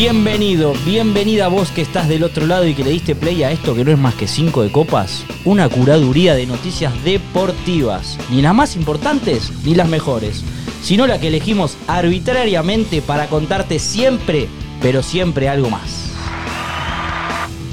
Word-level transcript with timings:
Bienvenido, 0.00 0.74
bienvenida 0.86 1.48
vos 1.48 1.72
que 1.72 1.82
estás 1.82 2.08
del 2.08 2.22
otro 2.22 2.46
lado 2.46 2.64
y 2.64 2.72
que 2.72 2.84
le 2.84 2.90
diste 2.90 3.16
play 3.16 3.42
a 3.42 3.50
esto 3.50 3.74
que 3.74 3.84
no 3.84 3.90
es 3.90 3.98
más 3.98 4.14
que 4.14 4.28
cinco 4.28 4.62
de 4.62 4.70
copas. 4.70 5.24
Una 5.44 5.68
curaduría 5.68 6.36
de 6.36 6.46
noticias 6.46 6.92
deportivas. 7.02 8.16
Ni 8.30 8.40
las 8.40 8.54
más 8.54 8.76
importantes 8.76 9.50
ni 9.64 9.74
las 9.74 9.88
mejores, 9.88 10.44
sino 10.84 11.08
la 11.08 11.18
que 11.18 11.26
elegimos 11.26 11.76
arbitrariamente 11.88 13.02
para 13.02 13.26
contarte 13.26 13.80
siempre, 13.80 14.46
pero 14.80 15.02
siempre 15.02 15.48
algo 15.48 15.68
más. 15.68 16.12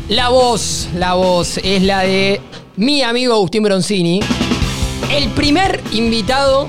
La 0.10 0.30
voz, 0.30 0.90
la 0.96 1.14
voz 1.14 1.60
es 1.60 1.84
la 1.84 2.00
de 2.00 2.42
mi 2.76 3.04
amigo 3.04 3.36
Agustín 3.36 3.62
Broncini, 3.62 4.20
el 5.12 5.30
primer 5.30 5.80
invitado 5.92 6.66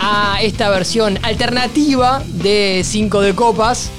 a 0.00 0.40
esta 0.42 0.70
versión 0.70 1.20
alternativa 1.22 2.20
de 2.26 2.82
5 2.84 3.20
de 3.20 3.34
copas, 3.36 3.92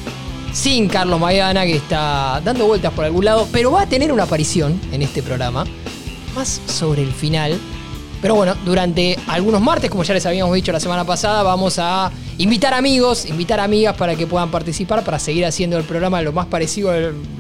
sin 0.54 0.88
Carlos 0.88 1.20
Maidana, 1.20 1.66
que 1.66 1.76
está 1.76 2.42
dando 2.44 2.66
vueltas 2.66 2.94
por 2.94 3.06
algún 3.06 3.26
lado, 3.26 3.48
pero 3.52 3.72
va 3.72 3.84
a 3.84 3.86
tener 3.88 4.12
una 4.12 4.24
aparición 4.24 4.80
en 4.92 5.02
este 5.02 5.22
programa, 5.22 5.66
más 6.36 6.62
sobre 6.68 7.04
el 7.04 7.12
final. 7.12 7.60
Pero 8.22 8.34
bueno, 8.34 8.56
durante 8.66 9.18
algunos 9.28 9.62
martes, 9.62 9.92
como 9.92 10.04
ya 10.04 10.14
les 10.16 10.26
habíamos 10.26 10.54
dicho 10.56 10.72
la 10.72 10.80
semana 10.80 11.06
pasada, 11.06 11.44
vamos 11.44 11.78
a 11.78 12.12
invitar 12.40 12.74
amigos, 12.74 13.26
invitar 13.26 13.60
amigas 13.60 13.96
para 13.96 14.16
que 14.16 14.26
puedan 14.26 14.50
participar, 14.50 15.04
para 15.04 15.20
seguir 15.20 15.46
haciendo 15.46 15.78
el 15.78 15.84
programa 15.84 16.22
lo 16.24 16.34
más 16.34 16.48
parecido 16.48 16.90
a 16.90 16.98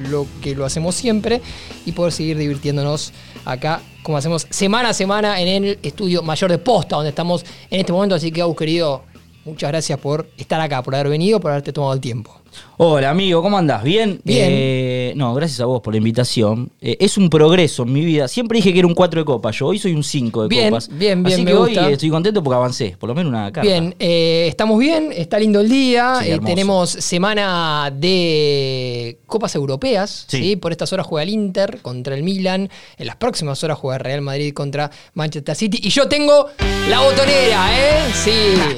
lo 0.09 0.27
que 0.41 0.53
lo 0.53 0.65
hacemos 0.65 0.93
siempre 0.93 1.41
y 1.85 1.93
poder 1.93 2.13
seguir 2.13 2.37
divirtiéndonos 2.37 3.11
acá, 3.43 3.81
como 4.03 4.17
hacemos 4.17 4.45
semana 4.51 4.89
a 4.89 4.93
semana 4.93 5.41
en 5.41 5.63
el 5.63 5.79
estudio 5.81 6.21
mayor 6.21 6.51
de 6.51 6.59
posta, 6.59 6.95
donde 6.97 7.09
estamos 7.09 7.43
en 7.71 7.79
este 7.79 7.91
momento. 7.91 8.13
Así 8.13 8.31
que, 8.31 8.41
Agus, 8.41 8.55
querido, 8.55 9.01
muchas 9.45 9.69
gracias 9.71 9.97
por 9.97 10.29
estar 10.37 10.61
acá, 10.61 10.83
por 10.83 10.93
haber 10.93 11.09
venido, 11.09 11.39
por 11.39 11.51
haberte 11.51 11.73
tomado 11.73 11.93
el 11.93 12.01
tiempo. 12.01 12.39
Hola 12.79 13.09
amigo, 13.09 13.41
¿cómo 13.41 13.57
andás? 13.57 13.83
¿Bien? 13.83 14.21
Bien. 14.23 14.47
Eh, 14.51 15.13
no, 15.15 15.33
gracias 15.33 15.59
a 15.61 15.65
vos 15.65 15.81
por 15.81 15.93
la 15.93 15.97
invitación. 15.97 16.69
Eh, 16.79 16.95
es 16.99 17.17
un 17.17 17.27
progreso 17.29 17.83
en 17.83 17.93
mi 17.93 18.05
vida. 18.05 18.27
Siempre 18.27 18.57
dije 18.57 18.71
que 18.71 18.79
era 18.79 18.87
un 18.87 18.93
4 18.93 19.21
de 19.21 19.25
copas. 19.25 19.55
Yo 19.57 19.65
hoy 19.67 19.79
soy 19.79 19.93
un 19.93 20.03
5 20.03 20.43
de 20.43 20.47
Bien, 20.47 20.69
copas. 20.69 20.87
bien, 20.89 21.23
bien, 21.23 21.33
Así 21.33 21.43
me 21.43 21.53
hoy 21.53 21.71
gusta. 21.73 21.89
estoy 21.89 22.09
contento 22.11 22.43
porque 22.43 22.55
avancé. 22.55 22.95
Por 22.99 23.09
lo 23.09 23.15
menos 23.15 23.31
una 23.31 23.51
carta. 23.51 23.61
Bien, 23.67 23.95
eh, 23.97 24.45
estamos 24.47 24.77
bien, 24.79 25.11
está 25.11 25.39
lindo 25.39 25.59
el 25.59 25.69
día. 25.69 26.19
Sí, 26.21 26.31
tenemos 26.45 26.89
semana 26.91 27.91
de 27.95 29.17
Copas 29.25 29.55
Europeas. 29.55 30.25
Sí. 30.27 30.37
Sí. 30.37 30.55
Por 30.55 30.71
estas 30.71 30.93
horas 30.93 31.07
juega 31.07 31.23
el 31.23 31.29
Inter 31.29 31.79
contra 31.81 32.15
el 32.15 32.21
Milan. 32.23 32.69
En 32.97 33.07
las 33.07 33.15
próximas 33.15 33.63
horas 33.63 33.77
juega 33.79 33.97
el 33.97 34.03
Real 34.03 34.21
Madrid 34.21 34.53
contra 34.53 34.91
Manchester 35.15 35.55
City. 35.55 35.79
Y 35.81 35.89
yo 35.89 36.07
tengo 36.07 36.47
la 36.89 36.99
botonera, 37.01 37.69
¿eh? 37.75 38.11
Sí. 38.13 38.31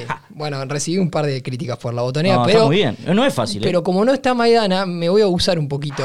bueno, 0.30 0.64
recibí 0.64 0.96
un 0.98 1.10
par 1.10 1.26
de 1.26 1.42
críticas 1.42 1.76
por 1.76 1.92
la 1.92 2.02
botonera, 2.02 2.36
No, 2.36 2.42
pero. 2.44 2.58
está 2.60 2.66
muy 2.66 2.76
bien. 2.76 2.96
No 3.14 3.24
es 3.26 3.34
fácil. 3.34 3.60
¿Eh? 3.70 3.72
Pero 3.72 3.82
como 3.84 4.04
no 4.04 4.12
está 4.12 4.34
Maidana, 4.34 4.84
me 4.86 5.08
voy 5.08 5.22
a 5.22 5.26
usar 5.28 5.58
un 5.58 5.68
poquito 5.68 6.02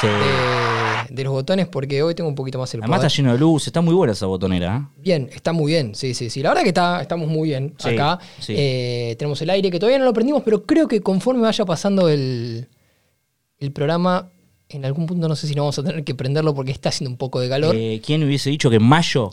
Sí. 0.00 0.06
de, 0.06 1.14
de 1.14 1.24
los 1.24 1.32
botones 1.32 1.66
porque 1.68 2.02
hoy 2.02 2.14
tengo 2.14 2.28
un 2.28 2.34
poquito 2.34 2.58
más 2.58 2.72
el 2.74 2.82
Además 2.82 2.98
poder. 2.98 3.06
está 3.06 3.16
lleno 3.16 3.32
de 3.32 3.38
luz. 3.38 3.66
Está 3.66 3.80
muy 3.80 3.94
buena 3.94 4.12
esa 4.12 4.26
botonera. 4.26 4.76
¿eh? 4.76 5.00
Bien, 5.00 5.30
está 5.32 5.52
muy 5.54 5.72
bien, 5.72 5.94
sí, 5.94 6.12
sí, 6.12 6.28
sí. 6.28 6.42
La 6.42 6.50
verdad 6.50 6.62
que 6.64 6.68
está, 6.68 7.00
estamos 7.00 7.28
muy 7.28 7.48
bien 7.48 7.74
Sí, 7.78 7.88
acá. 7.90 8.18
sí. 8.38 8.52
Eh, 8.56 9.16
tenemos 9.18 9.40
el 9.40 9.48
aire 9.50 9.70
que 9.70 9.78
todavía 9.78 9.98
no 9.98 10.04
lo 10.04 10.12
prendimos, 10.12 10.42
pero 10.44 10.64
creo 10.64 10.86
que 10.86 11.00
conforme 11.00 11.40
vaya 11.42 11.64
pasando 11.64 12.08
el, 12.10 12.68
el 13.58 13.72
programa, 13.72 14.28
en 14.68 14.84
algún 14.84 15.06
punto 15.06 15.26
no 15.28 15.36
sé 15.36 15.46
si 15.46 15.54
no 15.54 15.62
vamos 15.62 15.78
a 15.78 15.82
tener 15.84 16.04
que 16.04 16.14
prenderlo 16.14 16.54
porque 16.54 16.72
está 16.72 16.90
haciendo 16.90 17.10
un 17.10 17.16
poco 17.16 17.40
de 17.40 17.48
calor. 17.48 17.74
Eh, 17.74 18.02
¿Quién 18.04 18.22
hubiese 18.22 18.50
dicho 18.50 18.68
que 18.68 18.76
en 18.76 18.82
mayo? 18.82 19.30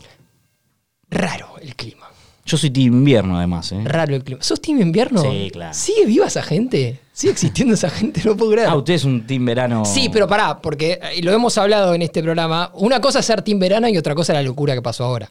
Raro 1.10 1.56
el 1.62 1.76
clima. 1.76 2.08
Yo 2.46 2.58
soy 2.58 2.70
team 2.72 2.94
invierno 2.94 3.38
además. 3.38 3.72
¿eh? 3.72 3.82
Raro 3.86 4.16
el 4.16 4.24
clima. 4.24 4.44
¿Sos 4.44 4.60
team 4.62 4.82
invierno? 4.82 5.22
Sí, 5.22 5.50
claro. 5.52 5.74
¿Sigue 5.74 6.06
viva 6.06 6.28
esa 6.28 6.44
gente? 6.44 7.00
¿Sigue 7.14 7.32
existiendo 7.32 7.74
esa 7.76 7.90
gente? 7.90 8.22
No 8.26 8.36
puedo 8.36 8.52
creer. 8.52 8.68
Ah, 8.68 8.76
usted 8.76 8.96
es 8.96 9.06
un 9.06 9.26
team 9.26 9.46
verano. 9.46 9.86
Sí, 9.86 10.10
pero 10.12 10.28
pará, 10.28 10.62
porque 10.62 11.00
eh, 11.02 11.22
lo 11.24 11.32
hemos 11.32 11.58
hablado 11.58 11.94
en 11.94 12.02
este 12.02 12.22
programa. 12.22 12.72
Una 12.74 13.00
cosa 13.00 13.20
es 13.20 13.26
ser 13.26 13.42
team 13.44 13.60
verano 13.60 13.88
y 13.88 13.98
otra 13.98 14.14
cosa 14.16 14.34
es 14.34 14.38
la 14.40 14.44
locura 14.44 14.74
que 14.74 14.82
pasó 14.82 15.06
ahora. 15.06 15.30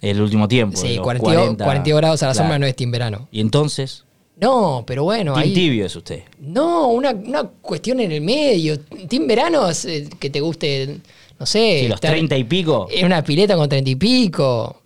El 0.00 0.20
último 0.20 0.48
tiempo. 0.48 0.76
Sí, 0.76 0.94
los 0.96 1.04
42, 1.04 1.42
40, 1.44 1.64
42 1.64 2.00
grados 2.00 2.22
a 2.22 2.26
la 2.26 2.32
claro. 2.32 2.44
sombra 2.44 2.58
no 2.58 2.66
es 2.66 2.74
team 2.74 2.90
verano. 2.90 3.28
Y 3.30 3.40
entonces, 3.40 4.04
No, 4.40 4.82
pero 4.86 5.04
bueno, 5.04 5.34
team 5.34 5.44
ahí... 5.44 5.54
tibio 5.54 5.84
es 5.86 5.94
usted. 5.94 6.22
No, 6.40 6.88
una, 6.88 7.10
una 7.10 7.44
cuestión 7.44 8.00
en 8.00 8.10
el 8.10 8.22
medio. 8.22 8.80
Team 8.80 9.26
verano 9.26 9.68
es 9.68 9.84
eh, 9.84 10.08
que 10.18 10.30
te 10.30 10.40
guste, 10.40 11.00
no 11.38 11.44
sé. 11.46 11.80
Sí, 11.82 11.88
los 11.88 11.96
estar 11.96 12.12
30 12.12 12.36
y 12.38 12.44
pico. 12.44 12.88
En 12.90 13.06
una 13.06 13.22
pileta 13.22 13.56
con 13.56 13.68
30 13.68 13.90
y 13.90 13.94
pico, 13.96 14.79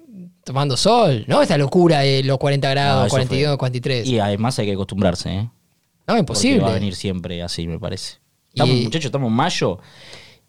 tomando 0.44 0.76
sol. 0.76 1.24
¿No? 1.26 1.42
Esta 1.42 1.56
locura 1.58 2.00
de 2.00 2.22
los 2.24 2.38
40 2.38 2.68
No, 2.68 2.70
grados, 2.70 3.06
eso 3.06 3.14
42, 3.16 3.50
fue. 3.52 3.58
43. 3.58 4.06
Y 4.06 4.18
además 4.18 4.58
hay 4.58 4.66
que 4.66 4.72
acostumbrarse, 4.72 5.30
¿eh? 5.30 5.42
no, 5.42 5.50
Porque 6.06 6.20
imposible. 6.20 6.60
va 6.60 6.70
a 6.70 6.74
venir 6.74 6.94
siempre 6.94 7.42
así, 7.42 7.66
me 7.66 7.78
parece. 7.78 8.18
Estamos, 8.50 8.76
Y- 8.76 8.82
muchachos, 8.84 9.06
estamos 9.06 9.28
en 9.28 9.34
mayo 9.34 9.78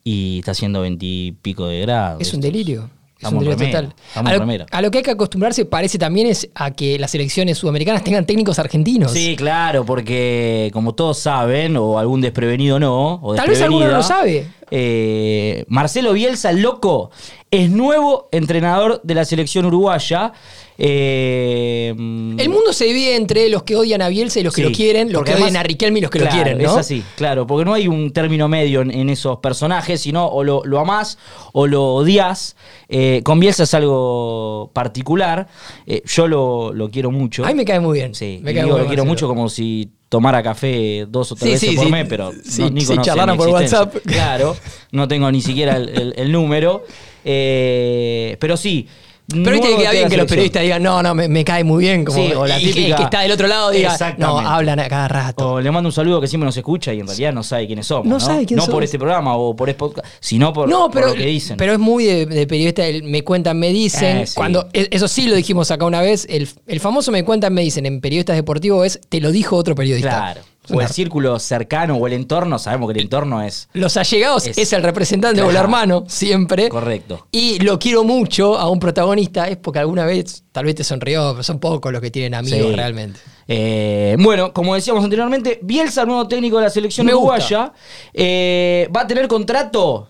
y 0.03 0.39
está 0.39 0.51
haciendo 0.51 0.81
20 0.81 1.05
y 1.05 1.31
pico 1.31 1.67
de 1.67 1.81
grados. 1.81 2.21
Es 2.21 2.33
un 2.33 2.41
delirio. 2.41 2.89
Es 3.19 3.31
un 3.31 3.39
remera, 3.45 3.55
total. 3.57 3.95
A 4.13 4.33
lo, 4.33 4.39
remera. 4.39 4.65
a 4.69 4.81
lo 4.81 4.91
que 4.91 4.97
hay 4.99 5.03
que 5.03 5.11
acostumbrarse 5.11 5.65
parece 5.65 5.97
también 5.97 6.27
es 6.27 6.49
a 6.53 6.71
que 6.71 6.99
las 6.99 7.11
selecciones 7.11 7.57
sudamericanas 7.57 8.03
tengan 8.03 8.25
técnicos 8.25 8.59
argentinos. 8.59 9.11
Sí, 9.11 9.35
claro, 9.37 9.85
porque 9.85 10.69
como 10.73 10.93
todos 10.95 11.17
saben, 11.19 11.77
o 11.77 11.97
algún 11.97 12.19
desprevenido 12.21 12.79
no, 12.79 13.19
o 13.23 13.33
Tal 13.35 13.47
vez 13.49 13.61
alguno 13.61 13.87
no 13.87 13.93
lo 13.97 14.03
sabe. 14.03 14.47
eh, 14.69 15.63
Marcelo 15.67 16.13
Bielsa, 16.13 16.49
el 16.49 16.61
loco, 16.61 17.09
es 17.49 17.69
nuevo 17.69 18.27
entrenador 18.31 18.99
de 19.03 19.15
la 19.15 19.23
selección 19.25 19.65
uruguaya. 19.65 20.33
Eh, 20.77 21.89
El 22.37 22.49
mundo 22.49 22.73
se 22.73 22.85
divide 22.85 23.15
entre 23.15 23.49
los 23.49 23.63
que 23.63 23.75
odian 23.75 24.01
a 24.01 24.09
Bielsa 24.09 24.39
y 24.39 24.43
los 24.43 24.53
que 24.53 24.63
Sí, 24.63 24.69
lo 24.69 24.75
quieren, 24.75 25.11
los 25.11 25.23
que 25.23 25.31
odian 25.31 25.43
además- 25.43 25.59
a 25.61 25.63
Riquelme 25.63 25.99
y 25.99 26.01
los 26.01 26.11
que 26.11 26.19
claro, 26.19 26.35
lo 26.35 26.43
quieren, 26.43 26.61
¿no? 26.63 26.71
Es 26.71 26.77
así, 26.77 27.03
claro, 27.15 27.47
porque 27.47 27.65
no 27.65 27.73
hay 27.73 27.87
un 27.87 28.11
término 28.11 28.47
medio 28.47 28.81
en, 28.81 28.91
en 28.91 29.09
esos 29.09 29.39
personajes, 29.39 30.01
sino 30.01 30.25
o 30.27 30.43
lo, 30.43 30.63
lo 30.65 30.79
amás 30.79 31.17
o 31.53 31.67
lo 31.67 31.83
odias. 31.95 32.55
Eh, 32.89 33.21
con 33.23 33.39
Bielsa 33.39 33.63
es 33.63 33.73
algo 33.73 34.69
particular. 34.73 35.47
Eh, 35.87 36.01
yo 36.05 36.27
lo, 36.27 36.73
lo 36.73 36.89
quiero 36.89 37.11
mucho. 37.11 37.45
A 37.45 37.49
mí 37.49 37.53
me 37.55 37.65
cae 37.65 37.79
muy 37.79 37.97
bien. 37.99 38.13
Sí, 38.15 38.39
me 38.43 38.53
cae 38.53 38.63
digo, 38.63 38.75
muy 38.75 38.83
lo 38.83 38.87
quiero 38.87 39.03
Marcelo. 39.03 39.05
mucho 39.05 39.27
como 39.27 39.49
si 39.49 39.89
tomara 40.09 40.43
café 40.43 41.05
dos 41.09 41.31
o 41.31 41.35
tres 41.35 41.59
Sí, 41.59 41.67
veces 41.67 41.69
sí, 41.71 41.75
por 41.77 41.85
sí. 41.85 41.91
mes, 41.91 42.05
pero 42.07 42.31
no, 42.31 42.69
ni 42.69 42.85
conoce 42.85 43.05
charlaran 43.07 43.37
por. 43.37 43.49
WhatsApp. 43.49 43.95
Claro, 44.05 44.55
no 44.91 45.07
tengo 45.07 45.31
ni 45.31 45.41
siquiera 45.41 45.77
el, 45.77 45.89
el- 45.89 46.13
el 46.17 46.31
número. 46.31 46.83
Eh, 47.23 48.37
pero 48.39 48.55
sí. 48.57 48.87
Pero 49.27 49.51
viste 49.51 49.69
que 49.69 49.77
queda 49.77 49.91
bien 49.91 50.07
que 50.09 50.17
los 50.17 50.27
periodistas 50.27 50.61
digan, 50.63 50.83
no, 50.83 51.01
no, 51.01 51.15
me, 51.15 51.27
me 51.27 51.43
cae 51.43 51.63
muy 51.63 51.83
bien. 51.83 52.05
Como, 52.05 52.17
Sí, 52.27 52.31
o 52.33 52.45
la 52.45 52.59
y 52.59 52.65
que- 52.65 52.73
típica- 52.73 52.95
que 52.97 53.03
está 53.03 53.21
del 53.21 53.31
otro 53.31 53.47
lado 53.47 53.71
diga, 53.71 53.89
no, 53.89 53.93
Exactamente. 53.95 54.49
hablan 54.49 54.79
a 54.79 54.87
cada 54.87 55.07
rato. 55.07 55.53
O 55.53 55.61
le 55.61 55.71
mando 55.71 55.87
un 55.89 55.93
saludo 55.93 56.21
que 56.21 56.27
siempre 56.27 56.45
nos 56.45 56.55
escucha 56.57 56.93
y 56.93 56.99
en 56.99 57.07
realidad 57.07 57.33
no 57.33 57.41
sabe 57.41 57.65
quiénes 57.65 57.87
somos. 57.87 58.05
No 58.05 58.15
No, 58.15 58.19
sabe 58.19 58.45
quién 58.45 58.57
No 58.57 58.63
por 58.65 58.71
somos. 58.73 58.83
este 58.83 58.99
programa 58.99 59.35
o 59.35 59.55
por 59.55 59.69
este 59.69 59.79
podcast, 59.79 60.07
sino 60.19 60.53
por, 60.53 60.69
no, 60.69 60.83
por 60.85 60.91
pero, 60.93 61.07
lo 61.07 61.13
que 61.15 61.25
dicen. 61.25 61.57
pero 61.57 61.73
es 61.73 61.79
muy 61.79 62.05
de, 62.05 62.25
de 62.27 62.45
periodista, 62.45 62.85
el 62.85 63.01
me 63.03 63.23
cuentan, 63.23 63.57
me 63.57 63.69
dicen. 63.69 64.17
Eh, 64.17 64.27
sí. 64.27 64.33
cuando 64.35 64.67
e- 64.73 64.89
Eso 64.91 65.07
sí 65.07 65.27
lo 65.27 65.35
dijimos 65.35 65.71
acá 65.71 65.85
una 65.85 66.01
vez. 66.01 66.27
El, 66.29 66.47
el 66.67 66.79
famoso 66.79 67.11
me 67.11 67.23
cuentan, 67.25 67.53
me 67.53 67.61
dicen 67.61 67.85
en 67.87 68.01
periodistas 68.01 68.35
deportivos 68.35 68.85
es 68.85 69.01
te 69.09 69.19
lo 69.21 69.31
dijo 69.31 69.55
otro 69.55 69.73
periodista. 69.75 70.09
claro. 70.09 70.41
O 70.73 70.81
el 70.81 70.87
círculo 70.87 71.37
cercano 71.39 71.95
o 71.95 72.07
el 72.07 72.13
entorno, 72.13 72.57
sabemos 72.59 72.87
que 72.91 72.97
el 72.99 73.03
entorno 73.05 73.41
es 73.41 73.69
Los 73.73 73.97
allegados 73.97 74.47
Es- 74.47 74.57
es, 74.57 74.73
el 74.73 74.83
representante 74.83 75.41
o 75.41 75.49
el 75.49 75.55
hermano, 75.55 76.03
siempre. 76.07 76.69
correcto. 76.69 77.27
Y 77.31 77.59
lo 77.59 77.77
quiero 77.79 78.03
mucho 78.03 78.57
a 78.57 78.69
un 78.69 78.79
protagonista, 78.79 79.47
es 79.47 79.57
porque 79.57 79.79
alguna 79.79 80.05
vez 80.05 80.43
tal 80.51 80.65
vez 80.65 80.75
te 80.75 80.83
sonrió, 80.83 81.31
pero 81.33 81.43
son 81.43 81.59
pocos 81.59 81.91
los 81.91 82.01
que 82.01 82.11
tienen 82.11 82.33
amigos 82.33 82.69
Sí. 82.69 82.75
realmente. 82.75 83.19
Eh, 83.47 84.15
bueno, 84.19 84.53
como 84.53 84.73
decíamos 84.73 85.03
anteriormente, 85.03 85.59
Bielsa, 85.61 86.03
nuevo 86.05 86.27
técnico 86.27 86.57
de 86.57 86.63
la 86.63 86.69
selección 86.69 87.05
Me 87.05 87.13
uruguaya, 87.13 87.73
eh, 88.13 88.89
va 88.95 89.01
a 89.01 89.07
tener 89.07 89.27
contrato 89.27 90.07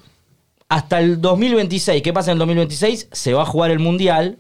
hasta 0.69 0.99
el 0.99 1.19
2026. 1.22 2.01
¿Qué 2.01 2.13
pasa 2.13 2.31
en 2.31 2.35
el 2.35 2.39
2026? 2.39 3.09
Se 3.11 3.33
va 3.33 3.43
a 3.43 3.45
jugar 3.45 3.72
el 3.72 3.79
Mundial. 3.79 4.37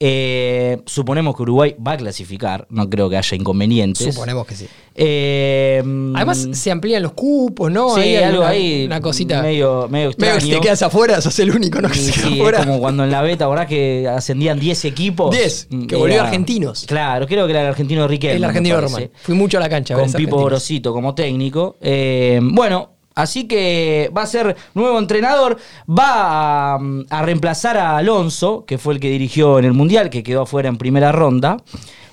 Eh, 0.00 0.82
suponemos 0.86 1.36
que 1.36 1.42
Uruguay 1.42 1.76
va 1.84 1.92
a 1.92 1.96
clasificar, 1.96 2.66
no 2.68 2.90
creo 2.90 3.08
que 3.08 3.16
haya 3.16 3.36
inconvenientes. 3.36 4.12
Suponemos 4.14 4.44
que 4.46 4.56
sí. 4.56 4.66
Eh, 4.96 5.82
Además, 6.14 6.48
se 6.52 6.70
amplían 6.70 7.02
los 7.02 7.12
cupos, 7.12 7.70
¿no? 7.70 7.94
sí, 7.94 8.00
hay 8.00 8.16
algo 8.16 8.40
una, 8.40 8.48
ahí. 8.50 8.84
Una 8.86 9.00
cosita. 9.00 9.40
Medio, 9.40 9.88
medio 9.88 10.10
extraño. 10.10 10.34
Medio 10.34 10.48
que 10.48 10.54
te 10.56 10.60
quedas 10.60 10.82
afuera, 10.82 11.20
sos 11.20 11.38
el 11.38 11.50
único, 11.52 11.80
¿no? 11.80 11.88
Que 11.92 11.98
Y 11.98 12.02
se 12.02 12.12
queda 12.12 12.26
sí, 12.26 12.34
es 12.34 12.40
afuera. 12.40 12.58
como 12.58 12.80
cuando 12.80 13.04
en 13.04 13.10
la 13.10 13.22
beta, 13.22 13.46
¿verdad? 13.48 13.68
Que 13.68 14.06
ascendían 14.08 14.58
10 14.58 14.84
equipos. 14.84 15.30
10, 15.34 15.68
Mm, 15.70 15.86
que 15.86 15.96
volvió 15.96 16.16
era- 16.16 16.24
argentinos. 16.24 16.84
Claro, 16.86 17.26
creo 17.26 17.46
que 17.46 17.52
era 17.52 17.62
el 17.62 17.68
argentino 17.68 18.06
Riquelme. 18.08 18.36
el 18.36 18.44
argentino 18.44 18.80
Román. 18.80 19.10
Fui 19.22 19.34
mucho 19.34 19.58
a 19.58 19.60
la 19.60 19.68
cancha. 19.68 19.94
a 19.94 19.98
Con 20.00 20.12
Pipo. 20.12 20.44
Grosito 20.44 20.92
como 20.92 21.14
técnico. 21.14 21.76
Eh, 21.80 22.40
bueno, 22.42 22.93
así 23.14 23.46
que 23.48 24.10
va 24.16 24.22
a 24.22 24.26
ser 24.26 24.56
nuevo 24.74 24.98
entrenador. 24.98 25.56
Va 25.88 26.74
a, 26.74 26.78
a 27.10 27.22
reemplazar 27.22 27.76
a 27.76 27.96
Alonso, 27.96 28.64
que 28.66 28.78
fue 28.78 28.94
el 28.94 29.00
que 29.00 29.10
dirigió 29.10 29.58
en 29.58 29.64
el 29.64 29.72
Mundial, 29.72 30.10
que 30.10 30.22
quedó 30.22 30.42
afuera 30.42 30.68
en 30.68 30.76
primera 30.78 31.12
ronda. 31.12 31.56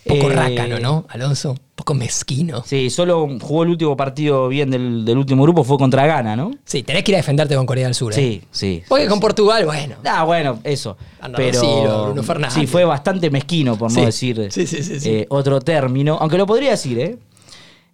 Poco 0.08 0.32
Eh, 0.32 0.36
rácano, 0.36 0.80
¿no? 0.80 1.06
Alonso. 1.10 1.52
Un 1.52 1.60
poco 1.76 1.94
mezquino. 1.94 2.64
Sí, 2.66 2.90
solo 2.90 3.28
jugó 3.40 3.64
el 3.64 3.70
último 3.70 3.96
partido 3.96 4.48
bien 4.48 4.70
del, 4.72 5.06
del 5.06 5.18
último 5.18 5.44
grupo, 5.44 5.64
fue 5.64 5.78
contra 5.78 6.06
Ghana, 6.08 6.36
¿no? 6.36 6.52
Sí, 6.66 6.82
tenés 6.84 7.04
que 7.04 7.12
ir 7.12 7.16
a 7.16 7.20
defenderte 7.20 7.56
con 7.56 7.66
Corea 7.68 7.86
del 7.86 7.94
Sur. 7.96 8.12
¿eh? 8.14 8.16
Sí, 8.16 8.42
sí. 8.52 8.84
Porque 8.88 9.04
sí, 9.04 9.10
con 9.10 9.18
sí. 9.18 9.22
Portugal, 9.22 9.66
bueno. 9.66 9.96
Ah, 10.06 10.24
bueno, 10.24 10.60
eso. 10.64 10.98
Pero 11.36 12.06
Bruno 12.06 12.24
Fernández. 12.24 12.54
sí, 12.56 12.66
fue 12.68 12.84
bastante 12.84 13.30
mezquino, 13.30 13.78
por 13.78 13.92
Sí. 13.92 14.00
no 14.00 14.06
decir 14.08 14.48
Sí, 14.52 14.66
sí, 14.68 14.82
sí, 14.84 15.00
sí. 15.00 15.10
eh, 15.10 15.26
otro 15.30 15.60
término. 15.62 16.18
Aunque 16.20 16.38
lo 16.38 16.48
podría 16.48 16.72
decir, 16.72 16.98
¿eh? 17.00 17.18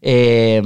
Eh, 0.01 0.61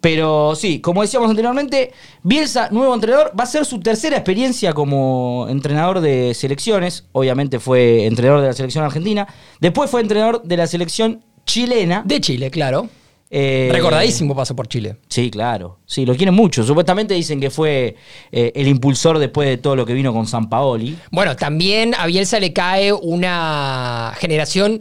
Pero 0.00 0.54
sí, 0.54 0.80
como 0.80 1.02
decíamos 1.02 1.28
anteriormente, 1.28 1.92
Bielsa, 2.22 2.68
nuevo 2.70 2.94
entrenador, 2.94 3.32
va 3.38 3.44
a 3.44 3.46
ser 3.46 3.64
su 3.64 3.80
tercera 3.80 4.16
experiencia 4.16 4.72
como 4.72 5.46
entrenador 5.48 6.00
de 6.00 6.34
selecciones. 6.34 7.06
Obviamente 7.12 7.58
fue 7.58 8.06
entrenador 8.06 8.42
de 8.42 8.48
la 8.48 8.52
selección 8.52 8.84
argentina. 8.84 9.26
Después 9.60 9.90
fue 9.90 10.00
entrenador 10.00 10.42
de 10.44 10.56
la 10.56 10.66
selección 10.66 11.24
chilena. 11.46 12.04
De 12.06 12.20
Chile, 12.20 12.50
claro. 12.50 12.88
Eh, 13.30 13.68
Recordadísimo 13.72 14.34
paso 14.34 14.56
por 14.56 14.68
Chile. 14.68 14.96
Sí, 15.08 15.30
claro. 15.30 15.78
Sí, 15.84 16.06
lo 16.06 16.14
quieren 16.16 16.34
mucho. 16.34 16.62
Supuestamente 16.62 17.14
dicen 17.14 17.40
que 17.40 17.50
fue 17.50 17.96
eh, 18.32 18.52
el 18.54 18.68
impulsor 18.68 19.18
después 19.18 19.48
de 19.48 19.58
todo 19.58 19.76
lo 19.76 19.84
que 19.84 19.92
vino 19.94 20.12
con 20.12 20.26
San 20.26 20.48
Paoli. 20.48 20.96
Bueno, 21.10 21.36
también 21.36 21.94
a 21.98 22.06
Bielsa 22.06 22.40
le 22.40 22.52
cae 22.52 22.92
una 22.92 24.14
generación 24.18 24.80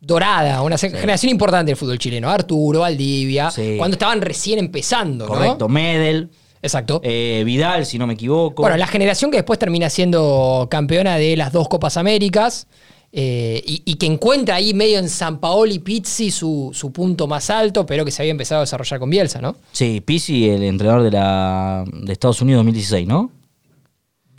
dorada, 0.00 0.62
una 0.62 0.78
generación 0.78 1.30
importante 1.30 1.70
del 1.70 1.76
fútbol 1.76 1.98
chileno. 1.98 2.30
Arturo, 2.30 2.80
Valdivia, 2.80 3.50
Sí. 3.50 3.74
cuando 3.78 3.94
estaban 3.94 4.20
recién 4.20 4.58
empezando, 4.58 5.26
¿no? 5.26 5.32
Correcto. 5.34 5.68
Medel, 5.68 6.30
Exacto. 6.62 7.00
eh, 7.04 7.42
Vidal, 7.44 7.86
si 7.86 7.98
no 7.98 8.06
me 8.06 8.14
equivoco. 8.14 8.62
Bueno, 8.62 8.76
la 8.76 8.86
generación 8.86 9.30
que 9.30 9.38
después 9.38 9.58
termina 9.58 9.90
siendo 9.90 10.68
campeona 10.70 11.16
de 11.16 11.36
las 11.36 11.52
dos 11.52 11.68
Copas 11.68 11.96
Américas 11.96 12.66
eh, 13.12 13.62
y, 13.66 13.82
y 13.84 13.94
que 13.96 14.06
encuentra 14.06 14.54
ahí 14.56 14.72
medio 14.72 14.98
en 14.98 15.08
San 15.08 15.38
Paoli 15.40 15.80
Pizzi 15.80 16.30
su, 16.30 16.70
su 16.72 16.92
punto 16.92 17.26
más 17.26 17.50
alto, 17.50 17.84
pero 17.84 18.04
que 18.04 18.10
se 18.10 18.22
había 18.22 18.30
empezado 18.30 18.60
a 18.60 18.64
desarrollar 18.64 19.00
con 19.00 19.10
Bielsa, 19.10 19.40
¿no? 19.40 19.56
Sí, 19.72 20.00
Pizzi, 20.00 20.48
el 20.48 20.62
entrenador 20.62 21.02
de, 21.02 21.10
la, 21.10 21.84
de 21.92 22.12
Estados 22.12 22.40
Unidos 22.40 22.60
2016, 22.60 23.08
¿no? 23.08 23.32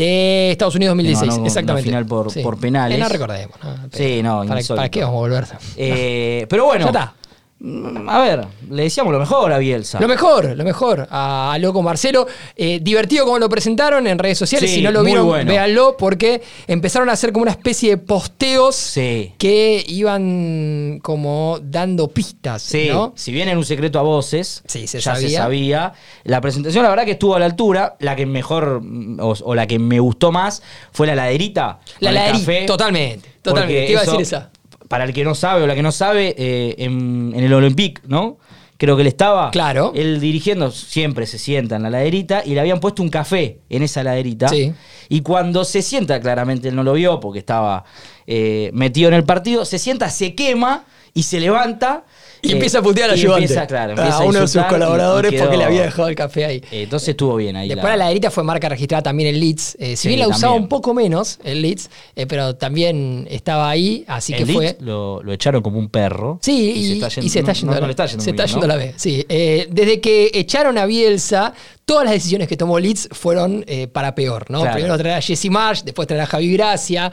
De 0.06 0.52
Estados 0.52 0.76
Unidos 0.76 0.92
2016, 0.94 1.30
ganó 1.30 1.40
una 1.42 1.48
exactamente. 1.48 1.90
final 1.90 2.06
por- 2.06 2.42
por 2.44 2.58
penales. 2.60 2.98
Eh, 2.98 3.02
no 3.02 3.10
recordemos. 3.10 3.56
¿no? 3.64 3.76
Sí, 3.92 4.22
no, 4.24 4.44
¿Para, 4.46 4.60
insólito. 4.60 4.76
¿Para 4.76 4.90
qué 4.90 5.00
vamos 5.02 5.16
a 5.16 5.20
volver? 5.20 5.46
Eh, 5.78 6.46
pero 6.50 6.66
bueno. 6.66 6.86
Ya 6.86 6.90
está. 6.92 7.14
Mm, 7.62 8.10
A 8.10 8.20
ver, 8.22 8.48
le 8.70 8.84
decíamos 8.84 9.14
lo 9.14 9.20
mejor 9.20 9.54
a 9.54 9.58
Bielsa. 9.58 10.00
Lo 10.00 10.08
mejor, 10.08 10.56
lo 10.58 10.64
mejor 10.64 11.08
a, 11.10 11.54
a 11.54 11.58
Loco 11.60 11.82
Marcelo. 11.82 12.28
Eh, 12.56 12.80
divertido 12.82 13.26
como 13.26 13.40
lo 13.40 13.48
presentaron 13.50 14.08
en 14.08 14.18
redes 14.20 14.38
sociales. 14.38 14.70
Sí, 14.70 14.78
si 14.78 14.82
no 14.82 14.92
lo 14.92 15.04
vieron, 15.04 15.28
bueno. 15.28 15.50
véanlo 15.50 15.96
porque 15.98 16.42
empezaron 16.68 17.10
a 17.10 17.14
hacer 17.14 17.32
como 17.32 17.44
una 17.44 17.52
especie 17.52 17.92
de 17.92 17.98
posteos 17.98 18.76
Sí. 18.76 19.34
que 19.38 19.84
iban 19.88 21.00
como 21.04 21.60
dando 21.62 22.08
pistas, 22.08 22.62
Sí, 22.64 22.88
¿no? 22.90 23.14
si 23.16 23.32
bien 23.32 23.48
era 23.48 23.58
un 23.58 23.66
secreto 23.66 24.00
a 24.00 24.02
voces, 24.02 24.64
Sí, 24.68 24.88
se 24.88 25.00
ya 25.00 25.16
se 25.16 25.22
sabía. 25.22 25.40
sabía. 25.44 25.94
La 26.24 26.42
presentación, 26.42 26.84
la 26.84 26.90
verdad 26.90 27.06
que 27.06 27.12
estuvo 27.12 27.36
a 27.36 27.40
la 27.40 27.46
altura. 27.46 27.96
La 28.00 28.16
que 28.16 28.26
mejor, 28.26 28.82
o, 29.20 29.36
o 29.44 29.56
la 29.56 29.68
que 29.68 29.78
me 29.80 30.00
gustó 30.00 30.32
más, 30.32 30.62
fue 30.92 31.08
la 31.08 31.16
laderita. 31.16 31.80
La 32.00 32.12
laderita, 32.12 32.66
totalmente, 32.66 33.30
totalmente. 33.42 33.86
Te 33.86 33.92
iba 33.92 34.02
a 34.02 34.04
decir 34.06 34.22
esa. 34.22 34.50
Para 34.92 35.06
el 35.06 35.14
que 35.14 35.24
no 35.24 35.36
sabe 35.36 35.64
o 35.64 35.68
la 35.68 35.74
que 35.74 35.82
no 35.82 35.94
sabe, 35.94 36.36
eh, 36.38 36.76
en, 36.80 37.32
en 37.34 37.42
el 37.46 37.54
Olympique, 37.54 38.02
¿no? 38.08 38.40
Creo 38.76 38.98
que 38.98 39.04
él 39.04 39.08
estaba. 39.08 39.50
Claro. 39.52 39.94
Él 39.96 40.20
dirigiendo, 40.20 40.70
siempre 40.70 41.26
se 41.28 41.40
sienta 41.40 41.78
en 41.78 41.84
la 41.84 41.90
laderita 41.90 42.44
y 42.46 42.56
le 42.56 42.60
habían 42.60 42.82
puesto 42.82 43.02
un 43.02 43.08
café 43.08 43.60
en 43.70 43.84
esa 43.84 44.04
laderita. 44.04 44.50
Sí. 44.50 44.74
Y 45.08 45.22
cuando 45.22 45.64
se 45.64 45.82
sienta, 45.82 46.20
claramente 46.20 46.68
él 46.68 46.76
no 46.76 46.84
lo 46.84 46.92
vio 46.92 47.22
porque 47.22 47.40
estaba 47.40 47.86
eh, 48.28 48.70
metido 48.74 49.08
en 49.08 49.14
el 49.14 49.24
partido, 49.24 49.64
se 49.64 49.80
sienta, 49.80 50.10
se 50.10 50.36
quema 50.36 50.84
y 51.14 51.24
se 51.24 51.40
levanta. 51.40 52.04
Y 52.44 52.50
eh, 52.50 52.54
empieza 52.54 52.80
a 52.80 52.82
putear 52.82 53.10
al 53.10 53.16
ayudante. 53.16 53.44
Empieza, 53.44 53.68
claro, 53.68 53.92
empieza 53.92 54.18
a 54.18 54.24
uno 54.26 54.40
de 54.42 54.48
sus 54.48 54.64
colaboradores 54.64 55.32
quedó- 55.32 55.44
porque 55.44 55.58
le 55.58 55.64
había 55.64 55.82
dejado 55.84 56.08
el 56.08 56.16
café 56.16 56.46
ahí. 56.46 56.58
eh, 56.72 56.84
entonces 56.84 57.10
estuvo 57.10 57.36
bien 57.36 57.56
ahí. 57.56 57.68
Después 57.70 57.90
la 57.92 57.98
laderita 57.98 58.32
fue 58.32 58.44
marca 58.44 58.68
registrada 58.70 59.04
también 59.04 59.30
en 59.36 59.40
Leeds. 59.40 59.78
Eh, 59.80 59.90
si 59.96 59.98
Sí, 60.04 60.08
bien 60.10 60.20
la 60.22 60.28
usaba 60.28 60.42
también. 60.54 60.64
un 60.64 60.70
poco 60.70 60.94
menos 60.94 61.40
el 61.44 61.62
Leeds, 61.62 61.90
eh, 62.16 62.26
pero 62.26 62.56
también 62.56 63.28
estaba 63.30 63.70
ahí, 63.70 64.04
así 64.08 64.34
que 64.34 64.46
fue. 64.46 64.78
Lo, 64.80 65.22
lo 65.22 65.34
echaron 65.34 65.62
como 65.62 65.78
un 65.78 65.90
perro. 65.90 66.40
Sí, 66.42 66.72
y, 66.76 66.80
y 67.26 67.30
se 67.30 67.40
está 67.40 67.54
yendo, 67.54 67.72
no, 67.72 67.72
a 67.74 67.76
no 67.76 67.82
la- 67.82 67.88
le 67.88 67.92
está 67.92 68.06
yendo 68.08 68.24
se 68.24 68.30
está 68.32 68.44
bien, 68.46 68.54
yendo 68.56 68.68
¿no? 68.68 68.74
a 68.74 68.78
la 68.78 68.84
B. 68.84 68.94
Sí, 68.98 69.26
Eh, 69.30 69.68
desde 69.70 70.02
que 70.02 70.32
echaron 70.34 70.78
a 70.78 70.86
Bielsa, 70.86 71.54
todas 71.86 72.06
las 72.06 72.14
decisiones 72.14 72.48
que 72.48 72.58
tomó 72.58 72.80
Leeds 72.80 73.10
fueron 73.12 73.66
para 73.92 74.16
peor, 74.16 74.50
¿no? 74.50 74.62
Claro. 74.62 74.76
Primero 74.76 74.98
traer 74.98 75.18
a 75.18 75.22
Jesse 75.22 75.50
Marsh, 75.50 75.84
después 75.84 76.08
traer 76.08 76.22
a 76.24 76.26
Javi 76.26 76.54
Gracia. 76.54 77.12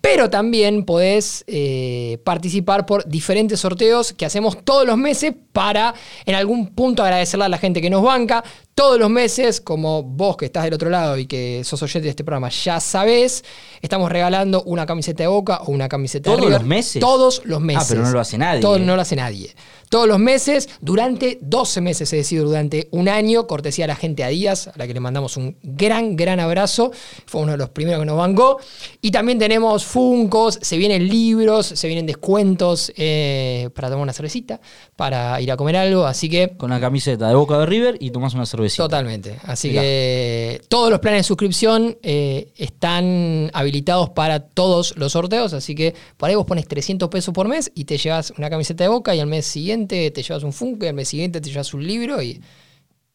Pero 0.00 0.30
también 0.30 0.86
podés 0.86 1.44
eh, 1.46 2.16
participar 2.24 2.86
por 2.86 3.06
diferentes 3.06 3.25
sorteos 3.56 4.12
que 4.12 4.26
hacemos 4.26 4.64
todos 4.64 4.86
los 4.86 4.96
meses 4.96 5.34
para 5.52 5.94
en 6.24 6.34
algún 6.34 6.68
punto 6.68 7.02
agradecerle 7.02 7.44
a 7.44 7.48
la 7.48 7.58
gente 7.58 7.80
que 7.80 7.90
nos 7.90 8.02
banca. 8.02 8.44
Todos 8.76 8.98
los 9.00 9.08
meses, 9.08 9.62
como 9.62 10.02
vos 10.02 10.36
que 10.36 10.44
estás 10.44 10.64
del 10.64 10.74
otro 10.74 10.90
lado 10.90 11.16
y 11.16 11.24
que 11.24 11.62
sos 11.64 11.82
oyente 11.82 12.04
de 12.04 12.10
este 12.10 12.24
programa, 12.24 12.50
ya 12.50 12.78
sabés, 12.78 13.42
estamos 13.80 14.12
regalando 14.12 14.62
una 14.64 14.84
camiseta 14.84 15.22
de 15.22 15.28
Boca 15.28 15.62
o 15.64 15.70
una 15.72 15.88
camiseta 15.88 16.28
de 16.28 16.36
¿Todos 16.36 16.46
River. 16.46 16.60
los 16.60 16.68
meses? 16.68 17.00
Todos 17.00 17.40
los 17.46 17.60
meses. 17.62 17.82
Ah, 17.82 17.86
pero 17.88 18.02
no 18.02 18.10
lo 18.10 18.20
hace 18.20 18.36
nadie. 18.36 18.60
Todo- 18.60 18.78
no 18.78 18.94
lo 18.94 19.00
hace 19.00 19.16
nadie. 19.16 19.56
Todos 19.88 20.08
los 20.08 20.18
meses, 20.18 20.68
durante 20.80 21.38
12 21.40 21.80
meses, 21.80 22.12
es 22.12 22.18
decir, 22.18 22.42
durante 22.42 22.88
un 22.90 23.08
año, 23.08 23.46
cortesía 23.46 23.84
a 23.84 23.88
la 23.88 23.94
gente 23.94 24.24
a 24.24 24.28
Díaz, 24.28 24.66
a 24.66 24.72
la 24.74 24.84
que 24.86 24.92
le 24.92 24.98
mandamos 24.98 25.36
un 25.36 25.56
gran, 25.62 26.16
gran 26.16 26.40
abrazo. 26.40 26.90
Fue 27.24 27.40
uno 27.40 27.52
de 27.52 27.58
los 27.58 27.70
primeros 27.70 28.00
que 28.00 28.06
nos 28.06 28.16
bancó. 28.18 28.58
Y 29.00 29.12
también 29.12 29.38
tenemos 29.38 29.84
Funcos, 29.86 30.58
se 30.60 30.76
vienen 30.76 31.06
libros, 31.08 31.66
se 31.66 31.86
vienen 31.86 32.04
descuentos 32.04 32.92
eh, 32.96 33.70
para 33.76 33.88
tomar 33.88 34.02
una 34.02 34.12
cervecita, 34.12 34.60
para 34.96 35.40
ir 35.40 35.52
a 35.52 35.56
comer 35.56 35.76
algo. 35.76 36.04
Así 36.04 36.28
que 36.28 36.56
Con 36.56 36.70
la 36.70 36.80
camiseta 36.80 37.28
de 37.28 37.36
Boca 37.36 37.56
de 37.60 37.66
River 37.66 37.96
y 38.00 38.10
tomás 38.10 38.34
una 38.34 38.44
Totalmente. 38.74 39.38
Así 39.44 39.68
Mirá. 39.68 39.82
que 39.82 40.62
todos 40.68 40.90
los 40.90 41.00
planes 41.00 41.20
de 41.20 41.24
suscripción 41.24 41.98
eh, 42.02 42.52
están 42.56 43.50
habilitados 43.52 44.10
para 44.10 44.40
todos 44.40 44.96
los 44.96 45.12
sorteos. 45.12 45.52
Así 45.52 45.74
que 45.74 45.94
por 46.16 46.28
ahí 46.28 46.34
vos 46.34 46.46
pones 46.46 46.66
300 46.66 47.08
pesos 47.08 47.32
por 47.34 47.48
mes 47.48 47.70
y 47.74 47.84
te 47.84 47.98
llevas 47.98 48.32
una 48.36 48.50
camiseta 48.50 48.84
de 48.84 48.88
boca 48.88 49.14
y 49.14 49.20
al 49.20 49.26
mes 49.26 49.46
siguiente 49.46 50.10
te 50.10 50.22
llevas 50.22 50.42
un 50.42 50.52
Funko 50.52 50.84
y 50.84 50.88
al 50.88 50.94
mes 50.94 51.08
siguiente 51.08 51.40
te 51.40 51.50
llevas 51.50 51.72
un 51.74 51.86
libro 51.86 52.22
y 52.22 52.40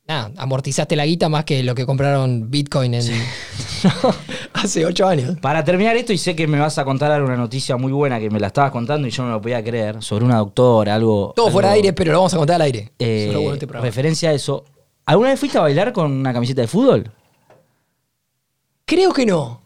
nada, 0.08 0.32
amortizaste 0.38 0.96
la 0.96 1.06
guita 1.06 1.30
más 1.30 1.46
que 1.46 1.64
lo 1.64 1.76
que 1.76 1.86
compraron 1.86 2.50
Bitcoin 2.50 2.94
en 2.94 3.04
hace 4.54 4.86
8 4.86 5.08
años. 5.08 5.38
Para 5.40 5.64
terminar 5.64 5.96
esto, 5.96 6.14
y 6.14 6.18
sé 6.18 6.36
que 6.36 6.48
me 6.48 6.60
vas 6.60 6.78
a 6.78 6.86
contar 6.86 7.22
una 7.24 7.38
noticia 7.38 7.78
muy 7.78 7.92
buena 7.92 8.20
que 8.20 8.30
me 8.30 8.40
la 8.40 8.48
estabas 8.48 8.72
contando 8.72 9.08
y 9.08 9.12
yo 9.12 9.24
no 9.24 9.32
lo 9.32 9.42
podía 9.42 9.64
creer, 9.64 10.02
sobre 10.02 10.26
una 10.26 10.38
doctora, 10.38 10.96
algo. 10.96 11.34
Todo 11.36 11.50
fuera 11.50 11.70
de 11.70 11.76
aire, 11.76 11.94
pero 11.94 12.12
lo 12.12 12.20
vamos 12.20 12.34
a 12.34 12.38
contar 12.38 12.56
al 12.56 12.64
aire. 12.64 12.92
eh, 13.00 13.50
este 13.54 13.66
referencia 13.66 14.30
a 14.30 14.34
eso. 14.34 14.66
¿Alguna 15.06 15.30
vez 15.30 15.40
fuiste 15.40 15.58
a 15.58 15.62
bailar 15.62 15.92
con 15.94 16.12
una 16.12 16.34
camiseta 16.34 16.62
de 16.62 16.68
fútbol? 16.68 17.12
Creo 18.86 19.14
que 19.14 19.26
no. 19.26 19.62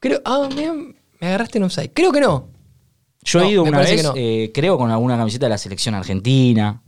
Creo, 0.00 0.20
ah, 0.24 0.48
mirá, 0.54 0.72
me 0.72 1.26
agarraste 1.26 1.58
en 1.58 1.64
offside. 1.64 1.90
Creo 1.92 2.12
que 2.12 2.20
no. 2.20 2.48
Yo 3.22 3.40
No, 3.40 3.44
he 3.46 3.50
ido 3.50 3.62
una 3.62 3.80
vez, 3.80 4.02
no. 4.02 4.14
eh, 4.16 4.50
creo, 4.54 4.78
con 4.78 4.90
alguna 4.90 5.16
camiseta 5.16 5.46
de 5.46 5.50
la 5.50 5.58
selección 5.58 5.94
argentina. 5.94 6.82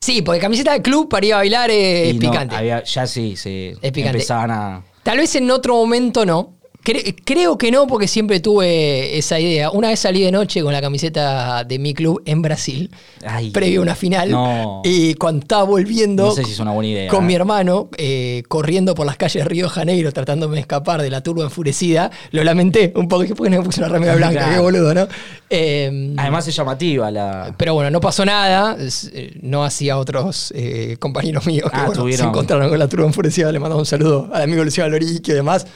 Sí, 0.00 0.22
porque 0.22 0.40
camiseta 0.40 0.72
de 0.72 0.82
club 0.82 1.08
para 1.08 1.26
ir 1.26 1.34
a 1.34 1.36
bailar 1.38 1.70
es 1.70 2.14
y 2.14 2.18
no, 2.18 2.30
picante. 2.30 2.56
había- 2.56 2.82
ya 2.84 3.06
sí, 3.06 3.36
se 3.36 3.70
Es 3.70 3.78
picante. 3.92 4.08
empezaban 4.18 4.50
a. 4.50 4.82
Tal 5.02 5.18
vez 5.18 5.34
en 5.34 5.50
otro 5.50 5.74
momento 5.76 6.24
no. 6.26 6.54
Cre- 6.84 7.14
creo 7.24 7.56
que 7.56 7.70
no, 7.70 7.86
porque 7.86 8.06
siempre 8.06 8.40
tuve 8.40 9.16
esa 9.16 9.40
idea. 9.40 9.70
Una 9.70 9.88
vez 9.88 10.00
salí 10.00 10.20
de 10.20 10.30
noche 10.30 10.62
con 10.62 10.70
la 10.72 10.82
camiseta 10.82 11.64
de 11.64 11.78
mi 11.78 11.94
club 11.94 12.20
en 12.26 12.42
Brasil, 12.42 12.90
Ay. 13.24 13.50
previo 13.52 13.80
a 13.80 13.82
una 13.84 13.94
final. 13.94 14.30
No. 14.30 14.82
Y 14.84 15.14
cuando 15.14 15.40
estaba 15.40 15.62
volviendo 15.62 16.26
No 16.26 16.32
sé 16.32 16.44
si 16.44 16.52
es 16.52 16.58
una 16.60 16.72
buena 16.72 16.90
idea. 16.90 17.08
con 17.10 17.24
¿eh? 17.24 17.26
mi 17.28 17.34
hermano, 17.34 17.88
eh, 17.96 18.42
corriendo 18.48 18.94
por 18.94 19.06
las 19.06 19.16
calles 19.16 19.42
de 19.44 19.48
Río 19.48 19.64
de 19.64 19.70
Janeiro, 19.70 20.12
tratándome 20.12 20.56
de 20.56 20.60
escapar 20.60 21.00
de 21.00 21.08
la 21.08 21.22
turba 21.22 21.44
enfurecida, 21.44 22.10
lo 22.32 22.44
lamenté 22.44 22.92
un 22.96 23.08
poco. 23.08 23.22
Dije, 23.22 23.34
¿por 23.34 23.46
qué 23.46 23.50
no 23.50 23.58
me 23.60 23.64
puse 23.64 23.80
una 23.80 23.88
remera 23.88 24.16
blanca? 24.16 24.40
Claro. 24.40 24.52
Qué 24.54 24.60
boludo, 24.60 24.92
¿no? 24.94 25.08
Eh, 25.48 26.14
Además 26.18 26.46
es 26.48 26.54
llamativa 26.54 27.10
la. 27.10 27.54
pero 27.56 27.72
bueno, 27.72 27.90
no 27.90 28.00
pasó 28.00 28.26
nada. 28.26 28.76
Eh, 28.78 29.38
No 29.40 29.64
hacía 29.64 29.96
otros 29.96 30.52
eh, 30.54 30.96
compañeros 30.98 31.46
míos 31.46 31.70
que 31.70 31.76
Ah, 31.78 31.86
bueno, 31.86 32.14
se 32.14 32.22
encontraron 32.24 32.68
con 32.68 32.78
la 32.78 32.88
turba 32.88 33.06
enfurecida. 33.06 33.50
Le 33.50 33.58
mandamos 33.58 33.80
un 33.82 33.86
saludo 33.86 34.28
al 34.34 34.42
amigo 34.42 34.62
Luciano 34.62 34.90
Loriquio 34.90 35.32
y 35.32 35.36
demás. 35.36 35.66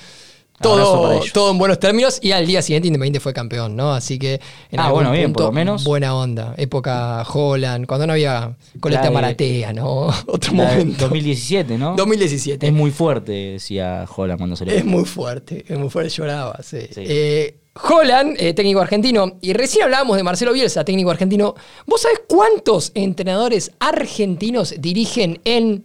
Todo, 0.60 1.20
todo 1.32 1.50
en 1.52 1.58
buenos 1.58 1.78
términos 1.78 2.18
y 2.20 2.32
al 2.32 2.46
día 2.46 2.62
siguiente 2.62 2.88
Independiente 2.88 3.20
fue 3.20 3.32
campeón, 3.32 3.76
¿no? 3.76 3.92
Así 3.92 4.18
que 4.18 4.40
en 4.70 4.80
Ah, 4.80 4.86
algún 4.86 4.94
bueno, 5.04 5.12
bien, 5.12 5.32
por 5.32 5.44
lo 5.44 5.52
menos. 5.52 5.84
buena 5.84 6.14
onda. 6.16 6.54
Época 6.56 7.22
Holland, 7.32 7.86
cuando 7.86 8.06
no 8.06 8.12
había 8.14 8.56
coleta 8.80 9.10
maratea, 9.10 9.72
¿no? 9.72 10.08
Otro 10.26 10.52
momento. 10.54 11.02
2017, 11.04 11.78
¿no? 11.78 11.94
2017. 11.96 12.66
Es 12.66 12.72
muy 12.72 12.90
fuerte, 12.90 13.32
decía 13.32 14.04
Holland 14.16 14.38
cuando 14.38 14.56
se 14.56 14.64
le 14.66 14.76
Es 14.78 14.84
muy 14.84 15.04
fuerte, 15.04 15.64
es 15.68 15.78
muy 15.78 15.90
fuerte, 15.90 16.10
lloraba, 16.10 16.58
sí. 16.62 16.80
Sí. 16.90 17.02
Eh, 17.06 17.58
Holland, 17.80 18.34
eh, 18.40 18.54
técnico 18.54 18.80
argentino, 18.80 19.38
y 19.40 19.52
recién 19.52 19.84
hablábamos 19.84 20.16
de 20.16 20.24
Marcelo 20.24 20.52
Bielsa, 20.52 20.84
técnico 20.84 21.10
argentino. 21.10 21.54
¿Vos 21.86 22.02
sabés 22.02 22.22
cuántos 22.26 22.90
entrenadores 22.94 23.70
argentinos 23.78 24.74
dirigen 24.78 25.40
en 25.44 25.84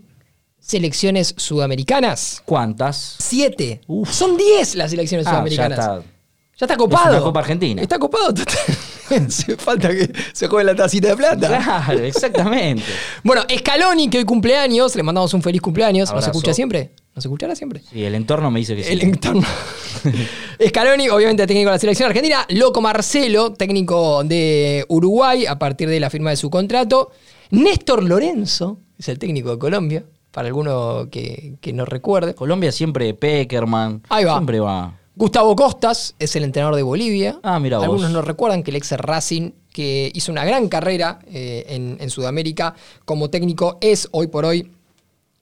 selecciones 0.65 1.33
sudamericanas? 1.37 2.41
¿Cuántas? 2.45 3.15
Siete. 3.19 3.81
Uf. 3.87 4.11
Son 4.11 4.37
diez 4.37 4.75
las 4.75 4.91
selecciones 4.91 5.27
Ah, 5.27 5.29
ya 5.31 5.35
sudamericanas. 5.35 5.79
está. 5.79 6.01
Ya 6.57 6.65
está 6.65 6.77
copado. 6.77 7.05
Es 7.09 7.15
una 7.15 7.21
Copa 7.23 7.39
Argentina. 7.41 7.81
Está 7.81 7.99
copado. 7.99 8.33
Hace 9.09 9.55
falta 9.57 9.89
que 9.89 10.09
se 10.33 10.47
juegue 10.47 10.63
la 10.65 10.75
tacita 10.75 11.09
de 11.09 11.17
plata. 11.17 11.47
Claro, 11.47 11.99
exactamente. 12.03 12.83
Bueno, 13.23 13.41
Scaloni, 13.57 14.09
que 14.09 14.19
hoy 14.19 14.25
cumpleaños, 14.25 14.95
le 14.95 15.03
mandamos 15.03 15.33
un 15.33 15.41
feliz 15.41 15.61
cumpleaños. 15.61 16.13
¿Nos 16.13 16.25
escucha 16.25 16.53
siempre? 16.53 16.91
¿Nos 17.15 17.25
escuchará 17.25 17.55
siempre? 17.55 17.81
Sí, 17.91 18.03
el 18.03 18.15
entorno 18.15 18.49
me 18.51 18.59
dice 18.59 18.75
que 18.75 18.83
sí. 18.83 18.93
El 18.93 19.01
entorno. 19.03 19.43
Scaloni, 20.67 21.09
obviamente 21.09 21.45
técnico 21.47 21.69
de 21.69 21.75
la 21.75 21.79
selección 21.79 22.07
argentina. 22.07 22.45
Loco 22.49 22.81
Marcelo, 22.81 23.53
técnico 23.53 24.23
de 24.23 24.85
Uruguay 24.89 25.45
a 25.45 25.57
partir 25.59 25.89
de 25.89 25.99
la 25.99 26.09
firma 26.09 26.29
de 26.29 26.35
su 26.37 26.49
contrato. 26.49 27.11
Néstor 27.51 28.03
Lorenzo, 28.03 28.79
es 28.97 29.07
el 29.09 29.19
técnico 29.19 29.51
de 29.51 29.59
Colombia, 29.59 30.05
para 30.33 30.47
alguno 30.47 31.07
que, 31.11 31.53
que 31.61 31.71
no 31.71 31.85
recuerde. 31.85 32.33
Colombia 32.35 32.71
siempre 32.71 33.13
Peckerman. 33.13 34.01
Ahí 34.09 34.25
va. 34.25 34.33
Siempre 34.33 34.59
va. 34.59 34.99
Gustavo 35.15 35.55
Costas 35.55 36.15
es 36.17 36.35
el 36.35 36.43
entrenador 36.43 36.75
de 36.75 36.81
Bolivia. 36.81 37.39
Ah, 37.43 37.59
mira 37.59 37.77
vos. 37.77 37.85
Algunos 37.85 38.09
no 38.11 38.23
recuerdan 38.23 38.63
que 38.63 38.71
el 38.71 38.77
ex 38.77 38.91
Racing, 38.93 39.51
que 39.71 40.11
hizo 40.15 40.31
una 40.31 40.43
gran 40.43 40.67
carrera 40.69 41.19
eh, 41.31 41.65
en, 41.69 41.97
en 41.99 42.09
Sudamérica 42.09 42.73
como 43.05 43.29
técnico, 43.29 43.77
es 43.79 44.07
hoy 44.11 44.25
por 44.27 44.43
hoy 44.45 44.71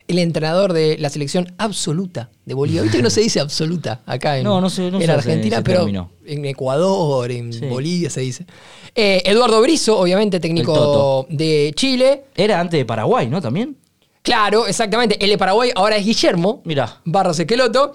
el 0.09 0.19
entrenador 0.19 0.73
de 0.73 0.97
la 0.97 1.09
selección 1.09 1.53
absoluta 1.57 2.31
de 2.45 2.53
Bolivia. 2.53 2.81
Viste 2.81 2.97
que 2.97 3.03
no 3.03 3.09
se 3.09 3.21
dice 3.21 3.39
absoluta 3.39 4.01
acá 4.05 4.37
en, 4.37 4.43
No, 4.43 4.59
no 4.59 4.69
se- 4.69 4.91
no 4.91 4.99
en 4.99 5.05
se 5.05 5.11
hace 5.13 5.29
Argentina, 5.29 5.55
ese 5.57 5.63
pero 5.63 6.09
en 6.25 6.43
Ecuador, 6.43 7.31
en 7.31 7.53
Sí. 7.53 7.65
Bolivia 7.67 8.09
se 8.09 8.19
dice. 8.19 8.45
Eh, 8.93 9.21
Eduardo 9.23 9.61
Brizo, 9.61 9.97
obviamente 9.97 10.41
técnico 10.41 11.25
de 11.29 11.71
Chile. 11.77 12.25
Era 12.35 12.59
antes 12.59 12.77
de 12.77 12.83
Paraguay, 12.83 13.27
¿no? 13.29 13.41
También. 13.41 13.77
Claro, 14.21 14.67
exactamente. 14.67 15.23
El 15.23 15.29
de 15.31 15.37
Paraguay 15.37 15.71
ahora 15.75 15.95
es 15.97 16.05
Guillermo. 16.05 16.61
Mirá. 16.65 17.01
Barros 17.05 17.39
Esqueloto. 17.39 17.93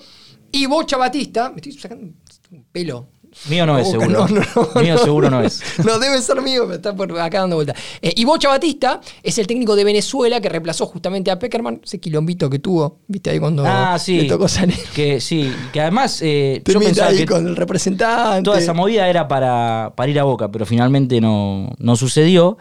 Y 0.52 0.66
Bocha 0.66 0.96
Batista. 0.96 1.50
Me 1.50 1.56
estoy 1.56 1.72
sacando 1.72 2.04
un 2.50 2.64
pelo. 2.72 3.06
Mío 3.50 3.66
no 3.66 3.78
es, 3.78 3.86
Boca, 3.92 4.06
seguro. 4.06 4.26
no, 4.28 4.40
no, 4.74 4.80
Mío 4.80 4.96
seguro 4.96 5.28
no 5.28 5.42
es. 5.42 5.62
No, 5.84 5.98
debe 5.98 6.22
ser 6.22 6.40
mío, 6.40 6.62
pero 6.64 6.76
está 6.76 6.96
por 6.96 7.18
acá 7.20 7.40
dando 7.40 7.56
vuelta. 7.56 7.74
Eh, 8.00 8.14
y 8.16 8.24
Bocha 8.24 8.48
Batista 8.48 8.98
es 9.22 9.36
el 9.36 9.46
técnico 9.46 9.76
de 9.76 9.84
Venezuela 9.84 10.40
que 10.40 10.48
reemplazó 10.48 10.86
justamente 10.86 11.30
a 11.30 11.38
Peckerman, 11.38 11.82
ese 11.84 12.00
quilombito 12.00 12.48
que 12.48 12.60
tuvo, 12.60 13.00
viste 13.06 13.28
ahí 13.28 13.38
cuando 13.38 13.62
Ah, 13.66 13.98
sí. 13.98 14.22
le 14.22 14.28
tocó 14.28 14.48
salir. 14.48 14.78
Que 14.94 15.20
sí, 15.20 15.52
que 15.70 15.82
además 15.82 16.18
eh, 16.22 16.62
yo 16.64 16.80
pensaba 16.80 17.10
ahí 17.10 17.18
que 17.18 17.26
con 17.26 17.46
el 17.46 17.56
representante. 17.56 18.42
toda 18.42 18.58
esa 18.58 18.72
movida 18.72 19.06
era 19.06 19.28
para, 19.28 19.92
para 19.94 20.10
ir 20.10 20.18
a 20.18 20.24
Boca, 20.24 20.50
pero 20.50 20.64
finalmente 20.64 21.20
no, 21.20 21.72
no 21.78 21.94
sucedió. 21.96 22.56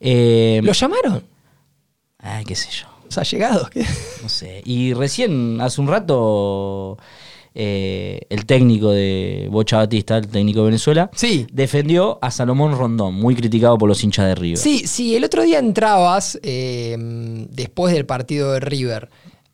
Eh, 0.00 0.60
¿Lo 0.64 0.72
llamaron? 0.72 1.22
Ay, 2.18 2.44
qué 2.44 2.56
sé 2.56 2.68
yo. 2.72 2.88
Llegado. 3.30 3.68
¿qué? 3.70 3.84
No 4.22 4.28
sé. 4.28 4.62
Y 4.64 4.92
recién, 4.94 5.60
hace 5.60 5.80
un 5.80 5.88
rato, 5.88 6.98
eh, 7.54 8.20
el 8.28 8.44
técnico 8.46 8.90
de 8.90 9.48
Bocha 9.50 9.78
Batista, 9.78 10.16
el 10.18 10.28
técnico 10.28 10.60
de 10.60 10.66
Venezuela, 10.66 11.10
Sí. 11.14 11.46
defendió 11.52 12.18
a 12.22 12.30
Salomón 12.30 12.76
Rondón, 12.76 13.14
muy 13.14 13.34
criticado 13.36 13.78
por 13.78 13.88
los 13.88 14.02
hinchas 14.04 14.26
de 14.26 14.34
River. 14.34 14.58
Sí, 14.58 14.86
sí, 14.86 15.14
el 15.16 15.24
otro 15.24 15.42
día 15.42 15.58
entrabas 15.58 16.38
eh, 16.42 16.96
después 17.50 17.94
del 17.94 18.04
partido 18.04 18.52
de 18.52 18.60
River 18.60 19.08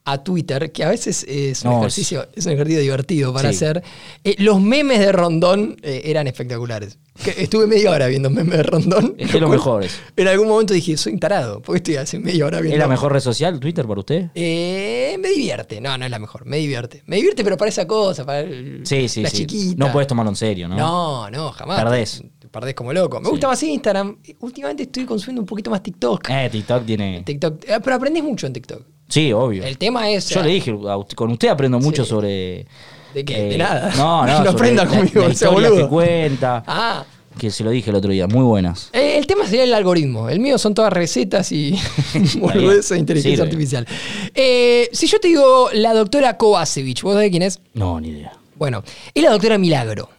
a 0.05 0.25
Twitter, 0.25 0.73
que 0.73 0.83
a 0.85 0.89
veces 0.89 1.25
es 1.29 1.63
un 1.65 1.71
No, 1.71 1.79
ejercicio, 1.79 2.27
es 2.35 2.45
un 2.47 2.53
ejercicio 2.53 2.81
divertido 2.83 3.33
para 3.33 3.51
Sí. 3.51 3.57
hacer. 3.57 3.83
Eh, 4.25 4.35
los 4.39 4.61
memes 4.61 4.99
de 4.99 5.13
Rondón 5.13 5.77
eh, 5.83 6.03
eran 6.07 6.27
espectaculares. 6.27 6.99
Que 7.23 7.43
estuve 7.43 7.67
media 7.67 7.91
hora 7.91 8.07
viendo 8.07 8.31
memes 8.31 8.57
de 8.57 8.63
Rondón. 8.63 9.15
Es 9.19 9.33
de 9.33 9.39
los 9.41 9.51
mejores. 9.51 10.01
En 10.17 10.27
algún 10.29 10.49
momento 10.49 10.73
dije, 10.75 10.97
soy 10.97 11.13
un 11.13 11.21
tarado, 11.21 11.61
porque 11.63 11.77
estoy 11.77 11.97
hace 11.97 12.19
media 12.19 12.47
hora 12.47 12.59
viendo. 12.61 12.77
¿Es 12.77 12.81
la 12.81 12.89
mejor 12.89 13.13
red 13.13 13.21
social, 13.21 13.61
Twitter, 13.61 13.87
para 13.87 14.01
usted? 14.01 14.31
Eh, 14.35 15.17
me 15.21 15.29
divierte. 15.29 15.81
No, 15.81 15.97
no 15.99 16.05
es 16.05 16.11
la 16.11 16.19
mejor. 16.19 16.47
Me 16.47 16.57
divierte. 16.57 17.03
Me 17.07 17.17
divierte, 17.17 17.45
pero 17.45 17.57
para 17.57 17.69
esa 17.69 17.87
cosa, 17.87 18.25
para 18.25 18.41
el- 18.41 18.81
Sí, 18.85 19.09
sí, 19.09 19.23
la 19.23 19.29
sí. 19.31 19.39
chiquita. 19.47 19.85
No 19.87 19.93
puedes 19.93 20.09
tomarlo 20.09 20.31
en 20.31 20.37
serio, 20.37 20.69
¿no? 20.69 20.77
No, 20.77 21.31
no, 21.31 21.53
jamás. 21.53 21.81
Perdés. 21.81 22.23
Perdés 22.51 22.75
como 22.75 22.93
loco. 22.93 23.19
Me 23.21 23.27
Sí. 23.27 23.31
gusta 23.31 23.47
más 23.47 23.63
Instagram. 23.63 24.19
Últimamente 24.41 24.83
estoy 24.85 25.05
consumiendo 25.07 25.41
un 25.43 25.47
poquito 25.47 25.71
más 25.71 25.83
TikTok. 25.83 26.29
Eh, 26.29 26.49
TikTok 26.51 26.85
tiene... 26.85 27.23
TikTok. 27.25 27.65
Eh, 27.67 27.79
pero 27.83 27.97
aprendes 27.97 28.23
mucho 28.23 28.47
en 28.47 28.53
TikTok. 28.53 28.83
Sí, 29.13 29.33
obvio. 29.33 29.63
El 29.65 29.77
tema 29.79 30.09
es. 30.11 30.29
Yo 30.31 30.43
le 30.43 30.51
dije, 30.51 30.75
con 31.15 31.31
usted 31.33 31.49
aprendo 31.49 31.79
mucho 31.79 32.05
Sí. 32.05 32.11
sobre... 32.11 32.67
¿De 33.15 33.25
qué? 33.27 33.35
eh, 33.47 33.49
De 33.51 33.59
nada. 33.59 33.93
No, 33.97 34.25
no. 34.27 34.43
No 34.45 34.51
aprenda 34.51 34.85
la- 34.85 34.91
conmigo, 34.91 35.27
la 35.29 35.51
boludo. 35.51 35.77
que 35.77 35.87
cuenta. 35.89 36.65
Ah. 36.67 37.05
Que 37.39 37.51
se 37.51 37.65
lo 37.65 37.71
dije 37.71 37.89
el 37.89 37.97
otro 37.97 38.11
día, 38.13 38.27
muy 38.27 38.43
buenas. 38.45 38.91
eh, 38.93 39.17
el 39.17 39.27
tema 39.27 39.47
sería 39.47 39.65
el 39.65 39.73
algoritmo. 39.73 40.29
El 40.29 40.39
mío 40.39 40.59
son 40.59 40.75
todas 40.75 40.93
recetas 40.93 41.51
y 41.51 41.75
boludeces 42.39 42.91
de 42.91 42.99
inteligencia 42.99 43.37
Sirve. 43.37 43.49
artificial. 43.51 43.87
Eh, 44.35 44.89
si 44.93 45.07
yo 45.07 45.19
te 45.19 45.29
digo 45.29 45.71
la 45.73 45.95
doctora 45.95 46.37
Kovacevic, 46.37 47.03
¿vos 47.03 47.15
sabés 47.15 47.31
quién 47.31 47.43
es? 47.43 47.59
No, 47.73 47.99
ni 48.01 48.09
idea. 48.11 48.33
Bueno, 48.57 48.83
es 49.15 49.23
la 49.23 49.31
doctora 49.31 49.57
Milagro. 49.57 50.11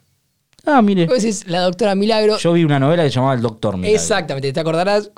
Ah, 0.66 0.82
mire. 0.82 1.06
Vos 1.06 1.22
decís 1.22 1.44
la 1.48 1.62
doctora 1.62 1.94
Milagro. 1.94 2.38
Yo 2.40 2.54
vi 2.54 2.64
una 2.64 2.80
novela 2.80 3.04
que 3.04 3.10
se 3.10 3.16
llamaba 3.16 3.34
El 3.36 3.42
Doctor 3.42 3.76
Milagro. 3.78 3.96
Exactamente, 3.96 4.52
te 4.54 4.60
acordarás. 4.60 5.12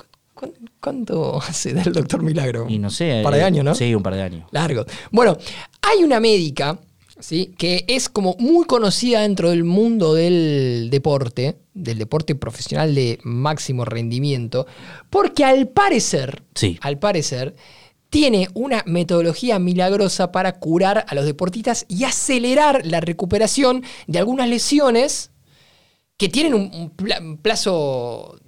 ¿Cu- 0.76 0.80
¿Cuánto 0.80 1.38
hace 1.42 1.74
del 1.74 1.92
doctor 1.92 2.22
Milagro? 2.22 2.66
Y 2.68 2.78
no 2.78 2.90
sé. 2.90 3.18
Un 3.18 3.22
par 3.24 3.34
de 3.34 3.40
eh, 3.40 3.44
años, 3.44 3.64
¿no? 3.64 3.74
Sí, 3.74 3.94
un 3.94 4.02
par 4.02 4.14
de 4.14 4.22
años. 4.22 4.48
Largo. 4.52 4.84
Bueno, 5.10 5.36
hay 5.82 6.04
una 6.04 6.20
médica, 6.20 6.78
¿sí? 7.18 7.52
Que 7.58 7.84
es 7.88 8.08
como 8.08 8.36
muy 8.38 8.66
conocida 8.66 9.20
dentro 9.22 9.50
del 9.50 9.64
mundo 9.64 10.14
del 10.14 10.88
deporte, 10.90 11.56
del 11.74 11.98
deporte 11.98 12.34
profesional 12.34 12.94
de 12.94 13.18
máximo 13.22 13.84
rendimiento, 13.84 14.66
porque 15.10 15.44
al 15.44 15.68
parecer, 15.68 16.42
Sí. 16.54 16.78
al 16.82 16.98
parecer, 16.98 17.54
tiene 18.08 18.48
una 18.54 18.82
metodología 18.86 19.58
milagrosa 19.58 20.30
para 20.30 20.58
curar 20.60 21.04
a 21.08 21.14
los 21.14 21.24
deportistas 21.26 21.84
y 21.88 22.04
acelerar 22.04 22.86
la 22.86 23.00
recuperación 23.00 23.82
de 24.06 24.18
algunas 24.20 24.48
lesiones 24.48 25.32
que 26.16 26.28
tienen 26.28 26.54
un 26.54 27.38
plazo 27.42 28.38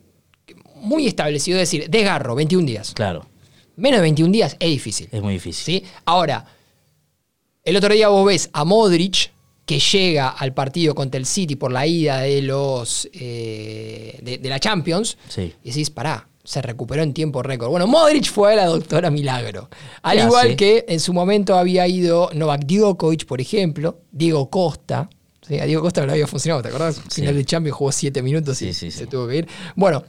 muy 0.81 1.07
establecido, 1.07 1.59
es 1.59 1.71
decir, 1.71 1.89
desgarro, 1.91 2.35
21 2.35 2.67
días. 2.67 2.93
Claro, 2.95 3.27
Menos 3.77 3.99
de 3.99 4.03
21 4.03 4.33
días 4.33 4.57
es 4.59 4.71
difícil. 4.71 5.09
es 5.13 5.23
muy 5.23 5.35
difícil. 5.35 5.65
¿sí? 5.65 5.85
Ahora, 6.05 6.45
el 7.65 7.77
otro 7.77 7.93
día 7.95 8.09
vos 8.09 8.27
ves 8.27 8.51
a 8.53 8.65
Modric 8.65 9.31
que 9.67 9.79
llega 9.79 10.29
al 10.31 10.55
partido 10.55 10.95
contra 10.95 11.19
el 11.19 11.27
City 11.27 11.55
por 11.57 11.71
la 11.71 11.87
ida 11.87 12.21
de 12.23 12.41
los 12.43 13.09
eh, 13.13 14.19
de, 14.23 14.39
de 14.39 14.49
la 14.49 14.59
Champions 14.59 15.19
Sí. 15.29 15.53
y 15.63 15.69
decís, 15.69 15.91
pará, 15.91 16.27
se 16.43 16.63
recuperó 16.63 17.03
en 17.03 17.13
tiempo 17.13 17.43
récord. 17.43 17.69
Bueno, 17.71 17.87
Modric 17.87 18.25
fue 18.33 18.55
a 18.55 18.57
la 18.57 18.67
doctora 18.67 19.11
Milagro. 19.11 19.69
Al 20.03 20.17
¿Qué 20.17 20.25
igual 20.25 20.47
hace? 20.47 20.57
que 20.57 20.85
en 20.89 20.99
su 20.99 21.13
momento 21.13 21.57
había 21.57 21.87
ido 21.87 22.31
Novak 22.33 22.65
Djokovic, 22.65 23.27
por 23.27 23.41
ejemplo, 23.41 23.99
Diego 24.11 24.49
Costa. 24.49 25.11
¿sí? 25.47 25.59
A 25.61 25.67
Diego 25.67 25.83
Costa 25.83 26.01
no 26.01 26.07
le 26.07 26.13
había 26.15 26.27
funcionado, 26.27 26.63
¿te 26.63 26.69
acordás? 26.69 26.97
Sí. 27.11 27.21
Final 27.21 27.37
de 27.37 27.45
Champions 27.45 27.77
jugó 27.77 27.93
7 27.93 28.23
minutos 28.23 28.61
y 28.63 28.73
se 28.73 29.07
tuvo 29.07 29.29
que 29.29 29.37
ir. 29.37 29.49
Bueno, 29.77 30.03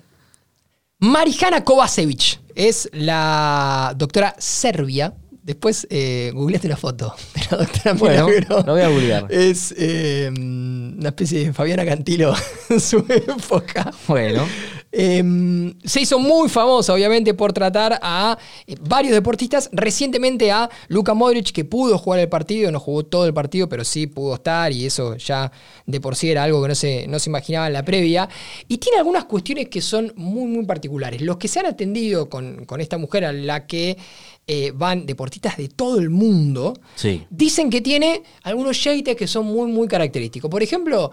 Marijana 0.99 1.63
Kovacevic 1.63 2.41
es 2.55 2.89
la 2.91 3.93
doctora 3.95 4.35
serbia. 4.37 5.13
Después 5.41 5.87
eh, 5.89 6.31
googleaste 6.35 6.67
una 6.67 6.75
foto 6.77 7.15
de 7.33 7.41
la 7.49 7.57
doctora 7.63 7.93
Bueno, 7.93 8.27
Milagro. 8.27 8.63
lo 8.65 8.73
voy 8.73 8.81
a 8.81 8.89
googlear. 8.89 9.25
Es 9.29 9.73
eh, 9.77 10.29
una 10.35 11.09
especie 11.09 11.45
de 11.45 11.53
Fabiana 11.53 11.85
Cantilo 11.85 12.35
en 12.69 12.81
su 12.81 12.97
época. 13.07 13.91
Bueno, 14.07 14.45
Eh, 14.91 15.73
se 15.83 16.01
hizo 16.01 16.17
muy 16.17 16.49
famosa, 16.49 16.93
obviamente, 16.93 17.33
por 17.35 17.53
tratar 17.53 17.99
a 18.01 18.37
eh, 18.65 18.75
varios 18.81 19.13
deportistas. 19.13 19.69
Recientemente 19.71 20.51
a 20.51 20.69
Luka 20.87 21.13
Modric, 21.13 21.51
que 21.51 21.63
pudo 21.65 21.97
jugar 21.97 22.19
el 22.21 22.29
partido, 22.29 22.71
no 22.71 22.79
jugó 22.79 23.03
todo 23.05 23.25
el 23.25 23.33
partido, 23.33 23.69
pero 23.69 23.83
sí 23.83 24.07
pudo 24.07 24.35
estar, 24.35 24.71
y 24.71 24.85
eso 24.85 25.15
ya 25.17 25.51
de 25.85 26.01
por 26.01 26.15
sí 26.15 26.31
era 26.31 26.43
algo 26.43 26.61
que 26.61 26.67
no 26.69 26.75
se, 26.75 27.07
no 27.07 27.19
se 27.19 27.29
imaginaba 27.29 27.67
en 27.67 27.73
la 27.73 27.85
previa. 27.85 28.27
Y 28.67 28.77
tiene 28.79 28.97
algunas 28.97 29.25
cuestiones 29.25 29.69
que 29.69 29.81
son 29.81 30.11
muy, 30.15 30.45
muy 30.45 30.65
particulares. 30.65 31.21
Los 31.21 31.37
que 31.37 31.47
se 31.47 31.59
han 31.59 31.67
atendido 31.67 32.29
con, 32.29 32.65
con 32.65 32.81
esta 32.81 32.97
mujer 32.97 33.25
a 33.25 33.31
la 33.31 33.67
que 33.67 33.97
eh, 34.47 34.71
van 34.75 35.05
deportistas 35.05 35.57
de 35.57 35.67
todo 35.69 35.99
el 35.99 36.09
mundo, 36.09 36.73
Sí. 36.95 37.23
dicen 37.29 37.69
que 37.69 37.81
tiene 37.81 38.23
algunos 38.41 38.81
jeites 38.81 39.15
que 39.15 39.27
son 39.27 39.45
muy, 39.45 39.71
muy 39.71 39.87
característicos. 39.87 40.49
Por 40.49 40.63
ejemplo, 40.63 41.11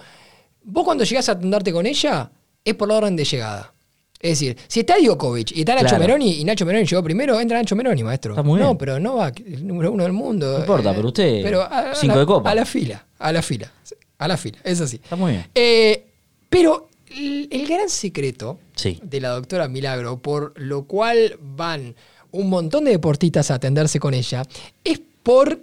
vos 0.65 0.85
cuando 0.85 1.05
llegás 1.05 1.29
a 1.29 1.33
atenderte 1.33 1.73
con 1.73 1.85
ella, 1.85 2.31
es 2.67 2.75
por 2.75 2.89
la 2.89 2.97
orden 2.97 3.17
de 3.17 3.25
llegada. 3.25 3.73
Es 4.21 4.31
decir, 4.41 4.57
si 4.67 4.81
está 4.81 4.97
Djokovic 4.99 5.53
y 5.53 5.61
está 5.61 5.75
Nacho 5.75 5.89
Claro. 5.89 6.01
Meroni 6.01 6.41
y 6.41 6.45
Nacho 6.45 6.65
Meroni 6.67 6.85
llegó 6.87 7.03
primero, 7.03 7.39
entra 7.39 7.59
Nacho 7.59 7.77
Meroni, 7.77 8.03
maestro. 8.03 8.33
Está 8.33 8.43
muy 8.43 8.59
no, 8.59 8.67
bien. 8.69 8.79
pero 8.79 8.99
no 8.99 9.17
va, 9.17 9.29
el 9.29 9.67
número 9.67 9.93
uno 9.93 10.03
del 10.05 10.13
mundo. 10.13 10.53
No 10.55 10.59
importa, 10.61 10.95
pero 10.95 11.09
usted, 11.09 11.43
Pero 11.43 11.63
a, 11.63 11.91
a 11.91 11.95
cinco 11.95 12.15
la, 12.15 12.21
de 12.21 12.27
copa. 12.27 12.51
A 12.51 12.55
la 12.55 12.65
fila, 12.65 13.07
a 13.19 13.33
la 13.33 13.43
fila, 13.43 13.71
a 14.19 14.29
la 14.29 14.37
fila, 14.37 14.59
es 14.65 14.81
así. 14.81 14.97
Está 14.97 15.17
muy 15.17 15.33
bien. 15.33 15.47
Eh, 15.55 16.07
pero 16.49 16.89
el, 17.15 17.49
el 17.53 17.67
gran 17.67 17.89
secreto 17.89 18.59
Sí. 18.75 18.99
de 19.03 19.21
la 19.21 19.29
doctora 19.31 19.69
Milagro, 19.69 20.19
por 20.19 20.53
lo 20.57 20.85
cual 20.85 21.39
van 21.41 21.95
un 22.33 22.49
montón 22.49 22.85
de 22.85 22.93
deportistas 22.93 23.51
a 23.51 23.55
atenderse 23.55 24.01
con 24.01 24.13
ella, 24.15 24.43
es 24.83 25.01
por 25.23 25.61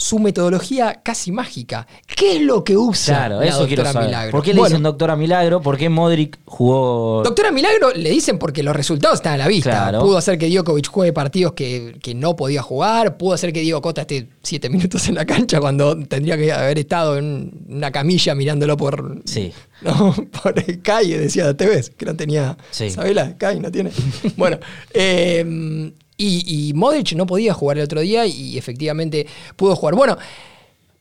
su 0.00 0.20
metodología 0.20 1.00
casi 1.02 1.32
mágica. 1.32 1.84
¿Qué 2.06 2.36
es 2.36 2.42
lo 2.42 2.62
que 2.62 2.76
usa 2.76 3.16
Claro, 3.16 3.40
la 3.40 3.46
eso 3.46 3.66
quiero 3.66 3.82
doctora 3.82 3.92
saber. 3.92 4.08
Milagro? 4.08 4.30
¿Por 4.30 4.42
qué 4.44 4.54
le 4.54 4.60
Bueno, 4.60 4.68
dicen 4.74 4.82
doctora 4.84 5.16
Milagro? 5.16 5.60
¿Por 5.60 5.76
qué 5.76 5.88
Modric 5.88 6.38
jugó. 6.44 7.22
Doctora 7.24 7.50
Milagro 7.50 7.90
le 7.92 8.10
dicen 8.10 8.38
porque 8.38 8.62
los 8.62 8.76
resultados 8.76 9.16
están 9.16 9.34
a 9.34 9.36
la 9.38 9.48
vista. 9.48 9.70
Claro. 9.70 10.00
Pudo 10.00 10.16
hacer 10.16 10.38
que 10.38 10.48
Djokovic 10.48 10.86
juegue 10.88 11.12
partidos 11.12 11.52
que, 11.54 11.96
que 12.00 12.14
no 12.14 12.36
podía 12.36 12.62
jugar. 12.62 13.16
Pudo 13.16 13.34
hacer 13.34 13.52
que 13.52 13.60
Diego 13.60 13.82
Cota 13.82 14.02
esté 14.02 14.28
siete 14.40 14.68
minutos 14.70 15.08
en 15.08 15.16
la 15.16 15.26
cancha 15.26 15.58
cuando 15.58 15.98
tendría 16.06 16.36
que 16.36 16.52
haber 16.52 16.78
estado 16.78 17.18
en 17.18 17.50
una 17.68 17.90
camilla 17.90 18.36
mirándolo 18.36 18.76
por. 18.76 19.20
Sí. 19.24 19.52
No, 19.82 20.14
por 20.42 20.56
el 20.64 20.80
calle, 20.80 21.18
decía 21.18 21.56
TV, 21.56 21.84
que 21.96 22.06
no 22.06 22.14
tenía. 22.14 22.56
Sí. 22.70 22.90
¿Sabela? 22.90 23.36
Calle 23.36 23.58
no 23.58 23.72
tiene. 23.72 23.90
bueno, 24.36 24.58
eh, 24.94 25.92
y, 26.18 26.68
y 26.68 26.74
Modric 26.74 27.12
no 27.12 27.26
podía 27.26 27.54
jugar 27.54 27.78
el 27.78 27.84
otro 27.84 28.00
día 28.00 28.26
y 28.26 28.58
efectivamente 28.58 29.26
pudo 29.56 29.76
jugar. 29.76 29.94
Bueno, 29.94 30.18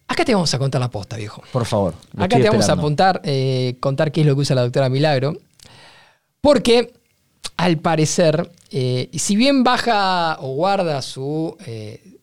acá 0.08 0.24
te 0.24 0.34
vamos 0.34 0.54
a 0.54 0.60
contar 0.60 0.80
la 0.80 0.90
posta, 0.90 1.18
viejo. 1.18 1.42
Por 1.52 1.66
favor. 1.66 1.96
Acá 2.16 2.38
te 2.38 2.48
vamos 2.48 2.70
a 2.70 2.74
apuntar, 2.74 3.22
eh, 3.26 3.76
contar 3.80 4.12
qué 4.12 4.22
es 4.22 4.28
lo 4.28 4.36
que 4.36 4.42
usa 4.42 4.56
la 4.56 4.62
doctora 4.62 4.90
Milagro. 4.90 5.36
Porque, 6.40 6.94
al 7.58 7.80
parecer, 7.80 8.50
eh, 8.70 9.10
si 9.14 9.36
bien 9.36 9.64
baja 9.64 10.38
o 10.40 10.54
guarda 10.54 11.02
su 11.02 11.58
eh, 11.66 12.17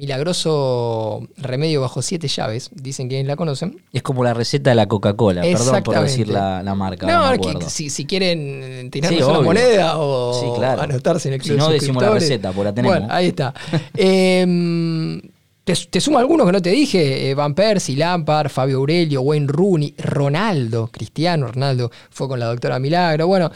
milagroso 0.00 1.28
remedio 1.36 1.80
bajo 1.82 2.02
siete 2.02 2.26
llaves, 2.28 2.70
dicen 2.74 3.08
quienes 3.08 3.26
la 3.26 3.36
conocen. 3.36 3.80
Es 3.92 4.02
como 4.02 4.24
la 4.24 4.34
receta 4.34 4.70
de 4.70 4.76
la 4.76 4.86
Coca-Cola. 4.86 5.42
Perdón 5.42 5.82
por 5.82 6.00
decir 6.00 6.28
la, 6.28 6.62
la 6.62 6.74
marca. 6.74 7.06
No, 7.06 7.40
que 7.40 7.68
si, 7.70 7.90
si 7.90 8.06
quieren 8.06 8.84
Sí, 8.84 8.90
tirarnos 8.90 9.28
una 9.28 9.40
moneda 9.40 9.98
o 9.98 10.40
Sí, 10.40 10.46
claro. 10.58 10.82
anotarse 10.82 11.28
en 11.28 11.34
el 11.34 11.40
Si 11.42 11.48
club 11.50 11.58
de 11.60 11.64
no, 11.66 11.70
decimos 11.70 12.02
la 12.02 12.10
receta, 12.10 12.52
pues 12.52 12.64
la 12.64 12.74
tenemos. 12.74 12.98
Bueno, 12.98 13.12
ahí 13.14 13.26
está. 13.28 13.54
Eh, 13.96 15.20
te, 15.62 15.74
te 15.74 16.00
sumo 16.00 16.18
algunos 16.18 16.46
que 16.46 16.52
no 16.52 16.62
te 16.62 16.70
dije. 16.70 17.30
eh, 17.30 17.34
Van 17.34 17.54
Persie, 17.54 17.96
Lampard, 17.96 18.48
Fabio 18.48 18.78
Aurelio, 18.78 19.20
Wayne 19.22 19.46
Rooney, 19.46 19.94
Ronaldo, 19.98 20.88
Cristiano 20.90 21.46
Ronaldo 21.48 21.90
fue 22.10 22.26
con 22.28 22.40
la 22.40 22.46
doctora 22.46 22.78
Milagro. 22.78 23.26
Bueno, 23.26 23.50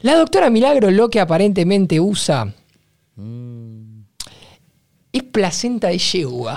la 0.00 0.16
doctora 0.16 0.50
Milagro 0.50 0.90
lo 0.90 1.08
que 1.10 1.20
aparentemente 1.20 2.00
usa 2.00 2.52
Mm, 3.14 3.81
es 5.12 5.22
placenta 5.22 5.88
de 5.88 5.98
yegua. 5.98 6.56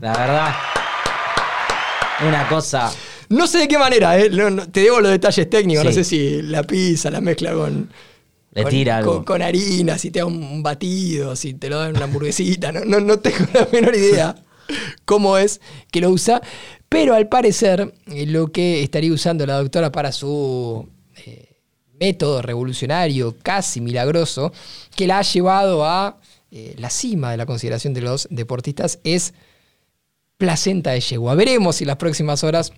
la 0.00 0.12
verdad. 0.12 0.54
Una 2.26 2.48
cosa. 2.48 2.92
No 3.28 3.46
sé 3.46 3.58
de 3.58 3.68
qué 3.68 3.78
manera, 3.78 4.18
eh, 4.18 4.30
no- 4.30 4.50
no- 4.50 4.68
te 4.68 4.80
debo 4.80 5.00
los 5.00 5.10
detalles 5.10 5.48
técnicos. 5.50 5.84
No 5.84 5.92
sé 5.92 6.04
si 6.04 6.42
la 6.42 6.62
pizza, 6.62 7.10
la 7.10 7.20
mezcla 7.20 7.52
con, 7.52 7.90
Le 8.52 8.62
con, 8.62 8.70
tira 8.70 8.98
algo. 8.98 9.14
con- 9.16 9.24
con 9.24 9.42
harina, 9.42 9.98
si 9.98 10.10
te 10.10 10.20
da 10.20 10.26
un, 10.26 10.42
un 10.42 10.62
batido, 10.62 11.34
si 11.36 11.54
te 11.54 11.68
lo 11.68 11.78
dan 11.78 11.96
una 11.96 12.04
hamburguesita. 12.04 12.72
No, 12.72 12.84
no, 12.84 13.00
no 13.00 13.18
tengo 13.18 13.44
la 13.52 13.68
menor 13.72 13.94
idea 13.94 14.34
cómo 15.04 15.36
es 15.38 15.60
que 15.90 16.00
lo 16.00 16.10
usa. 16.10 16.40
Pero 16.88 17.14
al 17.14 17.28
parecer, 17.28 17.92
eh, 18.06 18.26
lo 18.26 18.48
que 18.52 18.82
estaría 18.82 19.12
usando 19.12 19.44
la 19.44 19.56
doctora 19.58 19.90
para 19.90 20.12
su 20.12 20.88
eh, 21.26 21.56
método 21.98 22.40
revolucionario, 22.42 23.34
casi 23.42 23.80
milagroso, 23.80 24.52
que 24.94 25.06
la 25.08 25.18
ha 25.18 25.22
llevado 25.22 25.84
a 25.84 26.16
eh, 26.50 26.74
la 26.78 26.90
cima 26.90 27.30
de 27.30 27.36
la 27.36 27.46
consideración 27.46 27.94
de 27.94 28.02
los 28.02 28.28
deportistas, 28.30 28.98
es 29.04 29.34
placenta 30.38 30.90
de 30.90 31.00
yegua. 31.00 31.34
Veremos 31.34 31.76
si 31.76 31.84
las 31.84 31.96
próximas 31.96 32.44
horas 32.44 32.72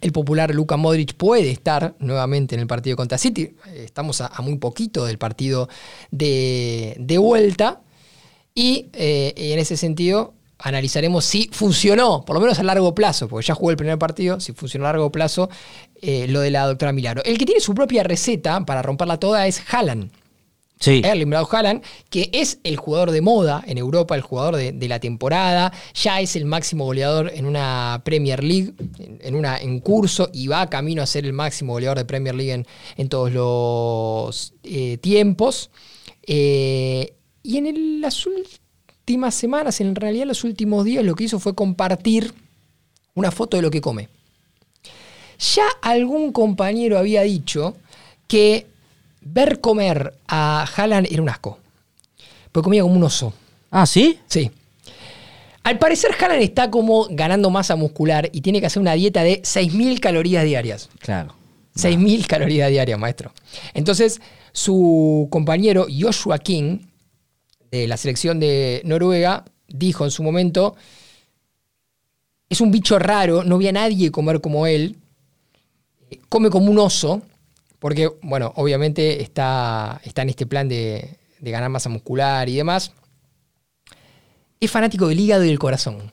el 0.00 0.12
popular 0.12 0.54
Luka 0.54 0.76
Modric 0.76 1.14
puede 1.14 1.50
estar 1.50 1.94
nuevamente 1.98 2.54
en 2.54 2.60
el 2.60 2.66
partido 2.66 2.96
contra 2.96 3.18
City. 3.18 3.54
Estamos 3.74 4.20
a, 4.20 4.30
muy 4.42 4.58
poquito 4.58 5.06
del 5.06 5.18
partido 5.18 5.68
de, 6.10 6.96
de 6.98 7.18
vuelta. 7.18 7.80
Y 8.54 8.88
eh, 8.92 9.32
en 9.36 9.58
ese 9.58 9.76
sentido 9.76 10.34
analizaremos 10.58 11.24
si 11.24 11.50
funcionó, 11.52 12.24
por 12.24 12.34
lo 12.34 12.40
menos 12.40 12.58
a 12.58 12.62
largo 12.62 12.94
plazo, 12.94 13.28
porque 13.28 13.46
ya 13.46 13.54
jugó 13.54 13.70
el 13.70 13.76
primer 13.76 13.98
partido, 13.98 14.40
si 14.40 14.52
funcionó 14.52 14.86
a 14.86 14.92
largo 14.92 15.12
plazo 15.12 15.50
eh, 16.00 16.26
lo 16.28 16.40
de 16.40 16.50
la 16.50 16.66
doctora 16.66 16.92
Milagro. 16.92 17.22
El 17.24 17.36
que 17.38 17.44
tiene 17.44 17.60
su 17.60 17.74
propia 17.74 18.02
receta 18.02 18.64
para 18.64 18.82
romperla 18.82 19.18
toda 19.18 19.46
es 19.46 19.62
Haaland. 19.70 20.10
Sí. 20.78 21.00
Erling 21.02 21.30
Braut 21.30 21.52
Haaland, 21.52 21.82
que 22.10 22.28
es 22.32 22.58
el 22.62 22.76
jugador 22.76 23.10
de 23.10 23.22
moda 23.22 23.64
en 23.66 23.78
Europa, 23.78 24.14
el 24.14 24.20
jugador 24.20 24.56
de, 24.56 24.88
la 24.88 25.00
temporada, 25.00 25.72
ya 25.94 26.20
es 26.20 26.36
el 26.36 26.44
máximo 26.44 26.84
goleador 26.84 27.32
en 27.34 27.46
una 27.46 28.02
Premier 28.04 28.44
League, 28.44 28.74
en, 28.98 29.34
una, 29.34 29.58
en 29.58 29.80
curso, 29.80 30.28
y 30.34 30.48
va 30.48 30.68
camino 30.68 31.02
a 31.02 31.06
ser 31.06 31.24
el 31.24 31.32
máximo 31.32 31.72
goleador 31.72 31.98
de 31.98 32.04
Premier 32.04 32.34
League 32.34 32.52
en, 32.52 32.66
en 32.98 33.08
todos 33.08 33.32
los 33.32 34.52
eh, 34.64 34.98
tiempos. 34.98 35.70
Eh, 36.26 37.14
y 37.42 37.56
en 37.56 38.00
las 38.02 38.26
últimas 38.26 39.34
semanas, 39.34 39.80
en 39.80 39.94
realidad 39.94 40.26
los 40.26 40.44
últimos 40.44 40.84
días, 40.84 41.04
lo 41.04 41.14
que 41.14 41.24
hizo 41.24 41.38
fue 41.38 41.54
compartir 41.54 42.34
una 43.14 43.30
foto 43.30 43.56
de 43.56 43.62
lo 43.62 43.70
que 43.70 43.80
come. 43.80 44.08
Ya 45.54 45.66
algún 45.80 46.32
compañero 46.32 46.98
había 46.98 47.22
dicho 47.22 47.76
que 48.26 48.66
ver 49.32 49.60
comer 49.60 50.14
a 50.28 50.66
Haaland 50.76 51.08
era 51.10 51.22
un 51.22 51.28
asco. 51.28 51.58
Porque 52.52 52.64
comía 52.64 52.82
como 52.82 52.94
un 52.94 53.02
oso. 53.02 53.34
Ah, 53.70 53.86
¿sí? 53.86 54.18
Sí. 54.26 54.50
Al 55.64 55.78
parecer 55.78 56.12
Haaland 56.18 56.42
está 56.42 56.70
como 56.70 57.08
ganando 57.10 57.50
masa 57.50 57.76
muscular 57.76 58.30
y 58.32 58.40
tiene 58.40 58.60
que 58.60 58.66
hacer 58.66 58.80
una 58.80 58.94
dieta 58.94 59.22
de 59.22 59.42
6.000 59.42 60.00
calorías 60.00 60.44
diarias. 60.44 60.88
Claro. 61.00 61.34
6.000 61.74 62.26
calorías 62.26 62.70
diarias, 62.70 62.98
maestro. 62.98 63.32
Entonces, 63.74 64.20
su 64.52 65.28
compañero 65.30 65.86
Joshua 65.90 66.38
King, 66.38 66.78
de 67.70 67.86
la 67.86 67.96
selección 67.96 68.40
de 68.40 68.80
Noruega, 68.84 69.44
dijo 69.68 70.04
en 70.04 70.10
su 70.10 70.22
momento, 70.22 70.76
es 72.48 72.60
un 72.60 72.70
bicho 72.70 72.98
raro, 72.98 73.42
no 73.44 73.58
vi 73.58 73.68
a 73.68 73.72
nadie 73.72 74.10
comer 74.10 74.40
como 74.40 74.66
él, 74.66 74.96
eh, 76.10 76.20
come 76.28 76.48
como 76.48 76.70
un 76.70 76.78
oso, 76.78 77.22
porque, 77.78 78.10
bueno, 78.22 78.52
obviamente 78.56 79.22
está, 79.22 80.00
está 80.04 80.22
en 80.22 80.30
este 80.30 80.46
plan 80.46 80.68
de, 80.68 81.18
de 81.40 81.50
ganar 81.50 81.70
masa 81.70 81.88
muscular 81.88 82.48
y 82.48 82.56
demás. 82.56 82.92
Es 84.60 84.70
fanático 84.70 85.08
del 85.08 85.20
hígado 85.20 85.44
y 85.44 85.48
del 85.48 85.58
corazón. 85.58 86.12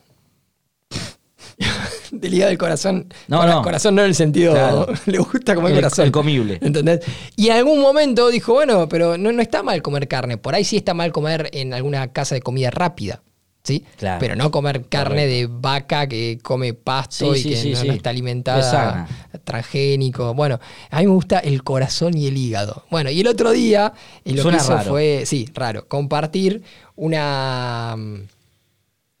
del 2.10 2.34
hígado 2.34 2.50
y 2.50 2.52
del 2.52 2.58
corazón. 2.58 3.12
No, 3.28 3.46
no. 3.46 3.62
Corazón 3.62 3.94
no 3.94 4.02
en 4.02 4.08
el 4.08 4.14
sentido. 4.14 4.52
Claro. 4.52 4.86
Le 5.06 5.18
gusta 5.18 5.54
comer 5.54 5.72
El- 5.72 5.78
corazón. 5.78 6.04
el 6.06 6.12
comible. 6.12 6.58
¿Entendés? 6.60 7.00
Y 7.36 7.46
en 7.48 7.54
algún 7.56 7.80
momento 7.80 8.28
dijo, 8.28 8.52
bueno, 8.54 8.88
pero 8.88 9.16
no, 9.18 9.32
no 9.32 9.40
está 9.42 9.62
mal 9.62 9.80
comer 9.82 10.06
carne. 10.08 10.36
Por 10.36 10.54
ahí 10.54 10.64
sí 10.64 10.76
está 10.76 10.94
mal 10.94 11.12
comer 11.12 11.48
en 11.52 11.72
alguna 11.74 12.12
casa 12.12 12.34
de 12.34 12.42
comida 12.42 12.70
rápida. 12.70 13.22
¿Sí? 13.64 13.82
Claro. 13.96 14.18
Pero 14.20 14.36
no 14.36 14.50
comer 14.50 14.84
carne 14.90 15.26
de 15.26 15.48
vaca 15.50 16.06
que 16.06 16.38
come 16.42 16.74
pasto 16.74 17.34
Sí, 17.34 17.40
y 17.40 17.42
sí, 17.42 17.48
que 17.48 17.56
sí, 17.56 17.86
no, 17.86 17.92
está 17.94 18.10
Es 18.10 18.14
alimentada 18.14 19.08
transgénico. 19.42 20.34
Bueno, 20.34 20.60
a 20.90 20.98
mí 20.98 21.06
me 21.06 21.12
gusta 21.12 21.38
el 21.38 21.64
corazón 21.64 22.14
y 22.14 22.26
el 22.26 22.36
hígado. 22.36 22.84
Bueno, 22.90 23.08
y 23.08 23.20
el 23.20 23.26
otro 23.26 23.52
día 23.52 23.94
lo 24.26 24.42
Suena 24.42 24.58
que 24.58 24.64
hizo 24.64 24.76
raro. 24.76 24.90
fue, 24.90 25.22
sí, 25.24 25.48
raro, 25.54 25.88
compartir 25.88 26.62
una, 26.94 27.96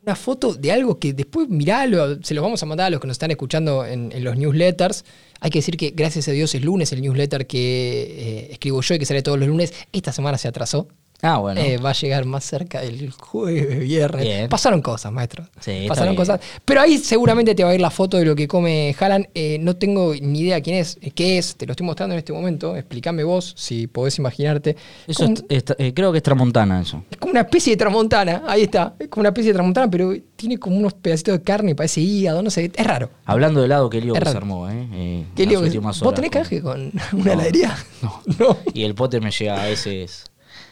una 0.02 0.14
foto 0.14 0.52
de 0.52 0.72
algo 0.72 0.98
que 0.98 1.14
después 1.14 1.48
miralo, 1.48 2.22
se 2.22 2.34
los 2.34 2.42
vamos 2.44 2.62
a 2.62 2.66
mandar 2.66 2.88
a 2.88 2.90
los 2.90 3.00
que 3.00 3.06
nos 3.06 3.14
están 3.14 3.30
escuchando 3.30 3.86
en, 3.86 4.12
en 4.12 4.22
los 4.22 4.36
newsletters. 4.36 5.06
Hay 5.40 5.50
que 5.50 5.60
decir 5.60 5.78
que 5.78 5.90
gracias 5.90 6.28
a 6.28 6.32
Dios 6.32 6.54
es 6.54 6.62
lunes 6.62 6.92
el 6.92 7.00
newsletter 7.00 7.46
que 7.46 8.02
eh, 8.02 8.48
escribo 8.52 8.82
yo 8.82 8.94
y 8.94 8.98
que 8.98 9.06
sale 9.06 9.22
todos 9.22 9.38
los 9.38 9.48
lunes. 9.48 9.72
Esta 9.90 10.12
semana 10.12 10.36
se 10.36 10.48
atrasó. 10.48 10.86
Ah, 11.22 11.38
bueno. 11.38 11.58
Eh, 11.60 11.78
va 11.78 11.90
a 11.90 11.92
llegar 11.94 12.26
más 12.26 12.44
cerca 12.44 12.82
el 12.82 13.10
jueves, 13.12 13.78
viernes. 13.78 14.22
Bien. 14.24 14.48
Pasaron 14.50 14.82
cosas, 14.82 15.10
maestro. 15.10 15.44
Sí, 15.58 15.86
Pasaron 15.88 16.14
cosas. 16.16 16.38
Pero 16.66 16.82
ahí 16.82 16.98
seguramente 16.98 17.54
te 17.54 17.64
va 17.64 17.70
a 17.70 17.74
ir 17.74 17.80
la 17.80 17.90
foto 17.90 18.18
de 18.18 18.26
lo 18.26 18.36
que 18.36 18.46
come 18.46 18.94
Haaland. 18.98 19.28
Eh, 19.34 19.56
no 19.60 19.74
tengo 19.74 20.12
ni 20.20 20.40
idea 20.40 20.60
quién 20.60 20.76
es, 20.76 20.98
eh, 21.00 21.10
qué 21.12 21.38
es. 21.38 21.56
Te 21.56 21.64
lo 21.64 21.72
estoy 21.72 21.86
mostrando 21.86 22.14
en 22.14 22.18
este 22.18 22.34
momento. 22.34 22.76
Explícame 22.76 23.24
vos, 23.24 23.54
si 23.56 23.86
podés 23.86 24.18
imaginarte. 24.18 24.76
Eso 25.06 25.22
Como- 25.24 25.34
es- 25.48 25.64
es- 25.66 25.76
eh, 25.78 25.94
creo 25.94 26.12
que 26.12 26.18
es 26.18 26.22
Tramontana 26.22 26.82
eso. 26.82 27.02
Es 27.10 27.16
como 27.16 27.30
una 27.30 27.40
especie 27.40 27.72
de 27.72 27.76
tramontana, 27.78 28.42
ahí 28.46 28.64
está. 28.64 28.94
Es 28.98 29.08
como 29.08 29.20
una 29.22 29.30
especie 29.30 29.52
de 29.52 29.54
tramontana, 29.54 29.90
pero 29.90 30.12
tiene 30.36 30.58
como 30.58 30.76
unos 30.76 30.92
pedacitos 30.92 31.38
de 31.38 31.42
carne, 31.42 31.74
parece 31.74 32.02
hígado, 32.02 32.42
no 32.42 32.50
sé. 32.50 32.70
Es 32.74 32.86
raro. 32.86 33.08
Hablando 33.24 33.60
de 33.60 33.66
helado, 33.66 33.88
qué 33.88 34.00
lío 34.02 34.12
que 34.12 34.20
se 34.28 34.36
armó, 34.36 34.68
¿eh? 34.68 35.24
¿Qué 35.34 35.46
lío 35.46 35.62
¿Vos 35.80 36.14
tenés 36.14 36.30
canje 36.30 36.60
con 36.60 36.92
una 37.12 37.24
No, 37.24 37.32
heladería? 37.32 37.74
no. 38.02 38.20
no. 38.38 38.56
Y 38.74 38.82
el 38.84 38.94
pote 38.94 39.20
me 39.20 39.30
llega 39.30 39.62
a 39.62 39.66
veces. 39.66 40.24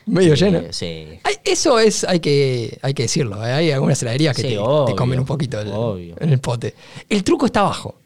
Medio 0.06 0.34
eh, 0.34 0.36
lleno. 0.36 0.60
Sí. 0.70 1.06
Ay, 1.22 1.34
Eso 1.44 1.78
es, 1.78 2.04
hay 2.04 2.20
que, 2.20 2.78
hay 2.82 2.94
que 2.94 3.04
decirlo. 3.04 3.44
¿eh? 3.46 3.52
Hay 3.52 3.70
algunas 3.70 4.00
heladerías 4.02 4.34
que 4.36 4.42
Sí, 4.42 4.48
te, 4.86 4.94
comen 4.94 5.18
un 5.20 5.26
poquito 5.26 5.60
el- 5.60 6.14
en 6.18 6.28
el 6.30 6.38
pote. 6.40 6.74
El 7.08 7.22
truco 7.24 7.46
está 7.46 7.60
abajo. 7.60 7.96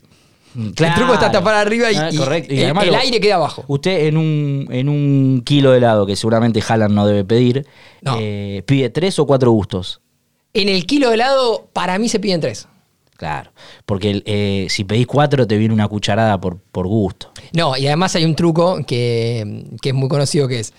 Claro. 0.75 0.95
El 0.95 0.99
truco 1.01 1.15
está 1.15 1.31
tapar 1.31 1.55
arriba 1.55 1.93
y, 1.93 1.97
Ah, 1.97 2.09
y 2.11 2.17
correcto. 2.17 2.55
Y 2.55 2.59
el, 2.59 2.65
además 2.65 2.85
el 2.85 2.91
lo- 2.93 2.99
aire 2.99 3.21
queda 3.21 3.35
abajo. 3.35 3.65
Usted 3.69 4.07
en 4.07 4.17
un, 4.17 4.69
en 4.71 4.89
un 4.89 5.43
kilo 5.45 5.71
de 5.73 5.79
helado, 5.79 6.07
que 6.07 6.17
seguramente 6.17 6.63
Haaland 6.67 6.95
no 6.95 7.07
debe 7.07 7.25
pedir, 7.25 7.67
No. 8.01 8.17
eh, 8.19 8.63
pide 8.65 8.89
tres 8.89 9.19
o 9.19 9.27
cuatro 9.27 9.51
gustos. 9.51 10.01
En 10.55 10.71
el 10.71 10.87
kilo 10.87 11.09
de 11.09 11.15
helado, 11.17 11.69
para 11.75 11.99
mí 11.99 12.09
se 12.09 12.19
piden 12.21 12.41
tres. 12.41 12.67
Claro. 13.19 13.51
Porque 13.85 14.23
eh, 14.25 14.67
si 14.71 14.85
pedís 14.85 15.07
cuatro, 15.07 15.47
te 15.47 15.57
viene 15.59 15.75
una 15.75 15.89
cucharada 15.89 16.41
por, 16.41 16.59
por 16.59 16.87
gusto. 16.87 17.31
No, 17.53 17.77
y 17.77 17.87
además 17.87 18.15
hay 18.17 18.25
un 18.25 18.35
truco 18.35 18.79
que, 18.87 19.65
que 19.83 19.91
es 19.91 19.95
muy 19.95 20.09
conocido 20.09 20.49
que 20.49 20.61
es, 20.61 20.73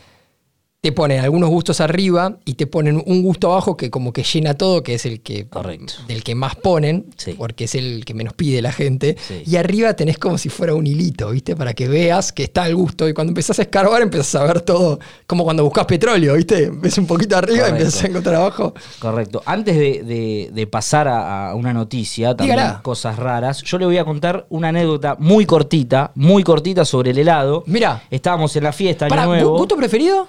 te 0.80 0.92
ponen 0.92 1.20
algunos 1.22 1.50
gustos 1.50 1.82
arriba 1.82 2.38
y 2.46 2.54
te 2.54 2.68
ponen 2.68 3.02
un 3.04 3.24
gusto 3.24 3.52
abajo 3.52 3.76
que 3.76 3.90
como 3.90 4.14
que 4.14 4.22
llena 4.22 4.54
todo, 4.54 4.84
que 4.84 4.94
es 4.94 5.08
el 5.08 5.22
que 5.22 5.48
Correcto. 5.48 5.94
del 6.08 6.24
que 6.24 6.36
más 6.36 6.56
ponen, 6.56 7.08
Sí. 7.18 7.34
porque 7.34 7.64
es 7.64 7.74
el 7.74 8.06
que 8.06 8.14
menos 8.14 8.34
pide 8.36 8.62
la 8.62 8.72
gente. 8.72 9.18
Sí. 9.28 9.42
Y 9.48 9.56
arriba 9.56 9.96
tenés 9.96 10.20
como 10.20 10.38
si 10.38 10.50
fuera 10.50 10.76
un 10.76 10.86
hilito, 10.86 11.32
¿viste? 11.32 11.56
Para 11.56 11.74
que 11.74 11.88
veas 11.88 12.32
que 12.32 12.44
está 12.44 12.68
el 12.68 12.76
gusto. 12.76 13.10
Y 13.10 13.14
cuando 13.16 13.32
empezás 13.32 13.58
a 13.58 13.64
escarbar, 13.64 14.04
empezás 14.04 14.36
a 14.36 14.44
ver 14.46 14.62
todo, 14.62 15.00
como 15.26 15.44
cuando 15.44 15.64
buscas 15.64 15.88
petróleo, 15.88 16.36
¿viste? 16.36 16.70
Ves 16.72 16.98
un 17.00 17.08
poquito 17.08 17.36
arriba 17.36 17.68
y 17.68 17.72
empezás 17.72 18.04
a 18.04 18.08
encontrar 18.08 18.36
abajo. 18.36 18.76
Correcto. 19.00 19.42
Antes 19.48 19.76
de, 19.76 20.04
de- 20.04 20.52
de 20.54 20.68
pasar 20.68 21.08
a, 21.08 21.50
a 21.50 21.56
una 21.56 21.74
noticia, 21.74 22.36
también 22.38 22.56
Dígala. 22.60 22.82
cosas 22.84 23.18
raras, 23.18 23.64
yo 23.64 23.80
le 23.80 23.86
voy 23.88 23.98
a 23.98 24.06
contar 24.06 24.46
una 24.50 24.68
anécdota 24.70 25.16
muy 25.20 25.48
cortita, 25.48 26.12
muy 26.14 26.44
cortita 26.44 26.86
sobre 26.86 27.12
el 27.12 27.18
helado. 27.18 27.64
Mira. 27.66 28.04
Estábamos 28.12 28.56
en 28.56 28.64
la 28.64 28.72
fiesta, 28.72 29.06
Año 29.06 29.10
Para, 29.10 29.26
Nuevo. 29.26 29.58
¿gusto 29.58 29.76
preferido? 29.76 30.28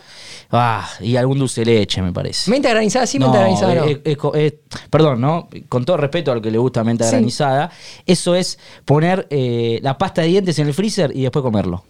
Ah, 0.51 0.89
y 1.01 1.17
algún 1.17 1.39
dulce 1.39 1.61
de 1.63 1.67
leche, 1.67 2.01
me 2.01 2.11
parece. 2.13 2.51
Menta 2.51 2.71
granizada 2.71 3.07
sí, 3.07 3.19
menta 3.19 3.35
No, 3.35 3.41
granizada 3.41 3.75
no. 3.75 3.85
es- 3.85 3.99
es 4.05 4.17
es- 4.35 4.55
perdón, 4.89 5.21
¿no? 5.21 5.49
Con 5.69 5.85
todo 5.85 5.99
respeto 5.99 6.33
al 6.33 6.41
que 6.41 6.51
le 6.51 6.57
gusta 6.59 6.83
menta 6.85 7.05
Sí. 7.05 7.11
granizada, 7.11 7.71
eso 8.07 8.35
es 8.35 8.59
poner 8.87 9.27
eh, 9.31 9.79
la 9.83 9.99
pasta 9.99 10.23
de 10.23 10.29
dientes 10.29 10.59
en 10.59 10.69
el 10.69 10.75
freezer 10.75 11.13
y 11.15 11.23
después 11.23 11.43
comerlo. 11.43 11.85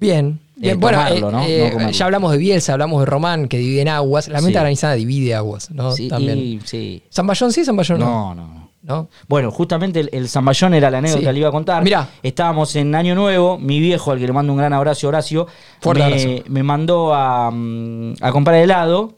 Bien. 0.00 0.40
Bien, 0.56 0.74
Eh, 0.74 0.76
bueno, 0.76 0.98
tomarlo, 0.98 1.28
eh, 1.28 1.32
¿no? 1.32 1.44
eh, 1.44 1.74
No 1.84 1.90
ya 1.90 2.04
hablamos 2.04 2.32
de 2.32 2.38
Bielsa, 2.38 2.72
hablamos 2.72 3.00
de 3.00 3.06
Román, 3.06 3.48
que 3.48 3.58
dividen 3.58 3.88
aguas. 3.88 4.26
La 4.28 4.40
menta 4.40 4.58
Sí. 4.58 4.62
granizada 4.62 4.94
divide 4.94 5.34
aguas, 5.34 5.70
¿no? 5.70 5.92
Sí, 5.92 6.08
También. 6.08 6.38
y- 6.38 6.60
sí. 6.64 7.02
¿Zamballón 7.12 7.52
sí, 7.52 7.64
Zamballón 7.64 8.00
no? 8.00 8.06
No, 8.06 8.34
no, 8.34 8.48
no. 8.54 8.63
¿No? 8.86 9.08
Bueno, 9.28 9.50
justamente 9.50 10.00
el, 10.00 10.10
el 10.12 10.28
zamballón 10.28 10.74
era 10.74 10.90
la 10.90 10.98
anécdota 10.98 11.20
Sí. 11.20 11.26
que 11.26 11.32
le 11.32 11.38
iba 11.38 11.48
a 11.48 11.52
contar. 11.52 11.82
Mirá. 11.82 12.06
Estábamos 12.22 12.76
en 12.76 12.94
Año 12.94 13.14
Nuevo, 13.14 13.58
mi 13.58 13.80
viejo, 13.80 14.12
al 14.12 14.18
que 14.18 14.26
le 14.26 14.32
mando 14.34 14.52
un 14.52 14.58
gran 14.58 14.74
abrazo, 14.74 15.08
Horacio, 15.08 15.46
Fuerte 15.80 16.00
me, 16.04 16.06
abrazo. 16.06 16.28
me 16.48 16.62
mandó 16.62 17.14
a, 17.14 17.50
mm, 17.50 18.14
a 18.20 18.30
comprar 18.30 18.56
helado 18.56 19.14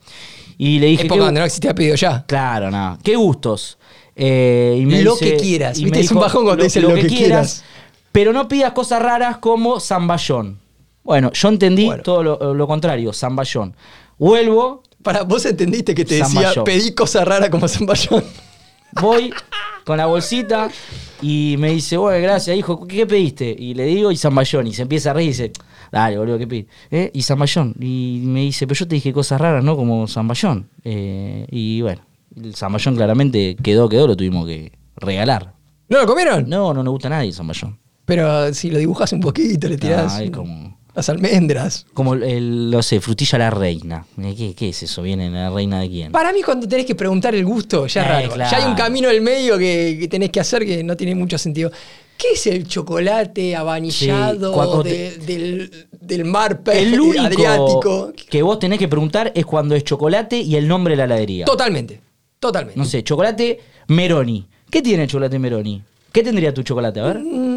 y 0.57 0.79
le 0.79 0.87
dije... 0.87 1.03
Época 1.07 1.19
"¿Qué- 1.19 1.25
donde 1.25 1.41
no 1.41 1.47
existía 1.47 1.75
pedido 1.75 1.97
ya. 1.97 2.25
Claro, 2.29 2.71
nada. 2.71 2.97
¿Qué 3.03 3.17
gustos? 3.17 3.77
Eh, 4.15 4.79
y 4.81 4.87
me 4.87 5.03
Lo 5.03 5.15
dice- 5.15 5.33
que 5.33 5.37
quieras. 5.37 5.79
y 5.79 5.85
¿Viste? 5.85 5.99
me 5.99 6.05
Es 6.05 6.13
un 6.13 6.21
bajón 6.21 6.45
cuando 6.45 6.63
dicen 6.63 6.83
lo 6.85 6.95
que 6.95 7.07
quieras. 7.09 7.65
Pero 8.13 8.33
no 8.33 8.47
pidas 8.47 8.71
cosas 8.73 9.03
raras 9.03 9.39
como 9.39 9.81
zamballón. 9.81 10.61
Bueno, 11.03 11.33
yo 11.33 11.49
entendí 11.49 11.87
Bueno. 11.87 12.03
todo 12.05 12.23
lo, 12.23 12.55
lo 12.55 12.67
contrario, 12.69 13.13
zamballón. 13.13 13.75
Vuelvo, 14.17 14.83
Para, 15.03 15.23
vos 15.23 15.45
entendiste 15.45 15.95
que 15.95 16.05
te 16.05 16.17
decía, 16.17 16.53
pedí 16.65 16.93
cosa 16.95 17.25
rara 17.25 17.51
como 17.51 17.69
Zamballón. 17.69 18.25
Voy 19.01 19.33
con 19.85 19.99
la 19.99 20.07
bolsita 20.07 20.69
y 21.23 21.57
me 21.59 21.71
dice, 21.71 21.97
bueno, 21.97 22.21
gracias, 22.23 22.57
hijo, 22.57 22.87
¿qué 22.87 23.07
pediste? 23.07 23.55
Y 23.57 23.75
le 23.75 23.85
digo, 23.85 24.11
y 24.11 24.17
zamballón. 24.17 24.67
Y 24.67 24.73
se 24.73 24.83
empieza 24.83 25.11
a 25.11 25.15
reír 25.15 25.27
y 25.27 25.31
dice, 25.31 25.53
dale, 25.93 26.19
boludo, 26.19 26.39
¿qué 26.39 26.47
pedí? 26.47 26.67
¿Eh? 26.91 27.11
Y 27.15 27.23
zamballón. 27.23 27.75
Y 27.81 28.23
me 28.25 28.41
dice, 28.41 28.67
pero 28.67 28.79
yo 28.79 28.89
te 28.89 28.97
dije 28.97 29.13
cosas 29.13 29.41
raras, 29.41 29.65
¿no? 29.65 29.77
Como 29.77 30.07
zamballón. 30.09 30.69
Eh, 30.85 31.47
y 31.51 31.81
bueno, 31.83 32.03
el 32.37 32.55
zamballón 32.55 32.97
claramente 32.97 33.57
quedó, 33.63 33.89
quedó, 33.89 34.07
lo 34.07 34.17
tuvimos 34.17 34.47
que 34.47 34.73
regalar. 34.97 35.55
¿No 35.89 35.99
lo 35.99 36.07
comieron? 36.07 36.49
No, 36.49 36.75
no 36.75 36.83
nos 36.83 36.93
gusta 36.93 37.09
a 37.09 37.13
nadie 37.13 37.29
el 37.29 37.35
zamballón. 37.35 37.79
Pero 38.05 38.53
si 38.55 38.71
lo 38.71 38.79
dibujas 38.79 39.13
un 39.13 39.21
poquito, 39.21 39.69
le 39.69 39.77
tirás 39.77 40.15
Ah, 40.15 40.23
es 40.23 40.31
como, 40.31 40.76
las 40.97 41.09
almendras. 41.09 41.87
como 41.95 42.15
el, 42.15 42.71
no 42.71 42.83
sé, 42.83 43.01
frutilla 43.01 43.37
a 43.37 43.39
la 43.39 43.51
reina. 43.51 44.07
Eh, 44.21 44.35
¿Qué, 44.37 44.55
qué 44.55 44.71
es 44.71 44.83
eso? 44.83 45.03
¿Viene 45.03 45.31
la 45.31 45.51
reina 45.51 45.81
de 45.81 45.89
quién? 45.89 46.13
Para 46.13 46.33
mí, 46.33 46.43
cuando 46.43 46.67
tenés 46.67 46.87
que 46.87 46.95
preguntar 46.95 47.35
el 47.35 47.45
gusto, 47.45 47.87
ya 47.87 48.01
es 48.03 48.07
Eh, 48.07 48.11
raro. 48.11 48.31
claro. 48.35 48.51
Ya 48.51 48.57
hay 48.65 48.71
un 48.71 48.77
camino 48.77 49.09
del 49.09 49.21
medio 49.21 49.59
que, 49.59 49.97
que 50.01 50.09
tenés 50.09 50.31
que 50.31 50.41
hacer 50.41 50.65
que 50.65 50.83
no 50.83 50.97
tiene 50.97 51.15
mucho 51.15 51.39
sentido. 51.39 51.71
¿Qué 52.19 52.29
es 52.33 52.47
el 52.47 52.67
chocolate 52.67 53.55
Sí, 53.91 54.07
de- 54.07 55.17
del, 55.27 55.87
del 56.01 56.25
mar 56.25 56.63
El 56.73 56.99
único 56.99 57.21
Adriático? 57.23 58.13
que 58.31 58.43
vos 58.43 58.59
tenés 58.59 58.79
que 58.79 58.89
preguntar 58.89 59.33
es 59.35 59.45
cuando 59.45 59.75
es 59.75 59.85
chocolate 59.85 60.39
y 60.41 60.57
el 60.57 60.67
nombre 60.67 60.93
de 60.93 60.97
la 60.97 61.05
heladería. 61.05 61.45
Totalmente. 61.45 62.01
Totalmente. 62.41 62.79
No 62.79 62.87
sé, 62.87 63.03
chocolate 63.05 63.61
Meroni. 63.89 64.47
¿Qué 64.71 64.81
tiene 64.81 65.03
el 65.03 65.09
chocolate 65.11 65.39
Meroni? 65.39 65.83
¿Qué 66.11 66.23
tendría 66.23 66.55
tu 66.55 66.63
chocolate? 66.63 67.01
A 67.01 67.05
ver. 67.05 67.19
Mm, 67.19 67.56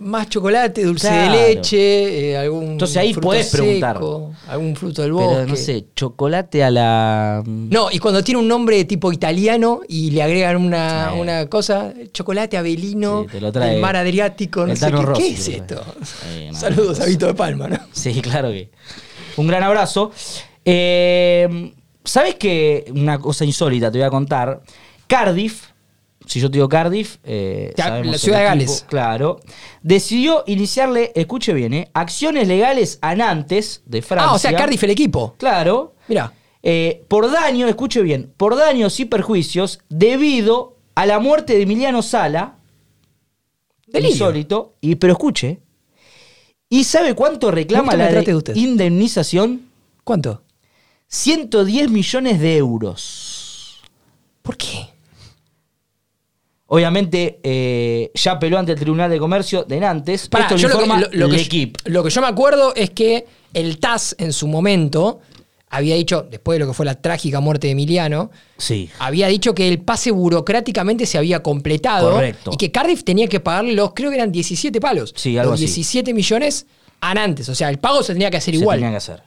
más 0.00 0.28
chocolate, 0.28 0.82
dulce 0.84 1.08
Claro. 1.08 1.32
de 1.38 1.54
leche, 1.54 2.30
eh, 2.32 2.36
algún 2.38 2.64
Entonces 2.72 2.96
ahí 2.96 3.14
podés 3.14 3.50
preguntar. 3.50 4.00
algún 4.48 4.74
fruto 4.74 5.02
del 5.02 5.12
bosque. 5.12 5.34
Pero 5.36 5.46
no 5.46 5.56
sé, 5.56 5.86
chocolate 5.94 6.64
a 6.64 6.70
la. 6.70 7.42
No, 7.46 7.90
y 7.90 7.98
cuando 7.98 8.24
tiene 8.24 8.40
un 8.40 8.48
nombre 8.48 8.84
tipo 8.84 9.12
italiano 9.12 9.80
y 9.88 10.10
le 10.10 10.22
agregan 10.22 10.56
una, 10.56 11.12
una 11.16 11.46
cosa, 11.46 11.92
chocolate 12.12 12.56
avelino, 12.56 13.26
Sí, 13.30 13.38
del 13.38 13.80
mar 13.80 13.96
Adriático, 13.96 14.66
no 14.66 14.72
el 14.72 14.78
sé 14.78 14.86
qué, 14.90 14.92
Rossi, 15.02 15.22
¿qué 15.22 15.30
es 15.32 15.48
esto? 15.48 15.82
Eh, 16.30 16.48
no, 16.52 16.58
Saludos 16.58 16.98
no 16.98 17.04
a. 17.04 17.06
Vito 17.08 17.26
de 17.26 17.34
Palma, 17.34 17.68
¿no? 17.68 17.78
Sí, 17.92 18.20
claro 18.22 18.50
que. 18.50 18.70
Un 19.36 19.46
gran 19.46 19.62
abrazo. 19.62 20.10
Eh, 20.64 21.72
¿Sabes 22.04 22.34
qué? 22.36 22.90
Una 22.94 23.18
cosa 23.18 23.44
insólita 23.44 23.90
te 23.90 23.98
voy 23.98 24.06
a 24.06 24.10
contar. 24.10 24.62
Cardiff, 25.06 25.64
si 26.30 26.38
yo 26.38 26.48
te 26.48 26.58
digo 26.58 26.68
Cardiff, 26.68 27.16
eh, 27.24 27.74
Ya, 27.76 27.86
sabemos 27.86 28.12
la 28.12 28.18
ciudad 28.18 28.38
de 28.38 28.44
equipo, 28.44 28.58
Gales. 28.60 28.86
Claro. 28.88 29.40
Decidió 29.82 30.44
iniciarle, 30.46 31.10
escuche 31.16 31.52
bien, 31.52 31.74
eh, 31.74 31.90
acciones 31.92 32.46
legales 32.46 33.00
a 33.02 33.16
Nantes 33.16 33.82
de 33.84 34.00
Francia. 34.00 34.30
Ah, 34.30 34.34
o 34.34 34.38
sea, 34.38 34.54
Cardiff 34.54 34.80
el 34.84 34.90
equipo. 34.90 35.34
Claro. 35.38 35.96
Mira. 36.06 36.32
eh, 36.62 37.02
por 37.08 37.32
daño, 37.32 37.66
escuche 37.66 38.00
bien, 38.02 38.32
por 38.36 38.54
daños 38.54 39.00
y 39.00 39.06
perjuicios 39.06 39.80
debido 39.88 40.76
a 40.94 41.04
la 41.04 41.18
muerte 41.18 41.56
de 41.56 41.62
Emiliano 41.62 42.00
Sala. 42.00 42.58
Delirio. 43.88 44.12
Insólito. 44.12 44.76
Y, 44.80 44.94
pero 44.94 45.14
escuche. 45.14 45.58
¿Y 46.68 46.84
sabe 46.84 47.14
cuánto 47.14 47.50
reclama 47.50 47.96
la 47.96 48.06
de 48.06 48.42
indemnización? 48.54 49.62
¿Cuánto? 50.04 50.44
110 51.08 51.90
millones 51.90 52.38
de 52.38 52.56
euros. 52.56 53.80
¿Por 54.42 54.56
qué? 54.56 54.99
Obviamente, 56.72 57.40
eh, 57.42 58.12
ya 58.14 58.32
apeló 58.32 58.56
ante 58.56 58.72
el 58.72 58.78
Tribunal 58.78 59.10
de 59.10 59.18
Comercio 59.18 59.64
de 59.64 59.80
Nantes. 59.80 60.28
Pará, 60.28 60.44
Esto 60.44 60.56
yo 60.56 60.68
lo, 60.68 60.78
que, 60.78 60.86
lo- 60.86 60.94
lo 61.12 61.28
que 61.28 61.42
yo, 61.44 61.72
lo 61.86 62.04
que 62.04 62.10
yo 62.10 62.20
me 62.20 62.28
acuerdo 62.28 62.72
es 62.76 62.90
que 62.90 63.26
el 63.54 63.78
TAS 63.80 64.14
en 64.18 64.32
su 64.32 64.46
momento 64.46 65.18
había 65.68 65.96
dicho, 65.96 66.26
después 66.30 66.54
de 66.54 66.60
lo 66.60 66.68
que 66.68 66.74
fue 66.74 66.86
la 66.86 66.94
trágica 67.00 67.40
muerte 67.40 67.66
de 67.66 67.72
Emiliano, 67.72 68.30
Sí. 68.56 68.88
había 69.00 69.26
dicho 69.26 69.52
que 69.52 69.66
el 69.66 69.80
pase 69.80 70.12
burocráticamente 70.12 71.06
se 71.06 71.18
había 71.18 71.42
completado 71.42 72.12
Correcto. 72.12 72.52
y 72.52 72.56
que 72.56 72.70
Cardiff 72.70 73.02
tenía 73.02 73.26
que 73.26 73.40
pagarle 73.40 73.72
los, 73.72 73.92
creo 73.92 74.10
que 74.10 74.16
eran 74.16 74.30
17 74.30 74.80
palos. 74.80 75.12
Sí, 75.16 75.36
algo 75.38 75.50
los 75.52 75.58
así. 75.58 75.66
17 75.66 76.14
millones 76.14 76.66
a 77.00 77.14
Nantes. 77.14 77.48
O 77.48 77.54
sea, 77.56 77.68
el 77.68 77.78
pago 77.78 78.02
se 78.04 78.12
tenía 78.12 78.30
que 78.30 78.36
hacer 78.36 78.54
Se 78.54 78.60
igual. 78.60 78.78
tenía 78.78 78.90
que 78.92 78.96
hacer. 78.98 79.22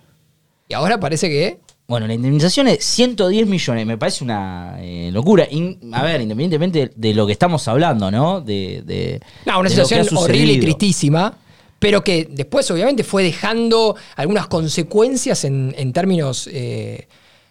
Y 0.69 0.73
ahora 0.75 0.97
parece 0.97 1.27
que. 1.27 1.59
Bueno, 1.85 2.07
la 2.07 2.13
indemnización 2.13 2.67
es 2.69 2.83
110 2.85 3.45
millones, 3.47 3.85
me 3.85 3.97
parece 3.97 4.23
una 4.23 4.77
eh, 4.79 5.09
locura. 5.11 5.45
In- 5.51 5.79
a 5.93 6.01
ver, 6.03 6.21
independientemente 6.21 6.79
de, 6.79 6.91
de 6.95 7.13
lo 7.13 7.25
que 7.25 7.33
estamos 7.33 7.67
hablando, 7.67 8.09
¿no? 8.09 8.39
De, 8.41 8.81
de- 8.85 9.19
No, 9.45 9.59
una 9.59 9.69
de 9.69 9.75
situación 9.75 10.17
horrible 10.17 10.53
y 10.53 10.59
tristísima. 10.61 11.37
Pero 11.79 12.01
que 12.01 12.25
después, 12.31 12.71
obviamente, 12.71 13.03
fue 13.03 13.23
dejando 13.23 13.97
algunas 14.15 14.47
consecuencias 14.47 15.43
en, 15.43 15.75
en 15.77 15.91
términos 15.91 16.47
eh, 16.49 17.09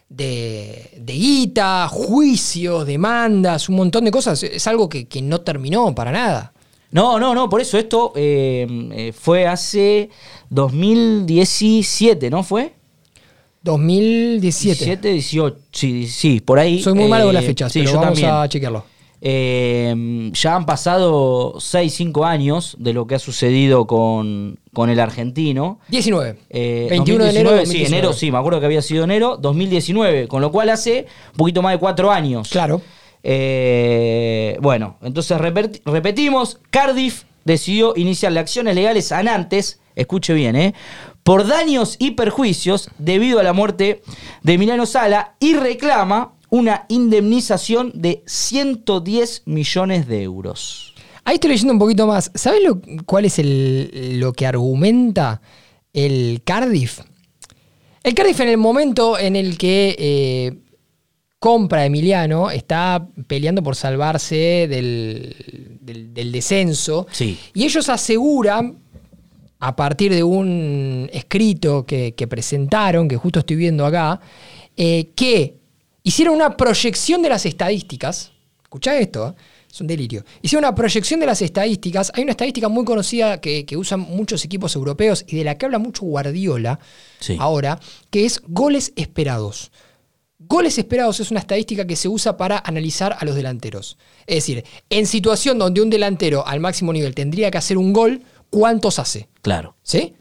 de, 0.09 0.89
de 0.97 1.13
guita, 1.13 1.87
juicios, 1.87 2.87
demandas, 2.87 3.69
un 3.69 3.75
montón 3.75 4.05
de 4.05 4.09
cosas. 4.11 4.41
Es 4.41 4.65
algo 4.65 4.89
que, 4.89 5.05
que 5.05 5.21
no 5.21 5.41
terminó 5.41 5.93
para 5.93 6.11
nada. 6.11 6.53
No, 6.89 7.19
no, 7.19 7.35
no, 7.35 7.47
por 7.47 7.61
eso 7.61 7.77
esto 7.77 8.11
eh, 8.15 9.13
fue 9.15 9.45
hace 9.45 10.09
2017, 10.49 12.29
¿no 12.29 12.43
fue? 12.43 12.73
2017. 13.63 14.85
17, 14.85 15.07
18, 15.09 15.57
sí, 15.71 16.07
sí, 16.07 16.39
por 16.41 16.59
ahí. 16.59 16.81
Soy 16.81 16.93
muy 16.93 17.07
malo 17.07 17.25
con 17.25 17.31
Eh, 17.31 17.39
las 17.39 17.45
fechas, 17.45 17.71
sí, 17.71 17.79
pero 17.79 17.91
yo 17.93 17.99
vamos 17.99 18.19
también. 18.19 18.31
a 18.35 18.47
chequearlo. 18.49 18.85
Eh, 19.25 20.29
ya 20.33 20.55
han 20.57 20.65
pasado 20.65 21.55
6, 21.57 21.93
5 21.93 22.25
años 22.25 22.75
de 22.77 22.91
lo 22.91 23.07
que 23.07 23.15
ha 23.15 23.19
sucedido 23.19 23.87
con, 23.87 24.59
con 24.73 24.89
el 24.89 24.99
argentino. 24.99 25.79
19. 25.87 26.35
Eh, 26.49 26.87
21 26.89 27.23
de 27.23 27.29
enero 27.29 27.51
de 27.51 27.55
2019, 27.59 27.65
Sí, 27.65 27.71
2019. 27.71 27.97
enero, 27.99 28.13
sí, 28.13 28.31
me 28.31 28.37
acuerdo 28.37 28.59
que 28.59 28.65
había 28.65 28.81
sido 28.81 29.05
enero 29.05 29.37
2019, 29.37 30.27
con 30.27 30.41
lo 30.41 30.51
cual 30.51 30.69
hace 30.69 31.05
un 31.31 31.37
poquito 31.37 31.61
más 31.61 31.71
de 31.73 31.79
4 31.79 32.11
años. 32.11 32.49
Claro. 32.49 32.81
Eh, 33.23 34.57
bueno, 34.61 34.97
entonces 35.01 35.37
repet- 35.37 35.81
repetimos, 35.85 36.59
Cardiff 36.69 37.23
decidió 37.45 37.93
iniciarle 37.95 38.41
acciones 38.41 38.75
legales 38.75 39.13
a 39.13 39.23
Nantes, 39.23 39.79
escuche 39.95 40.33
bien, 40.33 40.57
¿eh? 40.57 40.73
Por 41.23 41.47
daños 41.47 41.95
y 41.99 42.11
perjuicios 42.11 42.89
debido 42.97 43.39
a 43.39 43.43
la 43.43 43.53
muerte 43.53 44.01
de 44.41 44.53
Emiliano 44.53 44.85
Sala 44.85 45.35
y 45.39 45.53
reclama 45.55 46.33
una 46.49 46.85
indemnización 46.89 47.91
de 47.95 48.23
110 48.27 49.43
millones 49.45 50.07
de 50.07 50.23
euros. 50.23 50.93
Ahí 51.25 51.35
estoy 51.35 51.51
leyendo 51.51 51.73
un 51.73 51.79
poquito 51.79 52.05
más. 52.05 52.29
¿Sabes 52.35 52.61
lo, 52.63 52.81
cuál 53.05 53.25
es 53.25 53.39
el- 53.39 54.19
lo 54.19 54.33
que 54.33 54.45
argumenta 54.45 55.41
el 55.93 56.41
Cardiff? 56.43 56.99
El 58.03 58.13
Cardiff 58.13 58.41
en 58.41 58.49
el 58.49 58.57
momento 58.57 59.17
en 59.17 59.37
el 59.37 59.57
que 59.57 59.95
eh, 59.97 60.57
compra 61.39 61.81
a 61.81 61.85
Emiliano 61.85 62.51
está 62.51 63.07
peleando 63.27 63.63
por 63.63 63.75
salvarse 63.77 64.67
del, 64.69 65.77
del- 65.79 66.13
del 66.13 66.31
descenso. 66.33 67.07
Sí. 67.11 67.39
Y 67.53 67.63
ellos 67.63 67.87
aseguran, 67.87 68.79
a 69.65 69.77
partir 69.77 70.13
de 70.13 70.23
un 70.23 71.09
escrito 71.13 71.85
que, 71.85 72.13
que 72.15 72.27
presentaron, 72.27 73.07
que 73.07 73.15
justo 73.15 73.39
estoy 73.39 73.55
viendo 73.55 73.85
acá, 73.85 74.19
eh, 74.75 75.11
que 75.15 75.55
hicieron 76.03 76.35
una 76.35 76.57
proyección 76.57 77.21
de 77.21 77.29
las 77.29 77.45
estadísticas. 77.45 78.33
Escuchá 78.61 78.97
esto, 78.99 79.29
¿eh? 79.29 79.41
es 79.71 79.79
un 79.79 79.87
delirio. 79.87 80.25
Hicieron 80.41 80.65
una 80.65 80.75
proyección 80.75 81.21
de 81.21 81.27
las 81.27 81.41
estadísticas. 81.41 82.11
Hay 82.13 82.23
una 82.23 82.31
estadística 82.31 82.67
muy 82.67 82.83
conocida 82.83 83.39
que, 83.39 83.65
que 83.65 83.77
usan 83.77 84.01
muchos 84.01 84.43
equipos 84.43 84.75
europeos 84.75 85.23
y 85.29 85.37
de 85.37 85.45
la 85.45 85.57
que 85.57 85.65
habla 85.65 85.79
mucho 85.79 86.03
Guardiola 86.03 86.77
Sí. 87.19 87.37
ahora, 87.39 87.79
que 88.09 88.25
es 88.25 88.41
goles 88.45 88.91
esperados. 88.97 89.71
Goles 90.39 90.77
esperados 90.77 91.21
es 91.21 91.31
una 91.31 91.39
estadística 91.39 91.87
que 91.87 91.95
se 91.95 92.09
usa 92.09 92.35
para 92.35 92.61
analizar 92.65 93.15
a 93.17 93.23
los 93.23 93.33
delanteros. 93.33 93.97
Es 94.27 94.35
decir, 94.35 94.65
en 94.89 95.07
situación 95.07 95.57
donde 95.57 95.79
un 95.79 95.89
delantero 95.89 96.45
al 96.45 96.59
máximo 96.59 96.91
nivel 96.91 97.15
tendría 97.15 97.49
que 97.49 97.57
hacer 97.57 97.77
un 97.77 97.93
gol, 97.93 98.23
¿cuántos 98.53 98.99
hace? 98.99 99.27
Claro. 99.41 99.75
¿Sí? 99.81 100.13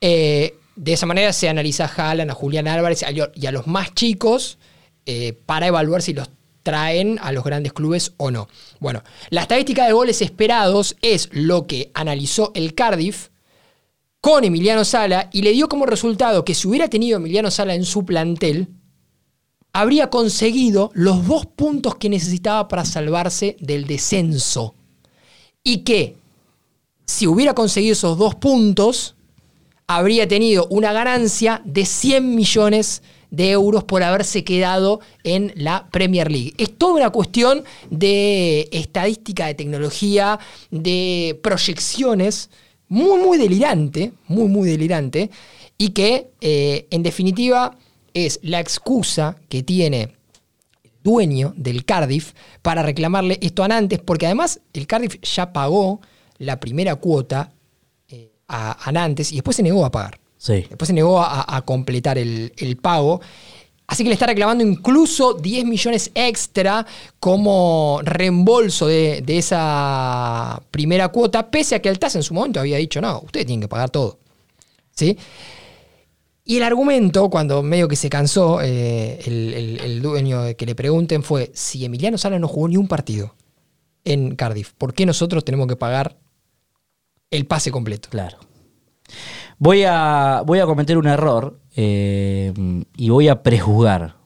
Eh, 0.00 0.54
de 0.76 0.92
esa 0.92 1.04
manera 1.06 1.32
se 1.32 1.48
analiza 1.48 1.86
a 1.86 1.88
Haaland, 1.88 2.30
a 2.30 2.34
Julián 2.34 2.68
Álvarez 2.68 3.04
y 3.34 3.46
a 3.46 3.52
los 3.52 3.66
más 3.66 3.92
chicos 3.94 4.58
eh, 5.04 5.32
para 5.46 5.66
evaluar 5.66 6.00
si 6.00 6.14
los 6.14 6.30
traen 6.62 7.18
a 7.20 7.32
los 7.32 7.42
grandes 7.42 7.72
clubes 7.72 8.12
o 8.18 8.30
no. 8.30 8.48
Bueno, 8.78 9.02
la 9.30 9.42
estadística 9.42 9.84
de 9.84 9.92
goles 9.92 10.22
esperados 10.22 10.96
es 11.02 11.28
lo 11.32 11.66
que 11.66 11.90
analizó 11.94 12.52
el 12.54 12.74
Cardiff 12.74 13.30
con 14.20 14.44
Emiliano 14.44 14.84
Sala 14.84 15.28
y 15.32 15.42
le 15.42 15.52
dio 15.52 15.68
como 15.68 15.86
resultado 15.86 16.44
que 16.44 16.54
si 16.54 16.68
hubiera 16.68 16.88
tenido 16.88 17.16
Emiliano 17.16 17.50
Sala 17.50 17.74
en 17.74 17.84
su 17.84 18.04
plantel, 18.04 18.68
habría 19.72 20.08
conseguido 20.08 20.90
los 20.94 21.26
dos 21.26 21.46
puntos 21.46 21.96
que 21.96 22.08
necesitaba 22.08 22.68
para 22.68 22.84
salvarse 22.84 23.56
del 23.58 23.86
descenso. 23.86 24.74
Y 25.62 25.78
que 25.78 26.16
si 27.06 27.26
hubiera 27.26 27.54
conseguido 27.54 27.92
esos 27.92 28.18
dos 28.18 28.34
puntos, 28.34 29.14
habría 29.86 30.26
tenido 30.26 30.66
una 30.68 30.92
ganancia 30.92 31.62
de 31.64 31.86
100 31.86 32.34
millones 32.34 33.02
de 33.30 33.50
euros 33.50 33.84
por 33.84 34.02
haberse 34.02 34.44
quedado 34.44 35.00
en 35.24 35.52
la 35.56 35.88
Premier 35.90 36.30
League. 36.30 36.54
Es 36.58 36.76
toda 36.76 36.94
una 36.94 37.10
cuestión 37.10 37.64
de 37.90 38.68
estadística, 38.72 39.46
de 39.46 39.54
tecnología, 39.54 40.38
de 40.70 41.38
proyecciones, 41.42 42.50
muy, 42.88 43.18
muy 43.18 43.38
delirante, 43.38 44.12
muy, 44.28 44.48
muy 44.48 44.68
delirante, 44.68 45.30
y 45.78 45.90
que 45.90 46.30
eh, 46.40 46.86
en 46.90 47.02
definitiva 47.02 47.76
es 48.14 48.40
la 48.42 48.60
excusa 48.60 49.36
que 49.48 49.62
tiene 49.62 50.14
el 50.82 50.90
dueño 51.04 51.52
del 51.56 51.84
Cardiff 51.84 52.32
para 52.62 52.82
reclamarle 52.82 53.38
esto 53.42 53.62
a 53.62 53.68
Nantes, 53.68 54.00
porque 54.00 54.26
además 54.26 54.60
el 54.72 54.86
Cardiff 54.86 55.20
ya 55.22 55.52
pagó 55.52 56.00
la 56.38 56.58
primera 56.60 56.96
cuota 56.96 57.52
eh, 58.08 58.30
a, 58.48 58.88
a 58.88 58.92
Nantes 58.92 59.32
y 59.32 59.36
después 59.36 59.56
se 59.56 59.62
negó 59.62 59.84
a 59.84 59.90
pagar. 59.90 60.18
Sí. 60.36 60.64
Después 60.68 60.86
se 60.86 60.92
negó 60.92 61.20
a, 61.22 61.56
a 61.56 61.62
completar 61.62 62.18
el, 62.18 62.52
el 62.58 62.76
pago. 62.76 63.20
Así 63.88 64.02
que 64.02 64.08
le 64.08 64.14
está 64.14 64.26
reclamando 64.26 64.64
incluso 64.64 65.34
10 65.34 65.64
millones 65.64 66.10
extra 66.14 66.84
como 67.20 68.00
reembolso 68.02 68.88
de, 68.88 69.22
de 69.24 69.38
esa 69.38 70.60
primera 70.72 71.08
cuota, 71.08 71.50
pese 71.50 71.76
a 71.76 71.80
que 71.82 71.88
el 71.88 71.98
TAS 72.00 72.16
en 72.16 72.22
su 72.24 72.34
momento 72.34 72.58
había 72.58 72.78
dicho, 72.78 73.00
no, 73.00 73.20
ustedes 73.20 73.46
tienen 73.46 73.60
que 73.62 73.68
pagar 73.68 73.90
todo. 73.90 74.18
¿Sí? 74.90 75.16
Y 76.44 76.56
el 76.58 76.62
argumento, 76.62 77.28
cuando 77.28 77.62
medio 77.62 77.88
que 77.88 77.96
se 77.96 78.08
cansó, 78.08 78.60
eh, 78.62 79.20
el, 79.26 79.52
el- 79.54 79.80
el 79.80 80.02
dueño 80.02 80.42
de 80.42 80.54
que 80.56 80.66
le 80.66 80.74
pregunten 80.74 81.22
fue, 81.22 81.50
si 81.54 81.84
Emiliano 81.84 82.18
Sala 82.18 82.38
no 82.38 82.46
jugó 82.48 82.68
ni 82.68 82.76
un 82.76 82.86
partido 82.88 83.34
en 84.04 84.36
Cardiff, 84.36 84.72
¿por 84.78 84.94
qué 84.94 85.06
nosotros 85.06 85.44
tenemos 85.44 85.66
que 85.66 85.74
pagar 85.76 86.16
el 87.30 87.46
pase 87.46 87.70
completo? 87.70 88.08
Claro. 88.10 88.38
Voy 89.58 89.84
a, 89.84 90.42
voy 90.44 90.58
a 90.58 90.66
cometer 90.66 90.98
un 90.98 91.06
error 91.06 91.60
eh, 91.76 92.52
y 92.96 93.08
voy 93.08 93.28
a 93.28 93.42
prejuzgar. 93.42 94.16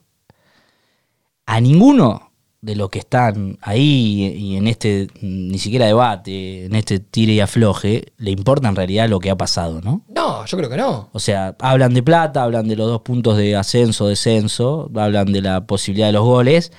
A 1.47 1.61
ninguno 1.61 2.31
de 2.63 2.77
los 2.77 2.91
que 2.91 2.99
están 2.99 3.59
ahí 3.63 4.35
y 4.37 4.57
en 4.57 4.67
este 4.67 5.09
ni 5.23 5.59
siquiera 5.59 5.87
debate, 5.87 6.67
en 6.67 6.75
este 6.75 7.01
tire 7.01 7.33
y 7.33 7.41
afloje, 7.41 8.13
le 8.19 8.31
importa 8.31 8.69
en 8.69 8.77
realidad 8.77 9.09
lo 9.09 9.19
que 9.19 9.31
ha 9.31 9.37
pasado, 9.37 9.81
¿no? 9.81 10.03
No, 10.09 10.45
yo 10.45 10.59
creo 10.59 10.69
que 10.69 10.77
no. 10.77 11.09
O 11.13 11.19
sea, 11.19 11.57
hablan 11.61 11.95
de 11.95 12.03
plata, 12.03 12.43
hablan 12.43 12.69
de 12.69 12.77
los 12.77 12.89
dos 12.89 13.01
puntos 13.01 13.37
de 13.37 13.57
ascenso, 13.57 14.09
descenso, 14.09 14.91
hablan 14.95 15.33
de 15.33 15.41
la 15.41 15.67
posibilidad 15.67 16.09
de 16.09 16.13
los 16.13 16.25
goles, 16.25 16.71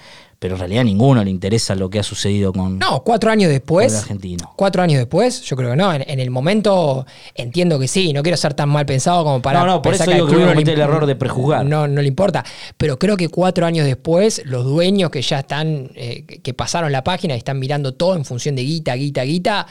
pero 0.42 0.56
en 0.56 0.60
realidad 0.60 0.82
a 0.82 0.86
ninguno 0.86 1.24
le 1.24 1.30
interesa 1.30 1.76
lo 1.76 1.88
que 1.88 2.00
ha 2.00 2.04
sucedido 2.04 2.52
con, 2.52 2.80
No, 2.80 3.04
cuatro 3.04 3.30
años 3.30 3.52
después. 3.52 3.94
argentino. 3.96 4.52
Cuatro 4.56 4.82
años 4.82 4.98
después, 4.98 5.44
yo 5.44 5.56
creo 5.56 5.70
que 5.70 5.76
no. 5.76 5.94
En, 5.94 6.04
en 6.10 6.20
el 6.20 6.32
momento 6.32 7.06
entiendo 7.36 7.78
que 7.78 7.88
sí, 7.88 8.12
no 8.12 8.24
quiero 8.24 8.38
ser 8.38 8.56
tan 8.56 8.68
mal 8.70 8.88
pensado 8.88 9.24
como 9.24 9.40
para. 9.40 9.60
No, 9.60 9.68
no, 9.68 9.82
por 9.84 9.94
eso 9.94 10.02
al 10.06 10.14
digo 10.16 10.26
que 10.26 10.34
no 10.34 10.50
el 10.52 10.68
error 10.80 11.06
de 11.06 11.16
prejuzgar. 11.16 11.64
No, 11.64 11.88
no 11.88 12.02
le 12.02 12.08
importa. 12.08 12.44
Pero 12.76 12.98
creo 12.98 13.18
que 13.18 13.30
cuatro 13.30 13.68
años 13.68 13.86
después, 13.86 14.42
los 14.46 14.66
dueños 14.66 15.12
que 15.12 15.22
ya 15.22 15.42
están, 15.42 15.92
eh, 15.94 16.26
que- 16.28 16.42
que 16.42 16.54
pasaron 16.56 16.92
la 16.92 17.04
página 17.04 17.36
y 17.36 17.38
están 17.38 17.60
mirando 17.60 17.94
todo 17.94 18.16
en 18.16 18.26
función 18.26 18.56
de 18.56 18.64
guita, 18.64 18.96
guita, 18.96 19.22
guita, 19.22 19.68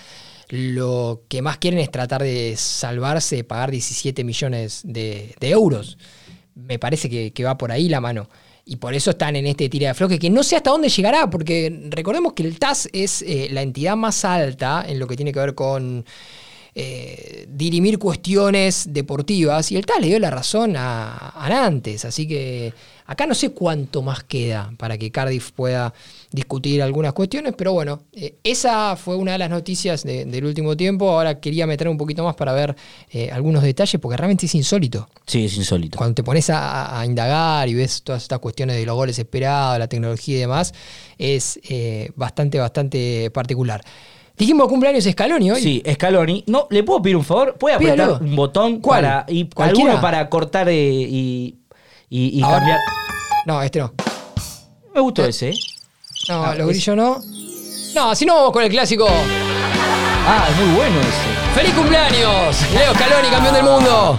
lo 0.51 1.23
que 1.29 1.43
más 1.43 1.59
quieren 1.59 1.81
es 1.81 1.91
tratar 1.91 2.23
de 2.23 2.55
salvarse, 2.57 3.35
de 3.35 3.43
pagar 3.45 3.73
17 3.73 4.23
millones 4.23 4.83
de, 4.85 5.35
de 5.41 5.51
euros. 5.51 5.99
Me 6.55 6.79
parece 6.79 7.11
que, 7.11 7.33
que 7.33 7.43
va 7.43 7.59
por 7.59 7.73
ahí 7.73 7.89
la 7.89 8.01
mano. 8.01 8.29
Y 8.65 8.77
por 8.77 8.95
eso 8.95 9.11
están 9.11 9.37
en 9.37 9.47
este 9.47 9.69
tira 9.69 9.87
de 9.87 9.91
afloje, 9.91 10.19
que 10.19 10.31
no 10.31 10.43
sé 10.43 10.57
hasta 10.57 10.71
dónde 10.71 10.89
llegará, 10.89 11.29
porque 11.31 11.89
recordemos 11.91 12.35
que 12.35 12.43
el 12.43 12.59
TAS 12.59 12.89
es 12.93 13.23
eh, 13.23 13.49
la 13.51 13.63
entidad 13.63 13.97
más 13.97 14.25
alta 14.25 14.85
en 14.87 14.99
lo 14.99 15.07
que 15.07 15.17
tiene 15.17 15.33
que 15.33 15.41
ver 15.41 15.55
con 15.55 16.05
eh, 16.75 17.47
dirimir 17.49 17.99
cuestiones 17.99 18.93
deportivas, 18.93 19.73
y 19.73 19.77
el 19.77 19.87
TAS 19.87 20.01
le 20.01 20.09
dio 20.09 20.19
la 20.19 20.31
razón 20.31 20.77
a, 20.77 21.31
a 21.31 21.49
Nantes, 21.49 22.05
así 22.05 22.29
que 22.29 22.73
acá 23.07 23.27
no 23.27 23.35
sé 23.35 23.51
cuánto 23.51 24.03
más 24.03 24.23
queda 24.23 24.73
para 24.77 24.97
que 24.97 25.11
Cardiff 25.11 25.51
pueda 25.51 25.93
discutir 26.33 26.81
algunas 26.83 27.13
cuestiones, 27.13 27.55
pero 27.59 27.73
bueno, 27.73 28.03
eh, 28.13 28.37
esa 28.45 28.95
fue 28.97 29.17
una 29.17 29.33
de 29.33 29.39
las 29.39 29.51
noticias 29.51 30.05
de- 30.05 30.25
del 30.25 30.45
último 30.45 30.77
tiempo, 30.77 31.11
ahora 31.11 31.41
quería 31.41 31.67
meter 31.67 31.89
un 31.89 31.97
poquito 31.99 32.23
más 32.23 32.35
para 32.37 32.53
ver 32.53 32.77
eh, 33.11 33.31
algunos 33.33 33.63
detalles, 33.63 34.01
porque 34.01 34.17
realmente 34.17 34.47
es 34.47 34.55
insólito 34.55 35.09
Sí, 35.27 35.45
es 35.47 35.57
insólito. 35.57 35.99
cuando 35.99 36.15
te 36.15 36.23
pones 36.23 36.49
a, 36.51 37.01
a 37.01 37.05
indagar 37.05 37.69
y 37.69 37.75
ves 37.75 38.03
todas 38.03 38.23
estas 38.23 38.39
cuestiones 38.39 38.77
de 38.77 38.87
los 38.87 38.95
goles 38.95 39.19
esperados, 39.19 39.79
la 39.79 39.89
tecnología 39.89 40.37
y 40.37 40.41
demás, 40.41 40.73
es 41.19 41.59
eh, 41.69 42.11
bastante, 42.17 42.59
bastante 42.59 43.31
particular. 43.33 43.83
Dijimos 44.39 44.69
cumpleaños 44.69 45.05
Scaloni 45.05 45.51
hoy. 45.51 45.61
Sí, 45.61 45.83
Scaloni. 45.93 46.45
No, 46.47 46.67
¿le 46.71 46.83
puedo 46.83 47.03
pedir 47.03 47.17
un 47.17 47.25
favor? 47.25 47.57
¿Puede 47.59 47.75
apretar 47.75 47.97
Pídalo. 47.97 48.19
un 48.25 48.37
botón 48.37 48.81
¿Cuál? 48.81 49.03
para. 49.03 49.27
Y 49.29 49.45
¿Cualquiera? 49.51 49.91
alguno 49.91 50.01
para 50.01 50.31
cortar 50.31 50.71
y. 50.71 51.59
y, 52.09 52.39
y 52.39 52.41
cambiar. 52.41 52.79
No, 53.45 53.61
este 53.63 53.81
no. 53.81 53.93
Me 54.95 55.01
gustó 55.03 55.27
ese, 55.27 55.51
¿eh? 55.51 55.55
No, 56.29 56.45
Ah, 56.45 56.55
los 56.55 56.69
es- 56.71 56.77
grillos 56.77 56.97
no. 56.97 57.23
No, 57.95 58.15
si 58.15 58.25
no 58.25 58.35
vamos 58.37 58.53
con 58.53 58.63
el 58.63 58.71
clásico. 58.71 59.07
Ah, 59.09 60.47
es 60.51 60.57
muy 60.65 60.77
bueno 60.77 61.01
ese. 61.01 61.55
¡Feliz 61.61 61.75
cumpleaños! 61.75 62.57
Leo 62.73 62.95
Scaloni, 62.95 63.29
campeón 63.31 63.55
del 63.55 63.65
mundo. 63.65 64.19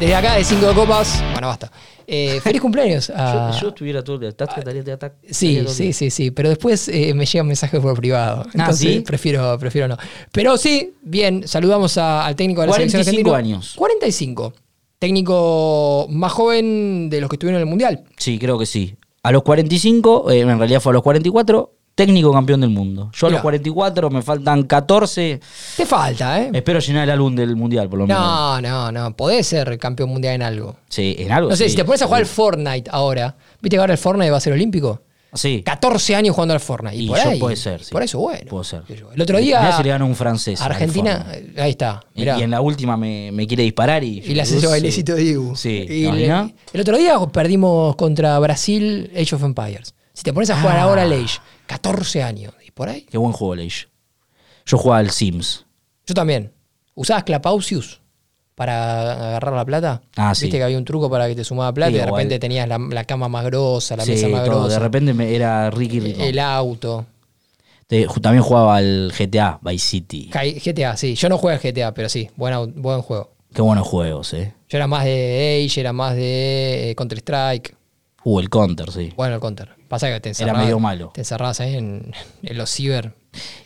Desde 0.00 0.14
acá 0.14 0.34
de 0.36 0.44
cinco 0.44 0.72
copas. 0.74 1.22
Bueno, 1.32 1.48
basta. 1.48 1.70
Eh, 2.06 2.40
feliz 2.44 2.62
cumpleaños. 2.62 3.10
a- 3.14 3.50
Yo, 3.52 3.60
yo 3.60 3.68
estuviera 3.68 4.02
todo 4.02 4.14
el 4.16 4.20
día. 4.20 4.32
tac, 4.32 4.54
tac, 4.64 4.98
tac, 4.98 5.12
Ah. 5.22 5.26
Sí, 5.30 5.62
sí, 5.68 5.92
sí, 5.92 6.10
sí, 6.10 6.30
pero 6.30 6.48
después 6.48 6.88
eh, 6.88 7.12
me 7.14 7.26
llegan 7.26 7.46
mensajes 7.48 7.78
por 7.80 7.94
privado. 7.98 8.46
Entonces 8.54 8.78
¿sí? 8.78 9.00
prefiero, 9.00 9.58
prefiero 9.58 9.88
no. 9.88 9.98
Pero 10.32 10.56
sí, 10.56 10.94
bien, 11.02 11.46
saludamos 11.46 11.98
a- 11.98 12.24
al 12.24 12.36
técnico 12.36 12.62
de 12.62 12.68
la 12.68 12.72
45 12.72 13.04
selección 13.04 13.34
argentina. 13.34 13.56
años. 13.56 13.74
45. 13.76 14.52
técnico 15.00 16.06
más 16.10 16.32
joven 16.32 17.08
de 17.10 17.20
los 17.20 17.28
que 17.30 17.36
estuvieron 17.36 17.56
en 17.60 17.66
el 17.66 17.70
Mundial. 17.70 18.04
Sí, 18.16 18.38
creo 18.38 18.58
que 18.58 18.66
sí. 18.66 18.96
A 19.22 19.32
los 19.32 19.42
45, 19.42 20.30
eh, 20.30 20.40
en 20.40 20.58
realidad 20.58 20.80
fue 20.80 20.92
a 20.92 20.94
los 20.94 21.02
44, 21.02 21.74
técnico 21.94 22.32
campeón 22.32 22.60
del 22.60 22.70
mundo. 22.70 23.10
Yo 23.12 23.26
a 23.26 23.30
Mirá. 23.30 23.38
los 23.38 23.42
44, 23.42 24.10
me 24.10 24.22
faltan 24.22 24.62
14. 24.62 25.40
Te 25.76 25.86
falta, 25.86 26.40
¿eh? 26.40 26.50
Espero 26.54 26.78
llenar 26.78 27.04
el 27.04 27.10
álbum 27.10 27.34
del 27.34 27.56
mundial, 27.56 27.88
por 27.88 27.98
lo 27.98 28.06
menos. 28.06 28.22
No, 28.22 28.60
no, 28.60 28.92
no. 28.92 29.16
Podés 29.16 29.46
ser 29.48 29.76
campeón 29.78 30.10
mundial 30.10 30.36
en 30.36 30.42
algo. 30.42 30.76
Sí, 30.88 31.16
en 31.18 31.32
algo. 31.32 31.50
No 31.50 31.56
sé, 31.56 31.64
sí. 31.64 31.70
si 31.70 31.76
te 31.76 31.84
pones 31.84 32.00
a 32.02 32.06
jugar 32.06 32.20
al 32.20 32.26
Fortnite 32.26 32.88
ahora, 32.92 33.36
¿viste 33.60 33.76
que 33.76 33.80
ahora 33.80 33.92
el 33.94 33.98
Fortnite 33.98 34.30
va 34.30 34.36
a 34.36 34.40
ser 34.40 34.52
olímpico? 34.52 35.02
Sí. 35.34 35.62
14 35.62 36.14
años 36.16 36.34
jugando 36.34 36.54
al 36.54 36.60
Fortnite. 36.60 36.96
Y, 36.96 37.04
Y 37.04 37.08
por 37.08 37.18
ahí. 37.20 37.38
puede 37.38 37.56
ser, 37.56 37.84
sí. 37.84 37.90
Por 37.92 38.02
eso, 38.02 38.18
bueno. 38.18 38.48
Puede 38.48 38.64
ser. 38.64 38.82
El 38.88 39.20
otro 39.20 39.38
día. 39.38 39.60
Mirá 39.60 39.76
si 39.76 39.82
le 39.82 39.88
gana 39.90 40.04
un 40.04 40.14
francés. 40.16 40.60
Argentina. 40.60 41.26
Ahí 41.58 41.70
está. 41.72 42.00
Y, 42.14 42.26
en 42.28 42.50
la 42.50 42.60
última 42.60 42.96
me, 42.96 43.30
me 43.32 43.46
quiere 43.46 43.62
disparar 43.62 44.02
y. 44.04 44.18
Y 44.20 44.34
le 44.34 44.42
haces 44.42 44.62
el 44.62 44.68
bailecito 44.70 45.14
de 45.14 45.22
Dibu. 45.24 45.54
Sí. 45.56 45.86
Y 45.88 46.02
¿no? 46.04 46.14
le- 46.14 46.24
¿Y 46.24 46.28
no? 46.28 46.52
el 46.72 46.80
otro 46.80 46.96
día 46.96 47.18
perdimos 47.32 47.94
contra 47.96 48.38
Brasil 48.38 49.10
Age 49.14 49.34
of 49.34 49.42
Empires. 49.42 49.94
Si 50.14 50.22
te 50.24 50.32
pones 50.32 50.50
a 50.50 50.60
jugar 50.60 50.78
Ah. 50.78 50.82
ahora 50.82 51.02
al 51.02 51.12
Age, 51.12 51.38
14 51.66 52.22
años. 52.22 52.54
Y 52.66 52.70
por 52.70 52.88
ahí. 52.88 53.02
Qué 53.02 53.18
buen 53.18 53.32
juego, 53.32 53.54
Leish. 53.54 53.86
Yo 54.66 54.78
jugaba 54.78 54.98
al 55.00 55.10
Sims. 55.10 55.66
Yo 56.06 56.14
también. 56.14 56.52
¿Usabas 56.94 57.24
Clapausius 57.24 58.00
para 58.58 59.12
agarrar 59.28 59.54
la 59.54 59.64
plata? 59.64 60.02
Ah, 60.16 60.34
sí. 60.34 60.46
Viste 60.46 60.58
que 60.58 60.64
había 60.64 60.76
un 60.76 60.84
truco 60.84 61.08
para 61.08 61.28
que 61.28 61.34
te 61.36 61.44
sumaba 61.44 61.72
plata 61.72 61.90
Sí, 61.90 61.94
y 61.94 61.98
de 62.00 62.04
igual. 62.04 62.18
repente 62.20 62.38
tenías 62.40 62.68
la, 62.68 62.76
la 62.78 63.04
cama 63.04 63.28
más 63.28 63.44
grosa, 63.46 63.96
la 63.96 64.04
Sí, 64.04 64.10
mesa 64.10 64.28
más 64.28 64.44
todo. 64.44 64.60
grosa. 64.62 64.74
De 64.74 64.78
repente 64.80 65.14
me- 65.14 65.32
era 65.34 65.70
Ricky 65.70 66.00
Rico. 66.00 66.22
El 66.22 66.38
auto. 66.40 67.06
También 68.20 68.42
jugaba 68.42 68.76
al 68.76 69.12
GTA 69.16 69.58
Vice 69.62 69.86
City. 69.86 70.30
GTA, 70.32 70.96
sí. 70.96 71.14
Yo 71.14 71.28
no 71.30 71.38
juego 71.38 71.56
al 71.58 71.62
GTA, 71.72 71.94
pero 71.94 72.08
sí, 72.10 72.28
buena- 72.36 72.58
buen 72.58 73.00
juego. 73.00 73.30
Qué 73.54 73.62
buenos 73.62 73.86
juegos, 73.88 74.34
eh. 74.34 74.52
Yo 74.68 74.76
era 74.76 74.86
más 74.86 75.04
de 75.06 75.64
Age, 75.64 75.80
era 75.80 75.94
más 75.94 76.14
de 76.14 76.90
eh, 76.90 76.94
Counter-Strike. 76.96 77.74
Uh, 78.24 78.40
el 78.40 78.50
Counter, 78.50 78.90
sí. 78.90 79.12
Bueno, 79.16 79.36
el 79.36 79.40
Counter. 79.40 79.70
Pasa 79.88 80.08
que 80.12 80.20
te 80.20 80.28
encerrabas. 80.28 80.62
medio 80.64 80.78
malo. 80.78 81.10
Te 81.14 81.22
encerrabas 81.22 81.60
ahí 81.60 81.74
en, 81.76 82.12
en 82.42 82.58
los 82.58 82.70
ciber. 82.70 83.14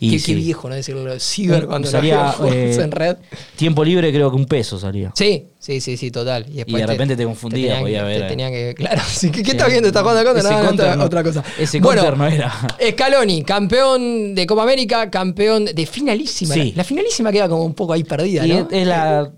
Y 0.00 0.10
qué, 0.10 0.18
sí. 0.18 0.26
qué 0.26 0.34
viejo, 0.34 0.68
¿no? 0.68 0.74
Decirlo 0.74 1.04
los 1.04 1.22
ciber 1.22 1.62
Un- 1.64 1.68
cuando 1.68 1.88
salía, 1.90 2.34
no 2.38 2.46
eh, 2.52 2.74
en 2.74 2.90
red. 2.92 3.16
Tiempo 3.56 3.84
libre 3.84 4.12
creo 4.12 4.30
que 4.30 4.36
un 4.36 4.44
peso 4.46 4.78
salía. 4.78 5.12
Sí, 5.14 5.46
sí, 5.58 5.80
sí, 5.80 5.96
sí, 5.96 6.10
total. 6.10 6.46
Y, 6.48 6.56
después 6.58 6.80
de 6.80 6.86
repente 6.86 7.16
te 7.16 7.24
confundía, 7.24 7.62
tenían 7.76 7.80
podía 7.82 7.98
que- 8.00 8.04
ver, 8.04 8.20
te 8.28 8.32
eh. 8.34 8.50
que, 8.50 8.74
claro, 8.76 9.02
sí, 9.08 9.30
¿qué, 9.30 9.42
qué 9.42 9.52
estás 9.52 9.68
viendo? 9.68 9.88
¿Estás 9.88 10.02
jugando 10.02 10.20
a 10.20 10.24
Counter? 10.24 10.44
Ese 10.52 10.62
No, 10.62 10.70
otra, 10.70 10.96
no- 10.96 11.04
otra 11.04 11.22
cosa. 11.22 11.44
ese 11.58 11.80
bueno, 11.80 12.10
no 12.16 12.26
era. 12.26 12.52
Scaloni, 12.90 13.42
campeón 13.44 14.34
de 14.34 14.46
Copa 14.46 14.64
América, 14.64 15.10
campeón 15.10 15.64
de 15.66 15.86
finalísima. 15.86 16.54
Sí. 16.54 16.70
La, 16.72 16.78
la 16.78 16.84
finalísima 16.84 17.32
queda 17.32 17.48
como 17.48 17.64
un 17.64 17.74
poco 17.74 17.92
ahí 17.94 18.04
perdida, 18.04 18.46
Y 18.46 18.50
¿no? 18.52 18.68
es 18.70 18.86
la. 18.86 19.30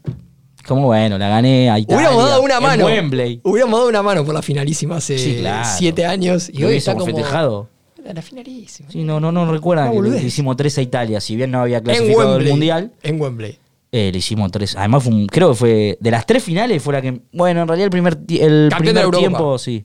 Como 0.66 0.86
bueno, 0.86 1.18
la 1.18 1.28
gané 1.28 1.68
a 1.70 1.78
Italia. 1.78 2.08
Hubiéramos 2.08 2.28
dado 2.30 2.42
una 2.42 2.56
en 2.56 2.62
mano. 2.62 2.86
Wembley. 2.86 3.40
Hubiéramos 3.44 3.78
dado 3.78 3.88
una 3.88 4.02
mano 4.02 4.24
por 4.24 4.34
la 4.34 4.42
finalísima 4.42 4.96
hace 4.96 5.18
Sí, 5.18 5.36
claro. 5.40 5.68
siete 5.76 6.06
años. 6.06 6.48
Y 6.52 6.58
Lo 6.60 6.68
hoy 6.68 6.76
está 6.76 6.94
como. 6.94 7.06
festejado. 7.06 7.68
La 8.02 8.20
finalísima. 8.22 8.90
Sí, 8.90 9.02
no, 9.02 9.18
no, 9.18 9.32
no 9.32 9.50
recuerdan 9.50 9.90
que 9.92 10.00
le 10.10 10.22
hicimos 10.22 10.56
tres 10.56 10.76
a 10.78 10.82
Italia. 10.82 11.20
Si 11.20 11.36
bien 11.36 11.50
no 11.50 11.60
había 11.62 11.82
clasificado 11.82 12.38
del 12.38 12.48
mundial, 12.50 12.92
En 13.02 13.18
Wembley. 13.20 13.58
eh, 13.92 14.10
le 14.12 14.18
hicimos 14.18 14.50
tres. 14.52 14.76
Además, 14.76 15.04
fue 15.04 15.12
un- 15.14 15.26
creo 15.26 15.50
que 15.50 15.54
fue 15.54 15.98
de 16.00 16.10
las 16.10 16.26
tres 16.26 16.42
finales, 16.42 16.82
fue 16.82 16.92
la 16.92 17.00
que. 17.00 17.20
Bueno, 17.32 17.62
en 17.62 17.68
realidad 17.68 17.84
el 17.86 17.90
primer, 17.90 18.18
el 18.28 18.68
Campeón 18.70 18.94
primer 18.96 19.10
tiempo, 19.10 19.58
sí. 19.58 19.82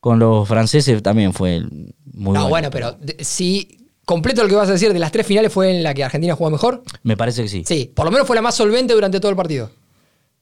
Con 0.00 0.18
los 0.18 0.46
franceses 0.46 1.02
también 1.02 1.32
fue 1.32 1.56
el- 1.56 1.94
muy 2.12 2.34
no, 2.34 2.48
bueno, 2.48 2.68
pero 2.70 2.92
de- 2.92 3.16
si 3.24 3.78
completo 4.04 4.42
lo 4.42 4.48
que 4.48 4.54
vas 4.54 4.68
a 4.68 4.72
decir 4.72 4.92
de 4.92 4.98
las 4.98 5.10
tres 5.10 5.26
finales 5.26 5.52
fue 5.52 5.70
en 5.74 5.82
la 5.82 5.94
que 5.94 6.04
Argentina 6.04 6.34
jugó 6.36 6.50
mejor. 6.50 6.82
Me 7.02 7.16
parece 7.16 7.42
que 7.42 7.48
sí. 7.48 7.64
Sí, 7.66 7.90
por 7.94 8.04
lo 8.04 8.10
menos 8.12 8.26
fue 8.26 8.36
la 8.36 8.42
más 8.42 8.54
solvente 8.54 8.92
durante 8.94 9.18
todo 9.18 9.30
el 9.30 9.36
partido. 9.36 9.70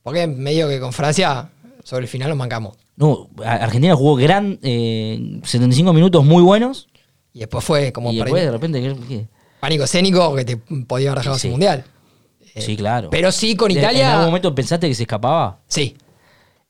Porque 0.03 0.27
medio 0.27 0.67
que 0.67 0.79
con 0.79 0.93
Francia, 0.93 1.49
sobre 1.83 2.03
el 2.03 2.07
final 2.09 2.29
nos 2.29 2.37
mancamos. 2.37 2.77
No, 2.95 3.29
Argentina 3.43 3.95
jugó 3.95 4.15
gran. 4.15 4.59
eh, 4.61 5.39
75 5.43 5.93
minutos 5.93 6.23
muy 6.25 6.43
buenos. 6.43 6.87
Y 7.33 7.39
después 7.39 7.63
fue 7.63 7.91
como 7.91 8.11
y 8.11 8.17
después 8.17 8.43
de 8.43 8.51
repente. 8.51 9.27
pánico 9.59 9.83
escénico 9.85 10.35
que 10.35 10.45
te 10.45 10.57
podía 10.57 11.09
haber 11.11 11.19
dejado 11.23 11.37
Sí. 11.39 11.47
ese 11.47 11.51
mundial. 11.51 11.85
sí, 12.55 12.77
claro. 12.77 13.09
Pero 13.09 13.31
sí, 13.31 13.55
con 13.55 13.71
¿En- 13.71 13.77
Italia. 13.79 14.01
¿En 14.05 14.11
algún 14.11 14.25
momento 14.27 14.53
pensaste 14.53 14.87
que 14.87 14.93
se 14.93 15.03
escapaba? 15.03 15.59
Sí. 15.67 15.95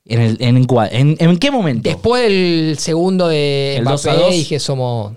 ¿En, 0.06 0.22
el, 0.22 0.38
en, 0.40 0.64
cuál? 0.66 0.90
¿En, 0.94 1.16
en 1.20 1.38
qué 1.38 1.50
momento? 1.52 1.90
Después 1.90 2.24
del 2.24 2.78
segundo 2.78 3.28
de 3.28 3.78
El 3.78 3.84
2 3.86 4.06
a 4.06 4.10
Mbappé 4.12 4.24
2. 4.26 4.32
dije 4.32 4.60
somos. 4.60 5.14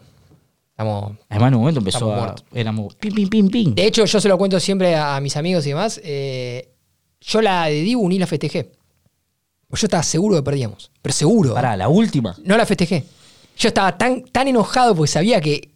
Estamos. 0.71 1.13
Además, 1.29 1.49
en 1.49 1.55
un 1.55 1.61
momento 1.61 1.81
empezó 1.81 2.13
a. 2.13 2.35
Éramos. 2.53 2.95
Pim, 2.97 3.15
pim, 3.15 3.29
pim, 3.29 3.49
pim. 3.49 3.75
De 3.75 3.87
hecho, 3.87 4.05
yo 4.05 4.21
se 4.21 4.29
lo 4.29 4.37
cuento 4.39 4.59
siempre 4.61 4.95
a 4.97 5.21
mis 5.21 5.37
amigos 5.37 5.65
y 5.67 5.71
demás. 5.71 6.01
eh, 6.05 6.71
yo 7.21 7.43
la 7.43 7.67
de 7.67 7.81
Dibu 7.83 8.09
ni 8.09 8.19
la 8.19 8.27
festejé. 8.27 8.71
Pues 9.69 9.81
yo 9.83 9.87
estaba 9.87 10.03
seguro 10.03 10.37
que 10.37 10.43
perdíamos. 10.43 10.91
Pero 11.03 11.13
seguro. 11.13 11.55
Pará, 11.55 11.77
la 11.77 11.89
última. 11.89 12.37
No 12.45 12.57
la 12.57 12.65
festejé. 12.67 13.05
Yo 13.59 13.69
estaba 13.69 13.97
tan, 13.99 14.23
tan 14.25 14.47
enojado 14.49 14.95
porque 14.95 15.11
sabía 15.11 15.41
que 15.41 15.71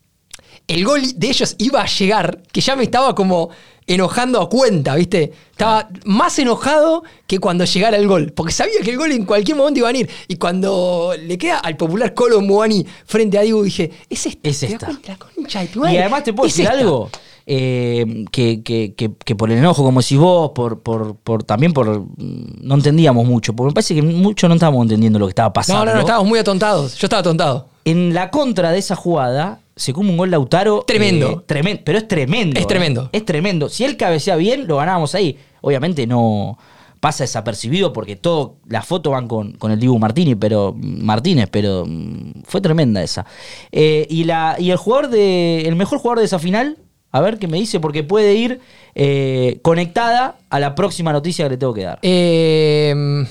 el 0.68 0.84
gol 0.84 1.00
de 1.16 1.28
ellos 1.28 1.56
iba 1.58 1.82
a 1.82 1.86
llegar 1.86 2.42
que 2.52 2.60
ya 2.60 2.76
me 2.76 2.84
estaba 2.84 3.14
como 3.14 3.50
enojando 3.86 4.40
a 4.40 4.48
cuenta, 4.48 4.94
¿viste? 4.94 5.32
Estaba 5.50 5.88
más 6.04 6.38
enojado 6.38 7.02
que 7.26 7.40
cuando 7.40 7.64
llegara 7.64 7.96
el 7.96 8.06
gol. 8.06 8.32
Porque 8.32 8.52
sabía 8.52 8.80
que 8.84 8.90
el 8.90 8.96
gol 8.96 9.10
en 9.10 9.24
cualquier 9.24 9.56
momento 9.56 9.78
iba 9.80 9.88
a 9.88 9.92
venir. 9.92 10.08
Y 10.28 10.36
cuando 10.36 11.12
le 11.20 11.36
queda 11.38 11.58
al 11.58 11.76
popular 11.76 12.14
Colo 12.14 12.40
Muani 12.40 12.86
frente 13.06 13.38
a 13.38 13.40
Dibu, 13.40 13.64
dije, 13.64 13.90
es 14.08 14.26
esta. 14.26 14.48
Es 14.48 14.60
¿te 14.60 14.66
das 14.68 14.72
esta. 14.74 14.92
La 15.08 15.16
concha 15.18 15.60
de 15.62 15.66
tu 15.68 15.80
Y 15.80 15.82
madre. 15.82 15.98
además 16.00 16.22
te 16.24 16.32
puedo 16.32 16.46
Es 16.46 16.52
decir 16.54 16.66
esta. 16.66 16.78
algo. 16.78 17.10
Eh, 17.52 18.24
que, 18.30 18.62
que- 18.62 18.94
que- 18.94 19.10
que 19.24 19.34
por 19.34 19.50
el 19.50 19.58
enojo, 19.58 19.82
como 19.82 20.00
decís 20.00 20.16
vos, 20.18 20.52
por, 20.54 20.80
por, 20.80 21.16
por, 21.16 21.42
también 21.42 21.72
por. 21.72 22.00
mm, 22.00 22.60
No 22.62 22.76
entendíamos 22.76 23.26
mucho. 23.26 23.54
Porque 23.54 23.70
me 23.70 23.74
parece 23.74 23.94
que 23.96 24.02
mucho 24.02 24.46
no 24.48 24.54
estábamos 24.54 24.82
entendiendo 24.84 25.18
lo 25.18 25.26
que 25.26 25.30
estaba 25.30 25.52
pasando. 25.52 25.84
No, 25.84 25.90
no, 25.90 25.94
no, 25.94 26.00
estábamos 26.00 26.28
muy 26.28 26.38
atontados. 26.38 26.96
Yo 26.96 27.06
estaba 27.06 27.20
atontado. 27.20 27.68
En 27.84 28.14
la 28.14 28.30
contra 28.30 28.70
de 28.70 28.78
esa 28.78 28.94
jugada, 28.94 29.58
se 29.74 29.92
come 29.92 30.10
un 30.10 30.16
gol 30.16 30.30
Lautaro. 30.30 30.84
Tremendo. 30.86 31.42
tremendo. 31.44 31.82
Pero 31.84 31.98
es 31.98 32.06
tremendo. 32.06 32.56
Es 32.58 32.64
eh. 32.64 32.68
tremendo. 32.68 33.08
Es 33.12 33.24
tremendo. 33.24 33.68
Si 33.68 33.84
él 33.84 33.96
cabecea 33.96 34.36
bien, 34.36 34.68
lo 34.68 34.76
ganábamos 34.76 35.14
ahí. 35.16 35.36
Obviamente 35.60 36.06
no 36.06 36.56
pasa 37.00 37.24
desapercibido 37.24 37.92
porque 37.94 38.14
todo, 38.14 38.56
las 38.68 38.86
fotos 38.86 39.10
van 39.12 39.26
con, 39.26 39.52
con 39.52 39.72
el 39.72 39.80
Dibu 39.80 39.98
Martínez, 39.98 40.36
pero 40.38 40.74
Martínez, 40.78 41.48
pero 41.50 41.84
mm, 41.88 42.42
fue 42.44 42.60
tremenda 42.60 43.02
esa. 43.02 43.24
Eh, 43.72 44.06
y 44.10 44.24
la 44.24 44.56
y 44.58 44.70
el 44.70 44.76
jugador 44.76 45.08
de 45.08 45.62
el 45.62 45.76
mejor 45.76 45.98
jugador 45.98 46.18
de 46.18 46.26
esa 46.26 46.38
final, 46.38 46.76
a 47.12 47.20
ver 47.20 47.38
qué 47.38 47.48
me 47.48 47.58
dice 47.58 47.80
porque 47.80 48.02
puede 48.04 48.34
ir 48.34 48.60
eh, 48.94 49.58
conectada 49.62 50.38
a 50.48 50.60
la 50.60 50.74
próxima 50.74 51.12
noticia 51.12 51.44
que 51.46 51.50
le 51.50 51.56
tengo 51.56 51.74
que 51.74 51.82
dar. 51.84 51.98
Eh, 52.02 53.24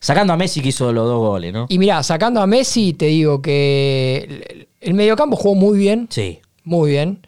Sacando 0.00 0.34
a 0.34 0.36
Messi 0.36 0.60
que 0.60 0.68
hizo 0.68 0.92
los 0.92 1.06
dos 1.08 1.18
goles, 1.18 1.52
¿no? 1.52 1.64
y 1.70 1.78
mirá, 1.78 2.02
sacando 2.02 2.42
a 2.42 2.46
Messi, 2.46 2.92
te 2.92 3.06
digo 3.06 3.40
que 3.40 4.26
el- 4.50 4.68
el 4.82 4.92
mediocampo 4.94 5.34
jugó 5.34 5.54
muy 5.54 5.78
bien. 5.78 6.08
Sí. 6.10 6.40
Muy 6.62 6.90
bien. 6.90 7.26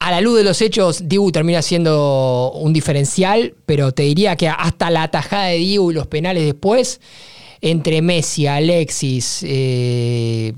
A 0.00 0.10
la 0.10 0.20
luz 0.20 0.36
de 0.36 0.42
los 0.44 0.60
hechos, 0.62 1.08
Dibu 1.08 1.30
termina 1.30 1.62
siendo 1.62 2.50
un 2.56 2.72
diferencial, 2.72 3.54
pero 3.66 3.92
te 3.92 4.02
diría 4.02 4.34
que 4.34 4.48
hasta 4.48 4.90
la 4.90 5.04
atajada 5.04 5.46
de 5.46 5.58
Dibu 5.58 5.92
y 5.92 5.94
los 5.94 6.08
penales 6.08 6.44
después, 6.44 7.00
entre 7.60 8.02
Messi, 8.02 8.48
Alexis, 8.48 9.44
eh, 9.46 10.52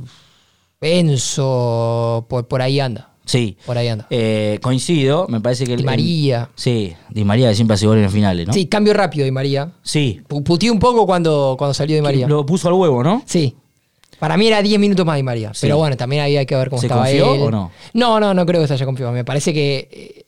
Enzo, 0.81 2.27
por, 2.29 2.47
por 2.49 2.63
ahí 2.63 2.81
anda. 2.81 3.08
Sí. 3.29 3.59
Por 3.67 3.77
ahí 3.77 3.89
anda. 3.89 4.07
Eh, 4.09 4.59
coincido, 4.63 5.27
me 5.29 5.41
parece 5.43 5.65
que 5.67 5.73
el- 5.75 5.81
Di 5.81 5.85
María. 5.85 6.49
Sí, 6.55 6.95
Di 7.11 7.25
María 7.25 7.51
que 7.51 7.55
siempre 7.55 7.75
hace 7.75 7.87
goles 7.87 8.05
en 8.05 8.11
finales, 8.11 8.47
¿no? 8.47 8.55
Sí, 8.55 8.67
cambio 8.67 8.95
rápido 8.95 9.25
Di 9.27 9.31
María. 9.31 9.71
Sí. 9.83 10.23
Pu- 10.27 10.43
Puteé 10.43 10.71
un 10.71 10.79
poco 10.79 11.05
cuando, 11.07 11.55
cuando 11.59 11.75
salió 11.75 11.95
Di 11.95 12.01
María. 12.03 12.27
Lo 12.27 12.47
puso 12.47 12.69
al 12.69 12.75
huevo, 12.75 13.05
¿no? 13.05 13.23
Sí. 13.27 13.55
Para 14.19 14.37
mí 14.39 14.47
era 14.49 14.63
10 14.63 14.81
minutos 14.81 15.05
más 15.05 15.17
Di 15.17 15.23
María. 15.23 15.53
Sí. 15.53 15.61
Pero 15.67 15.77
bueno, 15.77 15.95
también 15.97 16.23
ahí 16.23 16.37
hay 16.39 16.47
que 16.47 16.57
ver 16.57 16.71
cómo 16.71 16.81
¿Se 16.81 16.87
estaba 16.87 17.03
confió 17.03 17.35
él. 17.35 17.41
o 17.43 17.51
no? 17.51 17.71
No, 17.93 18.19
no, 18.19 18.33
no 18.33 18.47
creo 18.47 18.63
que 18.63 18.67
se 18.67 18.73
haya 18.75 18.87
confiado. 18.87 19.13
Me 19.13 19.25
parece 19.25 19.53
que. 19.53 19.89
eh, 19.93 20.25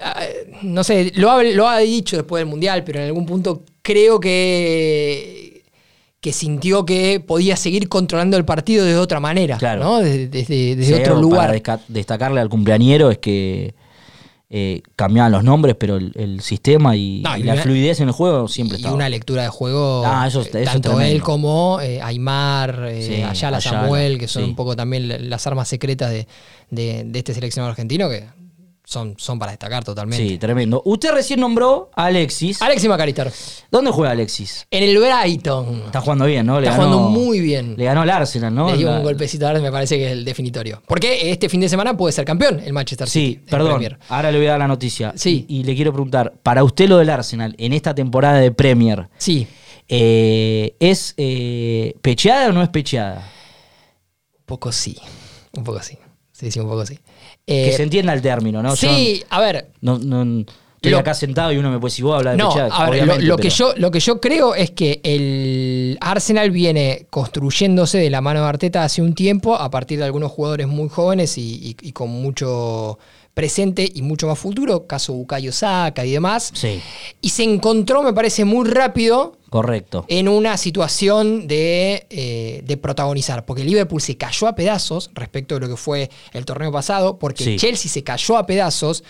ah, 0.00 0.22
no 0.62 0.84
sé, 0.84 1.12
lo 1.16 1.30
ha, 1.30 1.42
lo 1.42 1.68
ha 1.68 1.78
dicho 1.78 2.16
después 2.16 2.40
del 2.40 2.48
Mundial, 2.48 2.84
pero 2.84 3.00
en 3.00 3.06
algún 3.06 3.26
punto 3.26 3.62
creo 3.82 4.20
que. 4.20 5.45
Que 6.26 6.32
sintió 6.32 6.84
que 6.84 7.20
podía 7.24 7.54
seguir 7.54 7.88
controlando 7.88 8.36
el 8.36 8.44
partido 8.44 8.84
de 8.84 8.96
otra 8.96 9.20
manera. 9.20 9.58
Claro. 9.58 9.84
¿no? 9.84 9.98
Desde, 10.00 11.00
otro 11.00 11.20
lugar. 11.20 11.62
Para 11.62 11.80
destacarle 11.86 12.40
al 12.40 12.48
cumpleañero 12.48 13.12
es 13.12 13.18
que 13.18 13.76
eh, 14.50 14.82
cambiaban 14.96 15.30
los 15.30 15.44
nombres, 15.44 15.76
pero 15.78 15.98
el, 15.98 16.10
el 16.16 16.40
sistema 16.40 16.96
y, 16.96 17.20
No, 17.20 17.36
y 17.36 17.42
y 17.42 17.42
la 17.44 17.52
una- 17.52 17.62
fluidez 17.62 18.00
en 18.00 18.08
el 18.08 18.12
juego 18.12 18.48
siempre 18.48 18.76
y 18.76 18.80
estaba. 18.80 18.96
una 18.96 19.08
lectura 19.08 19.44
de 19.44 19.50
juego, 19.50 20.02
Ah, 20.04 20.26
eso- 20.26 20.40
eh, 20.42 20.48
eso 20.48 20.58
es 20.58 20.64
tanto 20.64 21.00
él 21.00 21.22
como 21.22 21.78
eh, 21.80 22.02
Aymar, 22.02 22.86
eh, 22.90 23.02
Sí, 23.06 23.14
Ayala, 23.22 23.58
Ayala, 23.58 23.60
Samuel, 23.60 24.18
que 24.18 24.26
son 24.26 24.42
sí. 24.42 24.48
un 24.50 24.56
poco 24.56 24.74
también 24.74 25.06
la- 25.08 25.18
las 25.18 25.46
armas 25.46 25.68
secretas 25.68 26.10
de, 26.10 26.26
de- 26.70 27.04
de 27.06 27.18
este 27.20 27.34
seleccionado 27.34 27.70
argentino, 27.70 28.08
que 28.08 28.24
son, 28.88 29.16
son 29.18 29.36
para 29.36 29.50
destacar 29.50 29.82
totalmente. 29.82 30.28
Sí, 30.28 30.38
tremendo. 30.38 30.80
Usted 30.84 31.10
recién 31.10 31.40
nombró 31.40 31.90
a 31.96 32.04
Alexis. 32.04 32.62
Alexis 32.62 32.88
McAllister. 32.88 33.32
¿Dónde 33.68 33.90
juega 33.90 34.12
Alexis? 34.12 34.64
En 34.70 34.84
el 34.84 34.96
Brighton. 34.96 35.82
Está 35.86 36.00
jugando 36.00 36.24
bien, 36.26 36.46
¿no? 36.46 36.60
Le 36.60 36.68
Está 36.68 36.78
ganó- 36.78 36.96
jugando 36.98 37.08
muy 37.20 37.40
bien. 37.40 37.74
Le 37.76 37.84
ganó 37.84 38.02
al 38.02 38.10
Arsenal, 38.10 38.54
¿no? 38.54 38.70
Le 38.70 38.76
dio 38.76 38.88
un 38.92 39.02
golpecito 39.02 39.44
ahora, 39.48 39.58
me 39.58 39.72
parece 39.72 39.96
que 39.98 40.06
es 40.06 40.12
el 40.12 40.24
definitorio. 40.24 40.80
Porque 40.86 41.32
este 41.32 41.48
fin 41.48 41.60
de 41.60 41.68
semana 41.68 41.96
puede 41.96 42.12
ser 42.12 42.24
campeón 42.24 42.60
el 42.64 42.72
Manchester 42.72 43.08
City. 43.08 43.40
Sí, 43.40 43.50
perdón. 43.50 43.70
Premier. 43.70 43.98
Ahora 44.08 44.30
le 44.30 44.38
voy 44.38 44.46
a 44.46 44.50
dar 44.52 44.60
la 44.60 44.68
noticia. 44.68 45.12
Sí. 45.16 45.44
Y, 45.48 45.58
y 45.58 45.64
le 45.64 45.74
quiero 45.74 45.92
preguntar, 45.92 46.34
para 46.44 46.62
usted 46.62 46.88
lo 46.88 46.98
del 46.98 47.10
Arsenal 47.10 47.56
en 47.58 47.72
esta 47.72 47.92
temporada 47.92 48.38
de 48.38 48.52
Premier, 48.52 49.08
Sí, 49.18 49.48
eh, 49.88 50.76
¿es 50.78 51.12
eh, 51.16 51.96
pecheada 52.02 52.50
o 52.50 52.52
no 52.52 52.62
es 52.62 52.68
pecheada? 52.68 53.28
un 54.38 54.44
poco 54.46 54.70
sí. 54.70 54.96
Un 55.56 55.64
poco 55.64 55.82
sí. 55.82 55.98
Sí, 56.30 56.50
sí, 56.52 56.60
un 56.60 56.68
poco 56.68 56.84
sí. 56.86 56.98
Que 57.46 57.68
Eh, 57.68 57.72
se 57.76 57.82
entienda 57.84 58.12
el 58.12 58.20
término, 58.22 58.62
¿no? 58.62 58.70
Yo 58.70 58.76
sí, 58.76 59.22
a 59.30 59.40
ver, 59.40 59.68
no, 59.80 59.98
no- 59.98 60.44
estoy 60.76 60.90
Lo- 60.92 60.98
acá 60.98 61.14
sentado 61.14 61.52
y 61.52 61.56
uno 61.56 61.70
me 61.70 61.78
puede 61.78 61.90
decir, 61.92 62.04
vos 62.04 62.16
hablas 62.16 62.34
de 62.36 62.38
No, 62.42 62.48
pecheada. 62.50 62.76
a 62.76 62.90
ver, 62.90 63.22
lo, 63.22 63.36
que 63.36 63.50
yo, 63.50 63.72
lo 63.76 63.90
que 63.90 64.00
yo 64.00 64.20
creo 64.20 64.54
es 64.54 64.72
que 64.72 65.00
el 65.04 65.96
Arsenal 66.00 66.50
viene 66.50 67.06
construyéndose 67.10 67.98
de 67.98 68.10
la 68.10 68.20
mano 68.20 68.42
de 68.42 68.46
Arteta 68.48 68.82
hace 68.84 69.00
un 69.00 69.14
tiempo 69.14 69.54
a 69.56 69.70
partir 69.70 69.98
de 69.98 70.04
algunos 70.04 70.30
jugadores 70.32 70.66
muy 70.66 70.88
jóvenes 70.88 71.38
y, 71.38 71.42
y- 71.42 71.76
y 71.88 71.92
con 71.92 72.10
mucho 72.10 72.98
presente 73.32 73.88
y 73.94 74.02
mucho 74.02 74.26
más 74.26 74.38
futuro, 74.38 74.86
caso 74.86 75.12
Bukayo 75.12 75.52
Saka 75.52 76.04
y 76.04 76.10
demás. 76.12 76.50
Sí, 76.54 76.80
Y 77.20 77.28
se 77.28 77.44
encontró, 77.44 78.02
me 78.02 78.12
parece, 78.12 78.44
muy 78.44 78.68
rápido 78.68 79.35
correcto. 79.50 80.04
en 80.08 80.28
una 80.28 80.56
situación 80.56 81.46
de, 81.46 82.06
eh, 82.10 82.62
de 82.64 82.76
protagonizar, 82.76 83.44
porque 83.44 83.64
Liverpool 83.64 84.00
se 84.00 84.16
cayó 84.16 84.46
a 84.48 84.54
pedazos 84.54 85.10
respecto 85.14 85.54
de 85.54 85.60
lo 85.62 85.68
que 85.68 85.76
fue 85.76 86.10
el 86.32 86.44
torneo 86.44 86.70
pasado, 86.72 87.18
porque 87.18 87.44
Sí. 87.44 87.56
Chelsea 87.56 87.90
se 87.90 88.02
cayó 88.02 88.36
a 88.36 88.46
pedazos, 88.46 89.04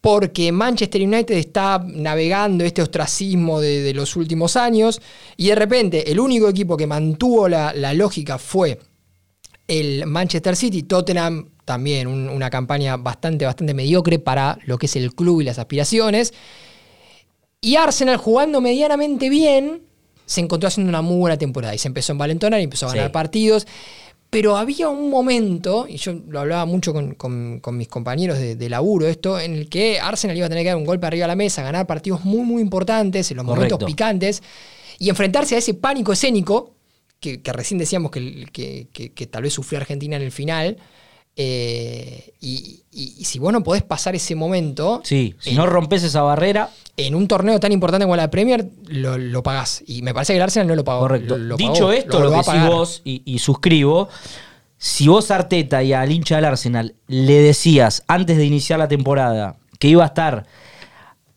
porque 0.00 0.52
Manchester 0.52 1.02
United 1.02 1.34
está 1.36 1.82
navegando 1.84 2.64
este 2.64 2.82
ostracismo 2.82 3.60
de, 3.60 3.82
de 3.82 3.94
los 3.94 4.14
últimos 4.16 4.56
años, 4.56 5.00
y 5.36 5.48
de 5.48 5.54
repente 5.56 6.10
el 6.12 6.20
único 6.20 6.48
equipo 6.48 6.76
que 6.76 6.86
mantuvo 6.86 7.48
la, 7.48 7.72
la 7.74 7.92
lógica 7.94 8.38
fue 8.38 8.78
el 9.66 10.06
Manchester 10.06 10.56
City, 10.56 10.84
Tottenham 10.84 11.50
también 11.64 12.06
un- 12.06 12.28
una 12.30 12.48
campaña 12.48 12.96
bastante, 12.96 13.44
bastante 13.44 13.74
mediocre 13.74 14.18
para 14.18 14.58
lo 14.64 14.78
que 14.78 14.86
es 14.86 14.96
el 14.96 15.14
club 15.14 15.42
y 15.42 15.44
las 15.44 15.58
aspiraciones. 15.58 16.32
Y 17.60 17.76
Arsenal 17.76 18.16
jugando 18.18 18.60
medianamente 18.60 19.28
bien, 19.28 19.82
se 20.26 20.40
encontró 20.40 20.68
haciendo 20.68 20.88
una 20.90 21.02
muy 21.02 21.16
buena 21.18 21.36
temporada 21.38 21.74
y 21.74 21.78
se 21.78 21.88
empezó 21.88 22.12
a 22.12 22.14
envalentonar 22.14 22.60
y 22.60 22.64
empezó 22.64 22.86
a 22.86 22.90
ganar 22.90 23.06
Sí. 23.08 23.12
partidos. 23.12 23.66
Pero 24.30 24.58
había 24.58 24.90
un 24.90 25.08
momento, 25.08 25.86
y 25.88 25.96
yo 25.96 26.12
lo 26.28 26.40
hablaba 26.40 26.66
mucho 26.66 26.92
con, 26.92 27.14
con- 27.14 27.60
con 27.60 27.78
mis 27.78 27.88
compañeros 27.88 28.38
de, 28.38 28.56
de 28.56 28.68
laburo, 28.68 29.06
esto, 29.06 29.40
en 29.40 29.54
el 29.54 29.70
que 29.70 29.98
Arsenal 30.00 30.36
iba 30.36 30.44
a 30.46 30.48
tener 30.50 30.64
que 30.64 30.68
dar 30.68 30.76
un 30.76 30.84
golpe 30.84 31.06
arriba 31.06 31.24
a 31.24 31.28
la 31.28 31.34
mesa, 31.34 31.62
ganar 31.62 31.86
partidos 31.86 32.24
muy, 32.26 32.42
muy 32.42 32.60
importantes, 32.60 33.30
en 33.30 33.38
los 33.38 33.46
momentos 33.46 33.82
picantes, 33.84 34.42
y 34.98 35.08
enfrentarse 35.08 35.54
a 35.54 35.58
ese 35.58 35.72
pánico 35.72 36.12
escénico, 36.12 36.74
que, 37.20 37.40
que 37.40 37.52
recién 37.54 37.78
decíamos 37.78 38.10
que, 38.10 38.44
que- 38.52 38.88
que- 38.92 39.12
que 39.14 39.26
tal 39.26 39.44
vez 39.44 39.54
sufrió 39.54 39.80
Argentina 39.80 40.16
en 40.16 40.22
el 40.22 40.30
final. 40.30 40.76
Eh, 41.40 42.34
y, 42.40 42.80
y- 42.92 43.14
y 43.18 43.24
si 43.24 43.38
vos 43.38 43.52
no 43.52 43.62
podés 43.62 43.84
pasar 43.84 44.16
ese 44.16 44.34
momento, 44.34 45.00
Sí, 45.04 45.34
si 45.38 45.50
en- 45.50 45.56
no 45.56 45.66
rompes 45.66 46.02
esa 46.02 46.22
barrera, 46.22 46.70
en 46.96 47.14
un 47.14 47.28
torneo 47.28 47.60
tan 47.60 47.70
importante 47.70 48.04
como 48.06 48.16
la 48.16 48.28
Premier, 48.28 48.66
lo, 48.88 49.16
lo 49.16 49.42
pagás. 49.44 49.84
Y 49.86 50.02
me 50.02 50.12
parece 50.12 50.32
que 50.32 50.38
el 50.38 50.42
Arsenal 50.42 50.66
no 50.66 50.74
lo 50.74 50.82
pagó. 50.84 51.00
correcto. 51.02 51.38
Lo- 51.38 51.44
lo 51.44 51.56
Dicho 51.56 51.72
pagó, 51.74 51.92
esto, 51.92 52.18
lo, 52.20 52.30
que 52.32 52.42
pagar. 52.44 52.68
vos, 52.70 53.02
y, 53.04 53.22
y 53.24 53.38
suscribo, 53.38 54.08
si 54.78 55.06
vos 55.06 55.30
Arteta 55.30 55.80
y 55.84 55.92
al 55.92 56.10
hincha 56.10 56.36
del 56.36 56.44
Arsenal 56.46 56.94
le 57.06 57.34
decías 57.40 58.02
antes 58.08 58.36
de 58.36 58.44
iniciar 58.44 58.78
la 58.80 58.88
temporada 58.88 59.56
que 59.78 59.86
iba 59.88 60.02
a 60.02 60.06
estar 60.08 60.44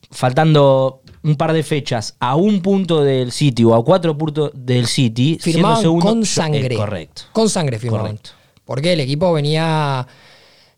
faltando 0.09 1.01
un 1.23 1.35
par 1.35 1.53
de 1.53 1.61
fechas 1.63 2.15
a 2.19 2.35
un 2.35 2.61
punto 2.61 3.03
del 3.03 3.31
City 3.31 3.63
o 3.63 3.75
a 3.75 3.85
cuatro 3.85 4.17
puntos 4.17 4.51
del 4.55 4.87
City, 4.87 5.37
siendo 5.39 5.59
Firmaban 5.59 5.81
segundo, 5.81 6.05
con 6.07 6.19
yo- 6.21 6.25
sangre. 6.25 6.73
eh, 6.73 6.77
correcto. 6.77 7.21
Con 7.31 7.49
sangre 7.49 7.77
firmaban. 7.79 8.17
Correcto. 8.17 8.31
Porque 8.71 8.93
el 8.93 9.01
equipo 9.01 9.33
venía 9.33 10.07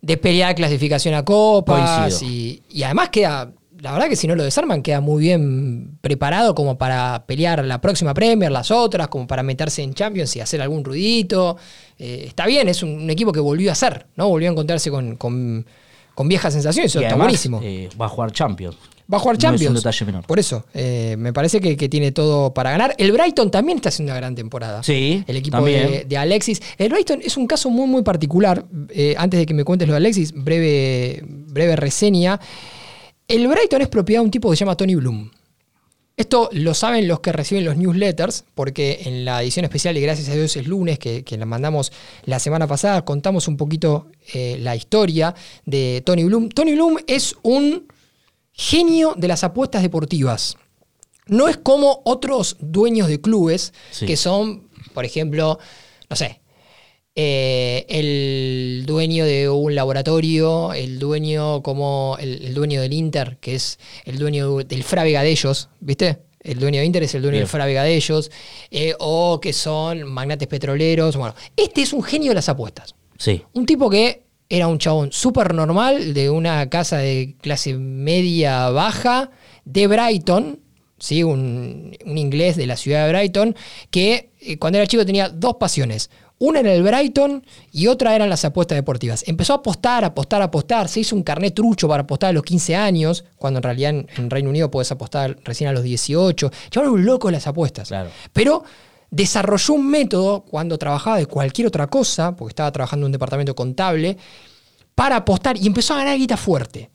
de 0.02 0.18
pelear 0.18 0.56
clasificación 0.56 1.14
a 1.14 1.24
copas 1.24 2.24
y, 2.24 2.64
y 2.72 2.82
además 2.82 3.10
queda, 3.10 3.52
la 3.80 3.91
verdad 3.91 4.10
que 4.10 4.16
si 4.16 4.26
no 4.28 4.34
lo 4.34 4.44
desarman, 4.44 4.82
queda 4.82 5.00
muy 5.00 5.22
bien 5.22 6.00
preparado 6.02 6.56
como 6.56 6.76
para 6.76 7.24
pelear 7.28 7.64
la 7.64 7.80
próxima 7.82 8.16
Premier, 8.16 8.52
las 8.52 8.72
otras, 8.72 9.10
como 9.10 9.28
para 9.28 9.44
meterse 9.44 9.84
en 9.84 9.94
Champions 9.94 10.36
y 10.36 10.39
hacer 10.39 10.60
algún 10.64 10.84
ruidito. 10.84 11.56
Eh, 12.00 12.24
está 12.26 12.48
bien, 12.48 12.68
es 12.68 12.82
un, 12.82 12.89
un 13.04 13.10
equipo 13.12 13.32
que 13.32 13.39
volvió 13.39 13.72
a 13.72 13.76
ser, 13.76 14.08
¿no? 14.16 14.28
Volvió 14.28 14.50
a 14.50 14.54
encontrarse 14.54 14.89
con, 14.89 15.16
con- 15.18 15.64
con 16.16 16.28
viejas 16.28 16.54
sensaciones, 16.54 16.91
eso 16.91 17.00
Y 17.00 17.04
está 17.04 17.14
además, 17.14 17.26
buenísimo. 17.28 17.60
eh, 17.64 17.89
va 18.02 18.08
a 18.08 18.10
jugar 18.10 18.32
Champions. 18.32 18.76
Va 19.12 19.18
a 19.18 19.20
jugar 19.20 19.36
no 19.36 19.38
es 19.38 19.41
Champions. 19.41 19.70
un 19.70 19.76
detalle 19.76 20.06
menor. 20.06 20.26
Por 20.26 20.39
eso, 20.39 20.66
eh, 20.74 21.16
me 21.18 21.34
parece 21.34 21.60
que, 21.60 21.76
que 21.76 21.89
tiene 21.89 22.12
todo 22.12 22.54
para 22.54 22.72
ganar. 22.72 22.95
El 22.97 23.12
Brighton 23.12 23.51
también 23.51 23.78
está 23.78 23.89
haciendo 23.89 24.12
una 24.12 24.18
gran 24.20 24.36
temporada. 24.36 24.82
Sí, 24.84 25.24
El 25.28 25.38
equipo 25.38 25.64
de, 25.64 26.06
de 26.08 26.18
Alexis. 26.18 26.62
El 26.78 26.89
Brighton 26.89 27.20
es 27.24 27.36
un 27.38 27.45
caso 27.47 27.70
muy, 27.70 27.88
muy 27.88 28.01
particular. 28.04 28.66
Eh, 28.89 29.16
antes 29.18 29.39
de 29.39 29.45
que 29.45 29.54
me 29.54 29.64
cuentes 29.64 29.88
lo 29.88 29.93
de 29.93 29.97
Alexis, 29.97 30.32
breve, 30.34 31.22
breve 31.26 31.76
reseña. 31.76 32.39
El 33.28 33.47
Brighton 33.47 33.82
es 33.82 33.88
propiedad 33.89 34.22
de 34.22 34.26
un 34.26 34.32
tipo 34.32 34.49
que 34.49 34.56
se 34.56 34.62
llama 34.62 34.76
Tony 34.78 34.95
Bloom. 34.95 35.30
Esto 36.16 36.49
lo 36.51 36.76
saben 36.76 37.08
los 37.08 37.22
que 37.22 37.32
reciben 37.32 37.66
los 37.66 37.76
newsletters, 37.76 38.45
porque 38.54 39.01
en 39.06 39.26
la 39.26 39.41
edición 39.41 39.66
especial 39.66 39.95
de 39.95 40.01
Gracias 40.01 40.30
a 40.30 40.34
Dios 40.36 40.56
es 40.56 40.68
lunes, 40.68 40.99
que, 40.99 41.24
que 41.24 41.38
la 41.38 41.45
mandamos 41.45 41.91
la 42.26 42.38
semana 42.38 42.68
pasada, 42.68 43.04
contamos 43.04 43.47
un 43.47 43.58
poquito 43.58 44.08
eh, 44.34 44.58
la 44.60 44.76
historia 44.76 45.34
de 45.66 46.04
Tony 46.06 46.24
Bloom. 46.24 46.49
Tony 46.49 46.74
Bloom 46.74 46.97
es 47.08 47.36
un 47.41 47.88
genio 48.54 49.14
de 49.18 49.28
las 49.28 49.43
apuestas 49.43 49.82
deportivas. 49.82 50.58
No 51.28 51.47
es 51.47 51.58
como 51.58 52.01
otros 52.06 52.58
dueños 52.60 53.08
de 53.08 53.20
clubes 53.22 53.74
Sí. 53.91 54.06
que 54.06 54.18
son, 54.18 54.70
por 54.93 55.06
ejemplo, 55.06 55.58
no 56.10 56.16
sé, 56.16 56.41
eh, 57.16 57.86
el 57.89 58.86
dueño 58.86 59.24
de 59.26 59.47
un 59.49 59.76
laboratorio, 59.76 60.74
el 60.74 60.97
dueño 60.99 61.62
como 61.62 62.18
el, 62.20 62.43
el 62.43 62.54
dueño 62.54 62.82
del 62.82 62.91
Inter, 62.93 63.38
que 63.39 63.56
es 63.56 63.78
el 64.06 64.18
dueño 64.18 64.58
del 64.58 64.84
Frávega 64.84 65.22
de 65.22 65.30
ellos, 65.32 65.70
¿viste? 65.80 66.20
El 66.41 66.60
dueño 66.60 66.80
de 66.82 66.86
Inter 66.86 67.04
es 67.04 67.16
el 67.16 67.22
dueño 67.22 67.34
Bien. 67.34 67.41
del 67.43 67.49
Frávega 67.49 67.84
de 67.84 67.95
ellos, 67.95 68.30
eh, 68.72 68.93
o 68.99 69.39
que 69.39 69.54
son 69.54 70.04
magnates 70.04 70.47
petroleros. 70.47 71.16
Bueno, 71.16 71.36
este 71.56 71.84
es 71.84 71.93
un 71.93 72.04
genio 72.04 72.32
de 72.32 72.36
las 72.36 72.49
apuestas. 72.49 72.95
Sí. 73.18 73.41
Un 73.54 73.66
tipo 73.66 73.89
que 73.89 74.22
era 74.54 74.68
un 74.68 74.78
chabón 74.78 75.12
súper 75.12 75.56
normal 75.56 76.14
de 76.14 76.30
una 76.30 76.70
casa 76.70 76.97
de 76.97 77.36
clase 77.41 77.74
media 77.74 78.70
baja 78.70 79.32
de 79.66 79.88
Brighton, 79.88 80.60
¿sí? 80.99 81.24
un, 81.24 81.97
un 82.06 82.18
inglés 82.20 82.56
de 82.56 82.68
la 82.68 82.78
ciudad 82.78 83.08
de 83.08 83.14
Brighton, 83.14 83.56
que 83.89 84.30
eh, 84.39 84.60
cuando 84.60 84.78
era 84.78 84.86
chico 84.86 85.08
tenía 85.08 85.30
dos 85.30 85.56
pasiones. 85.56 86.12
Una 86.38 86.60
era 86.60 86.72
el 86.72 86.84
Brighton 86.84 87.43
y 87.72 87.88
otra 87.88 88.16
eran 88.16 88.30
las 88.30 88.45
apuestas 88.45 88.76
deportivas. 88.76 89.24
Empezó 89.28 89.54
a 89.54 89.56
apostar, 89.58 90.06
apostar, 90.06 90.43
apostar. 90.43 90.88
Se 90.88 90.99
hizo 90.99 91.16
un 91.16 91.24
carnet 91.24 91.56
trucho 91.56 91.88
para 91.88 92.04
apostar 92.04 92.30
a 92.30 92.34
los 92.34 92.43
15 92.43 92.76
años, 92.76 93.26
cuando 93.39 93.58
en 93.58 93.64
realidad 93.64 93.89
en, 93.89 94.08
en 94.18 94.30
Reino 94.30 94.51
Unido 94.51 94.70
podés 94.70 94.91
apostar 94.91 95.36
recién 95.45 95.68
a 95.72 95.74
los 95.74 95.82
18. 95.82 96.51
Chabón 96.70 96.89
era 96.89 96.93
un 96.93 97.06
loco 97.06 97.32
las 97.32 97.47
apuestas. 97.47 97.88
Claro. 97.88 98.12
Pero 98.34 98.64
desarrolló 99.14 99.76
un 99.76 99.88
método 99.88 100.43
cuando 100.43 100.80
trabajaba 100.80 101.18
de 101.18 101.28
cualquier 101.28 101.68
otra 101.68 101.86
cosa, 101.88 102.36
porque 102.36 102.51
estaba 102.51 102.72
trabajando 102.72 103.05
en 103.05 103.09
un 103.09 103.11
departamento 103.11 103.55
contable, 103.55 104.18
para 104.95 105.18
apostar 105.18 105.55
y 105.55 105.68
empezó 105.68 105.93
a 105.93 105.97
ganar 105.97 106.18
guita 106.18 106.36
fuerte. 106.36 106.89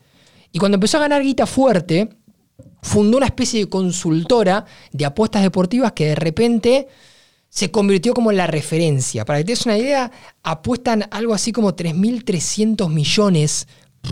Y 0.51 0.59
cuando 0.59 0.75
empezó 0.75 0.97
a 0.97 1.01
ganar 1.01 1.23
guita 1.23 1.47
fuerte, 1.47 2.09
fundó 2.83 3.19
una 3.19 3.27
especie 3.27 3.61
de 3.61 3.69
consultora 3.69 4.65
de 4.91 5.05
apuestas 5.05 5.43
deportivas 5.43 5.93
que 5.93 6.07
de 6.07 6.15
repente 6.17 6.89
se 7.49 7.71
convirtió 7.71 8.15
como 8.15 8.33
en 8.33 8.37
la 8.37 8.49
referencia. 8.49 9.25
Para 9.25 9.39
que 9.39 9.45
te 9.45 9.53
des 9.53 9.67
una 9.67 9.79
idea, 9.79 10.11
apuestan 10.43 11.07
algo 11.13 11.35
así 11.35 11.53
como 11.53 11.77
3.300 11.77 12.89
millones 12.89 13.69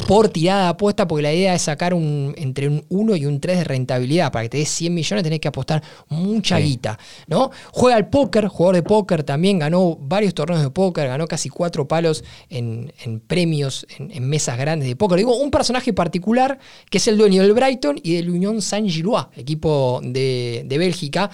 por 0.09 0.29
tirada 0.29 0.65
de 0.65 0.69
apuesta, 0.71 1.07
porque 1.09 1.23
la 1.23 1.33
idea 1.33 1.55
es 1.55 1.63
sacar 1.63 1.95
un, 1.95 2.35
entre 2.37 2.69
un 2.69 2.85
1 2.89 3.17
y 3.17 3.27
un 3.27 3.41
3 3.41 3.59
de 3.59 3.65
rentabilidad. 3.65 4.31
Para 4.31 4.45
que 4.45 4.49
te 4.51 4.59
des 4.59 4.69
100 4.69 4.95
millones 4.95 5.23
tenés 5.25 5.41
que 5.41 5.49
apostar 5.49 5.83
mucha 6.09 6.59
Sí. 6.59 6.65
guita. 6.65 6.99
¿no? 7.29 7.51
Juega 7.73 7.97
al 7.97 8.09
póker, 8.09 8.49
jugador 8.49 8.77
de 8.77 8.83
póker 8.83 9.23
también, 9.25 9.59
ganó 9.59 9.97
varios 10.01 10.35
torneos 10.35 10.63
de 10.63 10.71
póker, 10.71 11.09
ganó 11.09 11.27
casi 11.27 11.49
cuatro 11.49 11.89
palos 11.89 12.25
en, 12.51 12.93
en 13.05 13.21
premios, 13.21 13.87
en, 13.99 14.11
en 14.11 14.29
mesas 14.29 14.59
grandes 14.59 14.89
de 14.89 14.97
póker. 14.97 15.19
Digo, 15.19 15.37
un 15.37 15.51
personaje 15.51 15.93
particular 15.93 16.59
que 16.91 16.99
es 16.99 17.09
el 17.09 17.17
dueño 17.17 17.43
del 17.43 17.53
Brighton 17.53 17.99
y 18.03 18.15
del 18.17 18.31
Unión 18.31 18.61
Saint-Gillois, 18.63 19.27
equipo 19.37 20.01
de, 20.03 20.63
de 20.67 20.79
Bélgica. 20.79 21.31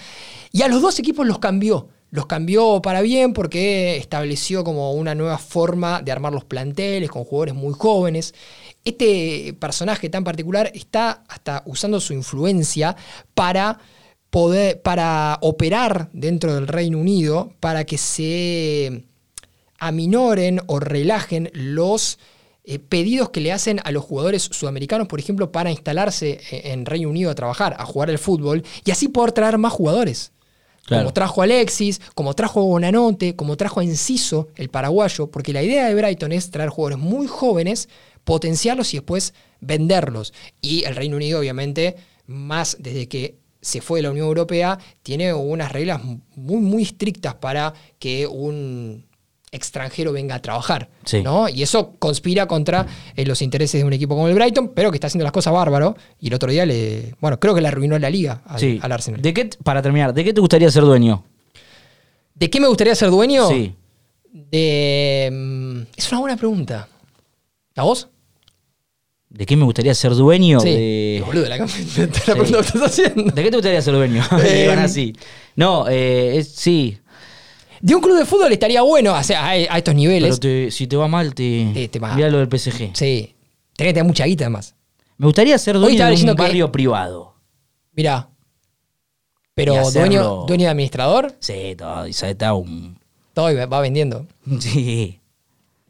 Y 0.51 0.61
a 0.61 0.67
los 0.67 0.81
dos 0.81 0.99
equipos 0.99 1.25
los 1.27 1.39
cambió. 1.39 1.89
Los 2.13 2.27
cambió 2.27 2.79
para 2.79 3.01
bien 3.01 3.33
porque 3.33 3.97
estableció 3.97 4.63
como 4.63 4.91
una 4.93 5.15
nueva 5.15 5.39
forma 5.39 5.99
de 6.03 6.11
armar 6.11 6.31
los 6.31 6.45
planteles 6.45 7.09
con 7.09 7.23
jugadores 7.23 7.55
muy 7.55 7.73
jóvenes. 7.73 8.35
Este 8.85 9.55
personaje 9.59 10.11
tan 10.11 10.23
particular 10.23 10.69
está 10.75 11.23
hasta 11.27 11.63
usando 11.65 11.99
su 11.99 12.13
influencia 12.13 12.95
para 13.33 13.79
poder, 14.29 14.79
para 14.83 15.39
operar 15.41 16.11
dentro 16.13 16.53
del 16.53 16.67
Reino 16.67 16.99
Unido, 16.99 17.53
para 17.59 17.83
que 17.83 17.97
se 17.97 19.05
aminoren 19.79 20.61
o 20.67 20.79
relajen 20.79 21.49
los 21.51 22.19
eh, 22.63 22.77
pedidos 22.77 23.31
que 23.31 23.41
le 23.41 23.53
hacen 23.53 23.79
a 23.83 23.91
los 23.91 24.03
jugadores 24.03 24.43
sudamericanos, 24.43 25.07
por 25.07 25.19
ejemplo, 25.19 25.51
para 25.51 25.71
instalarse 25.71 26.39
eh, 26.51 26.61
en 26.65 26.85
Reino 26.85 27.09
Unido 27.09 27.31
a 27.31 27.35
trabajar, 27.35 27.75
a 27.79 27.85
jugar 27.85 28.11
el 28.11 28.19
fútbol, 28.19 28.63
y 28.85 28.91
así 28.91 29.07
poder 29.07 29.31
traer 29.31 29.57
más 29.57 29.73
jugadores. 29.73 30.32
Como 30.87 31.13
trajo 31.13 31.41
a 31.41 31.45
Alexis, 31.45 32.01
como 32.13 32.33
trajo 32.33 32.59
a 32.59 32.63
Bonanote, 32.63 33.35
como 33.35 33.55
trajo 33.55 33.79
a 33.79 33.83
Enciso, 33.83 34.49
el 34.55 34.69
paraguayo, 34.69 35.27
porque 35.31 35.53
la 35.53 35.63
idea 35.63 35.87
de 35.87 35.95
Brighton 35.95 36.33
es 36.33 36.51
traer 36.51 36.69
jugadores 36.69 36.99
muy 36.99 37.27
jóvenes, 37.27 37.87
potenciarlos 38.23 38.93
y 38.93 38.97
después 38.97 39.33
venderlos. 39.61 40.33
Y 40.61 40.83
el 40.83 40.95
Reino 40.95 41.15
Unido, 41.15 41.39
obviamente, 41.39 41.95
más 42.25 42.77
desde 42.79 43.07
que 43.07 43.37
se 43.61 43.79
fue 43.79 43.99
de 43.99 44.03
la 44.03 44.11
Unión 44.11 44.27
Europea, 44.27 44.77
tiene 45.03 45.33
unas 45.33 45.71
reglas 45.71 46.01
muy, 46.03 46.59
muy 46.59 46.83
estrictas 46.83 47.35
para 47.35 47.73
que 47.97 48.27
un 48.27 49.05
extranjero 49.53 50.11
venga 50.11 50.35
a 50.35 50.41
trabajar. 50.41 50.89
Sí. 51.05 51.21
¿no? 51.23 51.47
Y 51.47 51.63
eso 51.63 51.93
conspira 51.99 52.47
contra 52.47 52.85
eh, 53.15 53.25
los 53.25 53.41
intereses 53.41 53.79
de 53.79 53.85
un 53.85 53.93
equipo 53.93 54.15
como 54.15 54.27
el 54.27 54.33
Brighton, 54.35 54.73
pero 54.75 54.91
que 54.91 54.97
está 54.97 55.07
haciendo 55.07 55.23
las 55.23 55.31
cosas 55.31 55.53
bárbaro. 55.53 55.95
Y 56.19 56.27
el 56.27 56.33
otro 56.33 56.51
día 56.51 56.65
le. 56.65 57.15
Bueno, 57.21 57.39
creo 57.39 57.55
que 57.55 57.61
le 57.61 57.67
arruinó 57.69 57.97
la 57.99 58.09
liga 58.09 58.41
al, 58.45 58.59
Sí. 58.59 58.79
al 58.81 58.91
Arsenal. 58.91 59.21
¿De 59.21 59.33
qué, 59.33 59.49
para 59.63 59.81
terminar, 59.81 60.13
¿de 60.13 60.23
qué 60.23 60.33
te 60.33 60.41
gustaría 60.41 60.69
ser 60.69 60.83
dueño? 60.83 61.23
¿De 62.35 62.49
qué 62.49 62.59
me 62.59 62.67
gustaría 62.67 62.95
ser 62.95 63.09
dueño? 63.11 63.47
Sí. 63.49 63.73
De. 64.33 65.29
mm, 65.31 65.81
Es 65.95 66.11
una 66.11 66.21
buena 66.21 66.37
pregunta. 66.37 66.87
¿A 67.75 67.83
vos? 67.83 68.07
¿De 69.29 69.45
qué 69.47 69.55
me 69.57 69.63
gustaría 69.65 69.93
ser 69.95 70.13
dueño? 70.13 70.59
sí. 70.59 70.69
De... 70.69 71.23
Boludo, 71.25 71.49
la, 71.49 71.57
la 71.57 71.65
pregunta 71.65 72.57
que 72.59 72.65
estás 72.65 72.81
haciendo. 72.83 73.23
¿De 73.33 73.43
qué 73.43 73.49
te 73.49 73.57
gustaría 73.57 73.81
ser 73.81 73.93
dueño? 73.95 74.23
Eh, 74.43 74.63
Iban 74.65 74.79
así. 74.79 75.15
No, 75.55 75.87
eh, 75.89 76.37
es- 76.37 76.49
sí. 76.49 76.97
De 77.85 77.93
un 77.95 78.01
club 78.01 78.17
de 78.17 78.25
fútbol 78.25 78.49
estaría 78.53 78.81
bueno, 78.81 79.13
o 79.13 79.23
sea, 79.23 79.45
a, 79.45 79.49
a 79.49 79.55
estos 79.55 79.81
Pero 79.83 79.93
niveles. 79.93 80.39
te- 80.39 80.71
si 80.71 80.87
te 80.87 80.95
va 80.95 81.09
mal, 81.09 81.35
te. 81.35 81.69
Te- 81.73 81.89
te 81.89 81.99
va. 81.99 82.15
Mirá 82.15 82.29
lo 82.29 82.37
del 82.37 82.47
PSG. 82.47 82.91
Sí. 82.93 83.35
Tenés 83.75 83.89
que 83.89 83.93
tener 83.93 84.05
mucha 84.05 84.23
guita 84.25 84.45
además. 84.45 84.73
Me 85.17 85.25
gustaría 85.25 85.57
ser 85.57 85.77
dueño 85.77 86.05
de 86.07 86.13
un 86.13 86.35
que- 86.37 86.41
barrio 86.41 86.71
privado. 86.71 87.35
Mirá. 87.91 88.29
Pero 89.53 89.73
dueño, 89.91 90.45
dueño 90.47 90.63
de 90.63 90.69
administrador, 90.69 91.35
Sí, 91.39 91.75
todo. 91.77 92.07
Y 92.07 92.11
está 92.11 92.53
un. 92.53 92.97
todo 93.33 93.51
y 93.51 93.55
va 93.55 93.81
vendiendo. 93.81 94.25
Sí. 94.59 95.19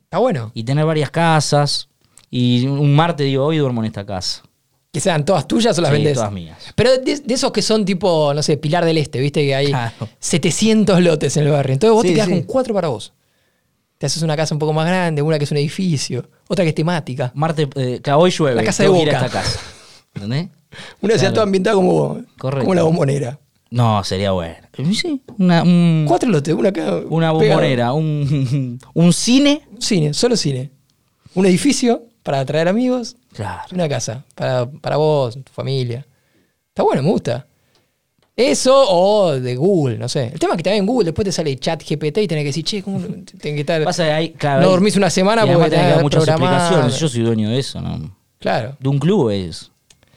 Está 0.06 0.18
bueno. 0.18 0.52
Y 0.56 0.64
tener 0.64 0.86
varias 0.86 1.12
casas. 1.12 1.90
Y 2.32 2.66
un 2.66 2.96
martes 2.96 3.26
digo, 3.28 3.46
hoy 3.46 3.58
duermo 3.60 3.82
en 3.82 3.86
esta 3.88 4.04
casa. 4.06 4.42
Que 4.94 5.00
sean 5.00 5.26
todas 5.26 5.48
tuyas 5.48 5.78
o 5.78 5.82
las 5.82 5.90
Sí, 5.90 5.96
vendés. 5.96 6.14
todas 6.14 6.32
mías. 6.32 6.58
Pero 6.76 6.98
de, 7.00 7.18
de 7.20 7.34
esos 7.34 7.52
que 7.52 7.62
son 7.64 7.84
tipo, 7.84 8.32
no 8.34 8.42
sé, 8.44 8.58
Pilar 8.58 8.86
del 8.86 9.00
Este, 9.00 9.20
viste 9.20 9.44
que 9.44 9.56
hay 9.56 9.68
Claro. 9.68 10.08
700 10.20 11.02
lotes 11.02 11.36
en 11.36 11.46
el 11.48 11.52
barrio. 11.52 11.74
Entonces 11.74 11.94
vos 11.94 12.04
Sí, 12.04 12.10
te 12.10 12.14
quedás 12.14 12.28
sí. 12.28 12.34
con 12.34 12.44
cuatro 12.44 12.74
para 12.76 12.88
vos. 12.90 13.12
Te 13.98 14.06
haces 14.06 14.22
una 14.22 14.36
casa 14.38 14.54
un 14.54 14.60
poco 14.60 14.72
más 14.72 14.86
grande, 14.86 15.22
una 15.22 15.38
que 15.40 15.46
es 15.46 15.52
un 15.52 15.58
edificio, 15.58 16.30
otra 16.48 16.64
que 16.64 16.70
es 16.70 16.76
temática. 16.76 17.32
Martes, 17.36 17.68
eh, 17.76 18.00
claro, 18.04 18.20
hoy 18.20 18.32
llueve. 18.32 18.56
La 18.56 18.64
casa 18.64 18.84
de 18.84 18.90
Boca. 18.90 19.12
esta 19.12 19.30
casa. 19.30 19.60
¿Entendés? 20.14 20.48
Una 21.02 21.14
que 21.14 21.20
sea 21.20 21.30
Claro. 21.30 21.34
toda 21.34 21.44
ambientada 21.46 21.76
como, 21.76 22.22
Correcto. 22.38 22.64
como 22.66 22.76
la 22.76 22.84
bombonera. 22.84 23.40
No, 23.72 24.04
sería 24.04 24.32
bueno. 24.32 24.56
Sí, 24.94 25.22
una, 25.40 25.64
un- 25.64 26.06
Cuatro 26.08 26.30
lotes, 26.30 26.54
una 26.54 26.70
acá. 26.70 26.98
una 27.10 27.32
bombonera, 27.32 27.94
un, 27.94 28.80
un 28.94 29.14
cine. 29.14 29.62
Un 29.72 29.82
cine, 29.82 30.14
solo 30.14 30.36
cine. 30.38 30.70
Un 31.34 31.46
edificio 31.48 32.04
para 32.24 32.40
atraer 32.40 32.68
amigos. 32.68 33.16
Claro. 33.34 33.62
Una 33.72 33.88
casa 33.88 34.24
para, 34.36 34.66
para 34.66 34.98
vos, 34.98 35.36
tu 35.36 35.52
familia. 35.52 36.06
Está 36.70 36.84
bueno, 36.84 37.04
me 37.04 37.10
gusta. 37.10 37.46
Eso 38.36 38.74
o 38.90 39.40
de 39.40 39.56
Google, 39.56 40.00
no 40.00 40.10
sé. 40.10 40.32
El 40.34 40.40
tema 40.40 40.54
es 40.54 40.58
que 40.58 40.64
también 40.64 40.84
en 40.84 40.88
Google 40.88 41.06
después 41.06 41.26
te 41.26 41.32
sale 41.32 41.56
chat 41.58 41.84
GPT 41.84 42.18
y 42.18 42.28
tenés 42.28 42.42
que 42.42 42.46
decir, 42.46 42.64
che, 42.64 42.82
¿cómo 42.82 43.00
tenés 43.00 43.26
que 43.38 43.60
estar? 43.60 43.84
Pasa 43.84 44.06
que 44.06 44.12
hay, 44.12 44.30
claro, 44.32 44.62
no 44.62 44.70
dormís 44.70 44.96
una 44.96 45.12
semana 45.12 45.46
y 45.46 45.54
porque 45.54 45.70
tenés 45.70 45.86
que 45.86 45.92
dar 45.92 46.02
muchas 46.02 46.28
explicaciones. 46.28 47.00
Yo 47.00 47.08
soy 47.08 47.22
dueño 47.22 47.50
de 47.50 47.60
eso, 47.60 47.80
¿no? 47.80 48.16
Claro. 48.40 48.76
De 48.80 48.90
un 48.90 48.98
club 48.98 49.30
es. 49.30 49.72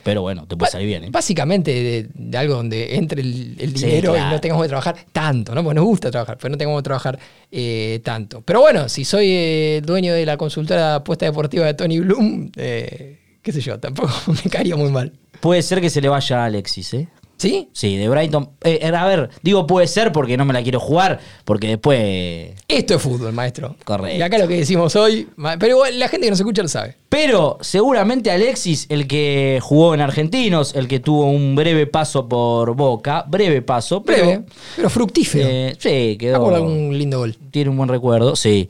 Pero 0.07 0.23
bueno, 0.23 0.47
te 0.47 0.57
puede 0.57 0.71
salir 0.71 0.87
bien, 0.87 1.03
¿eh? 1.03 1.09
Básicamente 1.11 1.73
de, 1.73 2.09
de 2.15 2.39
algo 2.39 2.55
donde 2.55 2.95
entre 2.95 3.23
el, 3.23 3.57
el 3.59 3.77
Sí, 3.77 3.87
dinero 3.87 4.17
y 4.17 4.21
no 4.21 4.41
tengamos 4.41 4.63
que 4.63 4.69
trabajar 4.69 4.97
tanto, 5.11 5.53
¿no? 5.53 5.65
Porque 5.65 5.75
nos 5.75 5.85
gusta 5.85 6.13
trabajar, 6.13 6.39
pero 6.41 6.53
no 6.53 6.57
tengamos 6.57 6.81
que 6.81 6.85
trabajar 6.85 7.19
eh, 7.51 8.01
tanto. 8.05 8.41
Pero 8.43 8.61
bueno, 8.61 8.89
si 8.89 9.05
soy 9.05 9.27
eh, 9.29 9.83
dueño 9.85 10.15
de 10.15 10.25
la 10.25 10.37
consultora 10.37 10.91
de 10.91 10.95
apuesta 10.99 11.27
deportiva 11.27 11.67
de 11.67 11.75
Tony 11.75 11.99
Bloom, 11.99 12.53
eh, 12.57 13.19
qué 13.43 13.51
sé 13.51 13.61
yo, 13.61 13.81
tampoco 13.81 14.13
me 14.45 14.49
caería 14.49 14.77
muy 14.77 14.93
mal. 14.93 15.13
Puede 15.41 15.61
ser 15.63 15.81
que 15.81 15.91
se 15.91 16.01
le 16.01 16.09
vaya 16.09 16.43
a 16.43 16.45
Alexis, 16.47 16.95
¿eh? 16.95 17.09
¿Sí? 17.39 17.69
Sí, 17.73 17.97
de 17.97 18.09
Brighton. 18.09 18.51
Eh, 18.65 18.91
a 18.95 19.07
ver, 19.07 19.29
digo 19.43 19.67
puede 19.67 19.87
ser 19.87 20.11
porque 20.11 20.37
no 20.37 20.45
me 20.47 20.55
la 20.55 20.63
quiero 20.63 20.81
jugar, 20.81 21.21
porque 21.45 21.69
después. 21.69 22.53
Esto 22.67 22.95
es 22.95 23.03
fútbol, 23.03 23.33
maestro. 23.33 23.77
Correcto. 23.85 24.17
Y 24.17 24.23
acá 24.23 24.39
lo 24.39 24.49
que 24.49 24.57
decimos 24.57 24.97
hoy, 24.97 25.29
pero 25.59 25.73
igual 25.75 25.99
la 25.99 26.09
gente 26.09 26.27
que 26.27 26.31
nos 26.31 26.41
escucha 26.41 26.63
lo 26.63 26.69
sabe. 26.69 26.97
Pero 27.11 27.59
seguramente 27.61 28.31
Alexis, 28.31 28.87
el 28.89 29.07
que 29.07 29.59
jugó 29.63 29.95
en 29.95 30.01
Argentinos, 30.01 30.75
el 30.75 30.89
que 30.89 30.99
tuvo 30.99 31.27
un 31.27 31.55
breve 31.55 31.87
paso 31.87 32.29
por 32.29 32.75
Boca, 32.75 33.25
breve 33.29 33.61
paso, 33.61 34.03
pero. 34.03 34.27
Breve, 34.27 34.45
pero 34.75 34.91
fructífero. 34.91 35.47
eh, 35.49 35.77
sí, 35.79 36.17
quedó. 36.19 36.55
algún 36.55 36.97
lindo 36.97 37.19
gol. 37.19 37.37
Tiene 37.51 37.71
un 37.71 37.77
buen 37.77 37.89
recuerdo, 37.89 38.35
sí. 38.35 38.69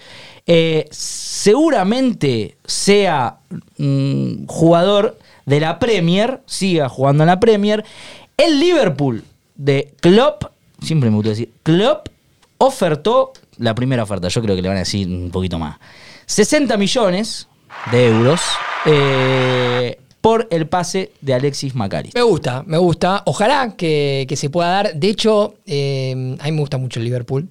Eh, 0.49 0.87
seguramente 0.91 2.57
sea 2.65 3.39
mm, 3.79 4.47
jugador 4.47 5.19
de 5.45 5.61
la 5.61 5.79
Premier, 5.79 6.41
siga 6.47 6.89
jugando 6.89 7.23
en 7.25 7.29
la 7.29 7.41
Premier. 7.41 7.85
El 8.37 8.61
Liverpool 8.61 9.25
de 9.55 9.95
Klopp, 10.01 10.45
siempre 10.83 11.09
me 11.11 11.17
gusta 11.17 11.31
decir, 11.31 11.51
Klopp 11.63 12.09
ofertó 12.59 13.33
la 13.59 13.75
primera 13.75 14.03
oferta, 14.03 14.29
yo 14.29 14.43
creo 14.43 14.55
que 14.57 14.63
le 14.63 14.69
van 14.69 14.77
a 14.77 14.81
decir 14.81 15.09
un 15.09 15.31
poquito 15.31 15.59
más. 15.59 15.79
60 16.27 16.77
millones 16.77 17.49
de 17.91 18.09
euros 18.09 18.41
eh, 18.85 19.99
por 20.21 20.49
el 20.51 20.67
pase 20.69 21.13
de 21.21 21.35
Alexis 21.35 21.75
McAllister. 21.75 22.21
Me 22.21 22.29
gusta, 22.29 22.63
me 22.67 22.79
gusta. 22.79 23.23
Ojalá 23.27 23.75
que, 23.77 24.27
que 24.29 24.37
se 24.37 24.51
pueda 24.51 24.69
dar. 24.71 24.95
De 24.95 25.09
hecho, 25.09 25.55
eh, 25.67 26.37
a 26.39 26.45
mí 26.45 26.53
me 26.53 26.61
gusta 26.61 26.79
mucho 26.79 26.99
el 27.01 27.05
Liverpool. 27.05 27.49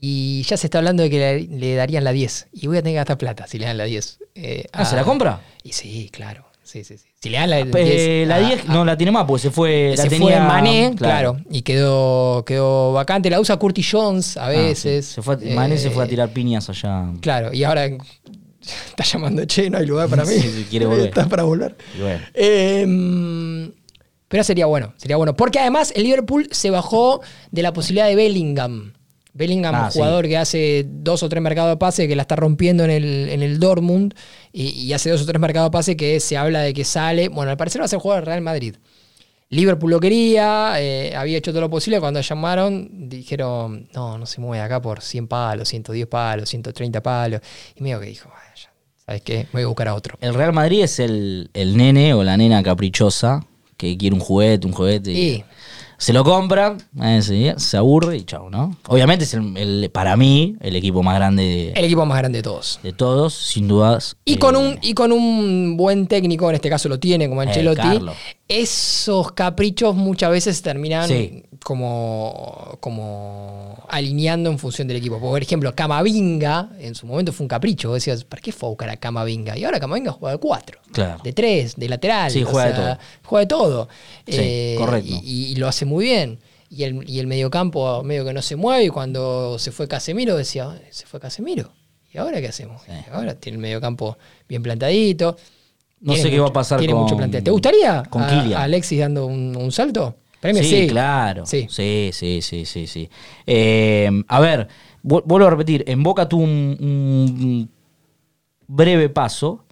Y 0.00 0.42
ya 0.42 0.56
se 0.56 0.66
está 0.66 0.78
hablando 0.78 1.04
de 1.04 1.10
que 1.10 1.18
le, 1.18 1.42
le 1.58 1.74
darían 1.76 2.02
la 2.02 2.10
10. 2.10 2.48
Y 2.54 2.66
voy 2.66 2.78
a 2.78 2.80
tener 2.82 2.94
que 2.94 2.96
gastar 2.96 3.18
plata 3.18 3.46
si 3.46 3.58
le 3.58 3.66
dan 3.66 3.76
la 3.78 3.84
10. 3.84 4.18
Eh, 4.34 4.64
Ah, 4.72 4.84
¿se 4.84 4.96
la 4.96 5.04
compra? 5.04 5.40
Y 5.62 5.72
sí, 5.72 6.08
claro. 6.12 6.46
Sí, 6.72 6.84
sí, 6.84 6.96
sí. 6.96 7.04
Si 7.20 7.28
le 7.28 7.46
la 7.46 7.56
10. 7.58 7.68
Eh, 7.76 8.24
la 8.26 8.36
a- 8.36 8.40
10 8.40 8.66
a- 8.66 8.72
no 8.72 8.84
la 8.86 8.96
tiene 8.96 9.12
más, 9.12 9.26
porque 9.26 9.42
se 9.42 9.50
fue. 9.50 9.94
la 9.94 10.02
se 10.04 10.08
tenía, 10.08 10.38
fue 10.38 10.46
Mané, 10.46 10.94
claro. 10.96 11.36
y 11.50 11.60
quedó, 11.62 12.44
quedó 12.46 12.94
vacante. 12.94 13.28
La 13.28 13.40
usa 13.40 13.58
Curtis 13.58 13.86
Jones 13.92 14.36
a 14.38 14.46
Ah, 14.46 14.50
sí. 14.52 14.56
veces. 14.58 15.04
Se 15.06 15.20
fue 15.20 15.34
a- 15.34 15.38
Eh, 15.42 15.54
Mané 15.54 15.76
se 15.76 15.90
fue 15.90 16.02
a 16.04 16.06
tirar 16.06 16.30
piñas 16.30 16.70
allá. 16.70 17.04
Claro, 17.20 17.52
y 17.52 17.62
ahora 17.64 17.84
está 18.88 19.04
llamando, 19.04 19.44
che, 19.44 19.68
no 19.68 19.76
hay 19.78 19.86
lugar 19.86 20.08
para 20.08 20.24
mí. 20.24 20.32
Sí, 20.32 20.66
quiere 20.70 20.86
volver. 20.86 21.06
Está 21.08 21.28
para 21.28 21.42
volver. 21.42 21.76
Bueno. 22.00 22.20
Eh, 22.32 23.70
pero 24.28 24.44
sería 24.44 24.64
bueno, 24.64 24.94
sería 24.96 25.16
bueno. 25.18 25.36
Porque 25.36 25.58
además 25.58 25.92
el 25.94 26.04
Liverpool 26.04 26.48
se 26.52 26.70
bajó 26.70 27.20
de 27.50 27.62
la 27.62 27.72
posibilidad 27.74 28.06
de 28.06 28.16
Bellingham. 28.16 28.94
Bellingham, 29.34 29.74
Ah, 29.74 29.84
un 29.86 29.90
jugador 29.90 30.26
que 30.28 30.36
hace 30.36 30.84
dos 30.86 31.22
o 31.22 31.28
tres 31.28 31.42
mercados 31.42 31.70
de 31.72 31.76
pase, 31.78 32.06
que 32.06 32.14
la 32.16 32.22
está 32.22 32.36
rompiendo 32.36 32.84
en 32.84 32.90
el, 32.90 33.28
en 33.30 33.42
el 33.42 33.58
Dortmund, 33.58 34.14
y, 34.52 34.68
y 34.70 34.92
hace 34.92 35.10
dos 35.10 35.22
o 35.22 35.26
tres 35.26 35.40
mercados 35.40 35.68
de 35.70 35.72
pase 35.72 35.96
que 35.96 36.20
se 36.20 36.36
habla 36.36 36.60
de 36.60 36.74
que 36.74 36.84
sale. 36.84 37.28
Bueno, 37.28 37.50
al 37.50 37.56
parecer 37.56 37.80
va 37.80 37.86
a 37.86 37.88
ser 37.88 37.98
jugador 37.98 38.24
del 38.24 38.26
Real 38.32 38.42
Madrid. 38.42 38.76
Liverpool 39.48 39.90
lo 39.90 40.00
quería, 40.00 40.74
eh, 40.78 41.14
había 41.14 41.36
hecho 41.36 41.50
todo 41.52 41.60
lo 41.60 41.68
posible. 41.70 42.00
Cuando 42.00 42.20
llamaron, 42.22 42.88
dijeron: 43.10 43.88
No, 43.94 44.16
no 44.16 44.24
se 44.24 44.40
mueve 44.40 44.62
acá 44.64 44.80
por 44.80 45.02
100 45.02 45.28
palos, 45.28 45.68
110 45.68 46.06
palos, 46.06 46.48
130 46.48 47.02
palos. 47.02 47.40
Y 47.76 47.82
medio 47.82 48.00
que 48.00 48.06
dijo: 48.06 48.30
"Vaya, 48.30 48.72
¿Sabes 49.04 49.20
qué? 49.22 49.46
Voy 49.52 49.62
a 49.62 49.66
buscar 49.66 49.88
a 49.88 49.94
otro. 49.94 50.16
El 50.20 50.32
Real 50.32 50.52
Madrid 50.54 50.82
es 50.84 50.98
el, 51.00 51.50
el 51.52 51.76
nene 51.76 52.14
o 52.14 52.22
la 52.24 52.36
nena 52.36 52.62
caprichosa 52.62 53.44
que 53.76 53.98
quiere 53.98 54.14
un 54.14 54.20
juguete, 54.20 54.66
un 54.66 54.72
juguete. 54.72 55.12
Y 55.12 55.44
Se 56.02 56.12
lo 56.12 56.24
compra, 56.24 56.76
eh, 57.00 57.20
sí, 57.22 57.46
se 57.58 57.76
aburre 57.76 58.16
y 58.16 58.24
chao, 58.24 58.50
¿no? 58.50 58.76
Obviamente 58.88 59.24
es 59.24 59.34
el, 59.34 59.56
el- 59.56 59.90
para 59.90 60.16
mí 60.16 60.56
el 60.60 60.74
equipo 60.74 61.02
más 61.04 61.14
grande 61.14 61.42
de, 61.44 61.72
el 61.78 61.84
equipo 61.84 62.04
más 62.04 62.18
grande 62.18 62.38
de 62.38 62.42
todos. 62.42 62.80
de 62.82 62.92
todos, 62.92 63.34
sin 63.34 63.68
dudas. 63.68 64.16
Y 64.24 64.34
Eh, 64.34 64.38
con, 64.40 64.56
un, 64.56 64.78
y 64.82 64.94
con 64.94 65.12
un 65.12 65.76
buen 65.76 66.08
técnico, 66.08 66.48
en 66.48 66.56
este 66.56 66.68
caso 66.68 66.88
lo 66.88 66.98
tiene, 66.98 67.28
como 67.28 67.40
Ancelotti, 67.42 67.80
Carlo. 67.82 68.14
esos 68.48 69.30
caprichos 69.32 69.94
muchas 69.94 70.30
veces 70.32 70.60
terminan 70.60 71.08
Sí. 71.08 71.44
Como, 71.62 72.76
como 72.80 73.76
alineando 73.88 74.50
en 74.50 74.58
función 74.58 74.88
del 74.88 74.96
equipo. 74.98 75.18
Por 75.20 75.40
ejemplo, 75.42 75.74
Camavinga 75.74 76.70
en 76.78 76.94
su 76.94 77.06
momento 77.06 77.32
fue 77.32 77.44
un 77.44 77.48
capricho. 77.48 77.88
Vos 77.88 77.96
decías, 77.96 78.24
¿para 78.24 78.40
qué 78.42 78.52
fue 78.52 78.68
a 78.68 78.70
buscar 78.70 78.88
a 78.90 78.96
Camavinga? 78.96 79.56
Y 79.58 79.64
ahora 79.64 79.80
Camavinga 79.80 80.12
juega 80.12 80.32
de 80.34 80.38
cuatro, 80.40 80.80
Claro. 80.92 81.20
de 81.22 81.32
tres, 81.32 81.76
de 81.76 81.88
lateral. 81.88 82.30
Sí, 82.30 82.42
o 82.42 82.46
juega 82.46 82.68
de 82.68 82.74
todo. 82.74 82.98
Juega 83.24 83.40
de 83.40 83.46
todo. 83.46 83.88
Sí, 84.26 84.74
correcto. 84.78 85.10
Y, 85.22 85.46
y 85.52 85.54
lo 85.56 85.68
hace 85.68 85.84
muy 85.84 86.04
bien. 86.06 86.38
Y 86.70 86.84
el, 86.84 87.08
y 87.08 87.18
el 87.18 87.26
mediocampo 87.26 88.02
medio 88.02 88.24
que 88.24 88.32
no 88.32 88.40
se 88.42 88.56
mueve. 88.56 88.84
Y 88.84 88.88
cuando 88.88 89.58
se 89.58 89.72
fue 89.72 89.86
Casemiro 89.88 90.36
decía, 90.36 90.70
"Ay, 90.70 90.80
se 90.90 91.06
fue 91.06 91.20
Casemiro. 91.20 91.70
¿Y 92.12 92.18
ahora 92.18 92.40
qué 92.40 92.48
hacemos? 92.48 92.82
Sí. 92.86 92.92
Ahora 93.12 93.34
tiene 93.34 93.56
el 93.56 93.62
mediocampo 93.62 94.16
bien 94.48 94.62
plantadito. 94.62 95.36
No 96.00 96.14
sé 96.16 96.30
qué 96.30 96.40
va 96.40 96.48
a 96.48 96.52
pasar 96.52 96.78
tiene 96.78 96.94
con- 96.94 97.02
mucho 97.04 97.16
plantel. 97.16 97.44
¿Te 97.44 97.50
gustaría 97.50 98.02
con 98.10 98.22
a- 98.22 98.28
Kylian. 98.28 98.60
a 98.60 98.64
Alexis 98.64 98.98
dando 98.98 99.26
un, 99.26 99.56
un 99.56 99.70
salto? 99.70 100.16
Sí, 100.42 100.64
sí. 100.64 100.86
claro. 100.88 101.46
Sí. 101.46 101.66
Sí, 101.70 102.10
sí, 102.12 102.40
sí, 102.42 102.64
sí, 102.66 102.86
sí. 102.86 103.08
Eh, 103.46 104.10
a 104.28 104.40
ver, 104.40 104.68
vu- 105.02 105.22
vuelvo 105.24 105.46
a 105.46 105.50
repetir, 105.50 105.84
en 105.86 106.02
Boca 106.02 106.28
tuvo 106.28 106.42
un, 106.42 106.76
un 106.80 107.70
breve 108.66 109.08
paso. 109.08 109.64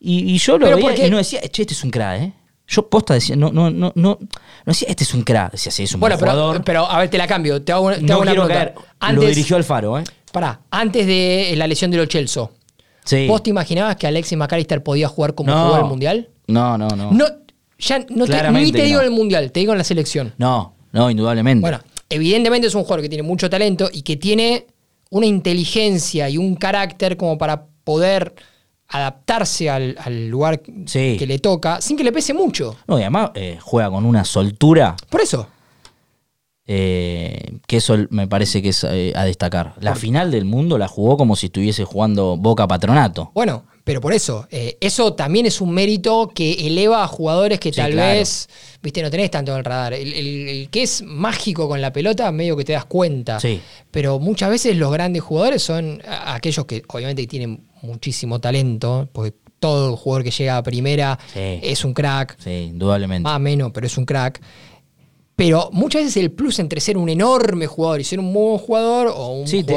Y, 0.00 0.34
y 0.34 0.38
yo 0.38 0.58
lo 0.58 0.66
Pero 0.66 0.76
veía 0.76 0.88
porque- 0.88 1.06
y 1.06 1.10
no 1.10 1.16
decía, 1.16 1.40
che, 1.42 1.62
este 1.62 1.74
es 1.74 1.82
un 1.84 1.90
crack, 1.90 2.20
¿eh? 2.22 2.32
Yo 2.66 2.88
posta 2.88 3.12
decía, 3.14 3.36
no, 3.36 3.50
no, 3.52 3.70
no, 3.70 3.92
no, 3.94 4.18
no 4.20 4.28
decía, 4.64 4.88
este 4.90 5.04
es 5.04 5.12
un 5.14 5.22
crack. 5.22 5.52
Decía, 5.52 5.70
sí, 5.70 5.82
es 5.82 5.94
un 5.94 6.00
Bueno, 6.00 6.16
buen 6.16 6.30
jugador. 6.30 6.52
pero, 6.62 6.64
pero 6.86 6.90
a 6.90 6.98
ver, 6.98 7.10
te 7.10 7.18
la 7.18 7.26
cambio. 7.26 7.60
Te 7.62 7.72
hago, 7.72 7.86
una- 7.86 7.96
te 7.96 8.02
no 8.02 8.14
hago 8.14 8.22
una 8.22 8.30
quiero 8.32 8.46
pregunta. 8.46 8.74
caer. 8.74 8.88
Antes, 9.00 9.22
Lo 9.22 9.28
dirigió 9.28 9.56
Alfaro, 9.56 9.98
¿eh? 9.98 10.04
pará, 10.32 10.60
antes 10.70 11.06
de 11.06 11.54
la 11.56 11.66
lesión 11.66 11.90
de 11.90 11.98
los 11.98 12.08
Chelsea, 12.08 12.48
Sí. 13.04 13.26
¿vos 13.28 13.42
te 13.42 13.50
imaginabas 13.50 13.96
que 13.96 14.06
Alexis 14.06 14.36
McAllister 14.38 14.82
podía 14.82 15.08
jugar 15.08 15.34
como 15.34 15.50
No. 15.52 15.64
jugó 15.66 15.76
el 15.78 15.84
Mundial? 15.84 16.30
No, 16.46 16.76
no, 16.78 16.88
no. 16.88 17.12
No, 17.12 17.24
ya 17.86 17.98
no 18.10 18.26
te, 18.26 18.50
ni 18.52 18.72
te 18.72 18.82
digo 18.82 18.96
no. 18.96 19.00
en 19.02 19.06
el 19.06 19.10
Mundial, 19.12 19.52
te 19.52 19.60
digo 19.60 19.72
en 19.72 19.78
la 19.78 19.84
selección. 19.84 20.32
No, 20.38 20.74
no, 20.92 21.10
indudablemente. 21.10 21.60
Bueno, 21.60 21.80
evidentemente 22.08 22.66
es 22.68 22.74
un 22.74 22.82
jugador 22.82 23.02
que 23.02 23.08
tiene 23.08 23.22
mucho 23.22 23.48
talento 23.50 23.88
y 23.92 24.02
que 24.02 24.16
tiene 24.16 24.66
una 25.10 25.26
inteligencia 25.26 26.28
y 26.28 26.38
un 26.38 26.56
carácter 26.56 27.16
como 27.16 27.38
para 27.38 27.66
poder 27.84 28.34
adaptarse 28.88 29.70
al, 29.70 29.96
al 29.98 30.28
lugar 30.28 30.60
Sí. 30.86 31.16
que 31.18 31.26
le 31.26 31.38
toca 31.38 31.80
sin 31.80 31.96
que 31.96 32.04
le 32.04 32.12
pese 32.12 32.34
mucho. 32.34 32.76
No, 32.86 32.98
y 32.98 33.02
además 33.02 33.30
eh, 33.34 33.58
juega 33.60 33.90
con 33.90 34.04
una 34.04 34.24
soltura 34.24 34.94
Por 35.10 35.20
eso. 35.20 35.46
eh, 36.66 37.58
que 37.66 37.76
eso 37.78 37.96
me 38.10 38.26
parece 38.26 38.62
que 38.62 38.70
es 38.70 38.84
eh, 38.84 39.12
a 39.14 39.24
destacar. 39.24 39.74
La 39.80 39.94
final 39.94 40.30
del 40.30 40.44
mundo 40.44 40.78
la 40.78 40.88
jugó 40.88 41.16
como 41.16 41.36
si 41.36 41.46
estuviese 41.46 41.84
jugando 41.84 42.36
Boca 42.36 42.66
Patronato. 42.66 43.30
Bueno, 43.34 43.64
pero 43.84 44.00
por 44.00 44.14
eso, 44.14 44.46
eh, 44.50 44.76
eso 44.80 45.12
también 45.12 45.44
es 45.46 45.60
un 45.60 45.70
mérito 45.72 46.30
que 46.34 46.52
eleva 46.66 47.04
a 47.04 47.06
jugadores 47.06 47.60
que 47.60 47.70
Sí, 47.70 47.76
tal 47.76 47.92
claro. 47.92 48.18
vez, 48.18 48.48
viste, 48.82 49.02
no 49.02 49.10
tenés 49.10 49.30
tanto 49.30 49.52
en 49.52 49.58
el 49.58 49.64
radar. 49.64 49.92
El, 49.92 50.12
el- 50.14 50.48
el 50.48 50.70
que 50.70 50.82
es 50.84 51.02
mágico 51.02 51.68
con 51.68 51.80
la 51.82 51.92
pelota, 51.92 52.32
medio 52.32 52.56
que 52.56 52.64
te 52.64 52.72
das 52.72 52.86
cuenta. 52.86 53.38
Sí. 53.40 53.60
Pero 53.90 54.18
muchas 54.18 54.48
veces 54.50 54.76
los 54.76 54.90
grandes 54.90 55.22
jugadores 55.22 55.62
son 55.62 56.02
aquellos 56.06 56.64
que 56.64 56.82
obviamente 56.88 57.26
tienen 57.26 57.66
muchísimo 57.82 58.40
talento, 58.40 59.08
porque 59.12 59.34
todo 59.60 59.96
jugador 59.96 60.24
que 60.24 60.30
llega 60.30 60.56
a 60.56 60.62
primera 60.62 61.18
Sí. 61.32 61.60
es 61.62 61.84
un 61.84 61.92
crack, 61.94 62.36
Sí, 62.42 62.50
indudablemente. 62.50 63.22
más 63.22 63.36
o 63.36 63.40
menos, 63.40 63.70
pero 63.72 63.86
es 63.86 63.96
un 63.98 64.04
crack. 64.06 64.40
Pero 65.36 65.68
muchas 65.72 66.02
veces 66.04 66.16
el 66.22 66.30
plus 66.30 66.60
entre 66.60 66.80
ser 66.80 66.96
un 66.96 67.08
enorme 67.08 67.66
jugador 67.66 68.00
y 68.00 68.04
ser 68.04 68.20
un 68.20 68.26
muy 68.26 68.50
buen 68.50 68.58
jugador 68.58 69.08
o 69.08 69.28
un 69.32 69.48
Sí, 69.48 69.64
te- 69.64 69.72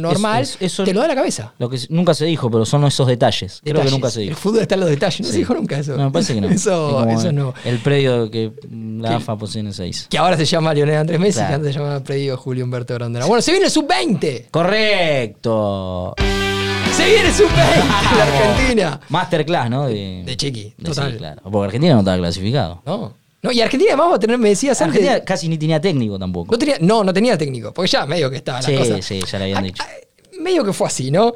normal, 0.00 0.48
te 0.58 0.94
lo 0.94 1.00
da 1.00 1.08
la 1.08 1.14
cabeza. 1.14 1.52
Lo 1.58 1.68
que 1.68 1.78
nunca 1.90 2.14
se 2.14 2.24
dijo, 2.24 2.50
pero 2.50 2.64
son 2.64 2.82
esos 2.86 3.06
detalles. 3.06 3.60
Creo 3.62 3.74
que 3.74 3.78
Detalles. 3.80 3.92
nunca 3.92 4.10
se 4.10 4.22
El 4.22 4.28
dijo. 4.28 4.40
fútbol 4.40 4.60
está 4.62 4.74
en 4.74 4.80
los 4.80 4.88
detalles. 4.88 5.20
No 5.20 5.26
Sí. 5.26 5.32
se 5.32 5.38
dijo 5.38 5.54
nunca 5.54 5.78
eso. 5.78 5.96
No, 5.98 6.04
me 6.06 6.10
parece 6.12 6.34
que 6.34 6.40
no. 6.40 6.48
Es 6.52 6.62
Eso, 6.62 7.06
eso 7.10 7.30
no. 7.32 7.52
El 7.64 7.78
predio 7.80 8.30
que 8.30 8.52
la 8.70 9.08
Que- 9.10 9.14
AFA 9.16 9.36
posee 9.36 9.70
6. 9.70 10.06
Que 10.08 10.16
ahora 10.16 10.36
se 10.38 10.46
llama 10.46 10.72
Lionel 10.72 10.96
Andrés 10.96 11.20
Messi, 11.20 11.34
Claro. 11.40 11.48
que 11.48 11.54
antes 11.56 11.72
se 11.74 11.78
llamaba 11.78 12.00
Predigo 12.00 12.36
Julio 12.38 12.64
Humberto 12.64 12.94
Grondona. 12.94 13.26
Bueno, 13.26 13.42
se 13.42 13.50
viene 13.50 13.66
el 13.66 13.72
sub-20. 13.72 14.46
Correcto. 14.50 16.14
Se 16.96 17.04
viene 17.06 17.28
el 17.28 17.34
sub-20 17.34 18.10
de 18.12 18.16
la 18.18 18.24
Argentina. 18.24 19.00
Masterclass, 19.08 19.70
¿no? 19.70 19.86
De, 19.88 20.22
De 20.24 20.36
Chiqui, 20.36 20.74
de- 20.76 20.84
total. 20.84 21.16
Claro. 21.16 21.42
Porque 21.50 21.66
Argentina 21.66 21.94
no 21.94 22.00
estaba 22.00 22.16
clasificado. 22.18 22.82
No. 22.86 23.14
No, 23.42 23.50
y 23.50 23.60
Argentina 23.60 23.90
además 23.92 24.12
va 24.12 24.16
a 24.16 24.20
tener, 24.20 24.38
me 24.38 24.50
decías 24.50 24.80
antes. 24.80 24.98
Argentina 25.00 25.24
casi 25.24 25.48
ni 25.48 25.58
tenía 25.58 25.80
técnico 25.80 26.18
tampoco. 26.18 26.52
No 26.52 26.58
tenía, 26.58 26.76
no, 26.80 27.02
no 27.02 27.12
tenía 27.12 27.36
técnico, 27.36 27.72
porque 27.74 27.90
ya 27.90 28.06
medio 28.06 28.30
que 28.30 28.36
estaba 28.36 28.60
la 28.60 28.66
Sí, 28.68 28.76
cosa. 28.76 29.02
sí, 29.02 29.20
ya 29.30 29.38
le 29.38 29.44
habían 29.44 29.58
Ah, 29.58 29.62
dicho. 29.62 29.82
ah, 29.84 29.90
Medio 30.40 30.64
que 30.64 30.72
fue 30.72 30.86
así, 30.86 31.10
¿no? 31.10 31.34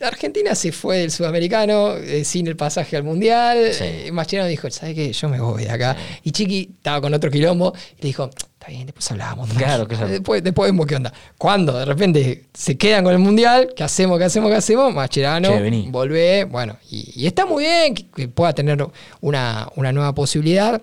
Argentina 0.00 0.56
se 0.56 0.72
fue 0.72 0.98
del 0.98 1.10
sudamericano 1.12 1.94
eh, 1.94 2.24
sin 2.24 2.48
el 2.48 2.56
pasaje 2.56 2.96
al 2.96 3.04
mundial. 3.04 3.68
Sí. 3.72 3.84
Eh, 3.84 4.10
Mascherano 4.12 4.48
dijo, 4.48 4.68
¿sabes 4.70 4.94
qué? 4.96 5.12
Yo 5.12 5.28
me 5.28 5.38
voy 5.40 5.64
de 5.64 5.70
acá. 5.70 5.96
Y 6.24 6.32
Chiqui 6.32 6.70
estaba 6.78 7.00
con 7.00 7.14
otro 7.14 7.30
quilombo 7.30 7.72
y 7.98 8.02
le 8.02 8.06
dijo, 8.08 8.28
está 8.34 8.66
bien, 8.68 8.86
después 8.86 9.08
hablamos. 9.12 9.48
Claro, 9.50 9.86
claro. 9.86 10.08
Después, 10.08 10.42
después 10.42 10.68
vemos 10.72 10.86
qué 10.86 10.96
onda. 10.96 11.12
Cuando 11.36 11.78
de 11.78 11.84
repente 11.84 12.46
se 12.52 12.76
quedan 12.76 13.04
con 13.04 13.12
el 13.12 13.20
mundial, 13.20 13.72
¿qué 13.76 13.84
hacemos? 13.84 14.18
¿Qué 14.18 14.24
hacemos? 14.24 14.50
¿Qué 14.50 14.56
hacemos? 14.56 14.92
Mascherano, 14.92 15.50
volvé. 15.90 16.44
Bueno, 16.44 16.76
y, 16.90 17.12
y 17.22 17.26
está 17.28 17.46
muy 17.46 17.62
bien 17.62 17.94
que, 17.94 18.06
que 18.08 18.26
pueda 18.28 18.52
tener 18.52 18.84
una, 19.20 19.68
una 19.76 19.92
nueva 19.92 20.12
posibilidad 20.12 20.82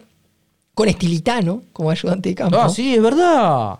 con 0.76 0.88
Estilitano 0.88 1.64
como 1.74 1.90
ayudante 1.90 2.30
de 2.30 2.36
campo. 2.36 2.58
Ah, 2.60 2.70
sí, 2.70 2.94
es 2.94 3.02
verdad. 3.02 3.80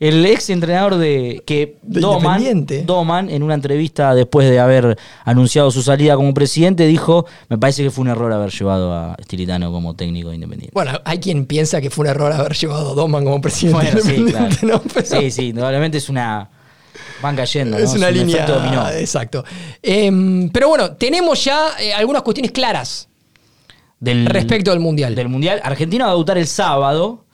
El 0.00 0.24
ex 0.24 0.48
entrenador 0.48 0.96
de 0.96 1.42
que 1.44 1.76
De 1.82 2.00
Doman. 2.00 2.66
Doman, 2.86 3.28
en 3.28 3.42
una 3.42 3.52
entrevista 3.52 4.14
después 4.14 4.48
de 4.48 4.58
haber 4.58 4.96
anunciado 5.26 5.70
su 5.70 5.82
salida 5.82 6.16
como 6.16 6.32
presidente, 6.32 6.86
dijo: 6.86 7.26
Me 7.50 7.58
parece 7.58 7.82
que 7.82 7.90
fue 7.90 8.00
un 8.02 8.08
error 8.08 8.32
haber 8.32 8.50
llevado 8.50 8.94
a 8.94 9.14
Estilitano 9.18 9.70
como 9.70 9.94
técnico 9.94 10.30
de 10.30 10.36
independiente. 10.36 10.72
Bueno, 10.72 10.98
hay 11.04 11.18
quien 11.18 11.44
piensa 11.44 11.82
que 11.82 11.90
fue 11.90 12.04
un 12.04 12.10
error 12.12 12.32
haber 12.32 12.54
llevado 12.54 12.92
a 12.92 12.94
Doman 12.94 13.24
como 13.24 13.42
presidente 13.42 13.92
Bueno, 13.92 14.00
sí, 14.00 14.24
claro. 14.32 14.48
¿no? 14.62 14.82
Pero 14.94 15.06
Sí, 15.06 15.30
sí, 15.30 15.48
indudablemente 15.48 15.98
es 15.98 16.08
una. 16.08 16.48
Van 17.20 17.36
cayendo, 17.36 17.78
¿no? 17.78 17.84
es 17.84 17.92
una 17.92 18.08
un 18.08 18.14
línea. 18.14 18.46
dominó. 18.46 18.88
Exacto. 18.88 19.44
Em, 19.82 20.48
pero 20.48 20.70
bueno, 20.70 20.92
tenemos 20.92 21.44
ya 21.44 21.72
eh, 21.78 21.92
algunas 21.92 22.22
cuestiones 22.22 22.52
claras 22.52 23.09
Del, 24.00 24.26
respecto 24.26 24.72
al 24.72 24.80
Mundial. 24.80 25.14
del 25.14 25.28
Mundial. 25.28 25.60
Argentina 25.62 26.06
va 26.06 26.10
a 26.10 26.14
debutar 26.14 26.38
el 26.38 26.46
sábado. 26.46 27.24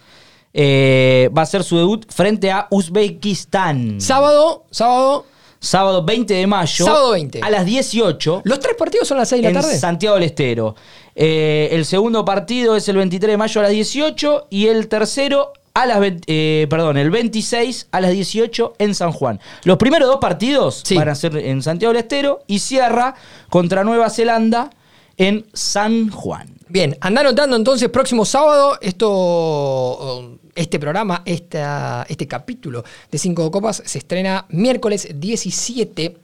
Eh, 0.52 1.30
va 1.36 1.42
a 1.42 1.46
ser 1.46 1.62
su 1.64 1.76
debut 1.76 2.04
frente 2.10 2.50
a 2.50 2.66
Uzbekistán. 2.70 4.00
Sábado, 4.00 4.64
sábado. 4.70 5.26
Sábado 5.58 6.04
20 6.04 6.34
de 6.34 6.46
mayo. 6.46 6.84
Sábado 6.84 7.10
20. 7.12 7.40
A 7.42 7.50
las 7.50 7.64
18. 7.64 8.42
¿Los 8.44 8.60
tres 8.60 8.74
partidos 8.76 9.08
son 9.08 9.16
a 9.18 9.20
las 9.20 9.28
6 9.30 9.42
de 9.42 9.52
la 9.52 9.58
en 9.58 9.62
tarde? 9.64 9.78
Santiago 9.78 10.14
del 10.16 10.24
Estero. 10.24 10.74
Eh, 11.14 11.68
el 11.72 11.84
segundo 11.84 12.24
partido 12.24 12.76
es 12.76 12.88
el 12.88 12.96
23 12.96 13.32
de 13.32 13.36
mayo 13.36 13.60
a 13.60 13.64
las 13.64 13.72
18 13.72 14.46
y 14.50 14.66
el 14.66 14.88
tercero 14.88 15.52
a 15.74 15.86
las 15.86 15.98
20 16.00 16.24
eh, 16.26 16.66
perdón, 16.70 16.96
el 16.98 17.10
26 17.10 17.88
a 17.90 18.00
las 18.00 18.10
18 18.12 18.74
en 18.78 18.94
San 18.94 19.12
Juan. 19.12 19.40
Los 19.64 19.76
primeros 19.78 20.08
dos 20.08 20.18
partidos 20.20 20.82
Sí. 20.84 20.94
van 20.94 21.08
a 21.08 21.14
ser 21.14 21.36
en 21.36 21.62
Santiago 21.62 21.92
del 21.92 22.02
Estero 22.02 22.40
y 22.46 22.58
cierra 22.60 23.14
contra 23.50 23.82
Nueva 23.84 24.08
Zelanda 24.10 24.70
en 25.16 25.46
San 25.52 26.10
Juan. 26.10 26.55
Bien, 26.68 26.96
anda 27.00 27.20
anotando 27.20 27.56
entonces 27.56 27.88
próximo 27.88 28.24
sábado 28.24 28.76
esto, 28.80 30.38
este 30.54 30.80
programa, 30.80 31.22
esta, 31.24 32.04
este 32.08 32.26
capítulo 32.26 32.84
de 33.10 33.18
Cinco 33.18 33.48
Copas 33.50 33.82
se 33.84 33.98
estrena 33.98 34.46
miércoles 34.48 35.08
17 35.14 36.16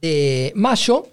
de 0.00 0.52
mayo. 0.54 1.08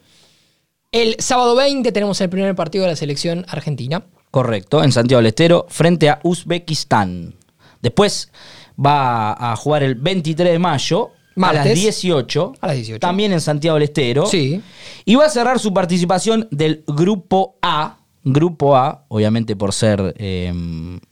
El 0.92 1.16
sábado 1.20 1.56
20 1.56 1.92
tenemos 1.92 2.22
el 2.22 2.30
primer 2.30 2.56
partido 2.56 2.84
de 2.84 2.92
la 2.92 2.96
selección 2.96 3.46
argentina. 3.50 4.04
Correcto, 4.30 4.84
en 4.84 4.92
Santiago 4.92 5.20
del 5.20 5.28
Estero 5.28 5.66
frente 5.68 6.10
a 6.10 6.20
Uzbekistán. 6.24 7.34
Después 7.82 8.32
va 8.84 9.52
a 9.52 9.56
jugar 9.56 9.82
el 9.82 9.96
23 9.96 10.52
de 10.52 10.60
mayo 10.60 11.12
a 11.42 11.54
las 11.54 11.74
18. 11.74 12.54
A 12.62 12.68
las 12.68 12.76
18. 12.76 13.00
También 13.00 13.34
en 13.34 13.42
Santiago 13.42 13.76
del 13.76 13.84
Estero. 13.84 14.26
Sí. 14.28 14.62
Y 15.04 15.16
va 15.16 15.26
a 15.26 15.30
cerrar 15.30 15.60
su 15.60 15.74
participación 15.74 16.48
del 16.52 16.84
Grupo 16.88 17.58
A. 17.62 18.00
Grupo 18.26 18.76
A, 18.76 19.06
obviamente 19.08 19.56
por 19.56 19.72
ser 19.72 20.14
eh, 20.18 20.52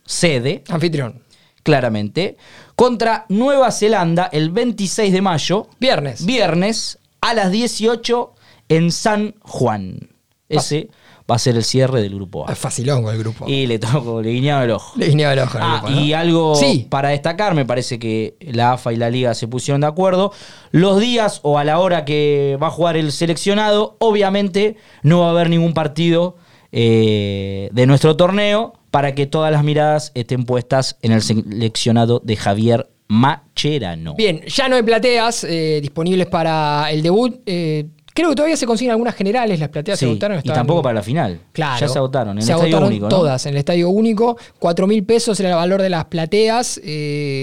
sede, 0.04 0.64
Anfitrión. 0.68 1.22
claramente, 1.62 2.36
contra 2.76 3.24
Nueva 3.28 3.70
Zelanda 3.70 4.28
el 4.32 4.50
26 4.50 5.12
de 5.12 5.22
mayo, 5.22 5.68
Viernes. 5.80 6.26
viernes, 6.26 6.98
a 7.20 7.32
las 7.34 7.50
18 7.50 8.34
en 8.68 8.90
San 8.92 9.34
Juan. 9.40 10.10
Ese 10.48 10.88
va 11.30 11.36
a 11.36 11.38
ser 11.38 11.56
el 11.56 11.64
cierre 11.64 12.02
del 12.02 12.14
Grupo 12.16 12.46
A. 12.46 12.52
Es 12.52 12.58
facilón 12.58 13.02
con 13.02 13.12
el 13.14 13.18
grupo. 13.18 13.46
Y 13.48 13.66
le 13.66 13.78
toco, 13.78 14.20
le 14.20 14.30
guiñaba 14.30 14.64
el 14.64 14.72
ojo. 14.72 14.92
Le 14.98 15.06
guiñaba 15.08 15.32
el 15.32 15.38
ojo 15.38 15.56
al 15.56 15.64
Ah, 15.64 15.78
grupo, 15.82 15.90
¿no? 15.90 16.00
y 16.02 16.12
algo 16.12 16.54
Sí. 16.54 16.86
para 16.90 17.08
destacar, 17.08 17.54
me 17.54 17.64
parece 17.64 17.98
que 17.98 18.36
la 18.40 18.72
AFA 18.72 18.92
y 18.92 18.96
la 18.96 19.08
Liga 19.08 19.32
se 19.34 19.48
pusieron 19.48 19.80
de 19.80 19.86
acuerdo. 19.86 20.32
Los 20.70 21.00
días 21.00 21.40
o 21.42 21.58
a 21.58 21.64
la 21.64 21.78
hora 21.78 22.04
que 22.04 22.58
va 22.62 22.66
a 22.66 22.70
jugar 22.70 22.96
el 22.98 23.10
seleccionado, 23.10 23.96
obviamente 24.00 24.76
no 25.02 25.20
va 25.20 25.28
a 25.28 25.30
haber 25.30 25.48
ningún 25.48 25.72
partido 25.72 26.36
eh, 26.76 27.68
de 27.72 27.86
nuestro 27.86 28.16
torneo 28.16 28.72
para 28.90 29.14
que 29.14 29.26
todas 29.26 29.52
las 29.52 29.62
miradas 29.62 30.10
estén 30.16 30.42
puestas 30.44 30.96
en 31.02 31.12
el 31.12 31.22
seleccionado 31.22 32.20
de 32.24 32.34
Javier 32.34 32.88
Macherano. 33.06 34.14
Bien, 34.16 34.40
ya 34.48 34.68
no 34.68 34.74
hay 34.74 34.82
plateas 34.82 35.44
eh, 35.44 35.78
disponibles 35.80 36.26
para 36.26 36.90
el 36.90 37.00
debut. 37.00 37.36
Eh, 37.46 37.86
creo 38.12 38.30
que 38.30 38.34
todavía 38.34 38.56
se 38.56 38.66
consiguen 38.66 38.90
algunas 38.90 39.14
generales. 39.14 39.60
Las 39.60 39.68
plateas 39.68 40.00
se 40.00 40.04
Sí, 40.06 40.10
agotaron. 40.10 40.40
y 40.42 40.48
tampoco 40.48 40.82
para 40.82 40.94
la 40.96 41.02
final. 41.04 41.38
Claro. 41.52 41.78
Ya 41.80 41.86
se 41.88 41.98
agotaron. 41.98 42.38
En 42.38 42.42
se 42.42 42.50
el 42.50 42.56
estadio 42.56 42.76
agotaron 42.76 42.88
único, 42.88 43.04
¿no? 43.04 43.08
todas 43.08 43.46
en 43.46 43.52
el 43.52 43.58
estadio 43.58 43.88
único. 43.90 44.36
4 44.58 44.86
mil 44.88 45.04
pesos 45.04 45.38
era 45.38 45.50
el 45.50 45.54
valor 45.54 45.80
de 45.80 45.90
las 45.90 46.06
plateas. 46.06 46.80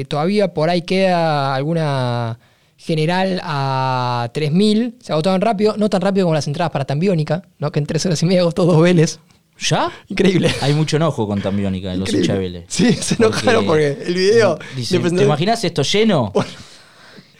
Todavía 0.09 0.53
por 0.53 0.69
ahí 0.69 0.81
queda 0.81 1.55
alguna 1.55 2.37
general 2.83 3.39
a 3.43 4.29
3 4.33 4.51
mil. 4.51 4.95
Se 5.01 5.11
agotaron 5.11 5.41
rápido. 5.41 5.75
No 5.77 5.89
tan 5.89 6.01
rápido 6.01 6.25
como 6.25 6.33
las 6.33 6.47
entradas 6.47 6.71
para 6.71 6.85
Tambiónica, 6.85 7.43
¿no? 7.59 7.71
que 7.71 7.79
en 7.79 7.85
3 7.85 8.05
horas 8.07 8.23
y 8.23 8.25
media 8.25 8.41
agotó 8.41 8.65
dos 8.65 8.81
Vélez. 8.81 9.19
¿Ya? 9.59 9.91
Increíble. 10.07 10.51
Hay 10.61 10.73
mucho 10.73 10.95
enojo 10.97 11.27
con 11.27 11.39
Tambiónica 11.41 11.93
en 11.93 11.99
los 11.99 12.11
hinchas 12.11 12.37
Vélez. 12.37 12.65
Sí, 12.67 12.93
se 12.93 13.15
enojaron 13.15 13.65
porque 13.65 13.97
el 14.05 14.13
video 14.15 14.57
Dice, 14.75 14.97
le 14.99 15.11
¿te 15.11 15.23
imaginas 15.23 15.63
esto 15.63 15.83
lleno? 15.83 16.33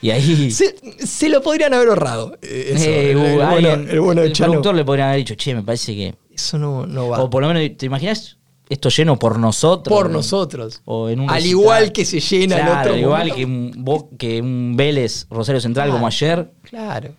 Y 0.04 0.12
ahí. 0.12 0.52
Se, 0.52 0.76
se 1.00 1.30
lo 1.30 1.42
podrían 1.42 1.74
haber 1.74 1.90
ahorrado. 1.90 2.38
eh, 2.42 2.72
eso, 2.76 2.90
eh, 2.90 3.12
el, 3.12 3.18
el 3.18 3.46
bueno, 3.48 3.70
el 3.72 4.00
bueno 4.02 4.22
el 4.22 4.32
productor 4.34 4.76
le 4.76 4.86
podrían 4.86 5.10
haber 5.10 5.20
dicho, 5.20 5.36
che, 5.36 5.56
me 5.56 5.64
parece 5.64 5.96
que. 5.96 6.16
Eso 6.34 6.58
no, 6.58 6.86
no 6.86 7.10
va. 7.10 7.22
O 7.24 7.30
por 7.30 7.42
lo 7.42 7.52
menos, 7.52 7.78
¿te 7.78 7.86
imaginas 7.88 8.38
esto 8.72 8.90
lleno 8.90 9.20
por 9.20 9.38
nosotros? 9.38 9.96
por 9.96 10.10
nosotros. 10.10 10.82
O 10.86 11.10
en 11.10 11.20
un 11.20 11.30
Al 11.30 11.36
recital. 11.36 11.50
igual 11.60 11.92
que 11.92 12.06
se 12.06 12.20
llena 12.20 12.56
el 12.58 12.62
Claro, 12.64 12.80
otro 12.82 12.94
al 12.94 13.00
igual 13.00 13.28
momento. 13.30 13.36
que 13.36 13.46
un, 13.46 13.72
Bo- 13.78 14.10
que 14.18 14.42
un 14.42 14.74
Vélez 14.76 15.28
Rosario 15.30 15.62
Central 15.62 15.86
Claro. 15.88 15.98
como 15.98 16.08
ayer. 16.08 16.52
Claro. 16.64 17.10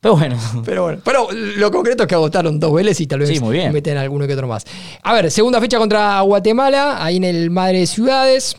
Pero 0.00 0.16
bueno, 0.16 0.36
Pero 0.64 0.82
bueno, 0.82 1.00
pero 1.04 1.28
lo 1.30 1.70
concreto 1.70 2.02
es 2.02 2.08
que 2.08 2.14
agotaron 2.16 2.58
dos 2.58 2.72
Vélez 2.74 3.00
y 3.00 3.06
tal 3.06 3.20
vez 3.20 3.28
Sí, 3.28 3.38
muy 3.38 3.54
bien. 3.56 3.72
meten 3.72 3.96
alguno 3.96 4.26
que 4.26 4.32
otro 4.34 4.48
más. 4.48 4.64
A 5.02 5.12
ver, 5.14 5.30
segunda 5.30 5.60
fecha 5.60 5.78
contra 5.78 6.20
Guatemala, 6.22 7.04
ahí 7.04 7.16
en 7.18 7.24
el 7.24 7.50
Madre 7.50 7.78
de 7.78 7.86
Ciudades. 7.86 8.56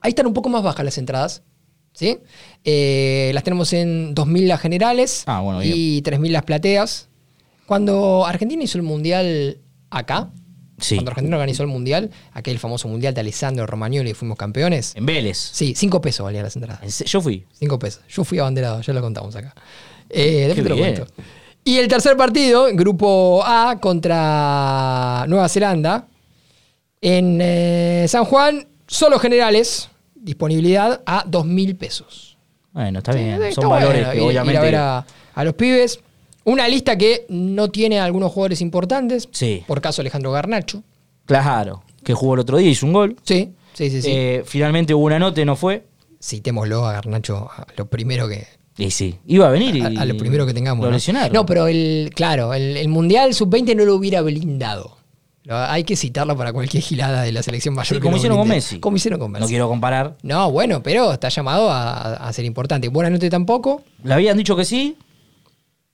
Ahí 0.00 0.08
están 0.10 0.26
un 0.26 0.32
poco 0.32 0.48
más 0.48 0.62
bajas 0.62 0.84
las 0.84 0.96
entradas. 0.98 1.42
¿Sí? 1.94 2.18
Eh, 2.64 3.32
las 3.34 3.44
tenemos 3.44 3.70
en 3.74 4.14
2.000 4.14 4.46
las 4.46 4.60
generales 4.62 5.24
Ah, 5.26 5.40
bueno, 5.40 5.62
y 5.62 6.00
3.000 6.02 6.30
las 6.32 6.42
plateas. 6.44 7.10
Cuando 7.66 8.24
Argentina 8.26 8.64
hizo 8.64 8.78
el 8.78 8.82
mundial 8.82 9.58
acá, 9.90 10.30
sí. 10.82 10.94
cuando 10.96 11.10
Argentina 11.12 11.36
organizó 11.36 11.62
el 11.62 11.68
mundial, 11.68 12.10
aquel 12.32 12.58
famoso 12.58 12.88
mundial 12.88 13.14
de 13.14 13.20
Alessandro 13.20 13.66
Romagnoli 13.66 14.10
y 14.10 14.14
fuimos 14.14 14.36
campeones. 14.38 14.94
En 14.96 15.06
Vélez. 15.06 15.38
Sí, 15.38 15.74
5 15.76 16.00
pesos 16.00 16.24
valían 16.24 16.44
las 16.44 16.56
entradas. 16.56 17.04
Yo 17.04 17.20
fui. 17.20 17.46
5 17.58 17.78
pesos. 17.78 18.02
Yo 18.08 18.24
fui 18.24 18.38
abanderado, 18.38 18.80
ya 18.82 18.92
lo 18.92 19.00
contamos 19.00 19.34
acá. 19.36 19.54
Eh, 20.10 20.44
después 20.46 20.62
te 20.64 20.68
lo 20.68 20.76
cuento. 20.76 21.06
Y 21.64 21.76
el 21.78 21.88
tercer 21.88 22.16
partido, 22.16 22.66
grupo 22.72 23.42
A 23.44 23.78
contra 23.80 25.24
Nueva 25.28 25.48
Zelanda. 25.48 26.06
En 27.00 27.38
eh, 27.40 28.04
San 28.08 28.24
Juan, 28.24 28.66
solo 28.86 29.18
generales, 29.18 29.88
disponibilidad 30.14 31.02
a 31.06 31.24
2 31.26 31.46
mil 31.46 31.76
pesos. 31.76 32.36
Bueno, 32.72 32.98
está 33.00 33.12
bien. 33.12 33.38
Son 33.38 33.48
está 33.48 33.66
valores 33.66 34.06
bueno 34.06 34.10
que 34.12 34.16
ir- 34.18 34.22
ir 34.22 34.26
obviamente. 34.28 34.58
a 34.58 34.62
ver 34.62 34.76
a, 34.76 35.06
a 35.34 35.44
los 35.44 35.54
pibes. 35.54 36.00
Una 36.44 36.66
lista 36.68 36.96
que 36.98 37.26
no 37.28 37.70
tiene 37.70 38.00
algunos 38.00 38.32
jugadores 38.32 38.60
importantes. 38.60 39.28
Sí. 39.32 39.62
Por 39.66 39.80
caso 39.80 40.02
Alejandro 40.02 40.32
Garnacho. 40.32 40.82
Claro. 41.26 41.84
Que 42.02 42.14
jugó 42.14 42.34
el 42.34 42.40
otro 42.40 42.58
día, 42.58 42.68
hizo 42.70 42.86
un 42.86 42.92
gol. 42.92 43.16
Sí, 43.22 43.52
sí, 43.74 43.90
sí. 43.90 44.02
sí. 44.02 44.10
Eh, 44.10 44.42
finalmente 44.44 44.92
hubo 44.94 45.04
una 45.04 45.18
nota 45.18 45.40
y 45.40 45.44
no 45.44 45.54
fue. 45.56 45.84
Citémoslo 46.20 46.86
a 46.86 46.92
Garnacho, 46.92 47.48
a 47.50 47.66
lo 47.76 47.86
primero 47.86 48.28
que, 48.28 48.46
Y 48.76 48.90
sí. 48.90 49.16
Iba 49.26 49.46
a 49.48 49.50
venir 49.50 49.76
y. 49.76 49.80
a, 49.82 49.86
a 50.02 50.04
lo 50.04 50.16
primero 50.16 50.46
que 50.46 50.54
tengamos. 50.54 50.82
Lo 50.84 50.90
¿no? 50.90 50.94
lesionaron. 50.96 51.32
No, 51.32 51.46
pero 51.46 51.66
el, 51.68 52.10
claro, 52.14 52.54
el, 52.54 52.76
el 52.76 52.88
Mundial 52.88 53.34
Sub-20 53.34 53.76
no 53.76 53.84
lo 53.84 53.94
hubiera 53.94 54.22
blindado. 54.22 54.96
Hay 55.48 55.82
que 55.82 55.96
citarlo 55.96 56.36
para 56.36 56.52
cualquier 56.52 56.84
gilada 56.84 57.22
de 57.22 57.32
la 57.32 57.42
selección 57.42 57.74
mayor. 57.74 57.96
Sí, 57.96 58.00
como 58.00 58.16
hicieron 58.16 58.38
con. 58.38 58.46
Messi. 58.48 58.78
Como 58.78 58.96
hicieron 58.96 59.18
con 59.18 59.32
Messi. 59.32 59.42
No 59.42 59.48
quiero 59.48 59.68
comparar. 59.68 60.16
No, 60.22 60.52
bueno, 60.52 60.84
pero 60.84 61.12
está 61.12 61.28
llamado 61.30 61.68
a, 61.68 62.14
a 62.14 62.32
ser 62.32 62.44
importante. 62.44 62.86
Buena 62.88 63.10
nota 63.10 63.28
tampoco. 63.28 63.82
Le 64.04 64.14
habían 64.14 64.36
dicho 64.36 64.54
que 64.54 64.64
sí. 64.64 64.96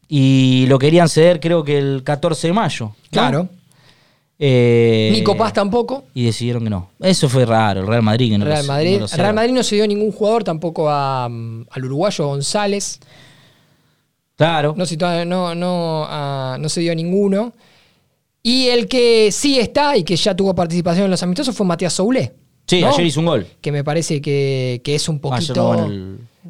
Y 0.08 0.64
lo 0.68 0.78
querían 0.78 1.08
ceder, 1.08 1.38
creo 1.38 1.62
que 1.64 1.76
el 1.78 2.02
14 2.02 2.46
de 2.48 2.52
mayo. 2.52 2.86
¿no? 2.86 2.94
Claro. 3.10 3.48
Eh, 4.38 5.10
Nico 5.12 5.36
Paz 5.36 5.52
tampoco. 5.52 6.04
Y 6.14 6.24
decidieron 6.24 6.62
que 6.64 6.70
no. 6.70 6.90
Eso 7.00 7.28
fue 7.28 7.44
raro. 7.44 7.80
El 7.80 7.86
Real 7.86 8.02
Madrid 8.02 8.30
que 8.30 8.38
no 8.38 8.44
Real 8.44 8.64
Madrid. 8.66 9.00
no. 9.00 9.06
Real 9.06 9.34
Madrid 9.34 9.52
no 9.52 9.62
se 9.62 9.74
dio 9.74 9.86
ningún 9.86 10.12
jugador, 10.12 10.44
tampoco 10.44 10.88
a, 10.88 11.28
mm, 11.28 11.66
al 11.70 11.84
uruguayo 11.84 12.26
González. 12.28 13.00
Claro. 14.36 14.74
No, 14.76 14.86
se 14.86 14.96
dio- 14.96 15.24
no, 15.24 15.54
no, 15.54 16.06
a- 16.08 16.56
no 16.60 16.68
se 16.68 16.80
dio 16.80 16.94
ninguno. 16.94 17.52
Y 18.42 18.68
el 18.68 18.86
que 18.86 19.30
sí 19.32 19.58
está 19.58 19.96
y 19.96 20.04
que 20.04 20.14
ya 20.16 20.34
tuvo 20.34 20.54
participación 20.54 21.06
en 21.06 21.10
los 21.10 21.22
amistosos 21.22 21.54
fue 21.54 21.66
Matías 21.66 21.92
Soulé. 21.92 22.32
sí, 22.66 22.80
¿no? 22.80 22.88
ayer 22.90 23.06
hizo 23.06 23.20
un 23.20 23.26
gol. 23.26 23.46
que 23.60 23.72
me 23.72 23.82
parece 23.82 24.20
que, 24.20 24.80
que 24.84 24.94
es 24.94 25.08
un 25.08 25.16
Ayer 25.16 25.20
poquito 25.22 25.74
no, 25.74 25.86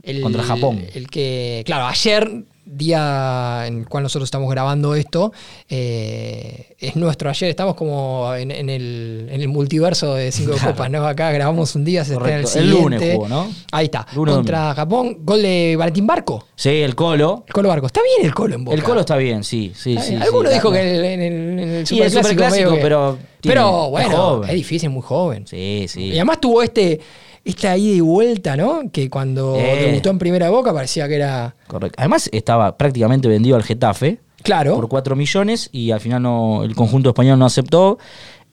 el- 0.03 0.21
contra 0.21 0.43
Japón. 0.43 0.85
El 0.95 1.09
que, 1.09 1.63
claro, 1.65 1.87
ayer, 1.87 2.45
día 2.71 3.65
en 3.67 3.79
el 3.81 3.89
cual 3.89 4.03
nosotros 4.05 4.27
estamos 4.27 4.51
grabando 4.51 4.95
esto, 4.95 5.33
eh, 5.69 6.75
es 6.79 6.97
nuestro 6.97 7.31
ayer. 7.31 7.51
Estamos 7.51 7.75
como 7.75 8.33
en, 8.35 8.51
en 8.51 8.69
el, 8.71 9.29
en 9.31 9.41
el 9.41 9.49
multiverso 9.49 10.15
de 10.15 10.31
cinco 10.33 10.53
Claro. 10.53 10.73
copas, 10.73 10.91
¿no? 10.91 11.07
Acá 11.07 11.31
grabamos 11.33 11.75
un 11.75 11.85
día, 11.85 12.05
se 12.05 12.15
el. 12.15 12.23
El 12.23 12.47
siguiente. 12.47 12.81
lunes 12.83 13.15
jugó, 13.15 13.29
¿no? 13.29 13.51
Ahí 13.73 13.87
está. 13.87 14.07
Lunes, 14.15 14.35
Contra 14.35 14.75
Japón, 14.75 15.19
gol 15.23 15.43
de 15.43 15.77
Valentín 15.79 16.07
Barco. 16.07 16.47
Sí, 16.57 16.71
el 16.71 16.95
Colo. 16.95 17.45
El 17.47 17.53
Colo 17.53 17.69
Barco. 17.69 17.87
Está 17.87 18.01
bien 18.03 18.27
el 18.27 18.35
Colo 18.35 18.55
en 18.55 18.65
Boca. 18.65 18.77
El 18.77 18.83
Colo 18.83 19.01
está 19.01 19.17
bien, 19.17 19.45
sí, 19.45 19.73
sí, 19.75 19.97
sí. 19.99 20.15
Alguno 20.17 20.49
sí. 20.49 20.55
dijo 20.55 20.71
que 20.73 20.81
en 20.81 20.89
el, 20.89 21.05
en 21.05 21.59
el 21.71 21.87
Superclásico 21.87 22.23
Superclásico, 22.23 22.71
medio 22.71 22.75
que- 22.77 22.83
pero 22.83 23.19
tiene- 23.41 23.55
Pero 23.55 23.85
es 23.85 23.91
bueno, 23.91 24.17
joven. 24.17 24.49
es 24.51 24.55
difícil, 24.57 24.91
muy 24.91 25.03
joven. 25.03 25.47
Sí, 25.47 25.87
sí. 25.89 26.05
Y 26.05 26.13
además 26.17 26.41
tuvo 26.41 26.63
este 26.63 27.01
esta 27.49 27.77
ida 27.77 27.95
y 27.97 28.01
vuelta, 28.01 28.57
¿no? 28.57 28.91
Que 28.93 29.09
cuando 29.11 29.57
Eh. 29.57 29.87
debutó 29.87 30.11
en 30.11 30.19
primera 30.19 30.51
boca 30.51 30.73
parecía 30.73 31.09
que 31.09 31.17
era. 31.17 31.57
Correcto. 31.67 31.97
Además, 31.99 32.29
estaba 32.33 32.77
prácticamente 32.77 33.27
vendido 33.29 33.57
al 33.57 33.63
Getafe 33.63 34.21
Claro. 34.43 34.75
por 34.77 34.89
4 34.89 35.17
millones 35.17 35.69
y 35.73 35.91
al 35.91 36.01
final 36.01 36.23
no, 36.23 36.63
el 36.65 36.75
conjunto 36.75 37.09
español 37.11 37.39
no 37.39 37.47
aceptó 37.47 37.99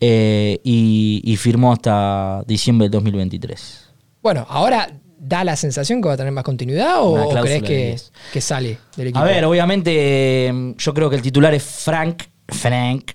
eh, 0.01 0.59
y, 0.63 1.21
y 1.23 1.35
firmó 1.37 1.71
hasta 1.73 2.43
diciembre 2.47 2.85
del 2.85 2.91
2023. 2.91 3.89
Bueno, 4.23 4.45
ahora 4.49 4.89
da 5.17 5.43
la 5.43 5.55
sensación 5.55 6.01
que 6.01 6.07
va 6.07 6.13
a 6.13 6.17
tener 6.17 6.31
más 6.31 6.43
continuidad 6.43 6.95
o, 7.01 7.29
crees 7.41 7.63
que, 7.63 7.87
10. 7.87 8.11
que 8.33 8.41
sale 8.41 8.77
del 8.95 9.07
equipo. 9.07 9.19
A 9.19 9.23
ver, 9.23 9.43
obviamente 9.45 10.51
yo 10.77 10.93
creo 10.93 11.09
que 11.09 11.15
el 11.15 11.21
titular 11.21 11.53
es 11.53 11.63
Frank, 11.63 12.23
Frank, 12.47 13.11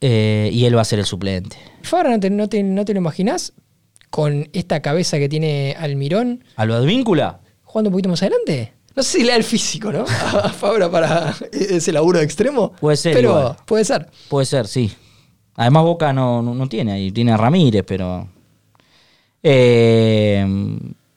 eh, 0.00 0.48
y 0.52 0.64
él 0.64 0.76
va 0.76 0.82
a 0.82 0.84
ser 0.84 0.98
el 0.98 1.04
suplente. 1.06 1.56
Fabra, 1.82 2.10
¿no 2.10 2.20
te, 2.20 2.30
no, 2.30 2.48
te, 2.48 2.62
¿no 2.62 2.84
te 2.84 2.92
lo 2.94 2.98
imaginas? 3.00 3.52
Con 4.10 4.48
esta 4.52 4.80
cabeza 4.82 5.18
que 5.18 5.28
tiene 5.28 5.76
Almirón, 5.78 6.44
¿A 6.56 6.64
lo 6.66 6.74
advíncula? 6.74 7.40
jugando 7.62 7.88
un 7.90 7.92
poquito 7.92 8.08
más 8.08 8.20
adelante. 8.22 8.72
No 8.96 9.02
sé 9.04 9.18
si 9.18 9.24
le 9.24 9.30
da 9.30 9.36
el 9.36 9.44
físico, 9.44 9.92
¿no? 9.92 10.02
A 10.02 10.48
Fabra 10.48 10.90
para 10.90 11.32
ese 11.52 11.92
laburo 11.92 12.18
de 12.18 12.24
extremo. 12.24 12.72
Puede 12.80 12.96
ser 12.96 13.14
Pero 13.14 13.28
igual. 13.30 13.56
puede 13.66 13.84
ser. 13.84 14.08
Puede 14.28 14.46
ser, 14.46 14.66
sí. 14.66 14.90
Además 15.54 15.84
Boca 15.84 16.12
no, 16.12 16.42
no, 16.42 16.54
no 16.54 16.68
tiene 16.68 16.92
ahí, 16.92 17.12
tiene 17.12 17.32
a 17.32 17.36
Ramírez, 17.36 17.84
pero... 17.86 18.26
eh, 19.42 20.44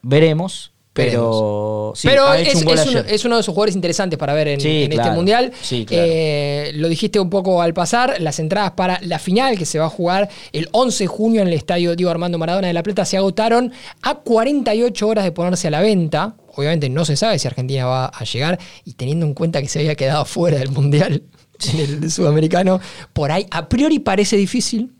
veremos. 0.01 0.71
Pero, 0.93 1.93
sí, 1.95 2.07
Pero 2.07 2.33
es, 2.35 2.53
un 2.53 2.65
gol 2.65 2.77
es 2.77 2.85
uno, 2.85 2.99
ayer. 2.99 3.05
es 3.13 3.25
uno 3.25 3.35
de 3.35 3.41
esos 3.41 3.51
jugadores 3.51 3.75
interesantes 3.75 4.19
para 4.19 4.35
ver 4.35 4.47
en, 4.47 4.61
Sí, 4.61 4.83
en 4.83 4.93
este 4.93 5.09
mundial. 5.09 5.51
Sí, 5.59 5.85
claro. 5.85 6.03
Eh, 6.05 6.71
lo 6.75 6.87
dijiste 6.87 7.19
un 7.19 7.31
poco 7.31 7.63
al 7.63 7.73
pasar, 7.73 8.21
las 8.21 8.37
entradas 8.37 8.73
para 8.73 8.99
la 9.01 9.17
final 9.17 9.57
que 9.57 9.65
se 9.65 9.79
va 9.79 9.85
a 9.85 9.89
jugar 9.89 10.29
el 10.51 10.69
11 10.71 11.05
de 11.05 11.07
junio 11.07 11.41
en 11.41 11.47
el 11.47 11.55
estadio 11.55 11.95
Diego 11.95 12.11
Armando 12.11 12.37
Maradona 12.37 12.67
de 12.67 12.73
La 12.73 12.83
Plata 12.83 13.05
se 13.05 13.17
agotaron 13.17 13.73
a 14.03 14.15
48 14.15 15.07
horas 15.07 15.23
de 15.23 15.31
ponerse 15.31 15.67
a 15.67 15.71
la 15.71 15.81
venta. 15.81 16.35
Obviamente 16.55 16.89
no 16.89 17.05
se 17.05 17.17
sabe 17.17 17.39
si 17.39 17.47
Argentina 17.47 17.87
va 17.87 18.05
a 18.05 18.23
llegar 18.23 18.59
y 18.85 18.93
teniendo 18.93 19.25
en 19.25 19.33
cuenta 19.33 19.63
que 19.63 19.67
se 19.69 19.79
había 19.79 19.95
quedado 19.95 20.25
fuera 20.25 20.59
del 20.59 20.69
mundial 20.69 21.23
en 21.73 22.03
el 22.03 22.11
sudamericano, 22.11 22.79
por 23.13 23.31
ahí 23.31 23.47
a 23.49 23.67
priori 23.67 23.97
parece 23.97 24.37
difícil. 24.37 24.91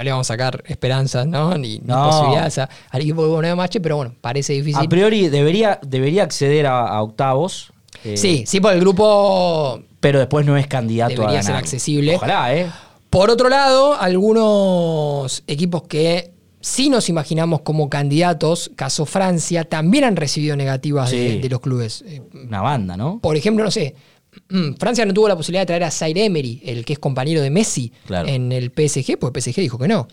No 0.00 0.04
le 0.04 0.10
vamos 0.12 0.30
a 0.30 0.32
sacar 0.32 0.64
esperanzas, 0.66 1.26
¿no? 1.26 1.58
Ni, 1.58 1.78
ni 1.78 1.80
No. 1.84 2.08
posibilidades 2.08 2.56
a- 2.56 2.70
al 2.88 3.02
equipo 3.02 3.22
de 3.22 3.28
Boneo 3.28 3.54
Mache, 3.54 3.80
pero 3.82 3.96
bueno, 3.96 4.14
parece 4.22 4.54
difícil. 4.54 4.82
A 4.82 4.88
priori 4.88 5.28
debería, 5.28 5.78
debería 5.86 6.22
acceder 6.22 6.64
a, 6.66 6.86
a 6.88 7.02
octavos. 7.02 7.70
eh, 8.02 8.16
Sí, 8.16 8.44
sí, 8.46 8.60
por 8.62 8.72
el 8.72 8.80
grupo. 8.80 9.82
Pero 10.00 10.18
después 10.18 10.46
no 10.46 10.56
es 10.56 10.66
candidato 10.66 11.16
Debería 11.16 11.40
a 11.40 11.42
ser 11.42 11.50
ganar. 11.52 11.62
accesible. 11.64 12.16
Ojalá, 12.16 12.54
¿eh? 12.56 12.66
Por 13.10 13.28
otro 13.28 13.50
lado, 13.50 13.94
algunos 13.94 15.42
equipos 15.46 15.82
que 15.82 16.32
sí 16.62 16.88
nos 16.88 17.10
imaginamos 17.10 17.60
como 17.60 17.90
candidatos, 17.90 18.70
caso 18.76 19.04
Francia, 19.04 19.64
también 19.64 20.04
han 20.04 20.16
recibido 20.16 20.56
negativas 20.56 21.10
de, 21.10 21.32
Sí. 21.32 21.38
de 21.40 21.48
los 21.50 21.60
clubes. 21.60 22.04
Una 22.32 22.62
banda, 22.62 22.96
¿no? 22.96 23.18
Por 23.20 23.36
ejemplo, 23.36 23.64
no 23.64 23.70
sé, 23.70 23.94
Francia 24.78 25.04
no 25.04 25.12
tuvo 25.14 25.28
la 25.28 25.36
posibilidad 25.36 25.62
de 25.62 25.66
traer 25.66 25.84
a 25.84 25.90
Zaire 25.90 26.24
Emery, 26.24 26.62
el 26.64 26.84
que 26.84 26.92
es 26.94 26.98
compañero 26.98 27.40
de 27.42 27.50
Messi 27.50 27.92
Claro. 28.06 28.28
en 28.28 28.52
el 28.52 28.70
PSG, 28.70 29.18
porque 29.18 29.40
PSG 29.40 29.56
dijo 29.60 29.78
que 29.78 29.88
no. 29.88 30.08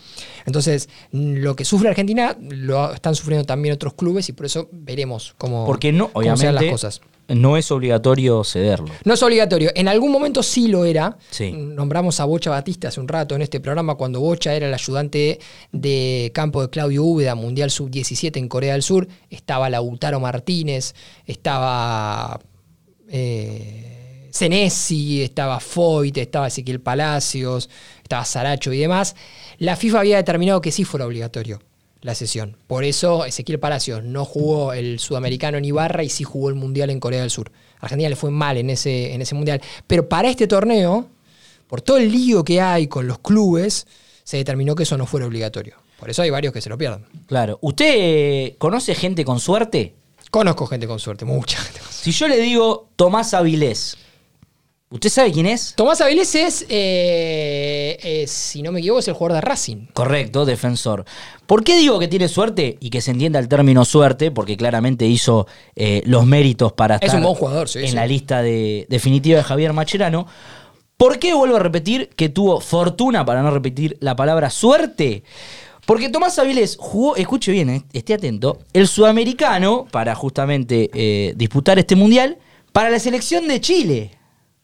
Entonces, 0.45 0.89
lo 1.11 1.55
que 1.55 1.65
sufre 1.65 1.89
Argentina 1.89 2.37
lo 2.39 2.93
están 2.93 3.15
sufriendo 3.15 3.45
también 3.45 3.73
otros 3.75 3.93
clubes 3.93 4.27
y 4.29 4.33
por 4.33 4.45
eso 4.45 4.69
veremos 4.71 5.35
cómo, 5.37 5.65
Porque 5.65 5.91
no, 5.91 6.09
cómo 6.11 6.35
sean 6.37 6.55
las 6.55 6.63
cosas. 6.65 7.01
no 7.27 7.57
es 7.57 7.69
obligatorio 7.71 8.43
cederlo. 8.43 8.87
No 9.03 9.13
es 9.13 9.21
obligatorio. 9.21 9.71
En 9.75 9.87
algún 9.87 10.11
momento 10.11 10.41
sí 10.41 10.67
lo 10.67 10.85
era. 10.85 11.17
Sí. 11.29 11.51
Nombramos 11.51 12.19
a 12.19 12.25
Bocha 12.25 12.49
Batista 12.49 12.87
hace 12.87 12.99
un 13.01 13.07
rato 13.07 13.35
en 13.35 13.41
este 13.41 13.59
programa 13.59 13.95
cuando 13.95 14.19
Bocha 14.21 14.53
era 14.55 14.67
el 14.67 14.73
ayudante 14.73 15.39
de 15.71 16.31
campo 16.33 16.61
de 16.61 16.69
Claudio 16.69 17.03
Úbeda, 17.03 17.35
Mundial 17.35 17.69
Sub-17 17.69 18.37
en 18.37 18.47
Corea 18.47 18.73
del 18.73 18.81
Sur. 18.83 19.07
Estaba 19.29 19.69
Lautaro 19.69 20.19
Martínez, 20.21 20.95
estaba 21.25 22.39
eh, 23.09 23.93
Senesi, 24.37 25.23
estaba 25.23 25.59
Foyt, 25.59 26.15
estaba 26.17 26.47
Ezequiel 26.47 26.79
Palacios, 26.79 27.69
estaba 28.03 28.23
Saracho 28.23 28.71
y 28.71 28.77
demás. 28.77 29.15
La 29.57 29.75
FIFA 29.75 30.01
había 30.01 30.17
determinado 30.17 30.61
que 30.61 30.71
sí 30.71 30.83
fuera 30.83 31.07
obligatorio 31.07 31.59
la 32.01 32.13
sesión. 32.13 32.55
Por 32.67 32.83
eso 32.83 33.25
Ezequiel 33.25 33.59
Palacios 33.59 34.03
no 34.03 34.25
jugó 34.25 34.73
el 34.73 34.99
sudamericano 34.99 35.57
en 35.57 35.65
Ibarra 35.65 36.03
y 36.03 36.09
sí 36.09 36.23
jugó 36.23 36.49
el 36.49 36.55
mundial 36.55 36.91
en 36.91 36.99
Corea 36.99 37.21
del 37.21 37.31
Sur. 37.31 37.51
A 37.79 37.85
Argentina 37.85 38.09
le 38.09 38.15
fue 38.15 38.29
mal 38.29 38.57
en 38.57 38.69
ese, 38.69 39.15
en 39.15 39.23
ese 39.23 39.33
mundial. 39.33 39.59
Pero 39.87 40.07
para 40.07 40.29
este 40.29 40.45
torneo, 40.45 41.09
por 41.67 41.81
todo 41.81 41.97
el 41.97 42.11
lío 42.11 42.43
que 42.43 42.61
hay 42.61 42.85
con 42.85 43.07
los 43.07 43.17
clubes, 43.17 43.87
se 44.23 44.37
determinó 44.37 44.75
que 44.75 44.83
eso 44.83 44.99
no 44.99 45.07
fuera 45.07 45.25
obligatorio. 45.25 45.77
Por 45.99 46.11
eso 46.11 46.21
hay 46.21 46.29
varios 46.29 46.53
que 46.53 46.61
se 46.61 46.69
lo 46.69 46.77
pierden. 46.77 47.07
Claro. 47.25 47.57
¿Usted 47.61 48.55
conoce 48.59 48.93
gente 48.93 49.25
con 49.25 49.39
suerte? 49.39 49.95
Conozco 50.29 50.67
gente 50.67 50.85
con 50.85 50.99
suerte, 50.99 51.25
mucha 51.25 51.57
gente 51.57 51.79
con 51.79 51.91
suerte. 51.91 52.03
Si 52.03 52.11
yo 52.11 52.27
le 52.27 52.37
digo 52.37 52.89
Tomás 52.95 53.33
Avilés, 53.33 53.97
¿Usted 54.89 55.09
sabe 55.09 55.33
quién 55.33 55.47
es? 55.47 55.73
Tomás 55.75 55.99
Avilés 55.99 56.33
es, 56.35 56.65
eh, 56.69 57.99
eh, 58.01 58.25
si 58.25 58.61
no 58.61 58.71
me 58.71 58.79
equivoco, 58.79 58.99
es 58.99 59.07
el 59.09 59.15
jugador 59.15 59.35
de 59.35 59.41
Racing. 59.41 59.87
Correcto, 59.91 60.45
defensor. 60.45 61.03
¿Por 61.45 61.65
qué 61.65 61.75
digo 61.75 61.99
que 61.99 62.07
tiene 62.07 62.29
suerte? 62.29 62.77
Y 62.79 62.89
que 62.89 63.01
se 63.01 63.11
entienda 63.11 63.37
el 63.39 63.49
término 63.49 63.83
suerte, 63.83 64.31
porque 64.31 64.55
claramente 64.55 65.05
hizo 65.05 65.45
eh, 65.75 66.01
los 66.05 66.25
méritos 66.25 66.71
para 66.71 66.95
Es 66.95 67.01
estar 67.03 67.17
un 67.17 67.23
buen 67.23 67.35
jugador, 67.35 67.67
sí, 67.67 67.79
en 67.79 67.89
sí. 67.89 67.95
la 67.95 68.07
lista 68.07 68.41
de, 68.41 68.85
definitiva 68.87 69.39
de 69.39 69.43
Javier 69.43 69.73
Macherano. 69.73 70.25
¿Por 70.95 71.19
qué 71.19 71.33
vuelvo 71.33 71.57
a 71.57 71.59
repetir 71.59 72.07
que 72.15 72.29
tuvo 72.29 72.61
fortuna, 72.61 73.25
para 73.25 73.43
no 73.43 73.51
repetir 73.51 73.97
la 73.99 74.15
palabra 74.15 74.49
suerte? 74.49 75.23
Porque 75.85 76.07
Tomás 76.07 76.39
Avilés 76.39 76.77
jugó, 76.79 77.17
escuche 77.17 77.51
bien, 77.51 77.85
esté 77.91 78.13
atento, 78.13 78.59
el 78.71 78.87
sudamericano 78.87 79.85
para 79.91 80.15
justamente 80.15 81.33
disputar 81.35 81.77
este 81.77 81.95
mundial 81.95 82.37
para 82.71 82.89
la 82.89 82.99
selección 82.99 83.47
de 83.47 83.61
Chile. 83.61 84.16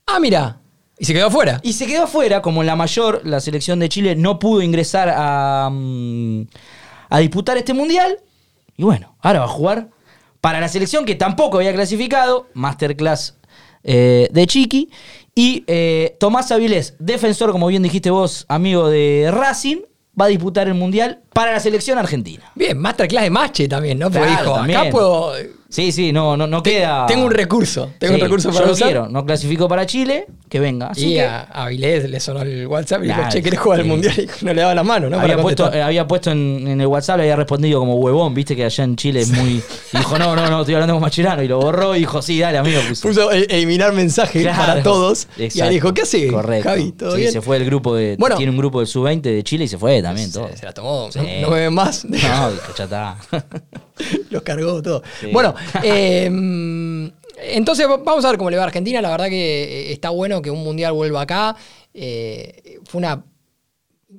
Ah, 0.06 0.20
mira. 0.20 0.60
Y 0.98 1.06
se 1.06 1.14
quedó 1.14 1.28
afuera. 1.28 1.60
Y 1.64 1.74
se 1.74 1.86
quedó 1.86 2.04
afuera, 2.04 2.42
como 2.42 2.64
la 2.64 2.76
mayor, 2.76 3.22
la 3.26 3.40
selección 3.40 3.80
de 3.80 3.90
Chile 3.90 4.16
no 4.16 4.40
pudo 4.40 4.62
ingresar 4.62 5.12
a, 5.16 5.70
mm, 5.72 6.44
a 7.10 7.20
disputar 7.20 7.58
este 7.58 7.74
mundial. 7.74 8.20
Y 8.78 8.84
bueno, 8.84 9.16
ahora 9.20 9.40
va 9.40 9.46
a 9.46 9.50
jugar 9.50 9.90
para 10.40 10.60
la 10.60 10.68
selección 10.68 11.06
que 11.06 11.16
tampoco 11.16 11.58
había 11.58 11.74
clasificado, 11.74 12.48
Masterclass 12.54 13.38
eh, 13.84 14.28
de 14.32 14.48
Chiqui. 14.48 14.90
Y 15.36 15.64
eh, 15.68 16.16
Tomás 16.20 16.52
Avilés, 16.52 16.96
defensor, 17.00 17.52
como 17.52 17.68
bien 17.68 17.82
dijiste 17.82 18.12
vos, 18.12 18.46
amigo 18.50 18.90
de 18.90 19.30
Racing, 19.32 19.82
va 20.20 20.26
a 20.26 20.28
disputar 20.28 20.68
el 20.68 20.76
mundial 20.76 21.23
para 21.34 21.52
la 21.54 21.60
selección 21.60 21.98
argentina. 21.98 22.44
Bien, 22.56 22.78
masterclass 22.78 23.24
de 23.24 23.30
Mache 23.30 23.68
también, 23.68 24.00
¿no? 24.00 24.10
Porque 24.12 24.28
Claro, 24.28 24.64
dijo, 24.66 24.80
acá 24.80 24.90
puedo. 24.92 25.34
Sí, 25.70 25.92
sí, 25.92 26.12
no, 26.12 26.38
no, 26.38 26.46
no 26.46 26.62
queda. 26.62 27.08
Tengo 27.08 27.26
un 27.26 27.32
recurso. 27.32 27.90
Tengo 27.98 28.14
un 28.14 28.20
recurso 28.22 28.50
yo 28.50 28.54
para 28.54 28.68
lo 28.68 28.74
usar. 28.74 28.88
quiero. 28.90 29.10
No 29.10 29.26
clasificó 29.26 29.68
para 29.68 29.88
Chile, 29.88 30.28
que 30.48 30.60
venga. 30.60 30.90
Así 30.90 31.14
y 31.14 31.14
que- 31.16 31.24
a 31.24 31.42
Avilés 31.52 32.08
le 32.08 32.20
sonó 32.20 32.44
el 32.44 32.68
WhatsApp 32.68 33.00
y 33.02 33.08
dijo, 33.08 33.16
Claro, 33.18 33.32
che, 33.34 33.42
¿querés 33.42 33.60
jugar 33.60 33.80
al 33.80 33.86
sí. 33.86 33.90
mundial? 33.90 34.30
Y 34.40 34.46
no 34.46 34.54
le 34.54 34.62
daba 34.62 34.76
la 34.76 34.84
mano, 34.84 35.10
¿no? 35.10 35.20
había, 35.20 35.30
Para 35.34 35.42
puesto, 35.42 35.74
eh, 35.74 35.82
había 35.82 36.08
puesto 36.08 36.30
en, 36.30 36.68
en 36.68 36.80
el 36.80 36.86
WhatsApp, 36.86 37.18
le 37.18 37.24
había 37.24 37.38
respondido 37.38 37.80
como 37.80 37.96
huevón, 37.96 38.36
viste 38.36 38.56
que 38.56 38.66
allá 38.66 38.84
en 38.84 38.96
Chile 38.98 39.22
es 39.22 39.32
muy. 39.32 39.64
y 39.94 39.98
dijo, 39.98 40.20
no, 40.20 40.36
no, 40.36 40.48
no, 40.48 40.60
estoy 40.60 40.76
hablando 40.76 40.94
con 40.94 41.02
Machirano. 41.02 41.42
Y 41.42 41.48
lo 41.48 41.58
borró 41.60 41.96
y 41.96 42.00
dijo, 42.02 42.22
sí, 42.22 42.38
dale, 42.40 42.60
amigo. 42.60 42.80
puso. 42.88 43.08
Puso 43.08 43.32
eliminar 43.32 43.94
mensaje 43.94 44.42
Claro. 44.44 44.60
para 44.60 44.84
todos. 44.84 45.28
Y 45.38 45.46
Exacto. 45.46 45.70
ahí 45.70 45.74
dijo, 45.74 45.92
¿qué 45.92 46.04
hace? 46.04 46.28
Correcto. 46.28 46.70
Javi, 46.70 46.92
¿todo 46.92 47.14
sí, 47.14 47.22
bien? 47.22 47.32
se 47.34 47.42
fue 47.42 47.58
el 47.58 47.66
grupo 47.66 47.96
de. 47.96 48.16
Bueno. 48.20 48.38
tiene 48.38 48.52
un 48.52 48.60
grupo 48.60 48.78
del 48.78 48.88
sub-20 48.88 49.22
de 49.22 49.44
Chile 49.44 49.64
y 49.66 49.68
se 49.68 49.80
fue 49.80 50.04
también 50.04 50.32
todo. 50.32 50.50
Se, 50.50 50.58
se 50.58 50.66
la 50.68 50.72
tomó. 50.74 51.10
Sí. 51.12 51.18
No, 51.24 51.48
no 51.48 51.50
me 51.50 51.60
ven 51.62 51.74
más. 51.74 52.06
No, 52.06 52.18
ya 52.18 52.84
está. 52.84 53.18
Los 54.30 54.42
cargó 54.44 54.82
todo. 54.82 55.04
Sí. 55.20 55.30
Bueno, 55.32 55.56
eh, 55.82 56.26
entonces 57.38 57.88
vamos 57.88 58.26
a 58.26 58.30
ver 58.30 58.38
cómo 58.38 58.50
le 58.50 58.58
va 58.58 58.64
a 58.64 58.68
Argentina. 58.68 59.02
La 59.02 59.12
verdad 59.12 59.28
que 59.28 59.64
eh, 59.64 59.94
está 59.94 60.10
bueno 60.10 60.42
que 60.42 60.52
un 60.52 60.64
mundial 60.64 60.94
vuelva 60.94 61.22
acá. 61.22 61.56
Eh, 61.94 62.80
fue 62.86 63.00
una 63.00 63.24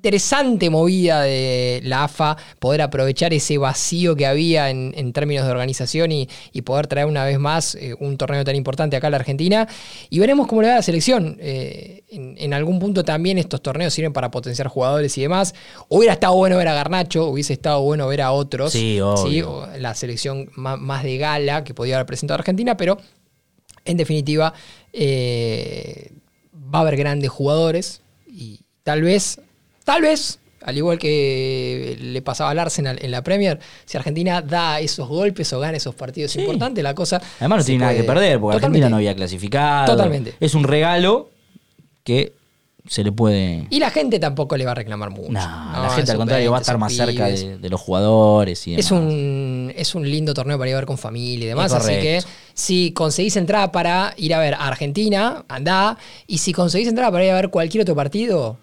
interesante 0.04 0.68
movida 0.68 1.22
de 1.22 1.80
la 1.82 2.04
AFA 2.04 2.36
poder 2.58 2.82
aprovechar 2.82 3.32
ese 3.32 3.56
vacío 3.56 4.14
que 4.14 4.26
había 4.26 4.68
en, 4.68 4.92
en 4.98 5.14
términos 5.14 5.46
de 5.46 5.50
organización 5.50 6.12
y, 6.12 6.28
y 6.52 6.60
poder 6.60 6.86
traer 6.88 7.06
una 7.06 7.24
vez 7.24 7.38
más 7.38 7.74
eh, 7.74 7.94
un 7.98 8.18
torneo 8.18 8.44
tan 8.44 8.54
importante 8.54 8.96
acá 8.96 9.06
a 9.06 9.10
la 9.10 9.16
Argentina. 9.16 9.66
Y 10.10 10.18
veremos 10.18 10.46
cómo 10.46 10.60
le 10.60 10.68
va 10.68 10.74
a 10.74 10.76
la 10.76 10.82
selección. 10.82 11.38
Eh, 11.40 12.02
en, 12.10 12.34
en 12.36 12.52
algún 12.52 12.80
punto 12.80 13.02
también 13.02 13.38
estos 13.38 13.62
torneos 13.62 13.94
sirven 13.94 14.12
para 14.12 14.30
potenciar 14.30 14.68
jugadores 14.68 15.16
y 15.16 15.22
demás. 15.22 15.54
Hubiera 15.88 16.12
estado 16.12 16.34
bueno 16.34 16.58
ver 16.58 16.68
a 16.68 16.74
Garnacho, 16.74 17.24
hubiese 17.24 17.54
estado 17.54 17.80
bueno 17.80 18.06
ver 18.06 18.20
a 18.20 18.32
otros. 18.32 18.72
Sí, 18.72 19.00
obvio. 19.00 19.66
La 19.78 19.94
selección 19.94 20.50
más 20.54 21.02
de 21.02 21.16
gala 21.16 21.64
que 21.64 21.72
podía 21.72 21.94
haber 21.94 22.04
presentado 22.04 22.40
Argentina, 22.40 22.76
pero 22.76 22.98
en 23.86 23.96
definitiva 23.96 24.52
eh, 24.92 26.12
va 26.52 26.80
a 26.80 26.82
haber 26.82 26.98
grandes 26.98 27.30
jugadores 27.30 28.02
y 28.26 28.60
tal 28.82 29.00
vez, 29.00 29.40
tal 29.84 30.02
vez, 30.02 30.38
al 30.62 30.76
igual 30.76 30.98
que 30.98 31.96
le 32.00 32.22
pasaba 32.22 32.50
al 32.50 32.58
Arsenal 32.58 32.98
en 33.02 33.10
la 33.10 33.22
Premier, 33.22 33.58
si 33.84 33.96
Argentina 33.96 34.40
da 34.42 34.80
esos 34.80 35.08
golpes 35.08 35.52
o 35.52 35.60
gana 35.60 35.76
esos 35.76 35.94
partidos 35.94 36.32
Sí. 36.32 36.40
importantes, 36.40 36.82
la 36.82 36.94
cosa... 36.94 37.20
Además, 37.38 37.58
no 37.60 37.64
tiene 37.64 37.80
nada 37.84 37.94
que 37.96 38.04
perder, 38.04 38.40
porque 38.40 38.56
Totalmente. 38.56 38.66
Argentina 38.84 38.88
no 38.88 38.96
había 38.96 39.14
clasificado. 39.14 39.92
Totalmente. 39.92 40.34
Es 40.40 40.54
un 40.54 40.64
regalo 40.64 41.28
que 42.02 42.32
se 42.86 43.02
le 43.02 43.12
puede. 43.12 43.66
Y 43.70 43.78
la 43.80 43.88
gente 43.90 44.18
tampoco 44.18 44.58
le 44.58 44.66
va 44.66 44.72
a 44.72 44.74
reclamar 44.74 45.08
mucho. 45.08 45.32
No, 45.32 45.72
No, 45.72 45.82
la 45.84 45.88
gente 45.90 46.10
al 46.12 46.18
contrario 46.18 46.50
va 46.50 46.58
a 46.58 46.60
20, 46.60 46.62
estar 46.64 46.78
más 46.78 46.92
cerca 46.92 47.26
de, 47.28 47.56
de 47.58 47.68
los 47.70 47.80
jugadores 47.80 48.66
y 48.66 48.72
demás. 48.72 48.84
Es 48.84 48.90
un, 48.92 49.72
es 49.74 49.94
un 49.94 50.08
lindo 50.10 50.34
torneo 50.34 50.58
para 50.58 50.68
ir 50.68 50.76
a 50.76 50.80
ver 50.80 50.86
con 50.86 50.98
familia 50.98 51.44
y 51.46 51.48
demás. 51.48 51.72
Así 51.72 51.92
que 51.92 52.20
si 52.52 52.92
conseguís 52.92 53.36
entrada 53.36 53.72
para 53.72 54.12
ir 54.18 54.34
a 54.34 54.38
ver 54.38 54.52
a 54.54 54.66
Argentina, 54.66 55.44
andá. 55.48 55.96
Y 56.26 56.38
si 56.38 56.52
conseguís 56.52 56.86
entrada 56.88 57.10
para 57.10 57.24
ir 57.24 57.30
a 57.30 57.34
ver 57.36 57.48
cualquier 57.48 57.82
otro 57.82 57.94
partido, 57.94 58.58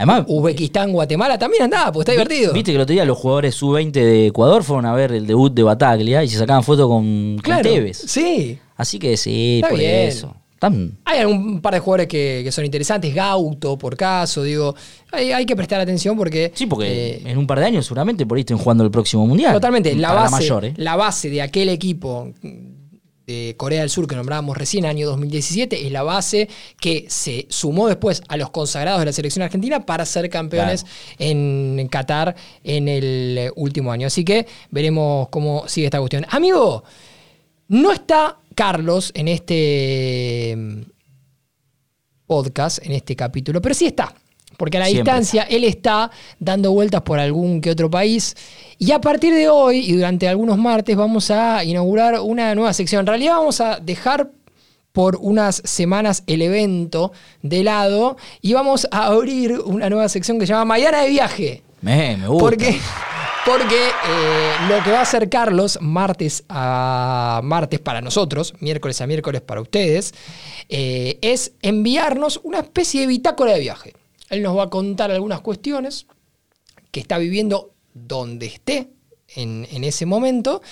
Además, 0.00 0.24
Uzbekistán, 0.28 0.92
Guatemala, 0.92 1.38
también 1.38 1.64
andá, 1.64 1.92
porque 1.92 2.10
está 2.10 2.12
divertido. 2.12 2.54
Viste 2.54 2.70
que 2.72 2.76
el 2.76 2.80
otro 2.82 2.94
día 2.94 3.04
los 3.04 3.18
jugadores 3.18 3.54
sub-20 3.54 3.92
de 3.92 4.26
Ecuador 4.28 4.64
fueron 4.64 4.86
a 4.86 4.94
ver 4.94 5.12
el 5.12 5.26
debut 5.26 5.52
de 5.52 5.62
Bataglia 5.62 6.24
y 6.24 6.28
se 6.28 6.38
sacaban 6.38 6.62
fotos 6.64 6.86
con, 6.88 7.04
con 7.34 7.36
Claro. 7.42 7.62
Tevez. 7.62 7.98
Sí. 7.98 8.58
Así 8.76 8.98
que 8.98 9.18
sí, 9.18 9.56
Está 9.56 9.68
por 9.68 9.78
bien. 9.78 10.08
eso. 10.08 10.34
Están- 10.54 10.98
Hay 11.04 11.18
algún 11.18 11.60
par 11.60 11.74
de 11.74 11.80
jugadores 11.80 12.06
que, 12.06 12.40
que 12.44 12.50
son 12.50 12.64
interesantes, 12.64 13.14
Gauto, 13.14 13.76
por 13.76 13.94
caso, 13.96 14.42
digo, 14.42 14.74
hay, 15.12 15.32
hay 15.32 15.44
que 15.44 15.54
prestar 15.54 15.80
atención 15.82 16.16
porque... 16.16 16.50
Sí, 16.54 16.64
porque 16.66 16.86
eh, 17.16 17.22
en 17.26 17.36
un 17.36 17.46
par 17.46 17.58
de 17.60 17.66
años 17.66 17.84
seguramente 17.84 18.24
por 18.24 18.36
ahí 18.36 18.40
estén 18.40 18.56
jugando 18.58 18.84
el 18.84 18.90
próximo 18.90 19.26
mundial. 19.26 19.52
Totalmente. 19.52 19.94
La 19.96 20.12
base, 20.14 20.30
mayor, 20.32 20.64
¿eh? 20.64 20.72
la 20.78 20.96
base 20.96 21.28
de 21.28 21.42
aquel 21.42 21.68
equipo 21.68 22.32
de 23.30 23.56
Corea 23.56 23.80
del 23.80 23.90
Sur 23.90 24.06
que 24.06 24.16
nombrábamos 24.16 24.56
recién, 24.56 24.84
año 24.84 25.06
2017, 25.08 25.86
es 25.86 25.92
la 25.92 26.02
base 26.02 26.48
que 26.80 27.06
se 27.08 27.46
sumó 27.48 27.88
después 27.88 28.22
a 28.28 28.36
los 28.36 28.50
consagrados 28.50 29.00
de 29.00 29.06
la 29.06 29.12
selección 29.12 29.42
argentina 29.42 29.86
para 29.86 30.04
ser 30.04 30.28
campeones 30.28 30.84
en 31.18 31.88
Qatar 31.88 32.34
en 32.64 32.88
el 32.88 33.52
último 33.56 33.92
año. 33.92 34.06
Así 34.06 34.24
que 34.24 34.46
veremos 34.70 35.28
cómo 35.28 35.68
sigue 35.68 35.86
esta 35.86 35.98
cuestión. 35.98 36.26
Amigo, 36.30 36.84
no 37.68 37.92
está 37.92 38.38
Carlos 38.54 39.12
en 39.14 39.28
este 39.28 40.54
mm, 40.56 40.82
podcast, 42.26 42.84
en 42.84 42.92
este 42.92 43.14
capítulo, 43.16 43.62
pero 43.62 43.74
sí 43.74 43.86
está. 43.86 44.14
Porque 44.60 44.76
a 44.76 44.80
la 44.80 44.86
Siempre 44.86 45.14
distancia 45.14 45.44
él 45.44 45.64
está 45.64 46.10
dando 46.38 46.70
vueltas 46.70 47.00
por 47.00 47.18
algún 47.18 47.62
que 47.62 47.70
otro 47.70 47.88
país. 47.88 48.36
Y 48.76 48.92
a 48.92 49.00
partir 49.00 49.32
de 49.32 49.48
hoy 49.48 49.78
y 49.78 49.94
durante 49.94 50.28
algunos 50.28 50.58
martes 50.58 50.94
vamos 50.96 51.30
a 51.30 51.64
inaugurar 51.64 52.20
una 52.20 52.54
nueva 52.54 52.74
sección. 52.74 53.00
En 53.00 53.06
realidad 53.06 53.36
vamos 53.36 53.62
a 53.62 53.80
dejar 53.80 54.32
por 54.92 55.16
unas 55.16 55.62
semanas 55.64 56.24
el 56.26 56.42
evento 56.42 57.10
de 57.40 57.64
lado 57.64 58.18
y 58.42 58.52
vamos 58.52 58.86
a 58.90 59.06
abrir 59.06 59.58
una 59.60 59.88
nueva 59.88 60.10
sección 60.10 60.38
que 60.38 60.46
se 60.46 60.52
llama 60.52 60.66
Mañana 60.66 61.04
de 61.04 61.08
Viaje. 61.08 61.62
Me, 61.80 62.18
me 62.18 62.28
gusta. 62.28 62.44
Porque, 62.44 62.78
porque 63.46 63.86
eh, 63.86 64.52
lo 64.68 64.84
que 64.84 64.92
va 64.92 64.98
a 64.98 65.02
hacer 65.02 65.30
Carlos 65.30 65.78
martes 65.80 66.44
a 66.50 67.40
martes 67.42 67.80
para 67.80 68.02
nosotros, 68.02 68.52
miércoles 68.60 69.00
a 69.00 69.06
miércoles 69.06 69.40
para 69.40 69.62
ustedes, 69.62 70.12
eh, 70.68 71.16
es 71.22 71.52
enviarnos 71.62 72.40
una 72.42 72.58
especie 72.58 73.00
de 73.00 73.06
bitácora 73.06 73.54
de 73.54 73.60
viaje. 73.60 73.94
Él 74.30 74.42
nos 74.42 74.56
va 74.56 74.64
a 74.64 74.70
contar 74.70 75.10
algunas 75.10 75.40
cuestiones 75.40 76.06
que 76.90 77.00
está 77.00 77.18
viviendo 77.18 77.72
donde 77.92 78.46
esté 78.46 78.88
en, 79.36 79.66
en 79.70 79.84
ese 79.84 80.06
momento, 80.06 80.62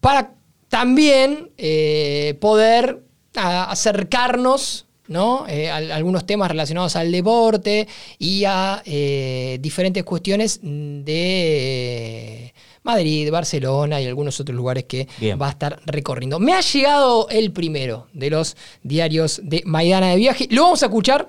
para 0.00 0.34
también 0.68 1.50
eh, 1.58 2.36
poder 2.40 3.02
a- 3.36 3.70
acercarnos 3.70 4.86
¿no? 5.08 5.46
Eh, 5.48 5.68
a, 5.70 5.76
a 5.76 5.96
algunos 5.96 6.24
temas 6.26 6.50
relacionados 6.50 6.96
al 6.96 7.12
deporte 7.12 7.86
y 8.18 8.44
a 8.46 8.82
eh, 8.86 9.58
diferentes 9.60 10.02
cuestiones 10.04 10.60
de 10.62 12.54
Madrid, 12.82 13.30
Barcelona 13.30 14.00
y 14.00 14.06
algunos 14.06 14.38
otros 14.40 14.56
lugares 14.56 14.84
que 14.84 15.06
Bien. 15.18 15.38
va 15.40 15.48
a 15.48 15.50
estar 15.50 15.80
recorriendo. 15.86 16.38
Me 16.38 16.52
ha 16.54 16.60
llegado 16.60 17.28
el 17.28 17.52
primero 17.52 18.08
de 18.12 18.30
los 18.30 18.56
diarios 18.82 19.40
de 19.44 19.62
Maidana 19.66 20.08
de 20.10 20.16
Viaje. 20.16 20.46
Lo 20.50 20.62
vamos 20.62 20.82
a 20.82 20.86
escuchar 20.86 21.28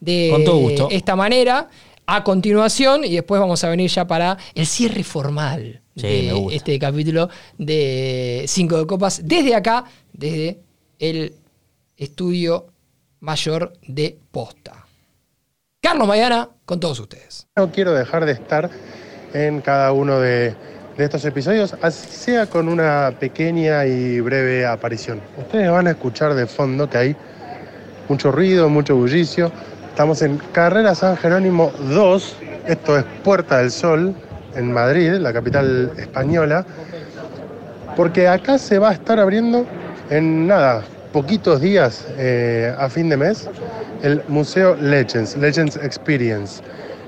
de 0.00 0.28
Con 0.30 0.44
todo 0.44 0.58
gusto. 0.58 0.88
esta 0.90 1.16
manera 1.16 1.68
a 2.06 2.22
continuación 2.24 3.04
y 3.04 3.14
después 3.14 3.40
vamos 3.40 3.62
a 3.64 3.68
venir 3.70 3.90
ya 3.90 4.06
para 4.06 4.36
el 4.54 4.66
cierre 4.66 5.02
formal 5.04 5.80
Sí, 5.96 6.02
de 6.06 6.22
me 6.24 6.32
gusta. 6.34 6.56
este 6.56 6.78
capítulo 6.78 7.28
de 7.56 8.44
Cinco 8.48 8.76
de 8.78 8.86
Copas 8.86 9.20
desde 9.24 9.54
acá, 9.54 9.84
desde 10.12 10.58
el 10.98 11.34
estudio 11.96 12.66
mayor 13.20 13.72
de 13.86 14.18
Posta. 14.30 14.84
Carlos 15.80 16.08
Maidana 16.08 16.48
con 16.64 16.80
todos 16.80 16.98
ustedes. 16.98 17.46
No 17.56 17.70
quiero 17.70 17.92
dejar 17.94 18.24
de 18.26 18.32
estar 18.32 18.70
en 19.32 19.60
cada 19.60 19.92
uno 19.92 20.18
de, 20.18 20.54
de 20.96 21.04
estos 21.04 21.24
episodios, 21.24 21.74
así 21.82 22.08
sea 22.10 22.46
con 22.46 22.68
una 22.68 23.14
pequeña 23.20 23.86
y 23.86 24.20
breve 24.20 24.66
aparición. 24.66 25.20
Ustedes 25.38 25.70
van 25.70 25.86
a 25.86 25.90
escuchar 25.90 26.34
de 26.34 26.46
fondo 26.46 26.88
que 26.90 26.98
hay 26.98 27.16
mucho 28.08 28.32
ruido, 28.32 28.68
mucho 28.68 28.96
bullicio. 28.96 29.52
Estamos 29.94 30.22
en 30.22 30.38
Carrera 30.50 30.92
San 30.96 31.16
Jerónimo 31.16 31.70
2, 31.88 32.36
esto 32.66 32.98
es 32.98 33.04
Puerta 33.22 33.58
del 33.58 33.70
Sol, 33.70 34.12
en 34.56 34.72
Madrid, 34.72 35.12
la 35.20 35.32
capital 35.32 35.92
española, 35.96 36.66
porque 37.94 38.26
acá 38.26 38.58
se 38.58 38.80
va 38.80 38.90
a 38.90 38.92
estar 38.94 39.20
abriendo 39.20 39.64
en 40.10 40.48
nada, 40.48 40.82
poquitos 41.12 41.60
días 41.60 42.08
eh, 42.18 42.74
a 42.76 42.88
fin 42.88 43.08
de 43.08 43.16
mes 43.16 43.48
el 44.02 44.20
Museo 44.26 44.74
Legends, 44.74 45.36
Legends 45.36 45.76
Experience. 45.76 46.60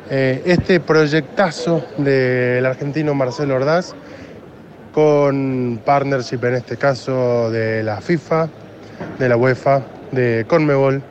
Eh, 0.08 0.44
este 0.46 0.78
proyectazo 0.78 1.84
del 1.98 2.64
argentino 2.64 3.16
Marcelo 3.16 3.56
Ordaz 3.56 3.96
con 4.92 5.80
partnership 5.84 6.38
en 6.44 6.54
este 6.54 6.76
caso 6.76 7.50
de 7.50 7.82
la 7.82 8.00
FIFA, 8.00 8.48
de 9.18 9.28
la 9.28 9.36
UEFA, 9.36 9.82
de 10.12 10.44
Conmebol, 10.46 11.02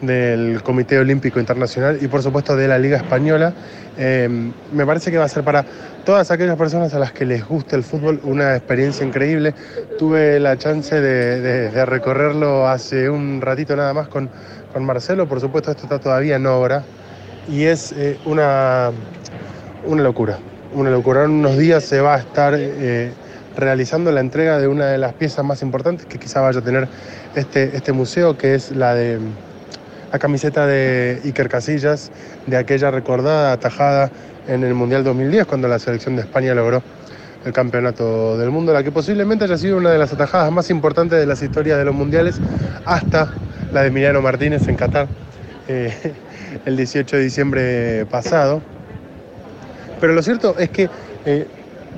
del 0.00 0.62
Comité 0.62 0.98
Olímpico 0.98 1.40
Internacional 1.40 1.98
y 2.00 2.08
por 2.08 2.22
supuesto 2.22 2.56
de 2.56 2.68
la 2.68 2.78
Liga 2.78 2.96
Española. 2.96 3.52
Eh, 3.96 4.28
me 4.72 4.86
parece 4.86 5.10
que 5.10 5.18
va 5.18 5.24
a 5.24 5.28
ser 5.28 5.42
para 5.42 5.64
todas 6.04 6.30
aquellas 6.30 6.56
personas 6.56 6.94
a 6.94 6.98
las 6.98 7.12
que 7.12 7.24
les 7.24 7.44
guste 7.46 7.76
el 7.76 7.82
fútbol 7.82 8.20
una 8.22 8.56
experiencia 8.56 9.04
increíble. 9.04 9.54
Tuve 9.98 10.38
la 10.38 10.56
chance 10.56 11.00
de, 11.00 11.84
recorrerlo 11.84 12.68
hace 12.68 13.10
un 13.10 13.40
ratito 13.40 13.74
nada 13.74 13.92
más 13.92 14.08
con, 14.08 14.30
con, 14.72 14.84
Marcelo, 14.84 15.28
por 15.28 15.40
supuesto 15.40 15.70
esto 15.70 15.84
está 15.84 15.98
todavía 15.98 16.36
en 16.36 16.46
obra 16.46 16.84
y 17.48 17.64
es 17.64 17.92
eh, 17.92 18.18
una, 18.24 18.90
una 19.84 20.02
locura, 20.02 20.38
una 20.74 20.90
locura. 20.90 21.24
En 21.24 21.30
unos 21.32 21.58
días 21.58 21.84
se 21.84 22.00
va 22.00 22.16
a 22.16 22.18
estar... 22.18 22.54
Eh, 22.56 23.12
realizando 23.56 24.12
la 24.12 24.20
entrega 24.20 24.60
de 24.60 24.68
una 24.68 24.86
de 24.86 24.98
las 24.98 25.14
piezas 25.14 25.44
más 25.44 25.62
importantes 25.62 26.06
que 26.06 26.16
quizá 26.20 26.40
vaya 26.40 26.60
a 26.60 26.62
tener 26.62 26.86
este, 27.34 27.76
este 27.76 27.92
museo, 27.92 28.38
que 28.38 28.54
es 28.54 28.70
la 28.70 28.94
de 28.94 29.18
la 30.12 30.18
camiseta 30.18 30.66
de 30.66 31.20
Iker 31.24 31.48
Casillas, 31.48 32.10
de 32.46 32.56
aquella 32.56 32.90
recordada 32.90 33.52
atajada 33.52 34.10
en 34.46 34.64
el 34.64 34.74
Mundial 34.74 35.04
2010, 35.04 35.46
cuando 35.46 35.68
la 35.68 35.78
selección 35.78 36.16
de 36.16 36.22
España 36.22 36.54
logró 36.54 36.82
el 37.44 37.52
campeonato 37.52 38.36
del 38.38 38.50
mundo, 38.50 38.72
la 38.72 38.82
que 38.82 38.90
posiblemente 38.90 39.44
haya 39.44 39.58
sido 39.58 39.76
una 39.76 39.90
de 39.90 39.98
las 39.98 40.12
atajadas 40.12 40.50
más 40.50 40.70
importantes 40.70 41.18
de 41.18 41.26
las 41.26 41.42
historias 41.42 41.78
de 41.78 41.84
los 41.84 41.94
mundiales, 41.94 42.40
hasta 42.84 43.32
la 43.72 43.82
de 43.82 43.88
Emiliano 43.88 44.22
Martínez 44.22 44.66
en 44.68 44.76
Qatar 44.76 45.08
eh, 45.68 46.14
el 46.64 46.76
18 46.76 47.16
de 47.16 47.22
diciembre 47.22 48.06
pasado. 48.06 48.62
Pero 50.00 50.14
lo 50.14 50.22
cierto 50.22 50.56
es 50.58 50.70
que, 50.70 50.88
eh, 51.26 51.46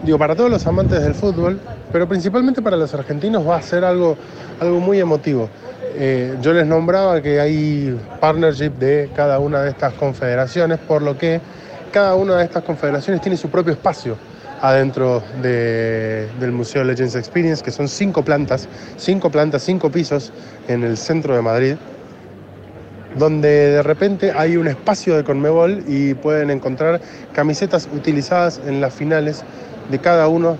digo, 0.03 0.19
para 0.19 0.35
todos 0.35 0.51
los 0.51 0.67
amantes 0.67 1.03
del 1.03 1.15
fútbol, 1.15 1.61
pero 1.93 2.09
principalmente 2.09 2.61
para 2.63 2.77
los 2.77 2.93
argentinos 2.95 3.47
va 3.47 3.57
a 3.57 3.63
ser 3.63 3.85
algo, 3.85 4.17
algo 4.59 4.81
muy 4.81 4.99
emotivo. 4.99 5.49
Eh, 5.95 6.37
yo 6.41 6.53
les 6.53 6.67
nombraba 6.67 7.21
que 7.21 7.41
hay 7.41 7.99
partnership 8.21 8.71
de 8.79 9.11
cada 9.15 9.39
una 9.39 9.63
de 9.63 9.71
estas 9.71 9.93
confederaciones, 9.95 10.79
por 10.79 11.03
lo 11.03 11.19
que 11.19 11.41
cada 11.93 12.15
una 12.15 12.37
de 12.37 12.45
estas 12.45 12.63
confederaciones 12.63 13.21
tiene 13.21 13.37
su 13.37 13.51
propio 13.51 13.73
espacio 13.73 14.17
adentro 14.63 15.23
del 15.43 16.53
Museo 16.53 16.85
Legends 16.85 17.17
Experience, 17.17 17.63
que 17.63 17.71
son 17.71 17.89
cinco 17.89 18.23
plantas, 18.23 18.69
cinco 18.97 19.31
plantas, 19.31 19.63
cinco 19.63 19.91
pisos 19.91 20.33
en 20.69 20.85
el 20.85 20.97
centro 20.97 21.35
de 21.35 21.43
Madrid, 21.43 21.77
donde 23.17 23.49
de 23.49 23.83
repente 23.83 24.33
hay 24.37 24.57
un 24.57 24.69
espacio 24.69 25.17
de 25.17 25.25
Conmebol 25.25 25.83
y 25.89 26.15
pueden 26.15 26.51
encontrar 26.51 27.01
camisetas 27.33 27.89
utilizadas 27.93 28.61
en 28.67 28.81
las 28.81 28.95
finales 28.95 29.43
de 29.91 29.99
cada 29.99 30.29
uno 30.29 30.59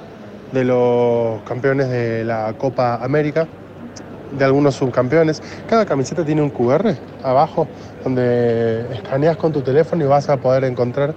de 0.53 0.65
los 0.65 1.43
campeones 1.43 1.89
de 1.91 2.25
la 2.25 2.55
Copa 2.59 2.97
América 2.97 3.47
de 4.33 4.45
algunos 4.45 4.75
subcampeones. 4.75 5.43
Cada 5.69 5.87
camiseta 5.87 6.25
tiene 6.25 6.43
un 6.43 6.51
QR 6.51 6.95
abajo 7.23 7.67
donde 8.05 8.87
escaneas 8.93 9.37
con 9.37 9.53
tu 9.53 9.63
teléfono 9.63 10.05
y 10.05 10.09
vas 10.09 10.29
a 10.29 10.37
poder 10.37 10.65
encontrar 10.65 11.15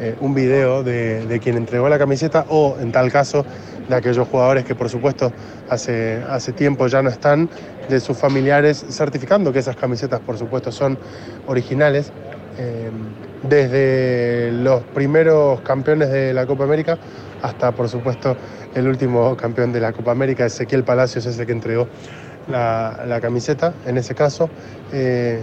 eh, 0.00 0.16
un 0.20 0.34
video 0.34 0.82
de, 0.82 1.40
quien 1.42 1.56
entregó 1.56 1.88
la 1.88 1.98
camiseta 1.98 2.46
o, 2.48 2.76
en 2.80 2.90
tal 2.90 3.12
caso, 3.12 3.44
de 3.88 3.94
aquellos 3.94 4.26
jugadores 4.28 4.64
que, 4.64 4.74
por 4.74 4.88
supuesto, 4.88 5.32
hace, 5.68 6.22
hace 6.28 6.52
tiempo 6.52 6.86
ya 6.86 7.02
no 7.02 7.10
están, 7.10 7.50
de 7.88 8.00
sus 8.00 8.16
familiares, 8.16 8.84
certificando 8.88 9.52
que 9.52 9.58
esas 9.58 9.76
camisetas, 9.76 10.20
por 10.20 10.38
supuesto, 10.38 10.72
son 10.72 10.98
originales. 11.46 12.12
Eh, 12.58 12.90
desde 13.42 14.52
los 14.52 14.82
primeros 14.82 15.60
campeones 15.62 16.10
de 16.10 16.34
la 16.34 16.46
Copa 16.46 16.64
América 16.64 16.98
hasta, 17.42 17.72
por 17.72 17.88
supuesto, 17.88 18.36
el 18.74 18.86
último 18.86 19.36
campeón 19.36 19.72
de 19.72 19.80
la 19.80 19.92
Copa 19.92 20.12
América, 20.12 20.44
Ezequiel 20.46 20.84
Palacios, 20.84 21.26
ese 21.26 21.46
que 21.46 21.52
entregó 21.52 21.88
la, 22.50 23.18
camiseta, 23.20 23.74
en 23.86 23.98
ese 23.98 24.14
caso. 24.14 24.50
Eh, 24.92 25.42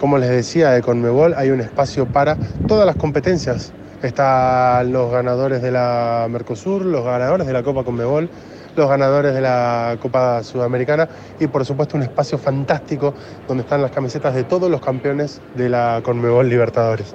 como 0.00 0.18
les 0.18 0.30
decía, 0.30 0.70
de 0.70 0.82
Conmebol 0.82 1.34
hay 1.36 1.50
un 1.50 1.60
espacio 1.60 2.06
para 2.06 2.36
todas 2.66 2.86
las 2.86 2.96
competencias. 2.96 3.72
Están 4.02 4.92
los 4.92 5.12
ganadores 5.12 5.62
de 5.62 5.70
la 5.70 6.26
Mercosur, 6.28 6.84
los 6.84 7.04
ganadores 7.04 7.46
de 7.46 7.52
la 7.52 7.62
Copa 7.62 7.84
Conmebol, 7.84 8.28
los 8.74 8.88
ganadores 8.88 9.32
de 9.32 9.40
la 9.40 9.96
Copa 10.00 10.42
Sudamericana 10.42 11.08
y 11.38 11.46
por 11.46 11.64
supuesto 11.64 11.96
un 11.96 12.02
espacio 12.02 12.36
fantástico 12.36 13.14
donde 13.46 13.62
están 13.62 13.80
las 13.80 13.92
camisetas 13.92 14.34
de 14.34 14.44
todos 14.44 14.70
los 14.70 14.80
campeones 14.80 15.40
de 15.54 15.68
la 15.68 16.00
Conmebol 16.02 16.48
Libertadores. 16.48 17.14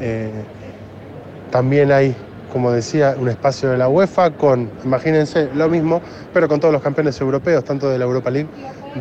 Eh, 0.00 0.30
también 1.50 1.92
hay 1.92 2.14
como 2.54 2.70
decía, 2.70 3.16
un 3.18 3.28
espacio 3.28 3.72
de 3.72 3.76
la 3.76 3.88
UEFA 3.88 4.30
con, 4.30 4.70
imagínense, 4.84 5.48
lo 5.56 5.68
mismo, 5.68 6.00
pero 6.32 6.46
con 6.46 6.60
todos 6.60 6.72
los 6.72 6.80
campeones 6.80 7.20
europeos, 7.20 7.64
tanto 7.64 7.90
de 7.90 7.98
la 7.98 8.04
Europa 8.04 8.30
League, 8.30 8.48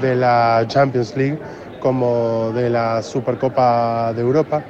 de 0.02 0.16
la 0.16 0.66
Champions 0.68 1.16
League, 1.16 1.38
como 1.80 2.52
de 2.56 2.72
la 2.72 3.04
Supercopa 3.04 4.12
de 4.12 4.22
Europa. 4.22 4.64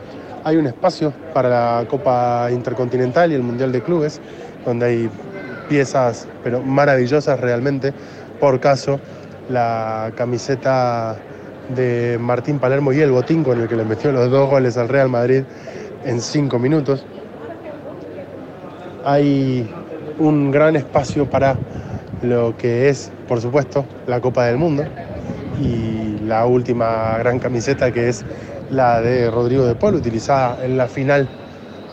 Hay 0.43 0.57
un 0.57 0.67
espacio 0.67 1.13
para 1.33 1.49
la 1.79 1.87
Copa 1.87 2.49
Intercontinental 2.51 3.31
y 3.31 3.35
el 3.35 3.41
Mundial 3.41 3.71
de 3.71 3.81
Clubes, 3.81 4.19
donde 4.65 4.85
hay 4.85 5.09
piezas, 5.69 6.27
pero 6.43 6.61
maravillosas 6.61 7.39
realmente. 7.39 7.93
Por 8.41 8.59
caso, 8.59 8.99
la 9.47 10.11
camiseta 10.17 11.15
de 11.73 12.17
Martín 12.19 12.59
Palermo 12.59 12.91
y 12.91 12.99
el 12.99 13.11
botín 13.11 13.45
con 13.45 13.61
el 13.61 13.69
que 13.69 13.77
le 13.77 13.85
metió 13.85 14.11
los 14.11 14.29
dos 14.29 14.49
goles 14.49 14.75
al 14.75 14.89
Real 14.89 15.07
Madrid 15.07 15.43
en 16.03 16.19
cinco 16.19 16.59
minutos 16.59 17.05
hay 19.05 19.69
un 20.19 20.51
gran 20.51 20.75
espacio 20.75 21.29
para 21.29 21.57
lo 22.21 22.55
que 22.57 22.89
es, 22.89 23.11
por 23.27 23.41
supuesto, 23.41 23.85
la 24.07 24.21
Copa 24.21 24.45
del 24.45 24.57
Mundo 24.57 24.85
y 25.61 26.19
la 26.25 26.45
última 26.45 27.17
gran 27.17 27.39
camiseta 27.39 27.91
que 27.91 28.09
es 28.09 28.25
la 28.69 29.01
de 29.01 29.29
Rodrigo 29.29 29.65
de 29.65 29.75
Paul, 29.75 29.95
utilizada 29.95 30.63
en 30.63 30.77
la 30.77 30.87
final 30.87 31.29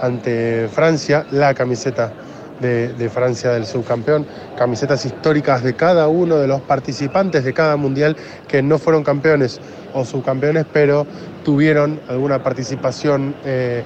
ante 0.01 0.69
Francia, 0.69 1.27
la 1.31 1.53
camiseta 1.55 2.13
de, 2.61 3.11
Francia 3.13 3.51
del 3.51 3.67
subcampeón, 3.67 4.27
camisetas 4.57 5.05
históricas 5.05 5.63
de 5.63 5.75
cada 5.75 6.09
uno 6.09 6.37
de 6.37 6.47
los 6.47 6.61
participantes 6.61 7.45
de 7.45 7.55
cada 7.55 7.77
mundial 7.77 8.17
que 8.47 8.63
no 8.63 8.79
fueron 8.79 9.03
campeones 9.03 9.61
o 9.95 10.05
subcampeones, 10.05 10.67
pero 10.73 11.07
tuvieron 11.45 12.01
alguna 12.09 12.43
participación 12.43 13.35
eh, 13.45 13.83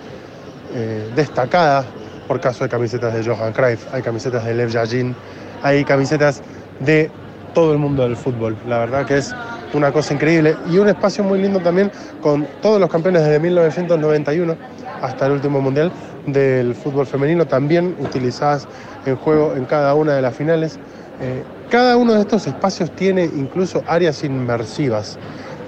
eh, 0.74 1.08
destacada 1.14 1.84
por 2.26 2.40
caso 2.40 2.64
hay 2.64 2.70
camisetas 2.70 3.14
de 3.14 3.24
Johan 3.24 3.52
Cruyff, 3.52 3.86
hay 3.92 4.02
camisetas 4.02 4.44
de 4.44 4.54
Lev 4.54 4.70
Yajin, 4.70 5.14
hay 5.62 5.84
camisetas 5.84 6.42
de 6.80 7.10
todo 7.54 7.72
el 7.72 7.78
mundo 7.78 8.02
del 8.02 8.16
fútbol. 8.16 8.56
La 8.66 8.78
verdad 8.78 9.06
que 9.06 9.18
es 9.18 9.34
una 9.72 9.92
cosa 9.92 10.14
increíble 10.14 10.56
y 10.70 10.78
un 10.78 10.88
espacio 10.88 11.24
muy 11.24 11.40
lindo 11.40 11.60
también 11.60 11.90
con 12.20 12.46
todos 12.60 12.80
los 12.80 12.90
campeones 12.90 13.22
desde 13.22 13.40
1991 13.40 14.56
hasta 15.02 15.26
el 15.26 15.32
último 15.32 15.60
mundial 15.60 15.92
del 16.26 16.74
fútbol 16.74 17.06
femenino, 17.06 17.46
también 17.46 17.96
utilizadas 18.00 18.66
en 19.04 19.16
juego 19.16 19.54
en 19.54 19.64
cada 19.66 19.94
una 19.94 20.14
de 20.14 20.22
las 20.22 20.34
finales. 20.34 20.78
Eh, 21.20 21.42
cada 21.70 21.96
uno 21.96 22.14
de 22.14 22.20
estos 22.20 22.46
espacios 22.46 22.90
tiene 22.92 23.24
incluso 23.24 23.82
áreas 23.86 24.24
inmersivas. 24.24 25.18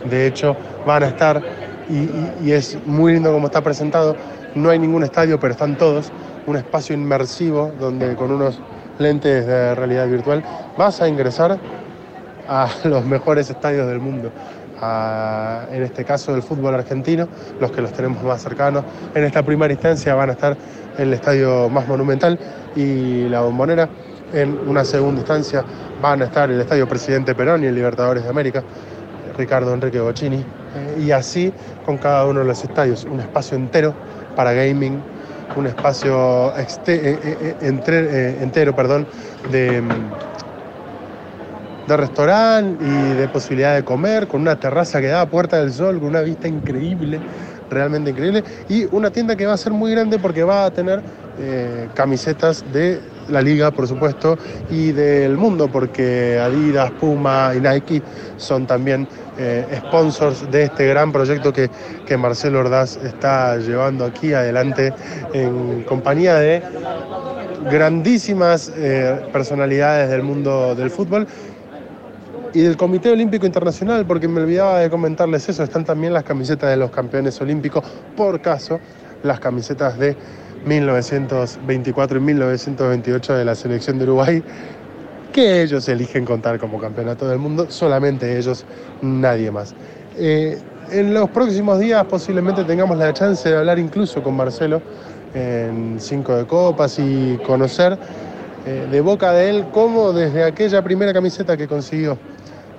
De 0.09 0.27
hecho, 0.27 0.57
van 0.87 1.03
a 1.03 1.09
estar, 1.09 1.43
y, 1.89 2.47
y 2.47 2.53
es 2.53 2.79
muy 2.87 3.13
lindo 3.13 3.33
como 3.33 3.47
está 3.47 3.61
presentado, 3.61 4.17
no 4.55 4.71
hay 4.71 4.79
ningún 4.79 5.03
estadio, 5.05 5.39
pero 5.39 5.53
están 5.53 5.77
todos 5.77 6.11
un 6.47 6.57
espacio 6.57 6.95
inmersivo 6.95 7.73
donde 7.79 8.15
con 8.15 8.31
unos 8.31 8.61
lentes 8.99 9.47
de 9.47 9.75
realidad 9.75 10.09
virtual 10.09 10.43
vas 10.77 11.01
a 11.01 11.09
ingresar 11.09 11.59
a 12.49 12.69
los 12.85 13.05
mejores 13.05 13.51
estadios 13.51 13.87
del 13.87 14.01
mundo. 14.01 14.31
en 15.73 15.83
este 15.83 16.05
caso 16.05 16.33
del 16.33 16.43
fútbol 16.43 16.75
argentino, 16.75 17.29
los 17.61 17.71
que 17.71 17.81
los 17.81 17.93
tenemos 17.93 18.23
más 18.23 18.43
cercanos. 18.43 18.85
En 19.15 19.25
esta 19.25 19.43
primera 19.43 19.73
instancia 19.73 20.15
van 20.15 20.31
a 20.31 20.33
estar 20.33 20.57
el 20.99 21.13
estadio 21.13 21.69
más 21.69 21.87
monumental 21.89 22.39
y 22.75 23.29
la 23.29 23.41
bombonera. 23.41 23.89
En 24.33 24.59
una 24.69 24.85
segunda 24.85 25.21
instancia 25.21 25.65
van 26.03 26.23
a 26.23 26.27
estar 26.27 26.51
el 26.51 26.61
estadio 26.61 26.89
Presidente 26.89 27.35
Perón 27.35 27.63
y 27.65 27.67
el 27.67 27.75
Libertadores 27.75 28.25
de 28.25 28.29
América, 28.29 28.63
Ricardo 29.37 29.73
Enrique 29.73 30.01
Bocini. 30.01 30.39
Eh, 30.77 31.05
y 31.07 31.11
así 31.11 31.53
con 31.85 31.97
cada 31.97 32.27
uno 32.27 32.41
de 32.41 32.47
los 32.47 32.63
estadios, 32.63 33.05
un 33.05 33.21
espacio 33.21 33.57
entero 33.57 33.95
para 34.35 34.53
gaming, 34.53 35.01
un 35.55 35.67
espacio 35.67 36.55
eh, 36.57 36.67
eh, 36.87 37.57
eh, 37.61 38.39
entero 38.41 38.75
perdón, 38.75 39.09
de, 39.51 39.83
de 41.87 41.97
restaurante 41.97 42.85
y 42.85 43.13
de 43.15 43.29
posibilidad 43.29 43.75
de 43.75 43.85
comer, 43.85 44.27
con 44.27 44.41
una 44.41 44.59
terraza 44.59 45.01
que 45.01 45.07
da 45.07 45.23
a 45.23 45.31
Puerta 45.31 45.59
del 45.59 45.73
Sol, 45.73 45.99
con 45.99 46.09
una 46.09 46.23
vista 46.23 46.49
increíble, 46.49 47.23
realmente 47.71 48.11
increíble, 48.11 48.45
y 48.69 48.85
una 48.95 49.11
tienda 49.11 49.37
que 49.37 49.47
va 49.47 49.55
a 49.55 49.59
ser 49.59 49.73
muy 49.73 49.93
grande 49.93 50.19
porque 50.19 50.45
va 50.45 50.67
a 50.67 50.71
tener 50.73 51.03
camisetas 51.95 52.65
de 52.73 53.16
la 53.29 53.43
liga, 53.43 53.70
por 53.70 53.87
supuesto, 53.87 54.39
y 54.70 54.93
del 54.93 55.37
mundo, 55.37 55.68
porque 55.68 56.39
Adidas, 56.39 56.91
Puma 56.93 57.53
y 57.57 57.61
Nike 57.61 58.03
son 58.37 58.66
también 58.66 59.09
eh, 59.39 59.64
sponsors 59.87 60.51
de 60.51 60.64
este 60.64 60.87
gran 60.87 61.12
proyecto 61.12 61.53
que, 61.53 61.70
que 62.07 62.16
Marcelo 62.16 62.61
Ordaz 62.61 62.97
está 62.97 63.57
llevando 63.59 64.05
aquí 64.05 64.33
adelante 64.33 64.93
en 65.33 65.83
compañía 65.83 66.37
de 66.37 66.62
grandísimas 67.70 68.72
eh, 68.77 69.29
personalidades 69.33 70.09
del 70.09 70.22
mundo 70.22 70.74
del 70.74 70.91
fútbol 70.91 71.27
y 72.55 72.62
del 72.62 72.77
Comité 72.77 73.11
Olímpico 73.11 73.45
Internacional, 73.45 74.07
porque 74.07 74.29
me 74.29 74.41
olvidaba 74.41 74.79
de 74.79 74.89
comentarles 74.89 75.49
eso, 75.49 75.62
están 75.62 75.85
también 75.85 76.14
las 76.14 76.24
camisetas 76.24 76.70
de 76.70 76.77
los 76.77 76.91
campeones 76.91 77.39
olímpicos, 77.41 77.85
por 78.16 78.41
caso, 78.41 78.81
las 79.22 79.41
camisetas 79.41 79.99
de 79.99 80.16
1924 80.67 82.19
y 82.19 82.21
1928 82.21 83.35
de 83.35 83.45
la 83.45 83.55
selección 83.55 83.99
de 83.99 84.05
Uruguay, 84.05 84.43
que 85.33 85.62
ellos 85.62 85.89
eligen 85.89 86.25
contar 86.25 86.59
como 86.59 86.79
campeonato 86.79 87.29
del 87.29 87.39
mundo, 87.39 87.67
solamente 87.69 88.37
ellos, 88.37 88.64
nadie 89.01 89.51
más. 89.51 89.75
Eh, 90.19 90.59
en 90.91 91.14
los 91.14 91.29
próximos 91.31 91.79
días 91.79 92.05
posiblemente 92.05 92.64
tengamos 92.64 92.97
la 92.97 93.12
chance 93.12 93.49
de 93.49 93.57
hablar 93.57 93.79
incluso 93.79 94.23
con 94.23 94.37
Marcelo 94.37 94.81
en 95.35 95.97
Cinco 95.99 96.37
de 96.37 96.47
Copas 96.47 96.99
y 96.99 97.39
conocer 97.45 97.99
eh, 98.64 98.87
de 98.91 99.01
boca 99.01 99.33
de 99.33 99.51
él 99.51 99.67
cómo 99.73 100.12
desde 100.12 100.45
aquella 100.45 100.83
primera 100.83 101.12
camiseta 101.12 101.57
que 101.57 101.69
consiguió 101.69 102.19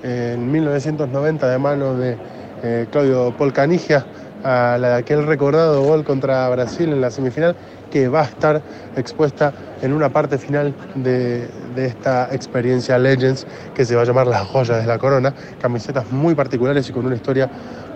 en 0.04 0.52
1990 0.52 1.50
de 1.50 1.58
mano 1.58 1.96
de 1.96 2.18
eh, 2.64 2.88
Claudio 2.92 3.34
Polcanigia 3.38 4.06
a 4.44 4.78
la 4.80 4.90
de 4.90 4.96
aquel 4.96 5.26
recordado 5.26 5.82
gol 5.84 6.04
contra 6.04 6.48
Brasil 6.50 6.90
en 6.90 7.02
la 7.02 7.12
semifinal, 7.12 7.56
que 7.90 8.08
va 8.08 8.22
a 8.22 8.26
estar 8.26 8.62
expuesta 8.96 9.54
en 9.82 9.94
una 9.94 10.10
parte 10.10 10.38
final 10.38 10.74
de, 10.96 11.48
de, 11.76 11.86
esta 11.86 12.30
experiencia 12.32 12.98
Legends, 12.98 13.46
que 13.76 13.86
se 13.86 13.96
va 13.96 14.02
a 14.02 14.06
llamar 14.06 14.28
Las 14.28 14.48
Joyas 14.48 14.82
de 14.82 14.88
la 14.88 14.98
Corona, 14.98 15.34
camisetas 15.62 16.12
muy 16.12 16.36
particulares 16.36 16.90
y 16.90 16.94
con 16.94 17.06
una 17.06 17.16
historia 17.16 17.50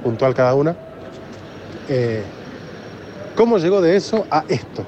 puntual 0.04 0.34
cada 0.34 0.54
una. 0.54 0.76
Eh, 1.90 2.24
¿Cómo 3.36 3.58
llegó 3.58 3.82
de 3.82 3.96
eso 3.96 4.26
a 4.30 4.44
esto? 4.48 4.86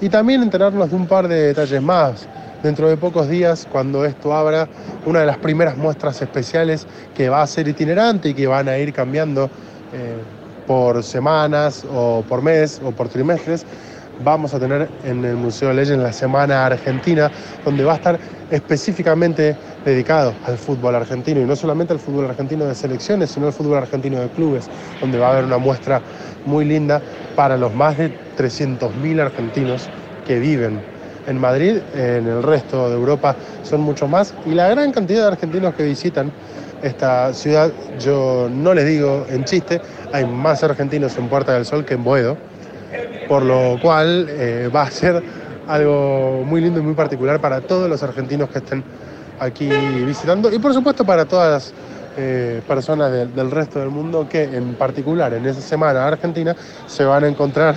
Y 0.00 0.08
también 0.08 0.42
enterarnos 0.42 0.90
de 0.90 0.96
un 0.96 1.06
par 1.06 1.28
de 1.28 1.48
detalles 1.48 1.82
más. 1.82 2.26
Dentro 2.62 2.88
de 2.88 2.96
pocos 2.96 3.28
días, 3.28 3.66
cuando 3.70 4.04
esto 4.04 4.34
abra, 4.34 4.68
una 5.06 5.20
de 5.20 5.26
las 5.26 5.38
primeras 5.38 5.76
muestras 5.76 6.20
especiales 6.20 6.86
que 7.14 7.28
va 7.30 7.42
a 7.42 7.46
ser 7.46 7.68
itinerante 7.68 8.30
y 8.30 8.34
que 8.34 8.46
van 8.46 8.68
a 8.68 8.76
ir 8.76 8.92
cambiando 8.92 9.46
eh, 9.92 10.18
por 10.66 11.02
semanas 11.02 11.86
o 11.90 12.22
por 12.28 12.42
mes 12.42 12.80
o 12.84 12.92
por 12.92 13.08
trimestres, 13.08 13.64
vamos 14.24 14.54
a 14.54 14.58
tener 14.58 14.88
en 15.04 15.24
el 15.24 15.36
Museo 15.36 15.72
Legend 15.72 16.02
la 16.02 16.12
Semana 16.12 16.66
Argentina, 16.66 17.30
donde 17.64 17.84
va 17.84 17.92
a 17.92 17.96
estar 17.96 18.18
específicamente 18.50 19.56
dedicado 19.84 20.34
al 20.46 20.58
fútbol 20.58 20.94
argentino 20.94 21.40
y 21.40 21.44
no 21.44 21.56
solamente 21.56 21.92
al 21.92 22.00
fútbol 22.00 22.26
argentino 22.26 22.64
de 22.66 22.74
selecciones, 22.74 23.30
sino 23.30 23.46
al 23.46 23.52
fútbol 23.52 23.78
argentino 23.78 24.20
de 24.20 24.28
clubes, 24.28 24.68
donde 25.00 25.18
va 25.18 25.28
a 25.28 25.32
haber 25.32 25.44
una 25.44 25.58
muestra 25.58 26.00
muy 26.44 26.64
linda 26.64 27.00
para 27.36 27.56
los 27.56 27.74
más 27.74 27.96
de 27.96 28.12
300.000 28.36 29.20
argentinos 29.20 29.88
que 30.26 30.38
viven 30.38 30.80
en 31.26 31.38
Madrid, 31.38 31.78
en 31.94 32.26
el 32.26 32.42
resto 32.42 32.88
de 32.88 32.96
Europa 32.96 33.36
son 33.62 33.82
mucho 33.82 34.08
más 34.08 34.34
y 34.46 34.50
la 34.50 34.68
gran 34.68 34.90
cantidad 34.90 35.22
de 35.22 35.28
argentinos 35.28 35.74
que 35.74 35.84
visitan 35.84 36.32
esta 36.82 37.32
ciudad, 37.34 37.70
yo 37.98 38.48
no 38.50 38.72
les 38.72 38.86
digo 38.86 39.26
en 39.28 39.44
chiste, 39.44 39.80
hay 40.12 40.24
más 40.24 40.64
argentinos 40.64 41.16
en 41.18 41.28
Puerta 41.28 41.52
del 41.52 41.66
Sol 41.66 41.84
que 41.84 41.94
en 41.94 42.04
Boedo, 42.04 42.38
por 43.28 43.42
lo 43.42 43.78
cual 43.80 44.26
eh, 44.28 44.70
va 44.74 44.82
a 44.82 44.90
ser 44.90 45.22
algo 45.68 46.42
muy 46.44 46.60
lindo 46.60 46.80
y 46.80 46.82
muy 46.82 46.94
particular 46.94 47.40
para 47.40 47.60
todos 47.60 47.88
los 47.88 48.02
argentinos 48.02 48.48
que 48.50 48.58
estén 48.58 48.82
aquí 49.38 49.68
visitando 50.04 50.52
y 50.52 50.58
por 50.58 50.74
supuesto 50.74 51.04
para 51.04 51.24
todas 51.24 51.50
las 51.50 51.74
eh, 52.16 52.60
personas 52.66 53.12
de, 53.12 53.26
del 53.26 53.50
resto 53.50 53.78
del 53.78 53.90
mundo 53.90 54.28
que 54.28 54.42
en 54.42 54.74
particular 54.74 55.32
en 55.32 55.46
esa 55.46 55.60
semana 55.60 56.06
argentina 56.06 56.56
se 56.86 57.04
van 57.04 57.24
a 57.24 57.28
encontrar 57.28 57.76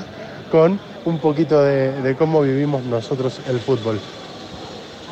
con 0.51 0.80
un 1.05 1.20
poquito 1.20 1.61
de, 1.61 2.01
de 2.01 2.16
cómo 2.16 2.41
vivimos 2.41 2.84
nosotros 2.84 3.39
el 3.47 3.59
fútbol. 3.59 3.99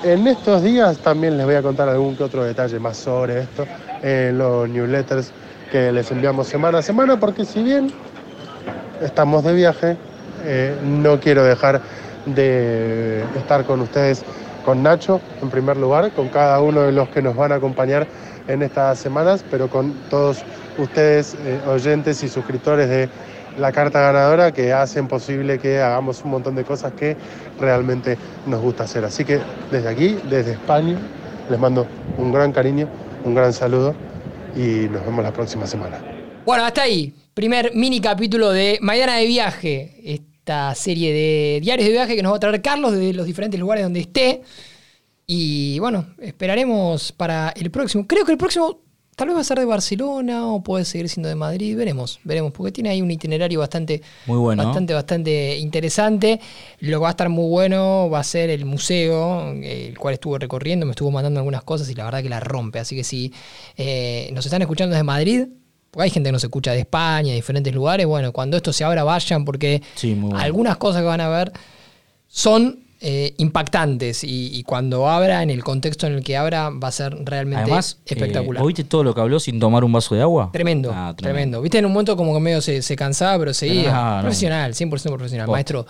En 0.04 0.26
estos 0.26 0.64
días 0.64 0.98
también 0.98 1.38
les 1.38 1.46
voy 1.46 1.56
a 1.56 1.62
contar 1.62 1.88
algún 1.88 2.16
que 2.16 2.24
otro 2.24 2.44
detalle 2.44 2.80
más 2.80 2.98
sobre 2.98 3.42
esto 3.42 3.68
en 4.02 4.38
los 4.38 4.68
newsletters 4.68 5.32
que 5.72 5.92
les 5.92 6.12
enviamos 6.12 6.48
semana 6.48 6.80
a 6.80 6.82
semana, 6.82 7.20
porque 7.20 7.46
si 7.46 7.62
bien 7.62 7.94
estamos 9.02 9.44
de 9.44 9.54
viaje, 9.54 9.98
eh, 10.46 10.76
no 10.84 11.20
quiero 11.20 11.44
dejar 11.44 11.82
de 12.26 13.24
estar 13.36 13.66
con 13.66 13.82
ustedes, 13.82 14.24
con 14.66 14.84
Nacho 14.84 15.22
en 15.42 15.50
primer 15.50 15.78
lugar, 15.78 16.12
con 16.12 16.30
cada 16.30 16.62
uno 16.62 16.82
de 16.82 16.92
los 16.92 17.10
que 17.10 17.22
nos 17.22 17.36
van 17.36 17.52
a 17.52 17.56
acompañar 17.56 18.08
en 18.48 18.62
estas 18.62 19.00
semanas, 19.00 19.44
pero 19.50 19.70
con 19.70 19.94
todos 20.10 20.44
ustedes, 20.78 21.36
eh, 21.46 21.60
oyentes 21.68 22.24
y 22.24 22.30
suscriptores 22.30 22.90
de 22.90 23.10
la 23.58 23.72
carta 23.72 24.00
ganadora 24.00 24.52
que 24.52 24.72
hacen 24.72 25.08
posible 25.08 25.60
que 25.60 25.82
hagamos 25.82 26.24
un 26.24 26.32
montón 26.32 26.56
de 26.56 26.64
cosas 26.64 26.94
que 26.94 27.18
realmente 27.60 28.18
nos 28.46 28.62
gusta 28.62 28.86
hacer. 28.86 29.04
Así 29.04 29.26
que 29.26 29.40
desde 29.72 29.90
aquí, 29.90 30.18
desde 30.30 30.54
España, 30.54 30.98
les 31.50 31.60
mando 31.60 31.86
un 32.18 32.32
gran 32.32 32.52
cariño, 32.52 32.88
un 33.26 33.36
gran 33.36 33.52
saludo 33.54 33.94
y 34.56 34.88
nos 34.90 35.06
vemos 35.06 35.24
la 35.24 35.32
próxima 35.32 35.68
semana. 35.68 35.98
Bueno, 36.46 36.64
hasta 36.64 36.84
ahí. 36.84 37.14
Primer 37.34 37.74
mini 37.74 38.02
capítulo 38.02 38.52
de 38.52 38.78
Mañana 38.82 39.16
de 39.16 39.26
Viaje, 39.26 40.02
esta 40.04 40.76
serie 40.76 41.14
de 41.14 41.60
diarios 41.62 41.88
de 41.88 41.94
viaje 41.94 42.16
que 42.16 42.24
nos 42.24 42.34
va 42.34 42.38
a 42.38 42.40
traer 42.42 42.62
Carlos 42.62 42.92
de 42.92 43.14
los 43.14 43.26
diferentes 43.26 43.58
lugares 43.58 43.86
donde 43.86 44.02
esté. 44.02 44.42
Y 45.26 45.80
bueno, 45.80 46.08
esperaremos 46.20 47.14
para 47.14 47.54
el 47.56 47.72
próximo. 47.72 48.06
Creo 48.06 48.26
que 48.26 48.34
el 48.34 48.38
próximo 48.38 48.82
Tal 49.16 49.28
vez 49.28 49.38
va 49.38 49.42
a 49.42 49.44
ser 49.44 49.60
de 49.60 49.66
Barcelona 49.66 50.48
o 50.48 50.64
puede 50.64 50.84
seguir 50.84 51.08
siendo 51.10 51.30
de 51.30 51.36
Madrid, 51.36 51.78
veremos, 51.78 52.20
veremos, 52.24 52.54
porque 52.54 52.72
tiene 52.72 52.90
ahí 52.90 53.02
un 53.02 53.12
itinerario 53.12 53.60
bastante, 53.60 54.02
muy 54.26 54.38
bueno. 54.38 54.64
bastante, 54.64 54.94
bastante 54.94 55.58
interesante. 55.58 56.40
Lo 56.80 56.98
que 56.98 57.04
va 57.04 57.10
a 57.10 57.12
estar 57.12 57.30
muy 57.30 57.48
bueno 57.48 58.10
va 58.10 58.20
a 58.20 58.24
ser 58.24 58.50
el 58.50 58.66
museo, 58.66 59.52
el 59.52 59.96
cual 60.00 60.16
estuvo 60.16 60.40
recorriendo, 60.40 60.86
me 60.86 60.94
estuvo 60.94 61.12
mandando 61.12 61.40
algunas 61.40 61.64
cosas 61.64 61.90
y 61.90 61.94
la 61.94 62.06
verdad 62.06 62.24
que 62.24 62.30
la 62.30 62.40
rompe. 62.40 62.80
Así 62.80 62.96
que 62.96 63.04
si 63.04 63.34
eh, 63.78 64.30
nos 64.34 64.46
están 64.46 64.62
escuchando 64.62 64.96
desde 64.96 65.04
Madrid, 65.04 65.46
porque 65.92 66.06
hay 66.06 66.10
gente 66.10 66.30
que 66.30 66.32
nos 66.32 66.44
escucha 66.44 66.72
de 66.72 66.80
España, 66.80 67.30
de 67.30 67.36
diferentes 67.36 67.74
lugares, 67.76 68.06
bueno, 68.08 68.32
cuando 68.32 68.58
esto 68.58 68.72
se 68.74 68.84
abra 68.84 69.04
vayan 69.04 69.46
porque 69.46 69.82
Sí, 69.96 70.16
muy 70.16 70.30
bueno. 70.32 70.40
algunas 70.44 70.78
cosas 70.78 71.02
que 71.02 71.08
van 71.08 71.22
a 71.22 71.28
ver 71.30 71.52
son 72.28 72.80
eh, 73.04 73.34
impactantes 73.40 74.24
y, 74.24 74.56
y 74.56 74.64
cuando 74.64 75.10
abra, 75.10 75.42
en 75.42 75.50
el 75.50 75.64
contexto 75.64 76.06
en 76.06 76.14
el 76.14 76.24
que 76.24 76.38
abra, 76.38 76.70
va 76.70 76.88
a 76.90 76.92
ser 76.92 77.16
realmente 77.26 77.64
Además, 77.64 77.98
eh, 78.06 78.14
espectacular. 78.14 78.62
¿oíste 78.64 78.84
todo 78.84 79.04
lo 79.04 79.16
que 79.16 79.22
habló 79.22 79.40
sin 79.40 79.60
tomar 79.60 79.84
un 79.84 79.92
vaso 79.92 80.14
de 80.14 80.22
agua? 80.22 80.50
Tremendo, 80.54 80.92
Ah, 80.94 81.14
tremendo, 81.18 81.62
Viste, 81.62 81.80
en 81.80 81.86
un 81.86 81.94
momento 81.94 82.16
como 82.16 82.34
que 82.34 82.40
medio 82.40 82.62
se, 82.62 82.82
se 82.84 82.96
cansaba, 82.96 83.40
pero 83.40 83.54
seguía. 83.56 83.92
No. 84.18 84.22
profesional, 84.22 84.74
100% 84.76 84.90
profesional. 85.16 85.48
Maestro 85.48 85.86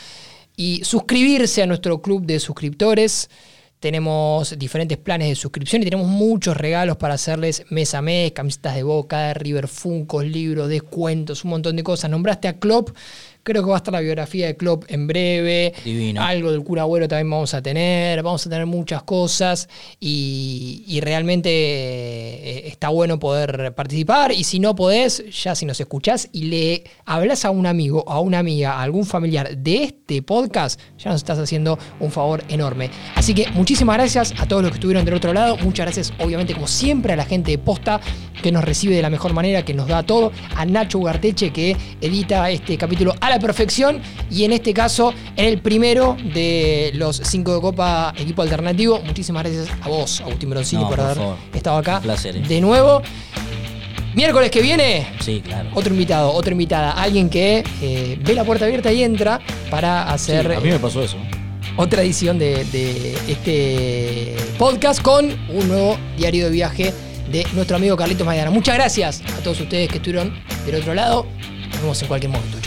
y 0.55 0.81
suscribirse 0.83 1.63
a 1.63 1.65
nuestro 1.65 2.01
club 2.01 2.25
de 2.25 2.39
suscriptores. 2.39 3.29
Tenemos 3.81 4.59
diferentes 4.59 4.99
planes 4.99 5.27
de 5.29 5.33
suscripción 5.33 5.81
y 5.81 5.85
tenemos 5.85 6.07
muchos 6.07 6.55
regalos 6.55 6.97
para 6.97 7.15
hacerles 7.15 7.65
mes 7.71 7.95
a 7.95 8.03
mes, 8.03 8.31
camisetas 8.31 8.75
de 8.75 8.83
Boca, 8.83 9.33
River, 9.33 9.67
Funcos, 9.67 10.23
libros, 10.23 10.69
descuentos, 10.69 11.43
un 11.43 11.49
montón 11.49 11.75
de 11.75 11.81
cosas. 11.81 12.11
Nombraste 12.11 12.47
a 12.47 12.59
Klopp, 12.59 12.95
creo 13.43 13.63
que 13.63 13.69
va 13.69 13.75
a 13.75 13.77
estar 13.77 13.93
la 13.93 13.99
biografía 13.99 14.47
de 14.47 14.55
Klopp 14.55 14.85
en 14.87 15.07
breve. 15.07 15.73
Divino. 15.83 16.21
Algo 16.21 16.51
del 16.51 16.63
cura 16.63 16.83
Agüero 16.83 17.07
también 17.07 17.29
vamos 17.29 17.53
a 17.53 17.61
tener, 17.61 18.21
vamos 18.23 18.45
a 18.45 18.49
tener 18.49 18.65
muchas 18.65 19.03
cosas 19.03 19.69
y, 19.99 20.83
y 20.87 21.01
realmente 21.01 21.49
eh, 21.49 22.67
está 22.67 22.89
bueno 22.89 23.19
poder 23.19 23.73
participar 23.75 24.31
y 24.31 24.43
si 24.43 24.59
no 24.59 24.75
podés, 24.75 25.23
ya 25.43 25.55
si 25.55 25.65
nos 25.65 25.79
escuchás 25.79 26.29
y 26.31 26.43
le 26.45 26.83
hablas 27.05 27.45
a 27.45 27.51
un 27.51 27.65
amigo, 27.65 28.03
a 28.07 28.19
una 28.19 28.39
amiga, 28.39 28.73
a 28.73 28.81
algún 28.81 29.05
familiar 29.05 29.57
de 29.57 29.83
este 29.83 30.21
podcast, 30.21 30.79
ya 30.97 31.11
nos 31.11 31.21
estás 31.21 31.39
haciendo 31.39 31.77
un 31.99 32.11
favor 32.11 32.43
enorme. 32.49 32.89
Así 33.15 33.33
que 33.33 33.49
muchísimas 33.51 33.97
gracias 33.97 34.33
a 34.37 34.45
todos 34.45 34.61
los 34.61 34.71
que 34.71 34.75
estuvieron 34.75 35.05
del 35.05 35.15
otro 35.15 35.33
lado, 35.33 35.57
muchas 35.57 35.85
gracias 35.85 36.13
obviamente 36.19 36.53
como 36.53 36.67
siempre 36.67 37.13
a 37.13 37.15
la 37.15 37.25
gente 37.25 37.51
de 37.51 37.57
Posta 37.57 37.99
que 38.41 38.51
nos 38.51 38.63
recibe 38.63 38.95
de 38.95 39.01
la 39.01 39.09
mejor 39.09 39.33
manera, 39.33 39.63
que 39.63 39.73
nos 39.73 39.87
da 39.87 40.03
todo, 40.03 40.31
a 40.55 40.65
Nacho 40.65 40.99
Ugarteche 40.99 41.51
que 41.51 41.75
edita 42.01 42.49
este 42.49 42.77
capítulo 42.77 43.13
la 43.31 43.39
perfección 43.39 44.01
y 44.29 44.43
en 44.43 44.51
este 44.53 44.73
caso 44.73 45.13
en 45.35 45.45
el 45.45 45.59
primero 45.61 46.15
de 46.33 46.91
los 46.95 47.17
cinco 47.23 47.53
de 47.55 47.61
Copa 47.61 48.13
equipo 48.17 48.41
alternativo. 48.41 49.01
Muchísimas 49.05 49.43
gracias 49.43 49.67
a 49.81 49.87
vos, 49.87 50.21
Agustín 50.21 50.49
Broncini, 50.49 50.81
No, 50.83 50.87
por, 50.89 50.97
por 50.97 51.05
haber 51.05 51.17
favor. 51.17 51.37
estado 51.53 51.77
acá 51.77 51.97
Un 51.97 52.03
placer, 52.03 52.37
eh. 52.37 52.41
de 52.47 52.61
nuevo. 52.61 53.01
Miércoles 54.13 54.51
que 54.51 54.61
viene, 54.61 55.07
Sí, 55.21 55.41
claro. 55.41 55.69
otro 55.73 55.93
invitado, 55.93 56.33
otra 56.33 56.51
invitada. 56.51 56.91
Alguien 56.91 57.29
que 57.29 57.63
eh, 57.81 58.19
ve 58.21 58.33
la 58.35 58.43
puerta 58.43 58.65
abierta 58.65 58.91
y 58.91 59.03
entra 59.03 59.39
para 59.69 60.05
Sí, 60.09 60.13
hacer 60.33 60.51
a 60.51 60.59
mí 60.59 60.67
eh, 60.69 60.73
me 60.73 60.79
pasó 60.79 61.01
eso. 61.01 61.15
otra 61.77 62.01
edición 62.03 62.37
de, 62.37 62.65
de 62.65 63.13
este 63.29 64.35
podcast 64.57 65.01
con 65.01 65.25
un 65.49 65.67
nuevo 65.69 65.97
diario 66.17 66.43
de 66.45 66.51
viaje 66.51 66.93
de 67.31 67.47
nuestro 67.53 67.77
amigo 67.77 67.95
Carlitos 67.95 68.27
Maidana. 68.27 68.51
Muchas 68.51 68.75
gracias 68.75 69.21
a 69.37 69.41
todos 69.41 69.61
ustedes 69.61 69.87
que 69.87 69.95
estuvieron 69.97 70.33
del 70.65 70.75
otro 70.75 70.93
lado. 70.93 71.25
Nos 71.69 71.81
vemos 71.81 72.01
en 72.01 72.07
cualquier 72.09 72.33
momento. 72.33 72.57